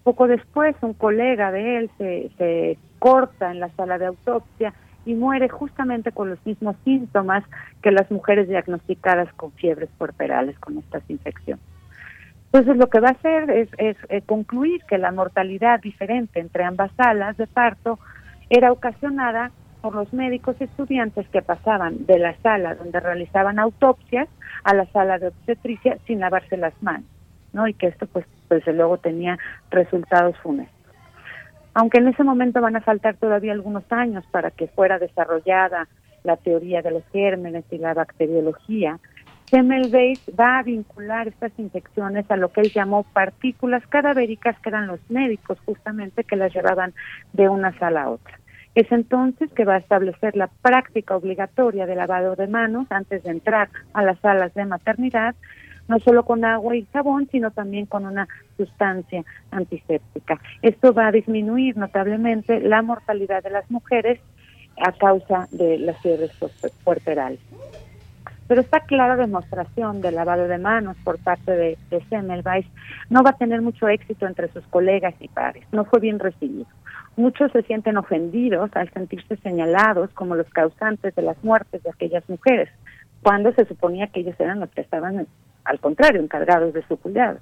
Poco 0.03 0.27
después 0.27 0.75
un 0.81 0.93
colega 0.93 1.51
de 1.51 1.77
él 1.77 1.91
se, 1.97 2.77
corta 2.99 3.51
en 3.51 3.59
la 3.59 3.69
sala 3.75 3.99
de 3.99 4.05
autopsia 4.05 4.73
y 5.05 5.13
muere 5.13 5.47
justamente 5.49 6.11
con 6.11 6.29
los 6.29 6.43
mismos 6.45 6.75
síntomas 6.83 7.43
que 7.83 7.91
las 7.91 8.09
mujeres 8.09 8.47
diagnosticadas 8.47 9.31
con 9.33 9.51
fiebres 9.51 9.89
puerperales 9.97 10.57
con 10.57 10.79
estas 10.79 11.07
infecciones. 11.07 11.63
Entonces 12.45 12.77
lo 12.77 12.87
que 12.87 12.99
va 13.01 13.09
a 13.09 13.11
hacer 13.11 13.49
es, 13.51 13.69
es, 13.77 13.97
es, 14.09 14.23
concluir 14.23 14.81
que 14.87 14.97
la 14.97 15.11
mortalidad 15.11 15.81
diferente 15.81 16.39
entre 16.39 16.63
ambas 16.63 16.91
salas 16.95 17.37
de 17.37 17.45
parto 17.45 17.99
era 18.49 18.71
ocasionada 18.71 19.51
por 19.85 19.93
los 19.93 20.11
médicos 20.13 20.59
estudiantes 20.59 21.29
que 21.29 21.43
pasaban 21.43 22.07
de 22.07 22.17
la 22.17 22.35
sala 22.41 22.73
donde 22.73 22.99
realizaban 22.99 23.59
autopsias 23.59 24.27
a 24.63 24.73
la 24.73 24.87
sala 24.87 25.19
de 25.19 25.27
obstetricia 25.27 25.99
sin 26.07 26.21
lavarse 26.21 26.57
las 26.57 26.73
manos, 26.81 27.05
¿no? 27.53 27.67
Y 27.67 27.75
que 27.75 27.85
esto 27.85 28.07
pues 28.07 28.25
desde 28.49 28.73
luego 28.73 28.97
tenía 28.97 29.37
resultados 29.69 30.35
funestos. 30.39 30.73
Aunque 31.75 31.99
en 31.99 32.07
ese 32.07 32.23
momento 32.23 32.61
van 32.61 32.77
a 32.77 32.81
faltar 32.81 33.17
todavía 33.17 33.51
algunos 33.51 33.83
años 33.91 34.25
para 34.31 34.49
que 34.49 34.65
fuera 34.69 34.97
desarrollada 34.97 35.87
la 36.23 36.35
teoría 36.37 36.81
de 36.81 36.89
los 36.89 37.03
gérmenes 37.13 37.65
y 37.69 37.77
la 37.77 37.93
bacteriología, 37.93 38.97
Semmelweis 39.51 40.19
va 40.39 40.57
a 40.57 40.63
vincular 40.63 41.27
estas 41.27 41.51
infecciones 41.59 42.25
a 42.31 42.37
lo 42.37 42.51
que 42.51 42.61
él 42.61 42.71
llamó 42.73 43.03
partículas 43.03 43.85
cadavéricas, 43.85 44.59
que 44.61 44.69
eran 44.69 44.87
los 44.87 44.99
médicos 45.11 45.59
justamente 45.63 46.23
que 46.23 46.37
las 46.37 46.51
llevaban 46.55 46.95
de 47.33 47.49
una 47.49 47.77
sala 47.77 48.01
a 48.01 48.09
otra. 48.09 48.39
Es 48.75 48.91
entonces 48.91 49.51
que 49.53 49.65
va 49.65 49.75
a 49.75 49.79
establecer 49.79 50.35
la 50.35 50.47
práctica 50.61 51.15
obligatoria 51.15 51.85
de 51.85 51.95
lavado 51.95 52.35
de 52.35 52.47
manos 52.47 52.87
antes 52.89 53.23
de 53.23 53.31
entrar 53.31 53.69
a 53.93 54.03
las 54.03 54.19
salas 54.19 54.53
de 54.53 54.65
maternidad 54.65 55.35
no 55.87 55.99
solo 55.99 56.25
con 56.25 56.43
agua 56.45 56.75
y 56.75 56.85
jabón, 56.91 57.27
sino 57.31 57.51
también 57.51 57.85
con 57.85 58.05
una 58.05 58.27
sustancia 58.57 59.23
antiséptica. 59.51 60.39
Esto 60.61 60.93
va 60.93 61.07
a 61.07 61.11
disminuir 61.11 61.77
notablemente 61.77 62.59
la 62.59 62.81
mortalidad 62.81 63.43
de 63.43 63.51
las 63.51 63.69
mujeres 63.69 64.19
a 64.77 64.91
causa 64.91 65.47
de 65.51 65.77
las 65.77 66.01
fiebres 66.01 66.31
puerperales. 66.83 67.39
Pero 68.47 68.61
esta 68.61 68.81
clara 68.81 69.15
demostración 69.15 70.01
del 70.01 70.15
lavado 70.15 70.47
de 70.47 70.57
manos 70.57 70.95
por 71.03 71.17
parte 71.19 71.51
de, 71.51 71.77
de 71.89 72.03
Semmelweis 72.05 72.65
no 73.09 73.23
va 73.23 73.31
a 73.31 73.37
tener 73.37 73.61
mucho 73.61 73.87
éxito 73.87 74.27
entre 74.27 74.49
sus 74.49 74.63
colegas 74.67 75.15
y 75.19 75.27
pares. 75.27 75.65
No 75.71 75.85
fue 75.85 75.99
bien 75.99 76.19
recibido. 76.19 76.67
Muchos 77.17 77.51
se 77.53 77.63
sienten 77.63 77.97
ofendidos 77.97 78.69
al 78.75 78.91
sentirse 78.91 79.37
señalados 79.37 80.09
como 80.11 80.35
los 80.35 80.49
causantes 80.49 81.15
de 81.15 81.21
las 81.21 81.41
muertes 81.43 81.81
de 81.81 81.89
aquellas 81.89 82.27
mujeres, 82.29 82.69
cuando 83.23 83.53
se 83.53 83.65
suponía 83.65 84.07
que 84.07 84.19
ellos 84.19 84.35
eran 84.37 84.59
los 84.59 84.69
que 84.69 84.81
estaban, 84.81 85.25
al 85.63 85.79
contrario, 85.79 86.21
encargados 86.21 86.73
de 86.73 86.85
su 86.87 86.97
cuidado. 86.97 87.39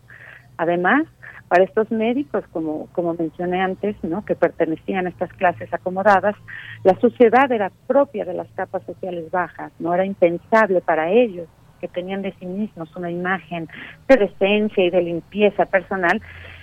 Además, 0.57 1.05
para 1.47 1.65
estos 1.65 1.91
médicos, 1.91 2.43
como, 2.51 2.88
como 2.93 3.13
mencioné 3.13 3.61
antes, 3.61 3.95
¿no? 4.03 4.25
que 4.25 4.35
pertenecían 4.35 5.05
a 5.05 5.09
estas 5.09 5.31
clases 5.34 5.71
acomodadas, 5.73 6.35
la 6.84 6.99
sociedad 6.99 7.51
era 7.51 7.71
propia 7.88 8.25
de 8.25 8.34
las 8.34 8.47
capas 8.55 8.84
sociales 8.84 9.30
bajas, 9.30 9.71
no 9.80 9.93
era 9.93 10.05
impensable 10.05 10.81
para 10.81 11.11
ellos 11.11 11.47
que 11.80 11.88
tenían 11.88 12.21
de 12.21 12.34
sí 12.39 12.45
mismos 12.45 12.95
una 12.95 13.11
imagen 13.11 13.67
de 14.07 14.15
decencia 14.15 14.85
y 14.85 14.89
de 14.89 15.01
limpieza 15.01 15.65
personal, 15.65 16.21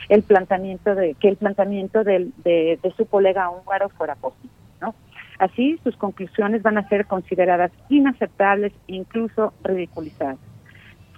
el 0.08 0.22
planteamiento 0.22 0.94
de 0.94 1.14
que 1.14 1.28
el 1.28 1.36
planteamiento 1.36 2.02
de, 2.02 2.78
su 2.96 3.06
colega 3.06 3.50
húngaro 3.50 3.90
fuera 3.90 4.14
posible. 4.16 4.50
Así, 5.38 5.78
sus 5.84 5.96
conclusiones 5.96 6.62
van 6.62 6.76
a 6.76 6.88
ser 6.88 7.06
consideradas 7.06 7.70
inaceptables 7.88 8.72
e 8.88 8.96
incluso 8.96 9.54
ridiculizadas. 9.62 10.49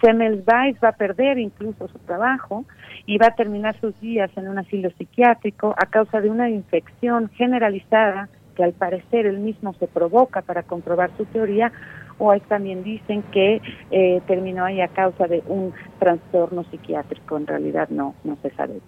Semmelweis 0.03 0.77
va 0.83 0.89
a 0.89 0.97
perder 0.97 1.39
incluso 1.39 1.89
su 1.89 1.99
trabajo 2.01 2.65
y 3.07 3.19
va 3.19 3.29
a 3.29 3.35
terminar 3.35 3.79
sus 3.81 3.99
días 4.01 4.31
en 4.37 4.49
un 4.49 4.59
asilo 4.59 4.91
psiquiátrico 4.99 5.74
a 5.79 5.87
causa 5.87 6.20
de 6.20 6.29
una 6.29 6.51
infección 6.51 7.31
generalizada 7.31 8.29
que 8.57 8.65
al 8.65 8.73
parecer 8.73 9.27
él 9.27 9.39
mismo 9.39 9.73
se 9.74 9.87
provoca 9.87 10.43
para 10.43 10.62
comprobar 10.62 11.11
su 11.16 11.24
teoría, 11.27 11.73
o 12.19 12.31
hay 12.31 12.41
también 12.41 12.83
dicen 12.83 13.23
que 13.33 13.62
eh, 13.91 14.20
terminó 14.27 14.65
ahí 14.65 14.81
a 14.81 14.89
causa 14.89 15.27
de 15.27 15.43
un 15.47 15.73
trastorno 15.99 16.65
psiquiátrico, 16.65 17.37
en 17.37 17.47
realidad 17.47 17.89
no, 17.89 18.15
no 18.24 18.37
se 18.43 18.51
sabe. 18.51 18.81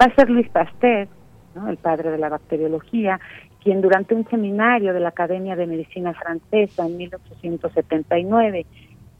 Va 0.00 0.06
a 0.06 0.14
ser 0.14 0.30
Luis 0.30 0.48
Pasteur, 0.48 1.08
¿no? 1.54 1.68
el 1.68 1.76
padre 1.76 2.10
de 2.10 2.18
la 2.18 2.28
bacteriología, 2.28 3.20
quien 3.62 3.80
durante 3.80 4.14
un 4.14 4.26
seminario 4.28 4.92
de 4.92 5.00
la 5.00 5.10
Academia 5.10 5.56
de 5.56 5.66
Medicina 5.66 6.14
Francesa 6.14 6.86
en 6.86 6.96
1879 6.96 8.66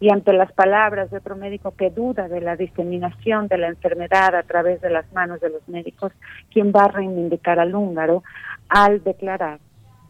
y 0.00 0.10
ante 0.12 0.32
las 0.32 0.52
palabras 0.52 1.10
de 1.10 1.18
otro 1.18 1.36
médico 1.36 1.74
que 1.76 1.90
duda 1.90 2.28
de 2.28 2.40
la 2.40 2.56
diseminación 2.56 3.48
de 3.48 3.58
la 3.58 3.68
enfermedad 3.68 4.34
a 4.34 4.42
través 4.44 4.80
de 4.80 4.90
las 4.90 5.10
manos 5.12 5.40
de 5.40 5.50
los 5.50 5.66
médicos, 5.68 6.12
quien 6.52 6.72
va 6.72 6.84
a 6.84 6.88
reivindicar 6.88 7.58
al 7.58 7.74
húngaro 7.74 8.22
al 8.68 9.02
declarar, 9.02 9.58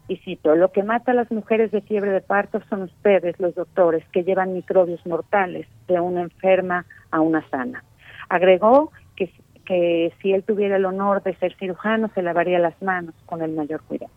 y 0.07 0.17
cito, 0.17 0.55
lo 0.55 0.71
que 0.71 0.83
mata 0.83 1.11
a 1.11 1.15
las 1.15 1.31
mujeres 1.31 1.71
de 1.71 1.81
fiebre 1.81 2.11
de 2.11 2.21
parto 2.21 2.61
son 2.67 2.81
ustedes, 2.83 3.39
los 3.39 3.53
doctores, 3.53 4.03
que 4.11 4.23
llevan 4.23 4.53
microbios 4.53 5.05
mortales 5.05 5.67
de 5.87 5.99
una 5.99 6.21
enferma 6.21 6.85
a 7.11 7.21
una 7.21 7.47
sana. 7.49 7.83
Agregó 8.27 8.91
que, 9.15 9.31
que 9.65 10.11
si 10.19 10.33
él 10.33 10.43
tuviera 10.43 10.77
el 10.77 10.85
honor 10.85 11.21
de 11.21 11.35
ser 11.35 11.55
cirujano, 11.57 12.09
se 12.15 12.23
lavaría 12.23 12.57
las 12.57 12.79
manos 12.81 13.13
con 13.27 13.43
el 13.43 13.51
mayor 13.51 13.81
cuidado 13.83 14.11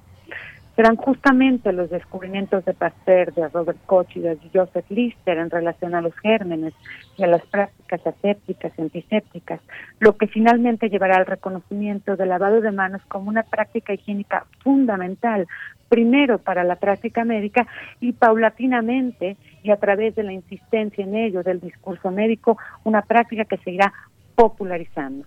serán 0.76 0.96
justamente 0.96 1.72
los 1.72 1.90
descubrimientos 1.90 2.64
de 2.64 2.72
Pasteur, 2.72 3.32
de 3.34 3.48
Robert 3.48 3.78
Koch 3.86 4.08
y 4.14 4.20
de 4.20 4.38
Joseph 4.52 4.90
Lister 4.90 5.38
en 5.38 5.50
relación 5.50 5.94
a 5.94 6.00
los 6.00 6.14
gérmenes 6.18 6.72
y 7.16 7.24
a 7.24 7.26
las 7.26 7.44
prácticas 7.46 8.06
asépticas 8.06 8.72
y 8.78 8.82
antisépticas, 8.82 9.60
lo 10.00 10.16
que 10.16 10.28
finalmente 10.28 10.88
llevará 10.88 11.16
al 11.16 11.26
reconocimiento 11.26 12.16
del 12.16 12.30
lavado 12.30 12.60
de 12.60 12.72
manos 12.72 13.02
como 13.08 13.28
una 13.28 13.42
práctica 13.42 13.92
higiénica 13.92 14.46
fundamental, 14.62 15.46
primero 15.88 16.38
para 16.38 16.64
la 16.64 16.76
práctica 16.76 17.24
médica 17.24 17.66
y 18.00 18.12
paulatinamente 18.12 19.36
y 19.62 19.70
a 19.70 19.76
través 19.76 20.14
de 20.14 20.22
la 20.22 20.32
insistencia 20.32 21.04
en 21.04 21.14
ello 21.14 21.42
del 21.42 21.60
discurso 21.60 22.10
médico, 22.10 22.56
una 22.84 23.02
práctica 23.02 23.44
que 23.44 23.58
se 23.58 23.72
irá 23.72 23.92
popularizando 24.34 25.26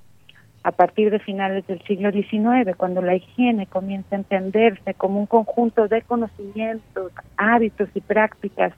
a 0.65 0.71
partir 0.71 1.11
de 1.11 1.19
finales 1.19 1.67
del 1.67 1.79
siglo 1.83 2.11
XIX, 2.11 2.75
cuando 2.75 3.03
la 3.03 3.13
higiene 3.13 3.67
comienza 3.67 4.15
a 4.15 4.17
entenderse 4.17 4.95
como 4.95 5.19
un 5.19 5.27
conjunto 5.27 5.87
de 5.87 6.01
conocimientos, 6.01 7.11
hábitos 7.37 7.87
y 7.93 8.01
prácticas 8.01 8.73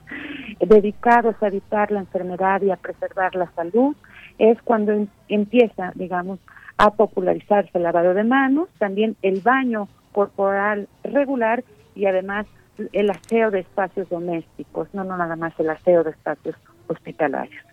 dedicados 0.60 1.42
a 1.42 1.46
evitar 1.46 1.90
la 1.90 2.00
enfermedad 2.00 2.60
y 2.60 2.70
a 2.70 2.76
preservar 2.76 3.34
la 3.34 3.50
salud, 3.52 3.96
es 4.36 4.60
cuando 4.60 4.92
em, 4.92 5.06
empieza, 5.30 5.92
digamos, 5.94 6.38
a 6.76 6.90
popularizarse 6.90 7.70
el 7.72 7.84
lavado 7.84 8.12
de 8.12 8.24
manos, 8.24 8.68
también 8.78 9.16
el 9.22 9.40
baño 9.40 9.88
corporal 10.12 10.88
regular 11.04 11.64
y 11.94 12.04
además 12.04 12.44
el 12.92 13.08
aseo 13.08 13.50
de 13.50 13.60
espacios 13.60 14.10
domésticos, 14.10 14.92
no, 14.92 15.04
no 15.04 15.16
nada 15.16 15.36
más 15.36 15.58
el 15.58 15.70
aseo 15.70 16.04
de 16.04 16.10
espacios 16.10 16.54
hospitalarios. 16.86 17.67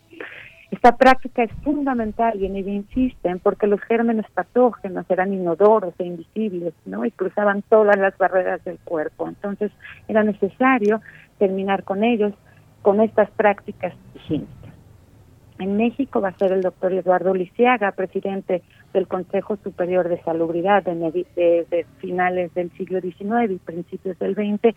Esta 0.71 0.97
práctica 0.97 1.43
es 1.43 1.51
fundamental 1.63 2.41
y 2.41 2.45
en 2.47 2.55
ella 2.55 2.71
insisten 2.71 3.39
porque 3.39 3.67
los 3.67 3.79
gérmenes 3.81 4.25
patógenos 4.33 5.05
eran 5.09 5.33
inodoros 5.33 5.93
e 5.99 6.05
invisibles, 6.05 6.73
¿no? 6.85 7.05
Y 7.05 7.11
cruzaban 7.11 7.61
todas 7.69 7.97
las 7.97 8.17
barreras 8.17 8.63
del 8.63 8.79
cuerpo. 8.79 9.27
Entonces 9.27 9.71
era 10.07 10.23
necesario 10.23 11.01
terminar 11.37 11.83
con 11.83 12.03
ellos, 12.03 12.33
con 12.81 12.99
estas 13.01 13.29
prácticas 13.31 13.93
higiénicas. 14.15 14.55
En 15.57 15.77
México 15.77 16.19
va 16.19 16.29
a 16.29 16.37
ser 16.37 16.51
el 16.51 16.61
doctor 16.61 16.91
Eduardo 16.91 17.33
Lisiaga, 17.33 17.93
presidente 17.93 18.61
del 18.93 19.07
Consejo 19.07 19.55
Superior 19.63 20.09
de 20.09 20.21
Salubridad 20.23 20.83
desde 20.83 21.85
finales 21.99 22.53
del 22.53 22.71
siglo 22.71 22.99
XIX 22.99 23.51
y 23.51 23.57
principios 23.57 24.19
del 24.19 24.35
XX, 24.35 24.75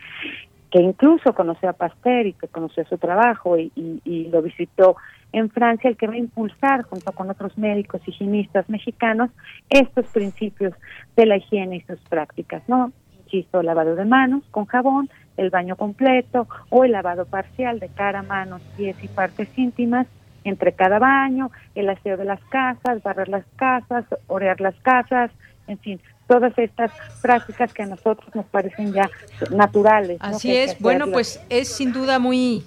que 0.71 0.81
incluso 0.81 1.35
conoció 1.35 1.71
a 1.71 1.73
Pasteur 1.73 2.27
y 2.27 2.33
que 2.35 2.49
conoció 2.49 2.85
su 2.87 2.99
trabajo 2.99 3.57
y, 3.59 3.73
y 3.75 4.29
lo 4.29 4.43
visitó 4.43 4.97
en 5.33 5.51
Francia 5.51 5.91
el 5.91 5.97
que 5.97 6.07
va 6.07 6.15
a 6.15 6.19
impulsar 6.19 6.83
junto 6.83 7.13
con 7.13 7.31
otros 7.31 7.57
médicos 7.59 8.01
higienistas 8.07 8.69
mexicanos 8.69 9.31
estos 9.69 10.07
principios 10.07 10.75
de 11.17 11.27
la 11.27 11.37
higiene 11.37 11.77
y 11.77 11.81
sus 11.83 12.01
prácticas, 12.09 12.63
¿no? 12.69 12.93
Insisto, 13.25 13.63
lavado 13.63 13.95
de 13.95 14.05
manos 14.05 14.43
con 14.51 14.65
jabón, 14.67 15.11
el 15.37 15.51
baño 15.51 15.77
completo 15.77 16.49
o 16.71 16.85
el 16.85 16.93
lavado 16.93 17.27
parcial 17.27 17.79
de 17.79 17.89
cara, 17.89 18.23
manos, 18.23 18.63
pies 18.77 18.97
y 19.03 19.09
partes 19.09 19.57
íntimas 19.59 20.07
entre 20.45 20.73
cada 20.73 20.99
baño, 20.99 21.51
el 21.75 21.91
aseo 21.91 22.17
de 22.17 22.25
las 22.25 22.43
casas, 22.45 23.03
barrer 23.03 23.29
las 23.29 23.45
casas, 23.57 24.07
orear 24.29 24.61
las 24.61 24.75
casas, 24.77 25.31
en 25.69 25.79
fin, 25.79 26.01
todas 26.27 26.57
estas 26.59 26.91
prácticas 27.23 27.73
que 27.73 27.83
a 27.83 27.87
nosotros 27.87 28.35
nos 28.35 28.47
parecen 28.47 28.93
ya 28.93 29.09
naturales. 29.51 30.19
Así 30.21 30.57
es, 30.57 30.79
bueno, 30.81 31.07
pues 31.13 31.41
es 31.49 31.69
sin 31.69 31.93
duda 31.93 32.19
muy 32.19 32.65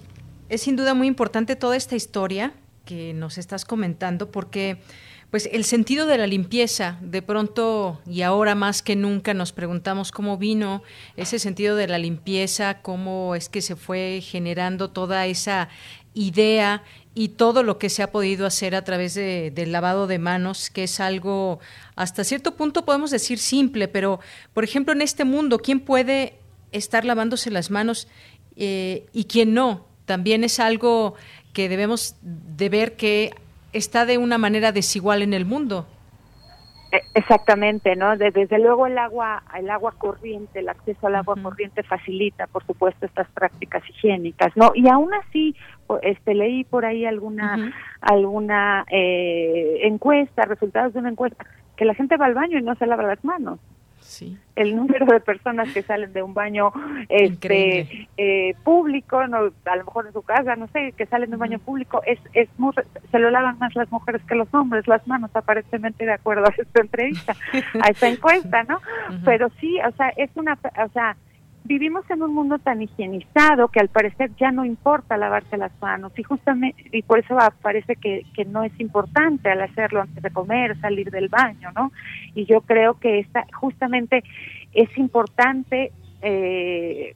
es 0.50 0.62
sin 0.64 0.76
duda 0.76 0.94
muy 0.94 1.08
importante 1.08 1.56
toda 1.56 1.78
esta 1.78 1.96
historia 1.96 2.52
que 2.86 3.14
nos 3.14 3.38
estás 3.38 3.64
comentando 3.64 4.32
porque 4.32 4.80
pues 5.30 5.48
el 5.54 5.64
sentido 5.64 6.08
de 6.08 6.18
la 6.18 6.28
limpieza, 6.28 6.98
de 7.00 7.22
pronto 7.22 8.02
y 8.06 8.22
ahora 8.22 8.54
más 8.54 8.82
que 8.82 8.98
nunca 8.98 9.34
nos 9.34 9.54
preguntamos 9.54 10.12
cómo 10.12 10.38
vino 10.38 10.84
ese 11.16 11.40
sentido 11.40 11.78
de 11.78 11.88
la 11.88 11.98
limpieza, 11.98 12.82
cómo 12.82 13.34
es 13.34 13.48
que 13.48 13.62
se 13.62 13.78
fue 13.78 14.20
generando 14.22 14.90
toda 14.90 15.26
esa 15.28 15.70
idea 16.14 16.84
y 17.14 17.30
todo 17.30 17.64
lo 17.64 17.78
que 17.78 17.90
se 17.90 18.04
ha 18.04 18.12
podido 18.12 18.46
hacer 18.46 18.76
a 18.76 18.84
través 18.84 19.14
de, 19.14 19.52
del 19.54 19.72
lavado 19.72 20.08
de 20.08 20.20
manos, 20.20 20.70
que 20.70 20.84
es 20.84 21.00
algo 21.00 21.60
hasta 21.96 22.24
cierto 22.24 22.56
punto 22.56 22.86
podemos 22.86 23.12
decir 23.12 23.38
simple, 23.38 23.88
pero 23.88 24.20
por 24.54 24.64
ejemplo 24.64 24.94
en 24.94 25.02
este 25.02 25.26
mundo, 25.26 25.60
¿quién 25.60 25.80
puede 25.80 26.36
estar 26.72 27.04
lavándose 27.04 27.52
las 27.52 27.70
manos 27.70 28.08
eh, 28.56 29.06
y 29.12 29.26
quién 29.26 29.54
no? 29.54 29.92
también 30.12 30.44
es 30.44 30.60
algo 30.60 31.16
que 31.54 31.70
debemos 31.70 32.16
de 32.22 32.68
ver 32.68 32.98
que 32.98 33.34
está 33.72 34.06
de 34.06 34.18
una 34.18 34.38
manera 34.38 34.74
desigual 34.74 35.22
en 35.22 35.34
el 35.34 35.46
mundo. 35.46 35.88
E, 36.92 37.02
exactamente, 37.14 37.96
¿no? 37.96 38.18
Desde 38.18 38.60
luego 38.60 38.86
el 38.86 38.98
agua, 38.98 39.44
el 39.58 39.70
agua 39.70 39.94
corriente, 39.98 40.60
el 40.60 40.70
acceso 40.70 41.08
al 41.08 41.16
agua 41.16 41.36
corriente 41.42 41.84
facilita, 41.84 42.48
por 42.48 42.66
supuesto, 42.66 43.06
estas 43.06 43.30
prácticas 43.30 43.82
higiénicas, 43.90 44.56
¿no? 44.58 44.72
Y 44.76 44.90
aún 44.90 45.14
así, 45.14 45.56
este, 46.02 46.34
leí 46.34 46.66
por 46.66 46.86
ahí 46.86 47.06
alguna, 47.06 47.74
alguna 48.02 48.86
eh, 48.92 49.80
encuesta, 49.84 50.44
resultados 50.44 50.94
de 50.94 51.00
una 51.00 51.10
encuesta, 51.10 51.46
que 51.78 51.86
la 51.86 51.94
gente 51.94 52.18
va 52.18 52.26
al 52.26 52.34
baño 52.34 52.60
y 52.60 52.64
no 52.64 52.76
se 52.76 52.86
lava 52.86 53.04
las 53.04 53.24
manos. 53.24 53.60
El 54.56 54.76
número 54.76 55.06
de 55.06 55.20
personas 55.22 55.72
que 55.74 55.82
salen 55.82 56.12
de 56.14 56.22
un 56.22 56.34
baño 56.34 56.72
este 57.10 58.08
eh, 58.18 58.56
público, 58.64 59.26
no, 59.28 59.38
a 59.66 59.76
lo 59.76 59.86
mejor 59.86 60.08
en 60.08 60.14
su 60.14 60.22
casa, 60.22 60.56
no 60.56 60.68
sé, 60.68 60.94
que 60.98 61.06
salen 61.06 61.30
de 61.30 61.36
un 61.36 61.40
baño 61.40 61.60
público, 61.60 62.02
es, 62.06 62.20
es 62.34 62.50
se 63.12 63.20
lo 63.20 63.32
lavan 63.32 63.58
más 63.60 63.74
las 63.76 63.92
mujeres 63.92 64.22
que 64.28 64.36
los 64.36 64.54
hombres, 64.54 64.88
las 64.88 65.06
manos, 65.08 65.32
aparentemente 65.34 66.06
de 66.06 66.14
acuerdo 66.14 66.46
a 66.46 66.50
esta 66.50 66.82
entrevista, 66.82 67.36
a 67.82 67.88
esta 67.90 68.08
encuesta, 68.10 68.64
¿no? 68.64 68.80
Pero 69.24 69.50
sí, 69.60 69.80
o 69.80 69.92
sea, 69.96 70.10
es 70.10 70.30
una, 70.36 70.58
o 70.86 70.90
sea, 70.90 71.16
vivimos 71.72 72.04
en 72.10 72.22
un 72.22 72.34
mundo 72.34 72.60
tan 72.60 72.82
higienizado 72.82 73.70
que 73.70 73.80
al 73.80 73.88
parecer 73.88 74.30
ya 74.38 74.52
no 74.52 74.66
importa 74.66 75.16
lavarse 75.16 75.56
las 75.56 75.72
manos 75.82 76.12
y 76.20 76.24
justamente 76.24 76.84
y 76.92 77.02
por 77.02 77.20
eso 77.20 77.38
parece 77.62 77.96
que, 77.96 78.26
que 78.34 78.44
no 78.44 78.66
es 78.66 78.78
importante 78.78 79.50
al 79.50 79.62
hacerlo 79.62 80.02
antes 80.02 80.22
de 80.22 80.32
comer, 80.32 80.78
salir 80.82 81.10
del 81.12 81.30
baño, 81.30 81.70
¿no? 81.74 81.94
Y 82.36 82.44
yo 82.44 82.60
creo 82.60 83.00
que 83.00 83.20
esta 83.20 83.46
justamente 83.54 84.22
es 84.74 84.90
importante 84.98 85.94
eh, 86.22 87.16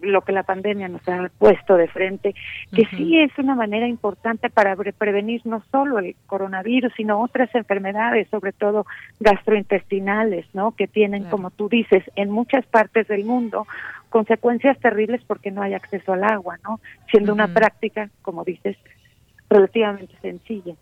lo 0.00 0.22
que 0.22 0.32
la 0.32 0.42
pandemia 0.42 0.88
nos 0.88 1.06
ha 1.08 1.30
puesto 1.38 1.76
de 1.76 1.88
frente, 1.88 2.34
que 2.74 2.86
sí 2.96 3.18
es 3.18 3.30
una 3.38 3.54
manera 3.54 3.86
importante 3.86 4.50
para 4.50 4.76
prevenir 4.76 5.42
no 5.44 5.62
solo 5.70 5.98
el 5.98 6.16
coronavirus, 6.26 6.92
sino 6.96 7.20
otras 7.22 7.54
enfermedades, 7.54 8.28
sobre 8.30 8.52
todo 8.52 8.86
gastrointestinales, 9.20 10.46
¿no? 10.54 10.72
Que 10.72 10.86
tienen, 10.86 11.24
como 11.24 11.50
tú 11.50 11.68
dices, 11.68 12.02
en 12.16 12.30
muchas 12.30 12.66
partes 12.66 13.08
del 13.08 13.24
mundo 13.24 13.66
consecuencias 14.10 14.78
terribles 14.80 15.22
porque 15.26 15.50
no 15.50 15.62
hay 15.62 15.74
acceso 15.74 16.12
al 16.12 16.24
agua, 16.24 16.58
¿no? 16.64 16.80
Siendo 17.10 17.32
una 17.32 17.54
práctica, 17.54 18.10
como 18.22 18.44
dices, 18.44 18.76
relativamente 19.48 20.14
sencilla. 20.20 20.74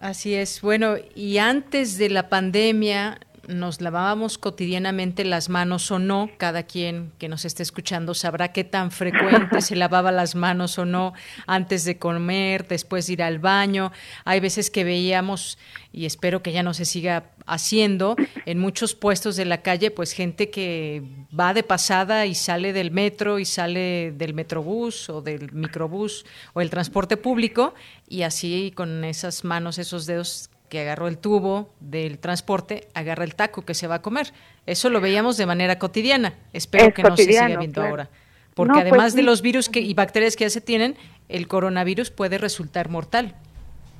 Así 0.00 0.34
es. 0.34 0.62
Bueno, 0.62 0.94
y 1.14 1.38
antes 1.38 1.98
de 1.98 2.08
la 2.08 2.28
pandemia, 2.28 3.18
nos 3.48 3.80
lavábamos 3.80 4.36
cotidianamente 4.36 5.24
las 5.24 5.48
manos 5.48 5.90
o 5.90 5.98
no, 5.98 6.30
cada 6.36 6.64
quien 6.64 7.12
que 7.18 7.28
nos 7.28 7.46
esté 7.46 7.62
escuchando 7.62 8.12
sabrá 8.12 8.52
qué 8.52 8.62
tan 8.62 8.90
frecuente 8.90 9.62
se 9.62 9.74
lavaba 9.74 10.12
las 10.12 10.34
manos 10.34 10.78
o 10.78 10.84
no 10.84 11.14
antes 11.46 11.84
de 11.84 11.98
comer, 11.98 12.68
después 12.68 13.06
de 13.06 13.14
ir 13.14 13.22
al 13.22 13.38
baño. 13.38 13.90
Hay 14.26 14.40
veces 14.40 14.70
que 14.70 14.84
veíamos, 14.84 15.58
y 15.92 16.04
espero 16.04 16.42
que 16.42 16.52
ya 16.52 16.62
no 16.62 16.74
se 16.74 16.84
siga 16.84 17.30
haciendo, 17.46 18.16
en 18.44 18.58
muchos 18.58 18.94
puestos 18.94 19.36
de 19.36 19.46
la 19.46 19.62
calle, 19.62 19.90
pues 19.90 20.12
gente 20.12 20.50
que 20.50 21.02
va 21.38 21.54
de 21.54 21.62
pasada 21.62 22.26
y 22.26 22.34
sale 22.34 22.74
del 22.74 22.90
metro 22.90 23.38
y 23.38 23.46
sale 23.46 24.12
del 24.12 24.34
metrobús 24.34 25.08
o 25.08 25.22
del 25.22 25.52
microbús 25.52 26.26
o 26.52 26.60
el 26.60 26.68
transporte 26.68 27.16
público 27.16 27.74
y 28.06 28.22
así 28.22 28.72
con 28.76 29.04
esas 29.04 29.42
manos, 29.44 29.78
esos 29.78 30.04
dedos 30.04 30.50
que 30.68 30.80
agarró 30.80 31.08
el 31.08 31.18
tubo 31.18 31.70
del 31.80 32.18
transporte, 32.18 32.88
agarra 32.94 33.24
el 33.24 33.34
taco 33.34 33.62
que 33.62 33.74
se 33.74 33.86
va 33.86 33.96
a 33.96 34.02
comer. 34.02 34.32
Eso 34.66 34.90
lo 34.90 35.00
veíamos 35.00 35.36
de 35.36 35.46
manera 35.46 35.78
cotidiana. 35.78 36.34
Espero 36.52 36.92
que 36.92 37.02
no 37.02 37.16
se 37.16 37.24
siga 37.24 37.46
viendo 37.46 37.82
ahora. 37.82 38.08
Porque 38.54 38.72
pues 38.72 38.82
además 38.82 39.14
de 39.14 39.22
los 39.22 39.40
virus 39.40 39.68
que, 39.68 39.80
y 39.80 39.94
bacterias 39.94 40.36
que 40.36 40.44
ya 40.44 40.50
se 40.50 40.60
tienen, 40.60 40.96
el 41.28 41.46
coronavirus 41.46 42.10
puede 42.10 42.38
resultar 42.38 42.88
mortal. 42.88 43.34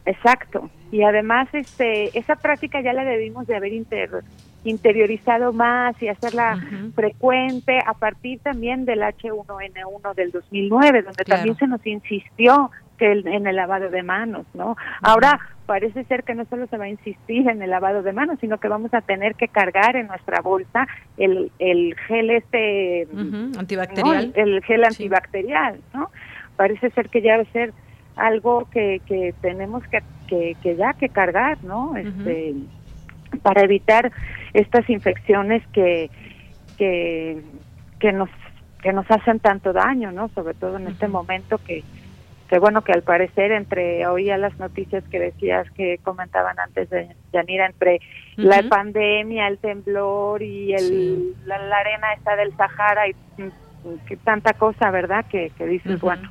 Exacto. 0.04 0.70
Y 0.90 1.02
además 1.02 1.48
este 1.52 2.18
esa 2.18 2.36
práctica 2.36 2.80
ya 2.80 2.92
la 2.92 3.04
debimos 3.04 3.46
de 3.46 3.56
haber 3.56 3.72
interiorizado 4.64 5.52
más 5.52 6.02
y 6.02 6.08
hacerla 6.08 6.58
frecuente 6.94 7.78
a 7.84 7.92
partir 7.94 8.40
también 8.40 8.84
del 8.84 9.00
H1N1 9.00 10.14
del 10.14 10.30
2009, 10.32 11.02
donde 11.02 11.24
también 11.24 11.56
se 11.56 11.66
nos 11.66 11.86
insistió 11.86 12.70
que 12.98 13.12
en 13.12 13.46
el 13.46 13.56
lavado 13.56 13.88
de 13.88 14.02
manos, 14.02 14.46
¿no? 14.54 14.76
Ahora 15.02 15.38
parece 15.66 16.04
ser 16.04 16.24
que 16.24 16.34
no 16.34 16.44
solo 16.46 16.66
se 16.66 16.76
va 16.76 16.84
a 16.84 16.88
insistir 16.88 17.48
en 17.48 17.62
el 17.62 17.70
lavado 17.70 18.02
de 18.02 18.12
manos, 18.12 18.38
sino 18.40 18.58
que 18.58 18.68
vamos 18.68 18.92
a 18.94 19.00
tener 19.00 19.34
que 19.34 19.48
cargar 19.48 19.96
en 19.96 20.08
nuestra 20.08 20.40
bolsa 20.40 20.86
el, 21.16 21.52
el 21.58 21.94
gel 22.06 22.30
este 22.30 23.06
antibacterial, 23.56 24.32
el, 24.34 24.62
gel 24.64 24.84
antibacterial, 24.84 25.80
¿no? 25.94 26.10
Parece 26.56 26.90
ser 26.90 27.08
que 27.08 27.22
ya 27.22 27.36
va 27.36 27.42
a 27.42 27.52
ser 27.52 27.72
algo 28.16 28.68
que, 28.70 29.00
que 29.06 29.34
tenemos 29.40 29.86
que, 29.88 30.02
que, 30.26 30.56
que 30.62 30.76
ya 30.76 30.94
que 30.94 31.08
cargar, 31.08 31.62
¿no? 31.62 31.96
Este 31.96 32.54
para 33.42 33.62
evitar 33.62 34.10
estas 34.54 34.88
infecciones 34.88 35.62
que 35.68 36.10
que 36.78 37.42
que 38.00 38.12
nos 38.12 38.30
que 38.82 38.92
nos 38.92 39.10
hacen 39.10 39.40
tanto 39.40 39.72
daño, 39.72 40.12
¿no? 40.12 40.28
Sobre 40.30 40.54
todo 40.54 40.78
en 40.78 40.86
este 40.86 41.08
momento 41.08 41.58
que 41.58 41.84
que 42.48 42.58
bueno 42.58 42.82
que 42.82 42.92
al 42.92 43.02
parecer 43.02 43.52
entre 43.52 44.06
oía 44.06 44.38
las 44.38 44.58
noticias 44.58 45.04
que 45.10 45.18
decías 45.18 45.70
que 45.72 45.98
comentaban 46.02 46.58
antes 46.58 46.88
de 46.88 47.14
Yanira 47.32 47.66
entre 47.66 48.00
la 48.36 48.62
pandemia 48.62 49.48
el 49.48 49.58
temblor 49.58 50.42
y 50.42 50.72
el 50.72 51.34
la, 51.44 51.56
arena 51.56 52.14
esta 52.14 52.36
del 52.36 52.56
Sahara 52.56 53.08
y 53.08 53.14
que 54.06 54.16
tanta 54.16 54.54
cosa 54.54 54.90
verdad 54.90 55.26
que, 55.26 55.52
que 55.56 55.66
dices 55.66 56.00
bueno. 56.00 56.30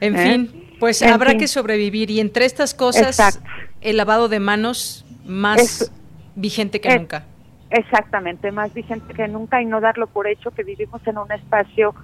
En 0.00 0.16
¿Eh? 0.16 0.18
fin 0.18 0.64
pues 0.78 1.02
habrá 1.02 1.36
que 1.36 1.48
sobrevivir 1.48 2.10
y 2.10 2.20
entre 2.20 2.44
estas 2.44 2.72
cosas 2.72 3.42
el 3.80 3.96
lavado 3.96 4.28
de 4.28 4.38
manos 4.38 5.04
más 5.26 5.92
vigente 6.36 6.80
que 6.80 6.96
nunca. 6.96 7.24
Exactamente 7.70 8.52
más 8.52 8.72
vigente 8.72 9.12
que 9.14 9.26
nunca 9.26 9.60
y 9.60 9.66
no 9.66 9.80
darlo 9.80 10.06
por 10.06 10.28
hecho 10.28 10.52
que 10.52 10.62
vivimos 10.62 11.04
en 11.06 11.18
un 11.18 11.30
espacio 11.32 11.94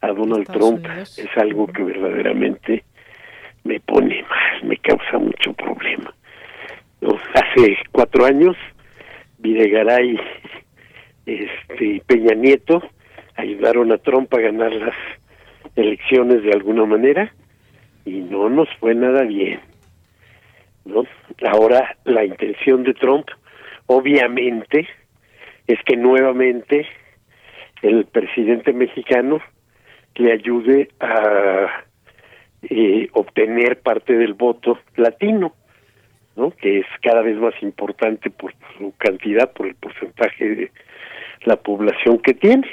a 0.02 0.08
Donald 0.10 0.46
Trump 0.48 0.86
es 0.86 1.30
algo 1.38 1.68
que 1.68 1.84
verdaderamente 1.84 2.84
me 3.64 3.80
pone 3.80 4.24
mal, 4.24 4.64
me 4.64 4.78
causa 4.78 5.18
mucho 5.18 5.54
problema. 5.54 6.14
Hace 7.34 7.78
cuatro 7.92 8.26
años, 8.26 8.56
Videgaray 9.40 10.20
este, 11.26 11.86
y 11.86 12.00
Peña 12.02 12.34
Nieto 12.36 12.82
ayudaron 13.36 13.92
a 13.92 13.98
Trump 13.98 14.34
a 14.34 14.40
ganar 14.40 14.74
las 14.74 14.96
elecciones 15.76 16.44
de 16.44 16.52
alguna 16.52 16.86
manera 16.86 17.34
y 18.08 18.22
no 18.22 18.50
nos 18.50 18.70
fue 18.80 18.96
nada 18.96 19.24
bien. 19.24 19.60
¿no? 20.86 21.04
Ahora 21.46 21.98
la 22.06 22.24
intención 22.24 22.84
de 22.84 22.94
Trump, 22.94 23.28
obviamente, 23.86 24.88
es 25.68 25.78
que 25.86 25.98
nuevamente 25.98 26.88
el 27.82 28.06
presidente 28.06 28.72
mexicano 28.72 29.42
le 30.16 30.32
ayude 30.32 30.88
a 31.02 31.84
eh, 32.62 33.10
obtener 33.12 33.82
parte 33.82 34.14
del 34.14 34.34
voto 34.34 34.80
latino, 34.96 35.54
¿no? 36.38 36.52
que 36.52 36.80
es 36.80 36.86
cada 37.02 37.22
vez 37.22 37.36
más 37.36 37.62
importante 37.62 38.30
por 38.30 38.54
su 38.78 38.94
cantidad, 38.98 39.52
por 39.52 39.68
el 39.68 39.76
porcentaje 39.76 40.56
de 40.56 40.72
la 41.44 41.58
población 41.58 42.20
que 42.20 42.34
tiene. 42.34 42.68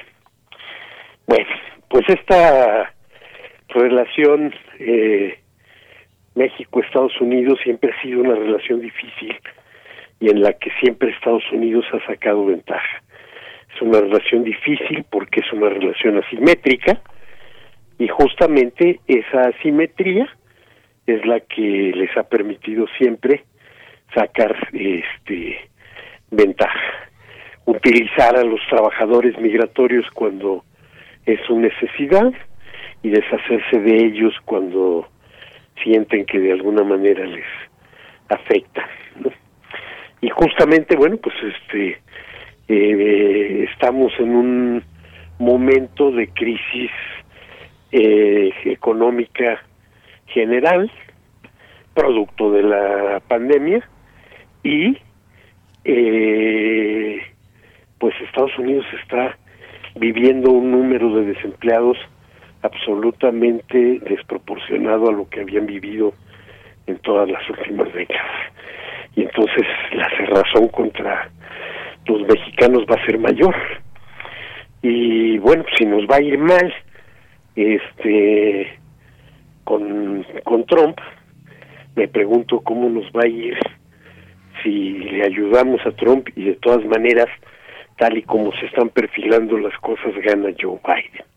Bueno, 1.26 1.48
pues 1.88 2.04
esta 2.08 2.94
relación 3.68 4.54
eh, 4.78 5.38
México-Estados 6.34 7.20
Unidos 7.20 7.58
siempre 7.62 7.92
ha 7.92 8.02
sido 8.02 8.20
una 8.20 8.34
relación 8.34 8.80
difícil 8.80 9.34
y 10.20 10.30
en 10.30 10.42
la 10.42 10.52
que 10.54 10.70
siempre 10.80 11.10
Estados 11.10 11.44
Unidos 11.52 11.84
ha 11.92 12.04
sacado 12.06 12.46
ventaja. 12.46 13.02
Es 13.74 13.82
una 13.82 14.00
relación 14.00 14.44
difícil 14.44 15.04
porque 15.10 15.40
es 15.40 15.52
una 15.52 15.68
relación 15.68 16.18
asimétrica 16.18 17.00
y 17.98 18.08
justamente 18.08 19.00
esa 19.06 19.48
asimetría 19.48 20.28
es 21.06 21.24
la 21.26 21.40
que 21.40 21.92
les 21.94 22.16
ha 22.16 22.24
permitido 22.24 22.86
siempre 22.98 23.44
sacar 24.14 24.56
este 24.72 25.58
ventaja 26.30 27.04
utilizar 27.66 28.36
a 28.36 28.44
los 28.44 28.60
trabajadores 28.68 29.38
migratorios 29.38 30.06
cuando 30.12 30.64
es 31.24 31.40
su 31.46 31.58
necesidad 31.58 32.32
y 33.04 33.10
deshacerse 33.10 33.80
de 33.80 34.06
ellos 34.06 34.34
cuando 34.46 35.06
sienten 35.82 36.24
que 36.24 36.40
de 36.40 36.52
alguna 36.52 36.82
manera 36.82 37.26
les 37.26 37.44
afecta 38.30 38.88
y 40.22 40.30
justamente 40.30 40.96
bueno 40.96 41.18
pues 41.18 41.34
este 41.42 41.98
eh, 42.66 43.68
estamos 43.70 44.10
en 44.18 44.34
un 44.34 44.84
momento 45.38 46.10
de 46.12 46.28
crisis 46.28 46.90
eh, 47.92 48.50
económica 48.64 49.62
general 50.28 50.90
producto 51.92 52.52
de 52.52 52.62
la 52.62 53.20
pandemia 53.28 53.86
y 54.62 54.96
eh, 55.84 57.20
pues 57.98 58.14
Estados 58.22 58.58
Unidos 58.58 58.86
está 59.02 59.36
viviendo 59.94 60.52
un 60.52 60.70
número 60.70 61.14
de 61.16 61.34
desempleados 61.34 61.98
absolutamente 62.64 64.00
desproporcionado 64.08 65.10
a 65.10 65.12
lo 65.12 65.28
que 65.28 65.40
habían 65.40 65.66
vivido 65.66 66.14
en 66.86 66.98
todas 66.98 67.28
las 67.28 67.48
últimas 67.50 67.92
décadas. 67.92 68.52
Y 69.14 69.22
entonces 69.22 69.66
la 69.92 70.08
cerrazón 70.16 70.68
contra 70.68 71.30
los 72.06 72.22
mexicanos 72.22 72.84
va 72.90 72.96
a 72.96 73.06
ser 73.06 73.18
mayor. 73.18 73.54
Y 74.82 75.38
bueno, 75.38 75.64
si 75.76 75.84
nos 75.84 76.06
va 76.06 76.16
a 76.16 76.22
ir 76.22 76.38
mal 76.38 76.74
este 77.54 78.78
con, 79.64 80.26
con 80.44 80.64
Trump, 80.64 80.98
me 81.96 82.08
pregunto 82.08 82.60
cómo 82.60 82.88
nos 82.88 83.04
va 83.12 83.22
a 83.24 83.28
ir 83.28 83.56
si 84.62 84.98
le 84.98 85.24
ayudamos 85.24 85.84
a 85.86 85.92
Trump 85.92 86.28
y 86.34 86.44
de 86.44 86.54
todas 86.54 86.84
maneras, 86.86 87.28
tal 87.98 88.16
y 88.16 88.22
como 88.22 88.52
se 88.52 88.66
están 88.66 88.88
perfilando 88.88 89.58
las 89.58 89.76
cosas, 89.78 90.14
gana 90.22 90.48
Joe 90.58 90.78
Biden. 90.84 91.33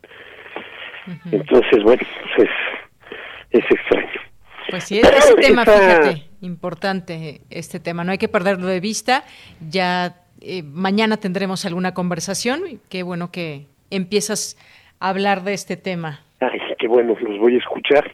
Entonces, 1.31 1.83
bueno, 1.83 2.01
pues 2.35 2.49
es, 2.49 3.61
es 3.61 3.71
extraño. 3.71 4.21
Pues 4.69 4.83
sí, 4.83 4.99
es 4.99 5.31
un 5.33 5.41
tema, 5.41 5.63
fíjate, 5.63 6.23
importante 6.41 7.41
este 7.49 7.79
tema, 7.79 8.03
no 8.03 8.11
hay 8.11 8.17
que 8.17 8.27
perderlo 8.27 8.67
de 8.67 8.79
vista. 8.79 9.23
Ya 9.69 10.15
eh, 10.41 10.63
mañana 10.63 11.17
tendremos 11.17 11.65
alguna 11.65 11.93
conversación. 11.93 12.61
Qué 12.89 13.03
bueno 13.03 13.31
que 13.31 13.65
empiezas 13.89 14.57
a 14.99 15.09
hablar 15.09 15.43
de 15.43 15.53
este 15.53 15.77
tema. 15.77 16.21
Ay, 16.41 16.59
qué 16.77 16.87
bueno, 16.87 17.15
los 17.19 17.39
voy 17.39 17.55
a 17.55 17.59
escuchar 17.59 18.11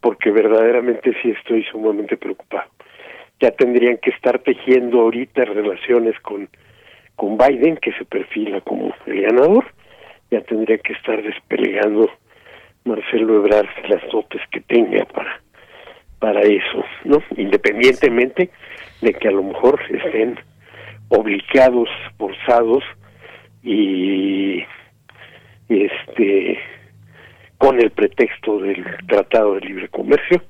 porque 0.00 0.30
verdaderamente 0.30 1.12
sí 1.22 1.30
estoy 1.30 1.64
sumamente 1.64 2.16
preocupado 2.16 2.70
ya 3.40 3.50
tendrían 3.50 3.98
que 3.98 4.10
estar 4.10 4.38
tejiendo 4.38 5.00
ahorita 5.00 5.44
relaciones 5.44 6.18
con, 6.20 6.48
con 7.16 7.36
Biden, 7.36 7.76
que 7.76 7.92
se 7.92 8.04
perfila 8.04 8.60
como 8.62 8.94
el 9.06 9.22
ganador, 9.22 9.66
ya 10.34 10.40
tendría 10.42 10.78
que 10.78 10.92
estar 10.94 11.22
desplegando 11.22 12.10
Marcelo 12.84 13.36
Ebrard 13.36 13.68
las 13.88 14.02
dotes 14.10 14.42
que 14.50 14.60
tenga 14.62 15.04
para 15.06 15.40
para 16.18 16.40
eso, 16.40 16.82
¿no? 17.04 17.22
Independientemente 17.36 18.50
de 19.02 19.12
que 19.12 19.28
a 19.28 19.30
lo 19.30 19.42
mejor 19.42 19.78
estén 19.90 20.38
obligados, 21.08 21.88
forzados 22.16 22.82
y 23.62 24.64
este 25.68 26.58
con 27.58 27.78
el 27.78 27.90
pretexto 27.90 28.58
del 28.58 28.84
Tratado 29.06 29.54
de 29.54 29.60
Libre 29.60 29.88
Comercio, 29.88 30.42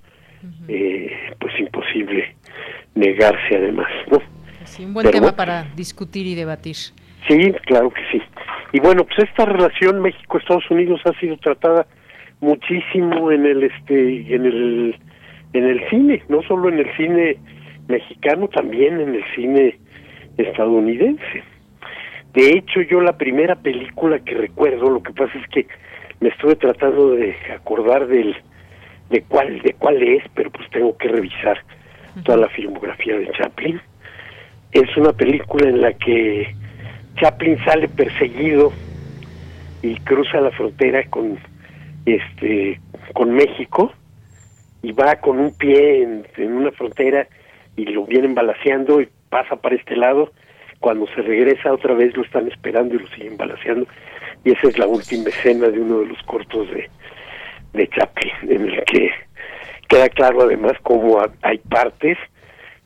eh, 0.68 1.12
pues 1.40 1.58
imposible 1.58 2.34
negarse 2.94 3.56
además, 3.56 3.90
¿no? 4.10 4.18
Sí, 4.64 4.84
un 4.84 4.94
buen 4.94 5.10
tema 5.10 5.36
para 5.36 5.64
discutir 5.76 6.26
y 6.26 6.34
debatir. 6.34 6.76
Sí, 7.28 7.52
claro 7.66 7.90
que 7.90 8.02
sí. 8.12 8.22
Y 8.72 8.80
bueno, 8.80 9.04
pues 9.04 9.28
esta 9.28 9.46
relación 9.46 10.02
México-Estados 10.02 10.70
Unidos 10.70 11.00
ha 11.06 11.18
sido 11.20 11.36
tratada 11.38 11.86
muchísimo 12.40 13.30
en 13.30 13.46
el 13.46 13.62
este 13.62 14.34
en 14.34 14.44
el 14.44 14.96
en 15.52 15.64
el 15.64 15.88
cine, 15.88 16.22
no 16.28 16.42
solo 16.42 16.68
en 16.68 16.80
el 16.80 16.96
cine 16.96 17.36
mexicano, 17.88 18.48
también 18.48 19.00
en 19.00 19.14
el 19.14 19.24
cine 19.34 19.78
estadounidense. 20.36 21.42
De 22.34 22.50
hecho, 22.50 22.80
yo 22.82 23.00
la 23.00 23.16
primera 23.16 23.54
película 23.54 24.18
que 24.18 24.34
recuerdo, 24.34 24.90
lo 24.90 25.02
que 25.02 25.12
pasa 25.12 25.38
es 25.38 25.48
que 25.48 25.66
me 26.20 26.30
estuve 26.30 26.56
tratando 26.56 27.12
de 27.12 27.36
acordar 27.54 28.06
del 28.06 28.36
de 29.10 29.22
cuál 29.22 29.60
de 29.60 29.74
cuál 29.74 30.02
es, 30.02 30.24
pero 30.34 30.50
pues 30.50 30.68
tengo 30.70 30.96
que 30.98 31.08
revisar 31.08 31.58
toda 32.24 32.38
la 32.38 32.48
filmografía 32.48 33.16
de 33.16 33.30
Chaplin. 33.32 33.80
Es 34.72 34.96
una 34.96 35.12
película 35.12 35.68
en 35.68 35.80
la 35.80 35.92
que 35.92 36.52
Chaplin 37.16 37.58
sale 37.64 37.88
perseguido 37.88 38.72
y 39.82 39.96
cruza 40.00 40.40
la 40.40 40.50
frontera 40.50 41.04
con 41.10 41.38
este 42.06 42.80
con 43.12 43.30
México 43.32 43.92
y 44.82 44.92
va 44.92 45.16
con 45.16 45.38
un 45.38 45.56
pie 45.56 46.02
en, 46.02 46.52
una 46.52 46.70
frontera 46.72 47.26
y 47.76 47.86
lo 47.86 48.04
vienen 48.04 48.34
balaseando 48.34 49.00
y 49.00 49.08
pasa 49.30 49.56
para 49.56 49.76
este 49.76 49.96
lado. 49.96 50.32
Cuando 50.80 51.06
se 51.14 51.22
regresa 51.22 51.72
otra 51.72 51.94
vez 51.94 52.14
lo 52.16 52.24
están 52.24 52.48
esperando 52.48 52.94
y 52.94 52.98
lo 52.98 53.06
siguen 53.08 53.36
balaseando. 53.36 53.86
Y 54.44 54.52
esa 54.52 54.68
es 54.68 54.78
la 54.78 54.86
última 54.86 55.30
escena 55.30 55.68
de 55.68 55.80
uno 55.80 56.00
de 56.00 56.06
los 56.06 56.22
cortos 56.24 56.68
de, 56.70 56.90
de 57.72 57.88
Chaplin 57.88 58.32
en 58.42 58.68
el 58.68 58.84
que 58.84 59.10
Queda 59.88 60.08
claro 60.08 60.42
además 60.42 60.72
cómo 60.82 61.20
hay 61.42 61.58
partes 61.58 62.16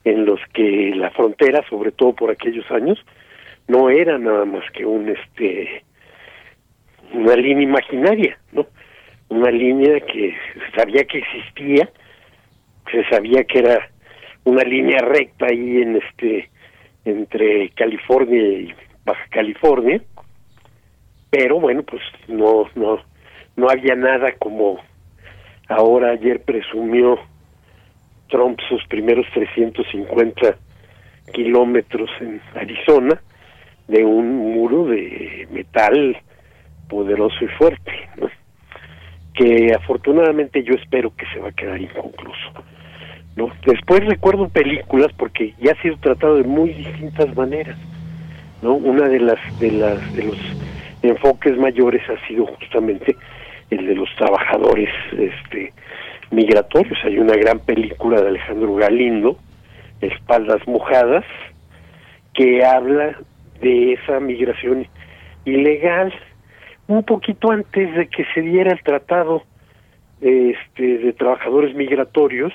en 0.05 0.25
los 0.25 0.41
que 0.53 0.93
la 0.95 1.11
frontera, 1.11 1.65
sobre 1.69 1.93
todo 1.93 2.13
por 2.13 2.31
aquellos 2.31 2.69
años, 2.71 2.99
no 3.69 3.91
era 3.91 4.19
nada 4.19 4.45
más 4.45 4.65
que 4.73 4.85
un 4.85 5.09
este 5.09 5.85
una 7.13 7.37
línea 7.37 7.65
imaginaria, 7.65 8.39
¿no? 8.53 8.67
Una 9.29 9.51
línea 9.51 10.01
que 10.01 10.35
se 10.55 10.77
sabía 10.79 11.05
que 11.05 11.19
existía, 11.19 11.89
se 12.91 13.05
sabía 13.09 13.45
que 13.45 13.61
era 13.61 13.91
una 14.45 14.63
línea 14.63 14.99
recta 15.01 15.47
ahí 15.47 15.83
en 15.83 15.97
este 15.97 16.51
entre 17.05 17.71
California 17.71 18.43
y 18.43 18.75
Baja 19.05 19.25
California, 19.31 20.03
pero 21.31 21.61
bueno, 21.61 21.83
pues 21.83 22.03
no 22.27 22.69
no 22.75 23.01
no 23.57 23.69
había 23.71 23.95
nada 23.95 24.33
como 24.39 24.81
Ahora 25.69 26.13
ayer 26.13 26.43
presumió 26.43 27.19
Trump 28.31 28.59
sus 28.71 28.83
primeros 28.87 29.27
350 29.35 30.57
kilómetros 31.35 32.09
en 32.21 32.41
Arizona 32.55 33.21
de 33.89 34.05
un 34.05 34.37
muro 34.37 34.87
de 34.87 35.49
metal 35.51 36.17
poderoso 36.89 37.45
y 37.45 37.49
fuerte, 37.49 37.93
que 39.35 39.73
afortunadamente 39.75 40.63
yo 40.63 40.75
espero 40.75 41.13
que 41.17 41.27
se 41.33 41.41
va 41.41 41.49
a 41.49 41.53
quedar 41.53 41.81
inconcluso. 41.81 42.53
¿no? 43.37 43.51
Después 43.67 44.05
recuerdo 44.05 44.49
películas 44.49 45.13
porque 45.17 45.55
ya 45.61 45.73
ha 45.73 45.83
sido 45.83 45.97
tratado 45.99 46.37
de 46.37 46.45
muy 46.45 46.73
distintas 46.73 47.35
maneras. 47.37 47.79
¿no? 48.63 48.75
Una 48.75 49.09
de 49.09 49.21
las 49.21 49.61
de 49.61 49.71
las 49.71 50.15
de 50.15 50.25
los 50.25 50.39
enfoques 51.03 51.57
mayores 51.57 52.03
ha 52.11 52.27
sido 52.27 52.47
justamente 52.47 53.17
el 53.71 53.87
de 53.87 53.95
los 53.95 54.09
trabajadores 54.17 54.91
este 55.17 55.73
migratorios. 56.31 56.99
Hay 57.05 57.19
una 57.19 57.35
gran 57.35 57.61
película 57.61 58.21
de 58.21 58.29
Alejandro 58.29 58.75
Galindo, 58.75 59.39
Espaldas 60.01 60.67
Mojadas, 60.67 61.25
que 62.35 62.65
habla 62.65 63.17
de 63.61 63.95
esa 63.95 64.21
migración 64.21 64.87
ilegal 65.45 66.13
un 66.87 67.03
poquito 67.05 67.51
antes 67.51 67.95
de 67.95 68.09
que 68.09 68.25
se 68.35 68.41
diera 68.41 68.73
el 68.73 68.83
tratado 68.83 69.43
este, 70.21 70.99
de 70.99 71.13
trabajadores 71.13 71.75
migratorios 71.75 72.53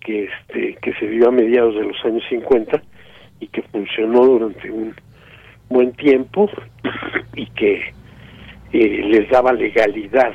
que 0.00 0.24
este 0.24 0.76
que 0.76 0.92
se 0.94 1.08
dio 1.08 1.28
a 1.28 1.32
mediados 1.32 1.74
de 1.74 1.84
los 1.84 2.04
años 2.04 2.22
50 2.28 2.82
y 3.40 3.48
que 3.48 3.62
funcionó 3.62 4.24
durante 4.24 4.70
un 4.70 4.94
buen 5.68 5.92
tiempo 5.92 6.50
y 7.34 7.46
que 7.46 7.92
eh, 8.72 9.02
les 9.04 9.28
daba 9.30 9.52
legalidad 9.52 10.32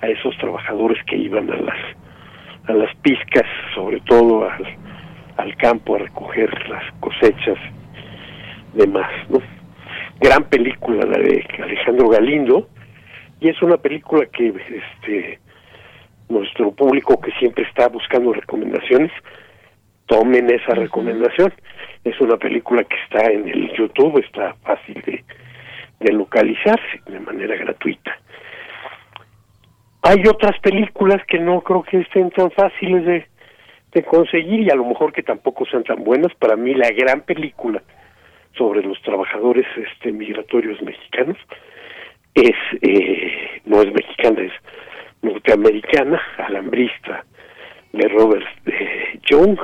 a 0.00 0.08
esos 0.08 0.36
trabajadores 0.38 1.02
que 1.06 1.16
iban 1.16 1.50
a 1.50 1.56
las 1.56 1.78
a 2.66 2.72
las 2.72 2.94
pizcas, 2.96 3.46
sobre 3.74 4.00
todo 4.00 4.48
al, 4.48 4.66
al 5.36 5.56
campo 5.56 5.96
a 5.96 5.98
recoger 5.98 6.50
las 6.68 6.84
cosechas 7.00 7.58
demás, 8.74 9.10
¿no? 9.28 9.40
Gran 10.20 10.44
película 10.44 11.04
la 11.04 11.18
de 11.18 11.44
Alejandro 11.62 12.08
Galindo, 12.08 12.68
y 13.40 13.48
es 13.48 13.60
una 13.62 13.76
película 13.76 14.26
que 14.26 14.48
este 14.48 15.38
nuestro 16.28 16.72
público 16.72 17.20
que 17.20 17.30
siempre 17.32 17.64
está 17.64 17.88
buscando 17.88 18.32
recomendaciones 18.32 19.12
tomen 20.06 20.50
esa 20.50 20.74
recomendación. 20.74 21.52
Es 22.04 22.20
una 22.20 22.36
película 22.36 22.84
que 22.84 22.96
está 23.04 23.30
en 23.30 23.48
el 23.48 23.72
YouTube 23.74 24.18
está 24.24 24.54
fácil 24.62 25.00
de, 25.06 25.24
de 26.00 26.12
localizarse 26.12 27.00
de 27.06 27.20
manera 27.20 27.56
gratuita. 27.56 28.18
Hay 30.02 30.22
otras 30.28 30.58
películas 30.60 31.22
que 31.26 31.38
no 31.38 31.62
creo 31.62 31.82
que 31.82 32.00
estén 32.00 32.30
tan 32.30 32.50
fáciles 32.50 33.06
de, 33.06 33.26
de 33.92 34.04
conseguir 34.04 34.60
y 34.60 34.70
a 34.70 34.74
lo 34.74 34.84
mejor 34.84 35.12
que 35.12 35.22
tampoco 35.22 35.64
sean 35.64 35.84
tan 35.84 36.04
buenas. 36.04 36.34
Para 36.34 36.56
mí 36.56 36.74
la 36.74 36.90
gran 36.90 37.22
película 37.22 37.82
sobre 38.56 38.82
los 38.82 39.00
trabajadores 39.02 39.66
este 39.76 40.12
migratorios 40.12 40.80
mexicanos. 40.82 41.36
Es 42.34 42.56
eh, 42.82 43.60
no 43.64 43.82
es 43.82 43.92
mexicana 43.92 44.42
es 44.42 44.52
norteamericana 45.22 46.20
alambrista 46.38 47.24
de 47.92 48.08
Robert 48.08 48.46
eh, 48.66 49.18
Young. 49.28 49.58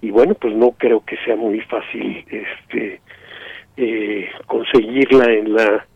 Y 0.00 0.10
bueno 0.10 0.34
pues 0.34 0.54
no 0.54 0.72
creo 0.72 1.04
que 1.04 1.16
sea 1.24 1.36
muy 1.36 1.60
fácil 1.60 2.24
este 2.28 3.00
eh, 3.76 4.30
conseguirla 4.46 5.32
en 5.32 5.54
la 5.54 5.86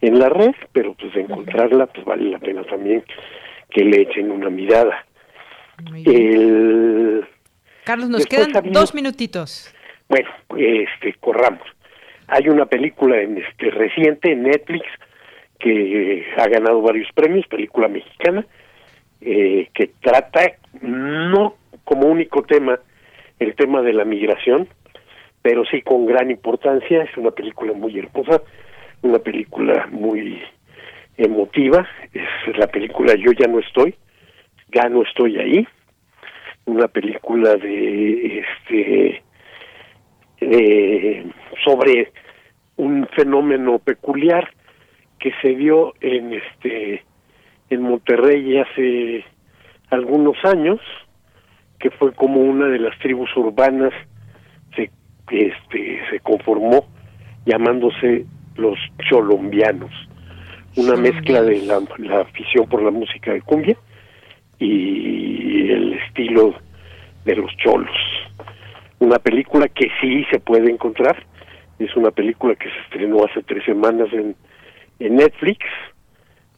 en 0.00 0.18
la 0.18 0.28
red 0.28 0.54
pero 0.72 0.94
pues 0.94 1.14
encontrarla 1.16 1.86
pues 1.86 2.04
vale 2.04 2.30
la 2.30 2.38
pena 2.38 2.62
también 2.64 3.02
que 3.70 3.84
le 3.84 4.02
echen 4.02 4.30
una 4.30 4.50
mirada. 4.50 5.04
El 6.04 7.26
Carlos 7.84 8.08
nos 8.08 8.26
quedan 8.26 8.50
dos 8.72 8.94
minutitos 8.94 9.73
bueno, 10.08 10.28
este, 10.56 11.14
corramos. 11.20 11.62
Hay 12.28 12.48
una 12.48 12.66
película 12.66 13.20
en 13.20 13.38
este 13.38 13.70
reciente 13.70 14.32
en 14.32 14.44
Netflix 14.44 14.86
que 15.58 16.26
ha 16.36 16.48
ganado 16.48 16.82
varios 16.82 17.10
premios, 17.12 17.46
película 17.46 17.88
mexicana, 17.88 18.44
eh, 19.20 19.68
que 19.72 19.90
trata 20.00 20.52
no 20.82 21.56
como 21.84 22.06
único 22.06 22.42
tema 22.42 22.78
el 23.38 23.54
tema 23.54 23.82
de 23.82 23.92
la 23.92 24.04
migración, 24.04 24.68
pero 25.42 25.64
sí 25.64 25.82
con 25.82 26.06
gran 26.06 26.30
importancia. 26.30 27.02
Es 27.02 27.16
una 27.16 27.30
película 27.30 27.72
muy 27.72 27.98
hermosa, 27.98 28.42
una 29.02 29.18
película 29.18 29.86
muy 29.90 30.42
emotiva. 31.16 31.86
Es 32.12 32.58
la 32.58 32.66
película 32.66 33.14
Yo 33.14 33.32
ya 33.32 33.46
no 33.46 33.60
estoy, 33.60 33.94
ya 34.72 34.88
no 34.88 35.02
estoy 35.02 35.38
ahí. 35.38 35.68
Una 36.66 36.88
película 36.88 37.56
de 37.56 38.38
este 38.38 39.22
eh, 40.50 41.24
sobre 41.64 42.12
un 42.76 43.06
fenómeno 43.16 43.78
peculiar 43.78 44.50
que 45.18 45.32
se 45.40 45.54
dio 45.54 45.94
en 46.00 46.34
este 46.34 47.02
en 47.70 47.82
Monterrey 47.82 48.58
hace 48.58 49.24
algunos 49.90 50.36
años 50.44 50.80
que 51.78 51.90
fue 51.90 52.12
como 52.12 52.40
una 52.40 52.66
de 52.66 52.78
las 52.78 52.98
tribus 52.98 53.34
urbanas 53.36 53.92
se 54.76 54.90
este 55.30 56.00
se 56.10 56.20
conformó 56.20 56.86
llamándose 57.46 58.26
los 58.56 58.78
cholombianos. 59.08 59.92
Una 60.76 60.96
mezcla 60.96 61.42
de 61.42 61.62
la, 61.62 61.80
la 61.98 62.22
afición 62.22 62.68
por 62.68 62.82
la 62.82 62.90
música 62.90 63.32
de 63.32 63.42
cumbia 63.42 63.76
y 64.58 65.70
el 65.70 65.94
estilo 65.94 66.54
de 67.24 67.36
los 67.36 67.56
cholos 67.58 67.90
una 69.04 69.18
película 69.18 69.68
que 69.68 69.88
sí 70.00 70.24
se 70.30 70.40
puede 70.40 70.70
encontrar, 70.70 71.24
es 71.78 71.94
una 71.96 72.10
película 72.10 72.54
que 72.54 72.68
se 72.68 72.78
estrenó 72.84 73.24
hace 73.24 73.42
tres 73.42 73.64
semanas 73.64 74.08
en, 74.12 74.34
en 74.98 75.16
Netflix. 75.16 75.64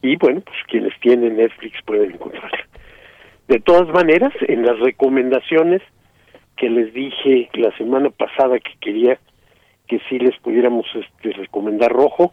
Y 0.03 0.17
bueno, 0.17 0.41
pues 0.43 0.57
quienes 0.69 0.99
tienen 1.01 1.37
Netflix 1.37 1.79
pueden 1.85 2.13
encontrarla. 2.13 2.67
De 3.49 3.61
todas 3.61 3.89
maneras, 3.89 4.33
en 4.49 4.65
las 4.65 4.79
recomendaciones 4.79 5.83
que 6.57 6.71
les 6.71 6.93
dije 6.93 7.49
la 7.55 7.77
semana 7.77 8.11
pasada 8.11 8.59
que 8.59 8.73
quería 8.81 9.19
que 9.87 10.01
sí 10.09 10.19
les 10.19 10.37
pudiéramos 10.41 10.87
este, 10.95 11.33
recomendar 11.33 11.93
rojo, 11.93 12.33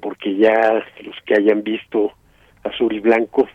porque 0.00 0.36
ya 0.36 0.84
los 1.02 1.16
que 1.26 1.34
hayan 1.34 1.62
visto 1.62 2.12
azul 2.62 2.92
y 2.94 3.00
blanco, 3.00 3.48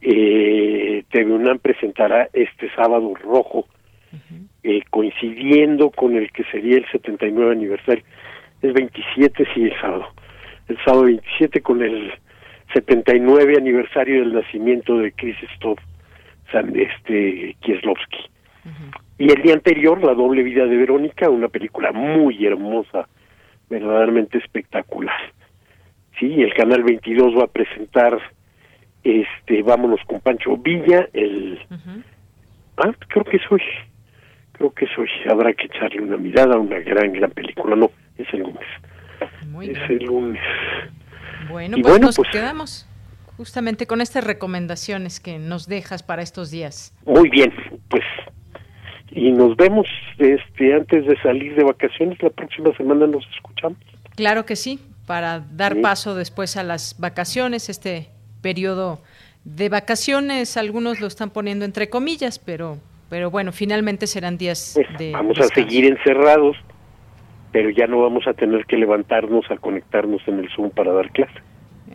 eh, 0.00 1.04
TV 1.10 1.32
UNAM 1.32 1.58
presentará 1.60 2.28
este 2.32 2.68
sábado 2.74 3.14
rojo 3.14 3.66
eh, 4.68 4.82
coincidiendo 4.90 5.90
con 5.90 6.16
el 6.16 6.32
que 6.32 6.42
sería 6.44 6.78
el 6.78 6.86
79 6.90 7.52
aniversario. 7.52 8.02
Es 8.62 8.72
27, 8.72 9.46
sí, 9.54 9.62
el 9.62 9.80
sábado. 9.80 10.08
El 10.66 10.76
sábado 10.84 11.04
27 11.04 11.60
con 11.60 11.82
el 11.82 12.12
79 12.74 13.54
aniversario 13.58 14.22
del 14.22 14.32
nacimiento 14.34 14.98
de 14.98 15.12
Krzysztof 15.12 15.78
este, 16.74 17.56
Kieslowski. 17.60 18.28
Y 19.18 19.30
el 19.30 19.40
día 19.40 19.54
anterior, 19.54 20.02
La 20.02 20.14
doble 20.14 20.42
vida 20.42 20.66
de 20.66 20.76
Verónica, 20.76 21.30
una 21.30 21.46
película 21.46 21.92
muy 21.92 22.44
hermosa, 22.44 23.08
verdaderamente 23.70 24.38
espectacular. 24.38 25.32
Sí, 26.18 26.42
el 26.42 26.52
canal 26.54 26.82
22 26.82 27.38
va 27.38 27.44
a 27.44 27.52
presentar 27.52 28.18
este 29.04 29.62
Vámonos 29.62 30.00
con 30.06 30.20
Pancho 30.20 30.56
Villa, 30.56 31.08
el 31.12 31.60
Ah, 32.78 32.92
creo 33.08 33.24
que 33.24 33.36
es 33.36 33.42
hoy 33.50 33.62
creo 34.56 34.72
que 34.72 34.86
eso 34.86 35.02
habrá 35.30 35.52
que 35.52 35.66
echarle 35.66 36.02
una 36.02 36.16
mirada 36.16 36.54
a 36.54 36.58
una 36.58 36.78
gran, 36.80 37.12
gran 37.12 37.30
película. 37.30 37.76
No, 37.76 37.90
es 38.18 38.26
el 38.32 38.40
lunes. 38.40 38.66
es 39.62 39.90
el 39.90 40.04
lunes. 40.04 40.42
Bueno, 41.50 41.76
pues 41.82 42.00
nos 42.00 42.16
pues, 42.16 42.28
quedamos 42.30 42.88
justamente 43.36 43.86
con 43.86 44.00
estas 44.00 44.24
recomendaciones 44.24 45.20
que 45.20 45.38
nos 45.38 45.66
dejas 45.66 46.02
para 46.02 46.22
estos 46.22 46.50
días. 46.50 46.94
Muy 47.04 47.28
bien, 47.28 47.52
pues 47.88 48.02
y 49.10 49.32
nos 49.32 49.56
vemos 49.56 49.86
este 50.18 50.74
antes 50.74 51.06
de 51.06 51.20
salir 51.22 51.54
de 51.54 51.64
vacaciones 51.64 52.22
la 52.22 52.30
próxima 52.30 52.76
semana 52.76 53.06
nos 53.06 53.26
escuchamos. 53.34 53.78
Claro 54.14 54.44
que 54.44 54.56
sí, 54.56 54.80
para 55.06 55.40
dar 55.40 55.80
paso 55.80 56.14
después 56.14 56.56
a 56.56 56.62
las 56.62 56.96
vacaciones, 56.98 57.68
este 57.68 58.08
periodo 58.42 59.00
de 59.44 59.68
vacaciones, 59.68 60.56
algunos 60.56 61.00
lo 61.00 61.06
están 61.06 61.30
poniendo 61.30 61.64
entre 61.64 61.88
comillas, 61.88 62.38
pero 62.38 62.78
pero 63.08 63.30
bueno, 63.30 63.52
finalmente 63.52 64.06
serán 64.06 64.36
días 64.36 64.72
pues, 64.74 64.98
de 64.98 65.12
Vamos 65.12 65.38
a 65.38 65.44
seguir 65.44 65.84
encerrados, 65.86 66.56
pero 67.52 67.70
ya 67.70 67.86
no 67.86 68.02
vamos 68.02 68.26
a 68.26 68.34
tener 68.34 68.66
que 68.66 68.76
levantarnos 68.76 69.50
a 69.50 69.56
conectarnos 69.56 70.22
en 70.26 70.40
el 70.40 70.48
Zoom 70.50 70.70
para 70.70 70.92
dar 70.92 71.10
clase. 71.10 71.40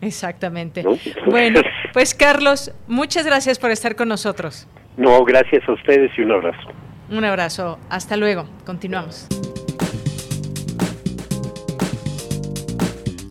Exactamente. 0.01 0.83
Bueno, 1.29 1.61
pues 1.93 2.15
Carlos, 2.15 2.73
muchas 2.87 3.25
gracias 3.25 3.59
por 3.59 3.71
estar 3.71 3.95
con 3.95 4.07
nosotros. 4.07 4.67
No, 4.97 5.23
gracias 5.23 5.67
a 5.67 5.73
ustedes 5.73 6.11
y 6.17 6.21
un 6.21 6.31
abrazo. 6.31 6.69
Un 7.09 7.25
abrazo. 7.25 7.77
Hasta 7.89 8.15
luego. 8.15 8.45
Continuamos. 8.65 9.27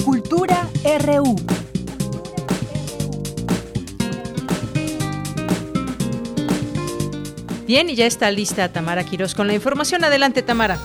Cultura 0.05 0.69
RU. 1.07 1.60
Bien, 7.70 7.88
y 7.88 7.94
ya 7.94 8.05
está 8.05 8.32
lista 8.32 8.72
Tamara 8.72 9.05
Quiroz 9.05 9.36
con 9.36 9.47
la 9.47 9.55
información. 9.55 10.02
Adelante, 10.02 10.42
Tamara 10.42 10.76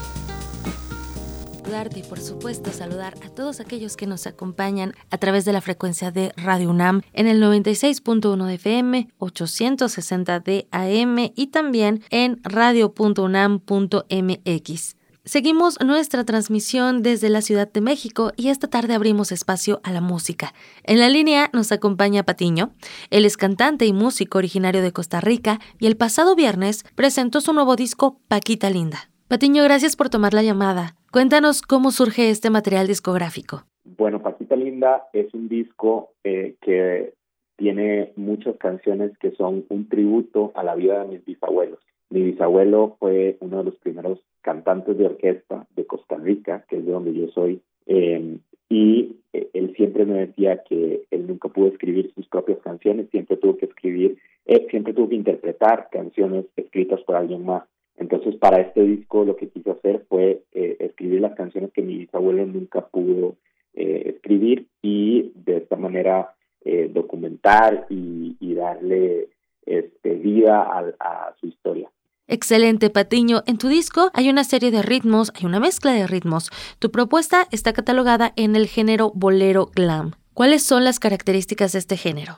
saludarte 1.64 1.98
y 1.98 2.04
por 2.04 2.20
supuesto 2.20 2.70
saludar 2.70 3.14
a 3.24 3.28
todos 3.28 3.58
aquellos 3.58 3.96
que 3.96 4.06
nos 4.06 4.28
acompañan 4.28 4.94
a 5.10 5.18
través 5.18 5.44
de 5.44 5.52
la 5.52 5.60
frecuencia 5.60 6.12
de 6.12 6.32
Radio 6.36 6.70
UNAM 6.70 7.02
en 7.12 7.26
el 7.26 7.42
96.1 7.42 8.46
de 8.46 8.54
FM, 8.54 9.08
860 9.18 10.38
de 10.38 10.68
AM 10.70 11.32
y 11.34 11.48
también 11.48 12.04
en 12.10 12.40
radio.unam.mx. 12.44 14.95
Seguimos 15.28 15.80
nuestra 15.84 16.22
transmisión 16.22 17.02
desde 17.02 17.30
la 17.30 17.40
Ciudad 17.40 17.68
de 17.72 17.80
México 17.80 18.30
y 18.36 18.50
esta 18.50 18.68
tarde 18.68 18.94
abrimos 18.94 19.32
espacio 19.32 19.80
a 19.82 19.90
la 19.90 20.00
música. 20.00 20.54
En 20.84 21.00
la 21.00 21.08
línea 21.08 21.50
nos 21.52 21.72
acompaña 21.72 22.22
Patiño. 22.22 22.70
Él 23.10 23.24
es 23.24 23.36
cantante 23.36 23.86
y 23.86 23.92
músico 23.92 24.38
originario 24.38 24.82
de 24.82 24.92
Costa 24.92 25.20
Rica 25.20 25.58
y 25.80 25.88
el 25.88 25.96
pasado 25.96 26.36
viernes 26.36 26.84
presentó 26.94 27.40
su 27.40 27.52
nuevo 27.52 27.74
disco 27.74 28.20
Paquita 28.28 28.70
Linda. 28.70 29.10
Patiño, 29.26 29.64
gracias 29.64 29.96
por 29.96 30.10
tomar 30.10 30.32
la 30.32 30.44
llamada. 30.44 30.94
Cuéntanos 31.10 31.60
cómo 31.60 31.90
surge 31.90 32.30
este 32.30 32.48
material 32.48 32.86
discográfico. 32.86 33.64
Bueno, 33.82 34.22
Paquita 34.22 34.54
Linda 34.54 35.08
es 35.12 35.34
un 35.34 35.48
disco 35.48 36.12
eh, 36.22 36.54
que 36.60 37.14
tiene 37.56 38.12
muchas 38.14 38.56
canciones 38.58 39.10
que 39.18 39.32
son 39.32 39.64
un 39.70 39.88
tributo 39.88 40.52
a 40.54 40.62
la 40.62 40.76
vida 40.76 41.02
de 41.02 41.08
mis 41.08 41.24
bisabuelos. 41.24 41.80
Mi 42.10 42.22
bisabuelo 42.22 42.96
fue 42.98 43.36
uno 43.40 43.58
de 43.58 43.64
los 43.64 43.76
primeros 43.76 44.20
cantantes 44.42 44.96
de 44.96 45.06
orquesta 45.06 45.66
de 45.74 45.84
Costa 45.86 46.16
Rica, 46.16 46.64
que 46.68 46.76
es 46.76 46.86
de 46.86 46.92
donde 46.92 47.12
yo 47.12 47.28
soy, 47.28 47.60
em, 47.86 48.38
y 48.68 49.16
eh, 49.32 49.48
él 49.52 49.74
siempre 49.76 50.04
me 50.04 50.26
decía 50.26 50.62
que 50.68 51.04
él 51.10 51.26
nunca 51.26 51.48
pudo 51.48 51.68
escribir 51.68 52.12
sus 52.14 52.26
propias 52.28 52.58
canciones, 52.60 53.10
siempre 53.10 53.36
tuvo 53.36 53.56
que 53.56 53.66
escribir, 53.66 54.18
eh, 54.46 54.66
siempre 54.70 54.92
tuvo 54.92 55.08
que 55.08 55.16
interpretar 55.16 55.88
canciones 55.90 56.46
escritas 56.56 57.00
por 57.02 57.16
alguien 57.16 57.44
más. 57.44 57.64
Entonces, 57.96 58.36
para 58.36 58.60
este 58.60 58.82
disco 58.82 59.24
lo 59.24 59.36
que 59.36 59.48
quise 59.48 59.70
hacer 59.70 60.04
fue 60.08 60.42
eh, 60.52 60.76
escribir 60.80 61.20
las 61.20 61.34
canciones 61.34 61.72
que 61.72 61.82
mi 61.82 61.98
bisabuelo 61.98 62.46
nunca 62.46 62.86
pudo 62.86 63.36
escribir 63.78 64.68
y 64.80 65.32
de 65.34 65.58
esta 65.58 65.76
manera 65.76 66.34
eh, 66.68 66.90
documentar 66.92 67.86
y, 67.90 68.54
darle 68.54 69.28
este, 69.64 70.14
vida 70.14 70.62
a, 70.98 71.32
su 71.38 71.46
historia. 71.46 71.88
Excelente, 72.28 72.90
Patiño. 72.90 73.42
En 73.46 73.56
tu 73.56 73.68
disco 73.68 74.10
hay 74.12 74.28
una 74.30 74.42
serie 74.42 74.72
de 74.72 74.82
ritmos, 74.82 75.32
hay 75.36 75.46
una 75.46 75.60
mezcla 75.60 75.92
de 75.92 76.08
ritmos. 76.08 76.50
Tu 76.80 76.90
propuesta 76.90 77.46
está 77.52 77.72
catalogada 77.72 78.32
en 78.36 78.56
el 78.56 78.66
género 78.66 79.12
bolero 79.14 79.70
glam. 79.74 80.12
¿Cuáles 80.34 80.64
son 80.64 80.82
las 80.82 80.98
características 80.98 81.72
de 81.72 81.78
este 81.78 81.96
género? 81.96 82.34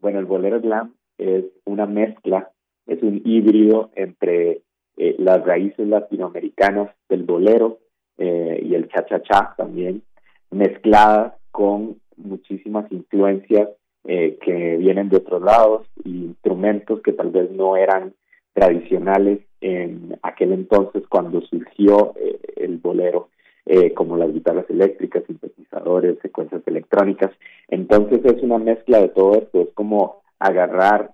Bueno, 0.00 0.20
el 0.20 0.26
bolero 0.26 0.60
glam 0.60 0.94
es 1.18 1.44
una 1.64 1.86
mezcla, 1.86 2.50
es 2.86 3.02
un 3.02 3.20
híbrido 3.24 3.90
entre 3.96 4.62
eh, 4.96 5.16
las 5.18 5.44
raíces 5.44 5.88
latinoamericanas 5.88 6.90
del 7.08 7.24
bolero 7.24 7.78
eh, 8.18 8.60
y 8.62 8.74
el 8.74 8.88
cha-cha-cha 8.88 9.54
también, 9.56 10.02
mezcladas 10.50 11.34
con 11.50 11.96
muchísimas 12.16 12.90
influencias 12.92 13.70
eh, 14.04 14.38
que 14.40 14.76
vienen 14.76 15.08
de 15.08 15.16
otros 15.16 15.42
lados, 15.42 15.86
instrumentos 16.04 17.00
que 17.02 17.12
tal 17.12 17.30
vez 17.30 17.50
no 17.50 17.76
eran 17.76 18.14
tradicionales 18.52 19.40
en 19.60 20.18
aquel 20.22 20.52
entonces 20.52 21.04
cuando 21.08 21.40
surgió 21.42 22.14
eh, 22.16 22.38
el 22.56 22.78
bolero, 22.78 23.28
eh, 23.66 23.94
como 23.94 24.16
las 24.16 24.32
guitarras 24.32 24.68
eléctricas, 24.68 25.24
sintetizadores, 25.26 26.18
secuencias 26.20 26.62
electrónicas. 26.66 27.30
Entonces 27.68 28.24
es 28.24 28.42
una 28.42 28.58
mezcla 28.58 29.00
de 29.00 29.08
todo 29.08 29.36
esto, 29.36 29.62
es 29.62 29.68
como 29.74 30.22
agarrar 30.38 31.12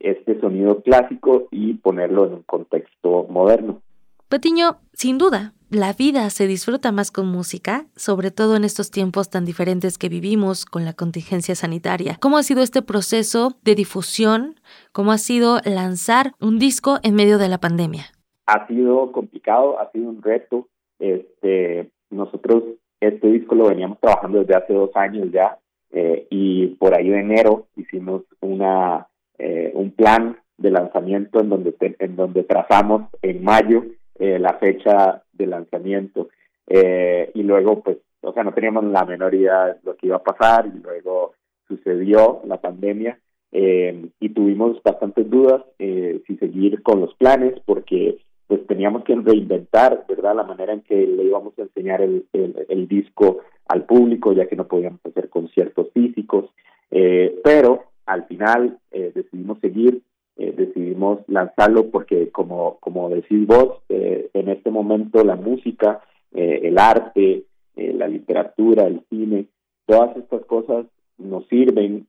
este 0.00 0.40
sonido 0.40 0.82
clásico 0.82 1.46
y 1.50 1.74
ponerlo 1.74 2.26
en 2.26 2.34
un 2.34 2.42
contexto 2.42 3.26
moderno. 3.28 3.80
Patiño, 4.28 4.78
sin 4.92 5.18
duda, 5.18 5.54
la 5.74 5.92
vida 5.92 6.30
se 6.30 6.46
disfruta 6.46 6.92
más 6.92 7.10
con 7.10 7.26
música, 7.26 7.86
sobre 7.96 8.30
todo 8.30 8.56
en 8.56 8.64
estos 8.64 8.90
tiempos 8.90 9.30
tan 9.30 9.44
diferentes 9.44 9.98
que 9.98 10.08
vivimos 10.08 10.64
con 10.64 10.84
la 10.84 10.92
contingencia 10.92 11.54
sanitaria. 11.54 12.16
¿Cómo 12.20 12.38
ha 12.38 12.42
sido 12.42 12.62
este 12.62 12.82
proceso 12.82 13.56
de 13.62 13.74
difusión? 13.74 14.54
¿Cómo 14.92 15.12
ha 15.12 15.18
sido 15.18 15.58
lanzar 15.64 16.32
un 16.40 16.58
disco 16.58 16.98
en 17.02 17.14
medio 17.14 17.38
de 17.38 17.48
la 17.48 17.58
pandemia? 17.58 18.04
Ha 18.46 18.66
sido 18.66 19.12
complicado, 19.12 19.80
ha 19.80 19.90
sido 19.90 20.08
un 20.08 20.22
reto. 20.22 20.68
Este, 20.98 21.90
nosotros 22.10 22.62
este 23.00 23.28
disco 23.28 23.54
lo 23.54 23.68
veníamos 23.68 23.98
trabajando 24.00 24.40
desde 24.40 24.56
hace 24.56 24.72
dos 24.72 24.90
años 24.94 25.30
ya 25.30 25.58
eh, 25.92 26.26
y 26.30 26.68
por 26.76 26.94
ahí 26.94 27.10
de 27.10 27.20
enero 27.20 27.66
hicimos 27.76 28.22
una 28.40 29.08
eh, 29.38 29.72
un 29.74 29.90
plan 29.90 30.38
de 30.56 30.70
lanzamiento 30.70 31.40
en 31.40 31.48
donde 31.48 31.74
en 31.80 32.16
donde 32.16 32.44
trazamos 32.44 33.02
en 33.22 33.42
mayo 33.42 33.84
eh, 34.18 34.38
la 34.38 34.54
fecha 34.54 35.23
de 35.36 35.46
lanzamiento. 35.46 36.28
Eh, 36.66 37.30
y 37.34 37.42
luego, 37.42 37.82
pues, 37.82 37.98
o 38.22 38.32
sea, 38.32 38.42
no 38.42 38.52
teníamos 38.52 38.84
la 38.84 39.04
menor 39.04 39.34
idea 39.34 39.66
de 39.66 39.76
lo 39.82 39.96
que 39.96 40.06
iba 40.06 40.16
a 40.16 40.22
pasar 40.22 40.66
y 40.66 40.78
luego 40.78 41.34
sucedió 41.68 42.40
la 42.46 42.60
pandemia 42.60 43.18
eh, 43.52 44.08
y 44.20 44.28
tuvimos 44.30 44.82
bastantes 44.82 45.28
dudas 45.28 45.62
si 45.78 46.36
seguir 46.36 46.82
con 46.82 47.00
los 47.00 47.14
planes 47.14 47.54
porque 47.66 48.18
pues 48.46 48.66
teníamos 48.66 49.04
que 49.04 49.14
reinventar, 49.14 50.04
¿verdad?, 50.08 50.34
la 50.34 50.44
manera 50.44 50.72
en 50.72 50.82
que 50.82 51.06
le 51.06 51.24
íbamos 51.24 51.58
a 51.58 51.62
enseñar 51.62 52.02
el, 52.02 52.26
el, 52.32 52.88
disco 52.88 53.40
al 53.68 53.84
público, 53.84 54.32
ya 54.32 54.46
que 54.46 54.56
no 54.56 54.66
podíamos 54.66 55.00
hacer 55.04 55.28
conciertos 55.28 55.88
físicos, 55.92 56.50
pero 56.90 57.84
al 58.06 58.26
final 58.26 58.78
decidimos 58.90 59.58
seguir 59.60 60.02
eh, 60.36 60.52
decidimos 60.56 61.20
lanzarlo 61.28 61.90
porque 61.90 62.30
como, 62.30 62.78
como 62.80 63.08
decís 63.08 63.46
vos, 63.46 63.82
eh, 63.88 64.30
en 64.34 64.48
este 64.48 64.70
momento 64.70 65.24
la 65.24 65.36
música, 65.36 66.00
eh, 66.32 66.60
el 66.64 66.78
arte, 66.78 67.44
la 67.76 68.06
literatura, 68.06 68.86
el 68.86 69.02
cine, 69.10 69.46
todas 69.86 70.16
estas 70.16 70.44
cosas 70.44 70.86
nos 71.18 71.44
sirven 71.48 72.06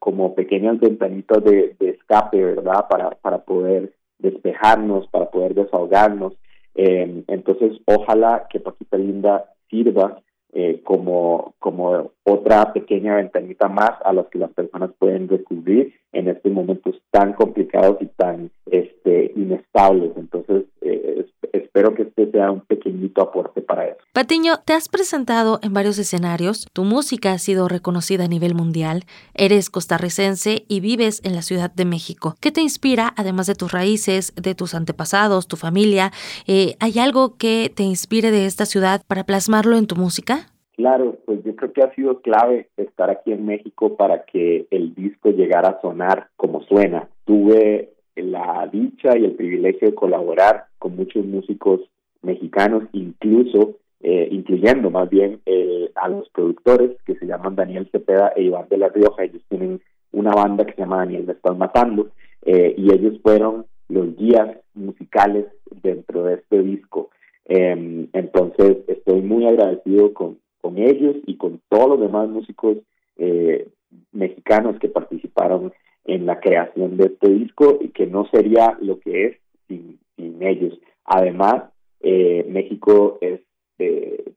como 0.00 0.34
pequeñas 0.34 0.80
ventanitas 0.80 1.44
de, 1.44 1.76
escape, 1.78 2.42
¿verdad? 2.42 2.86
Para, 2.90 3.10
para 3.10 3.38
poder 3.38 3.92
despejarnos, 4.18 5.06
para 5.08 5.30
poder 5.30 5.54
desahogarnos. 5.54 6.32
entonces, 6.74 7.80
ojalá 7.86 8.48
que 8.50 8.58
Paquita 8.58 8.98
Linda 8.98 9.44
sirva 9.70 10.20
eh, 10.58 10.80
como, 10.84 11.54
como 11.58 12.12
otra 12.28 12.72
pequeña 12.72 13.14
ventanita 13.14 13.68
más 13.68 13.92
a 14.04 14.12
las 14.12 14.26
que 14.26 14.38
las 14.38 14.50
personas 14.50 14.90
pueden 14.98 15.28
descubrir 15.28 15.94
en 16.12 16.28
estos 16.28 16.50
momentos 16.50 16.96
tan 17.12 17.34
complicados 17.34 17.98
y 18.00 18.06
tan 18.06 18.50
este, 18.66 19.32
inestables. 19.36 20.10
Entonces, 20.16 20.64
eh, 20.80 21.24
espero 21.52 21.94
que 21.94 22.02
este 22.02 22.28
sea 22.32 22.50
un 22.50 22.62
pequeñito 22.62 23.22
aporte 23.22 23.62
para 23.62 23.86
eso. 23.86 23.98
Patiño, 24.12 24.54
te 24.64 24.72
has 24.72 24.88
presentado 24.88 25.60
en 25.62 25.72
varios 25.72 25.98
escenarios, 25.98 26.66
tu 26.72 26.82
música 26.82 27.32
ha 27.32 27.38
sido 27.38 27.68
reconocida 27.68 28.24
a 28.24 28.28
nivel 28.28 28.54
mundial, 28.54 29.04
eres 29.34 29.70
costarricense 29.70 30.64
y 30.66 30.80
vives 30.80 31.20
en 31.22 31.34
la 31.34 31.42
Ciudad 31.42 31.70
de 31.70 31.84
México. 31.84 32.34
¿Qué 32.40 32.50
te 32.50 32.60
inspira, 32.60 33.12
además 33.16 33.46
de 33.46 33.54
tus 33.54 33.70
raíces, 33.70 34.34
de 34.34 34.56
tus 34.56 34.74
antepasados, 34.74 35.46
tu 35.46 35.56
familia? 35.56 36.10
Eh, 36.48 36.74
¿Hay 36.80 36.98
algo 36.98 37.36
que 37.36 37.70
te 37.72 37.84
inspire 37.84 38.32
de 38.32 38.46
esta 38.46 38.66
ciudad 38.66 39.02
para 39.06 39.24
plasmarlo 39.24 39.76
en 39.76 39.86
tu 39.86 39.94
música? 39.94 40.48
Claro, 40.76 41.16
pues 41.24 41.42
yo 41.42 41.56
creo 41.56 41.72
que 41.72 41.82
ha 41.82 41.94
sido 41.94 42.20
clave 42.20 42.68
estar 42.76 43.10
aquí 43.10 43.32
en 43.32 43.46
México 43.46 43.96
para 43.96 44.24
que 44.24 44.66
el 44.70 44.94
disco 44.94 45.30
llegara 45.30 45.70
a 45.70 45.80
sonar 45.80 46.28
como 46.36 46.62
suena. 46.64 47.08
Tuve 47.24 47.94
la 48.14 48.68
dicha 48.70 49.16
y 49.16 49.24
el 49.24 49.32
privilegio 49.32 49.88
de 49.88 49.94
colaborar 49.94 50.66
con 50.78 50.94
muchos 50.96 51.24
músicos 51.24 51.80
mexicanos, 52.22 52.84
incluso 52.92 53.76
eh, 54.00 54.28
incluyendo 54.30 54.90
más 54.90 55.08
bien 55.08 55.40
eh, 55.46 55.90
a 55.94 56.08
los 56.08 56.28
productores 56.28 56.90
que 57.06 57.14
se 57.14 57.26
llaman 57.26 57.56
Daniel 57.56 57.88
Cepeda 57.90 58.32
e 58.36 58.42
Iván 58.42 58.68
de 58.68 58.76
la 58.76 58.88
Rioja. 58.88 59.24
Ellos 59.24 59.42
tienen 59.48 59.80
una 60.12 60.32
banda 60.32 60.66
que 60.66 60.74
se 60.74 60.82
llama 60.82 60.98
Daniel 60.98 61.24
Me 61.24 61.32
Estás 61.32 61.56
Matando 61.56 62.08
eh, 62.44 62.74
y 62.76 62.92
ellos 62.92 63.18
fueron 63.22 63.64
los 63.88 64.14
guías 64.16 64.58
musicales 64.74 65.46
dentro 65.82 66.24
de 66.24 66.34
este 66.34 66.62
disco. 66.62 67.10
Em, 67.46 68.08
entonces 68.12 68.78
estoy 68.88 69.22
muy 69.22 69.46
agradecido 69.46 70.12
con, 70.12 70.38
con 70.66 70.78
ellos 70.78 71.14
y 71.26 71.36
con 71.36 71.60
todos 71.68 71.90
los 71.90 72.00
demás 72.00 72.28
músicos 72.28 72.78
eh, 73.18 73.68
mexicanos 74.10 74.76
que 74.80 74.88
participaron 74.88 75.72
en 76.04 76.26
la 76.26 76.40
creación 76.40 76.96
de 76.96 77.04
este 77.06 77.28
disco 77.28 77.78
y 77.80 77.90
que 77.90 78.08
no 78.08 78.26
sería 78.32 78.76
lo 78.80 78.98
que 78.98 79.26
es 79.26 79.36
sin, 79.68 80.00
ellos. 80.40 80.76
Además, 81.04 81.70
eh, 82.00 82.44
México 82.48 83.18
eh, 83.20 83.44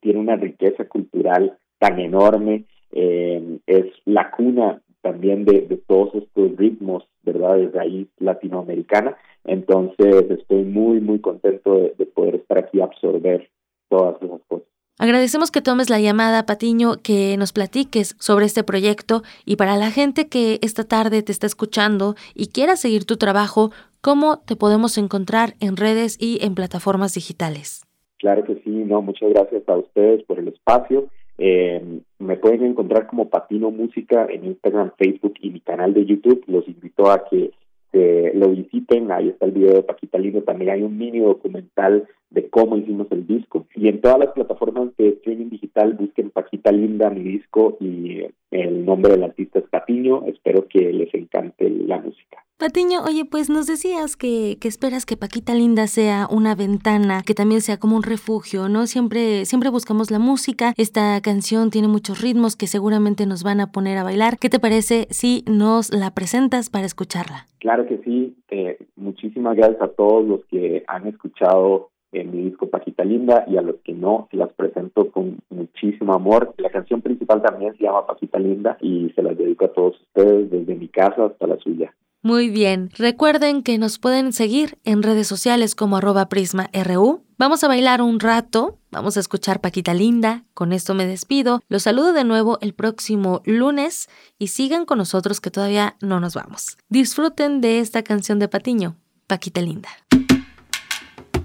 tiene 0.01 0.19
una 0.19 0.35
riqueza 0.35 0.85
cultural 0.85 1.57
tan 1.79 1.99
enorme, 1.99 2.65
es 2.91 3.85
la 4.05 4.29
cuna 4.29 4.81
también 5.01 5.45
de, 5.45 5.61
todos 5.87 6.13
estos 6.13 6.55
ritmos, 6.57 7.07
¿verdad?, 7.23 7.57
de 7.57 7.69
raíz 7.69 8.07
latinoamericana. 8.19 9.17
Entonces, 9.45 10.29
estoy 10.29 10.63
muy, 10.63 10.99
muy 10.99 11.19
contento 11.21 11.73
de, 11.75 11.95
de 11.97 12.05
poder 12.05 12.35
estar 12.35 12.59
aquí 12.59 12.77
y 12.77 12.81
absorber 12.81 13.49
todas 13.89 14.21
esas 14.21 14.41
cosas. 14.47 14.78
Agradecemos 15.01 15.49
que 15.49 15.61
tomes 15.61 15.89
la 15.89 16.01
llamada, 16.01 16.45
Patiño, 16.45 16.97
que 17.01 17.37
nos 17.37 17.53
platiques 17.53 18.17
sobre 18.19 18.45
este 18.45 18.65
proyecto 18.65 19.21
y 19.45 19.55
para 19.55 19.77
la 19.77 19.91
gente 19.91 20.27
que 20.27 20.59
esta 20.61 20.83
tarde 20.83 21.23
te 21.23 21.31
está 21.31 21.47
escuchando 21.47 22.15
y 22.35 22.47
quiera 22.47 22.75
seguir 22.75 23.05
tu 23.05 23.15
trabajo, 23.15 23.71
¿cómo 24.01 24.39
te 24.45 24.57
podemos 24.57 24.97
encontrar 24.97 25.53
en 25.61 25.77
redes 25.77 26.17
y 26.19 26.43
en 26.45 26.53
plataformas 26.53 27.13
digitales? 27.13 27.85
Claro 28.17 28.43
que 28.43 28.55
sí, 28.55 28.71
no, 28.71 29.01
muchas 29.01 29.29
gracias 29.29 29.63
a 29.69 29.77
ustedes 29.77 30.21
por 30.23 30.37
el 30.37 30.49
espacio. 30.49 31.07
Eh, 31.37 32.01
me 32.19 32.35
pueden 32.35 32.65
encontrar 32.65 33.07
como 33.07 33.29
Patino 33.29 33.71
Música 33.71 34.27
en 34.29 34.43
Instagram, 34.43 34.91
Facebook 34.97 35.35
y 35.39 35.51
mi 35.51 35.61
canal 35.61 35.93
de 35.93 36.05
YouTube. 36.05 36.43
Los 36.47 36.67
invito 36.67 37.09
a 37.09 37.23
que 37.29 37.51
lo 37.91 38.49
visiten, 38.49 39.11
ahí 39.11 39.29
está 39.29 39.45
el 39.45 39.51
video 39.51 39.73
de 39.75 39.83
Paquita 39.83 40.17
Lindo, 40.17 40.43
también 40.43 40.71
hay 40.71 40.81
un 40.83 40.97
mini 40.97 41.19
documental 41.19 42.07
de 42.31 42.49
cómo 42.49 42.77
hicimos 42.77 43.07
el 43.11 43.25
disco. 43.25 43.65
Y 43.75 43.87
en 43.87 44.01
todas 44.01 44.19
las 44.19 44.29
plataformas 44.29 44.95
de 44.97 45.09
streaming 45.09 45.49
digital 45.49 45.93
busquen 45.93 46.29
Paquita 46.29 46.71
Linda, 46.71 47.09
mi 47.09 47.23
disco, 47.23 47.77
y 47.79 48.21
el 48.51 48.85
nombre 48.85 49.13
del 49.13 49.23
artista 49.23 49.59
es 49.59 49.65
Patiño. 49.65 50.23
Espero 50.25 50.67
que 50.67 50.93
les 50.93 51.13
encante 51.13 51.69
la 51.69 51.99
música. 51.99 52.43
Patiño, 52.57 53.03
oye, 53.05 53.23
pues 53.23 53.49
nos 53.49 53.67
decías 53.67 54.17
que, 54.17 54.57
que, 54.59 54.67
esperas 54.67 55.05
que 55.05 55.15
Paquita 55.15 55.53
Linda 55.53 55.87
sea 55.87 56.27
una 56.29 56.55
ventana, 56.55 57.21
que 57.25 57.33
también 57.33 57.61
sea 57.61 57.77
como 57.77 57.95
un 57.95 58.03
refugio, 58.03 58.67
¿no? 58.67 58.85
Siempre, 58.85 59.45
siempre 59.45 59.69
buscamos 59.69 60.11
la 60.11 60.19
música. 60.19 60.73
Esta 60.75 61.21
canción 61.21 61.69
tiene 61.69 61.87
muchos 61.87 62.21
ritmos 62.21 62.57
que 62.57 62.67
seguramente 62.67 63.25
nos 63.25 63.43
van 63.43 63.61
a 63.61 63.71
poner 63.71 63.97
a 63.97 64.03
bailar. 64.03 64.37
¿Qué 64.37 64.49
te 64.49 64.59
parece 64.59 65.07
si 65.09 65.45
nos 65.47 65.93
la 65.93 66.11
presentas 66.13 66.69
para 66.69 66.85
escucharla? 66.85 67.47
Claro 67.59 67.87
que 67.87 67.99
sí. 68.03 68.35
Eh, 68.49 68.77
muchísimas 68.97 69.55
gracias 69.55 69.81
a 69.81 69.87
todos 69.87 70.27
los 70.27 70.43
que 70.45 70.83
han 70.87 71.07
escuchado 71.07 71.91
en 72.11 72.31
mi 72.31 72.43
disco 72.43 72.69
Paquita 72.69 73.03
Linda 73.03 73.45
y 73.47 73.57
a 73.57 73.61
los 73.61 73.77
que 73.83 73.93
no, 73.93 74.27
las 74.31 74.51
presento 74.53 75.11
con 75.11 75.39
muchísimo 75.49 76.13
amor. 76.13 76.53
La 76.57 76.69
canción 76.69 77.01
principal 77.01 77.41
también 77.41 77.75
se 77.77 77.83
llama 77.83 78.07
Paquita 78.07 78.39
Linda 78.39 78.77
y 78.81 79.09
se 79.15 79.21
las 79.21 79.37
dedico 79.37 79.65
a 79.65 79.73
todos 79.73 79.99
ustedes 80.01 80.49
desde 80.49 80.75
mi 80.75 80.87
casa 80.87 81.25
hasta 81.25 81.47
la 81.47 81.57
suya. 81.59 81.93
Muy 82.21 82.49
bien, 82.49 82.89
recuerden 82.97 83.63
que 83.63 83.77
nos 83.77 83.97
pueden 83.97 84.33
seguir 84.33 84.77
en 84.83 85.03
redes 85.03 85.25
sociales 85.25 85.73
como 85.73 85.95
arroba 85.95 86.27
prisma.ru. 86.27 87.21
Vamos 87.37 87.63
a 87.63 87.69
bailar 87.69 88.01
un 88.01 88.19
rato, 88.19 88.77
vamos 88.91 89.15
a 89.15 89.21
escuchar 89.21 89.61
Paquita 89.61 89.93
Linda, 89.93 90.43
con 90.53 90.73
esto 90.73 90.93
me 90.93 91.05
despido, 91.05 91.61
los 91.69 91.83
saludo 91.83 92.11
de 92.11 92.25
nuevo 92.25 92.57
el 92.59 92.73
próximo 92.73 93.41
lunes 93.45 94.09
y 94.37 94.47
sigan 94.47 94.83
con 94.83 94.97
nosotros 94.97 95.39
que 95.39 95.49
todavía 95.49 95.95
no 96.01 96.19
nos 96.19 96.33
vamos. 96.35 96.77
Disfruten 96.89 97.61
de 97.61 97.79
esta 97.79 98.03
canción 98.03 98.37
de 98.39 98.49
Patiño, 98.49 98.97
Paquita 99.25 99.61
Linda. 99.61 99.87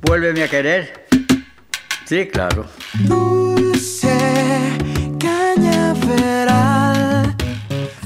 Vuélveme 0.06 0.43
a 0.43 0.48
querer. 0.48 1.06
Sí, 2.05 2.26
claro. 2.26 2.66
Dulce 3.01 4.14
cañaveral, 5.18 6.55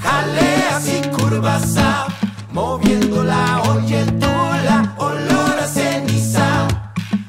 aleas 0.04 0.88
y 0.88 1.02
curvas 1.08 1.74
moviendo 2.52 3.24
la 3.24 3.62
la 4.64 4.94
olor 4.98 5.58
a 5.60 5.66
ceniza, 5.66 6.68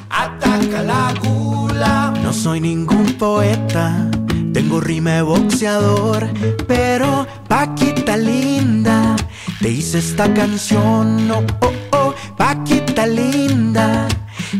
ataca 0.10 0.84
la 0.84 1.14
gula. 1.22 2.14
No 2.24 2.32
soy 2.32 2.60
ningún 2.62 3.14
poeta, 3.14 4.10
tengo 4.54 4.80
rima 4.80 5.12
de 5.14 5.22
boxeador, 5.24 6.28
pero 6.68 7.26
Paquita 7.48 8.16
linda, 8.16 9.16
te 9.60 9.70
hice 9.70 9.98
esta 9.98 10.32
canción, 10.34 11.32
oh, 11.32 11.44
oh, 11.62 11.74
oh, 11.92 12.14
Paquita 12.38 13.08
linda, 13.08 14.08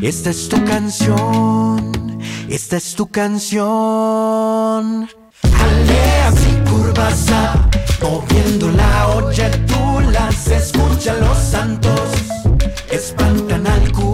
esta 0.02 0.30
es 0.30 0.50
tu 0.50 0.64
canción, 0.66 2.20
esta 2.50 2.78
es 2.78 2.96
tu 2.96 3.08
canción. 3.08 3.66
Aleas 5.44 6.36
y 6.52 6.70
curvas, 6.70 7.26
moviendo 8.02 8.70
la 8.72 9.08
olla 9.10 9.50
se 10.32 10.56
escuchan 10.56 11.20
los 11.20 11.38
santos, 11.38 12.10
espantan 12.92 13.68
al 13.68 13.92
cura. 13.92 14.09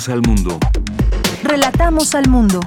Relatamos 0.00 0.08
al 0.08 0.22
mundo. 0.22 0.58
Relatamos 1.42 2.14
al 2.14 2.28
mundo. 2.30 2.60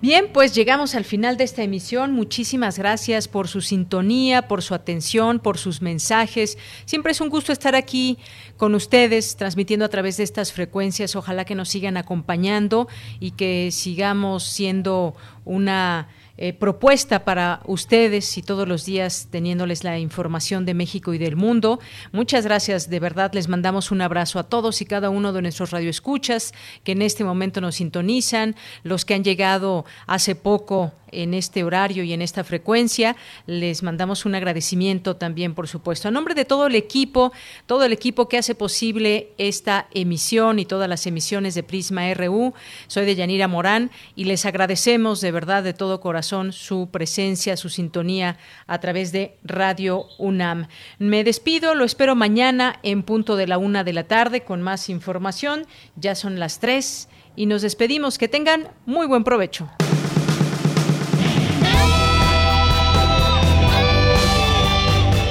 Bien, 0.00 0.26
pues 0.32 0.54
llegamos 0.54 0.94
al 0.94 1.04
final 1.04 1.36
de 1.36 1.42
esta 1.42 1.64
emisión. 1.64 2.12
Muchísimas 2.12 2.78
gracias 2.78 3.26
por 3.26 3.48
su 3.48 3.60
sintonía, 3.60 4.46
por 4.46 4.62
su 4.62 4.74
atención, 4.74 5.40
por 5.40 5.58
sus 5.58 5.82
mensajes. 5.82 6.58
Siempre 6.84 7.10
es 7.10 7.20
un 7.20 7.28
gusto 7.28 7.52
estar 7.52 7.74
aquí 7.74 8.18
con 8.56 8.76
ustedes, 8.76 9.34
transmitiendo 9.34 9.84
a 9.84 9.88
través 9.88 10.16
de 10.16 10.22
estas 10.22 10.52
frecuencias. 10.52 11.16
Ojalá 11.16 11.44
que 11.44 11.56
nos 11.56 11.70
sigan 11.70 11.96
acompañando 11.96 12.86
y 13.18 13.32
que 13.32 13.70
sigamos 13.72 14.44
siendo 14.44 15.16
una 15.44 16.06
eh, 16.36 16.52
propuesta 16.52 17.24
para 17.24 17.60
ustedes 17.64 18.36
y 18.36 18.42
todos 18.42 18.66
los 18.66 18.84
días 18.84 19.28
teniéndoles 19.30 19.84
la 19.84 19.98
información 19.98 20.64
de 20.64 20.74
México 20.74 21.14
y 21.14 21.18
del 21.18 21.36
mundo. 21.36 21.78
Muchas 22.12 22.44
gracias, 22.44 22.90
de 22.90 23.00
verdad 23.00 23.32
les 23.34 23.48
mandamos 23.48 23.90
un 23.90 24.00
abrazo 24.00 24.38
a 24.38 24.44
todos 24.44 24.82
y 24.82 24.84
cada 24.84 25.10
uno 25.10 25.32
de 25.32 25.42
nuestros 25.42 25.70
radioescuchas 25.70 26.52
que 26.82 26.92
en 26.92 27.02
este 27.02 27.24
momento 27.24 27.60
nos 27.60 27.76
sintonizan, 27.76 28.56
los 28.82 29.04
que 29.04 29.14
han 29.14 29.24
llegado 29.24 29.84
hace 30.06 30.34
poco 30.34 30.92
en 31.22 31.34
este 31.34 31.64
horario 31.64 32.04
y 32.04 32.12
en 32.12 32.22
esta 32.22 32.44
frecuencia. 32.44 33.16
Les 33.46 33.82
mandamos 33.82 34.24
un 34.24 34.34
agradecimiento 34.34 35.16
también, 35.16 35.54
por 35.54 35.68
supuesto. 35.68 36.08
A 36.08 36.10
nombre 36.10 36.34
de 36.34 36.44
todo 36.44 36.66
el 36.66 36.74
equipo, 36.74 37.32
todo 37.66 37.84
el 37.84 37.92
equipo 37.92 38.28
que 38.28 38.38
hace 38.38 38.54
posible 38.54 39.32
esta 39.38 39.88
emisión 39.92 40.58
y 40.58 40.64
todas 40.64 40.88
las 40.88 41.06
emisiones 41.06 41.54
de 41.54 41.62
Prisma 41.62 42.12
RU, 42.14 42.54
soy 42.86 43.04
de 43.06 43.14
Yanira 43.14 43.48
Morán 43.48 43.90
y 44.16 44.24
les 44.24 44.46
agradecemos 44.46 45.20
de 45.20 45.32
verdad 45.32 45.62
de 45.62 45.74
todo 45.74 46.00
corazón 46.00 46.52
su 46.52 46.88
presencia, 46.90 47.56
su 47.56 47.68
sintonía 47.68 48.38
a 48.66 48.78
través 48.80 49.12
de 49.12 49.36
Radio 49.44 50.06
UNAM. 50.18 50.68
Me 50.98 51.24
despido, 51.24 51.74
lo 51.74 51.84
espero 51.84 52.14
mañana 52.14 52.78
en 52.82 53.02
punto 53.02 53.36
de 53.36 53.46
la 53.46 53.58
una 53.58 53.84
de 53.84 53.92
la 53.92 54.04
tarde 54.04 54.42
con 54.42 54.62
más 54.62 54.88
información. 54.88 55.66
Ya 55.96 56.14
son 56.14 56.38
las 56.38 56.58
tres 56.60 57.08
y 57.36 57.46
nos 57.46 57.62
despedimos. 57.62 58.18
Que 58.18 58.28
tengan 58.28 58.68
muy 58.86 59.06
buen 59.06 59.24
provecho. 59.24 59.68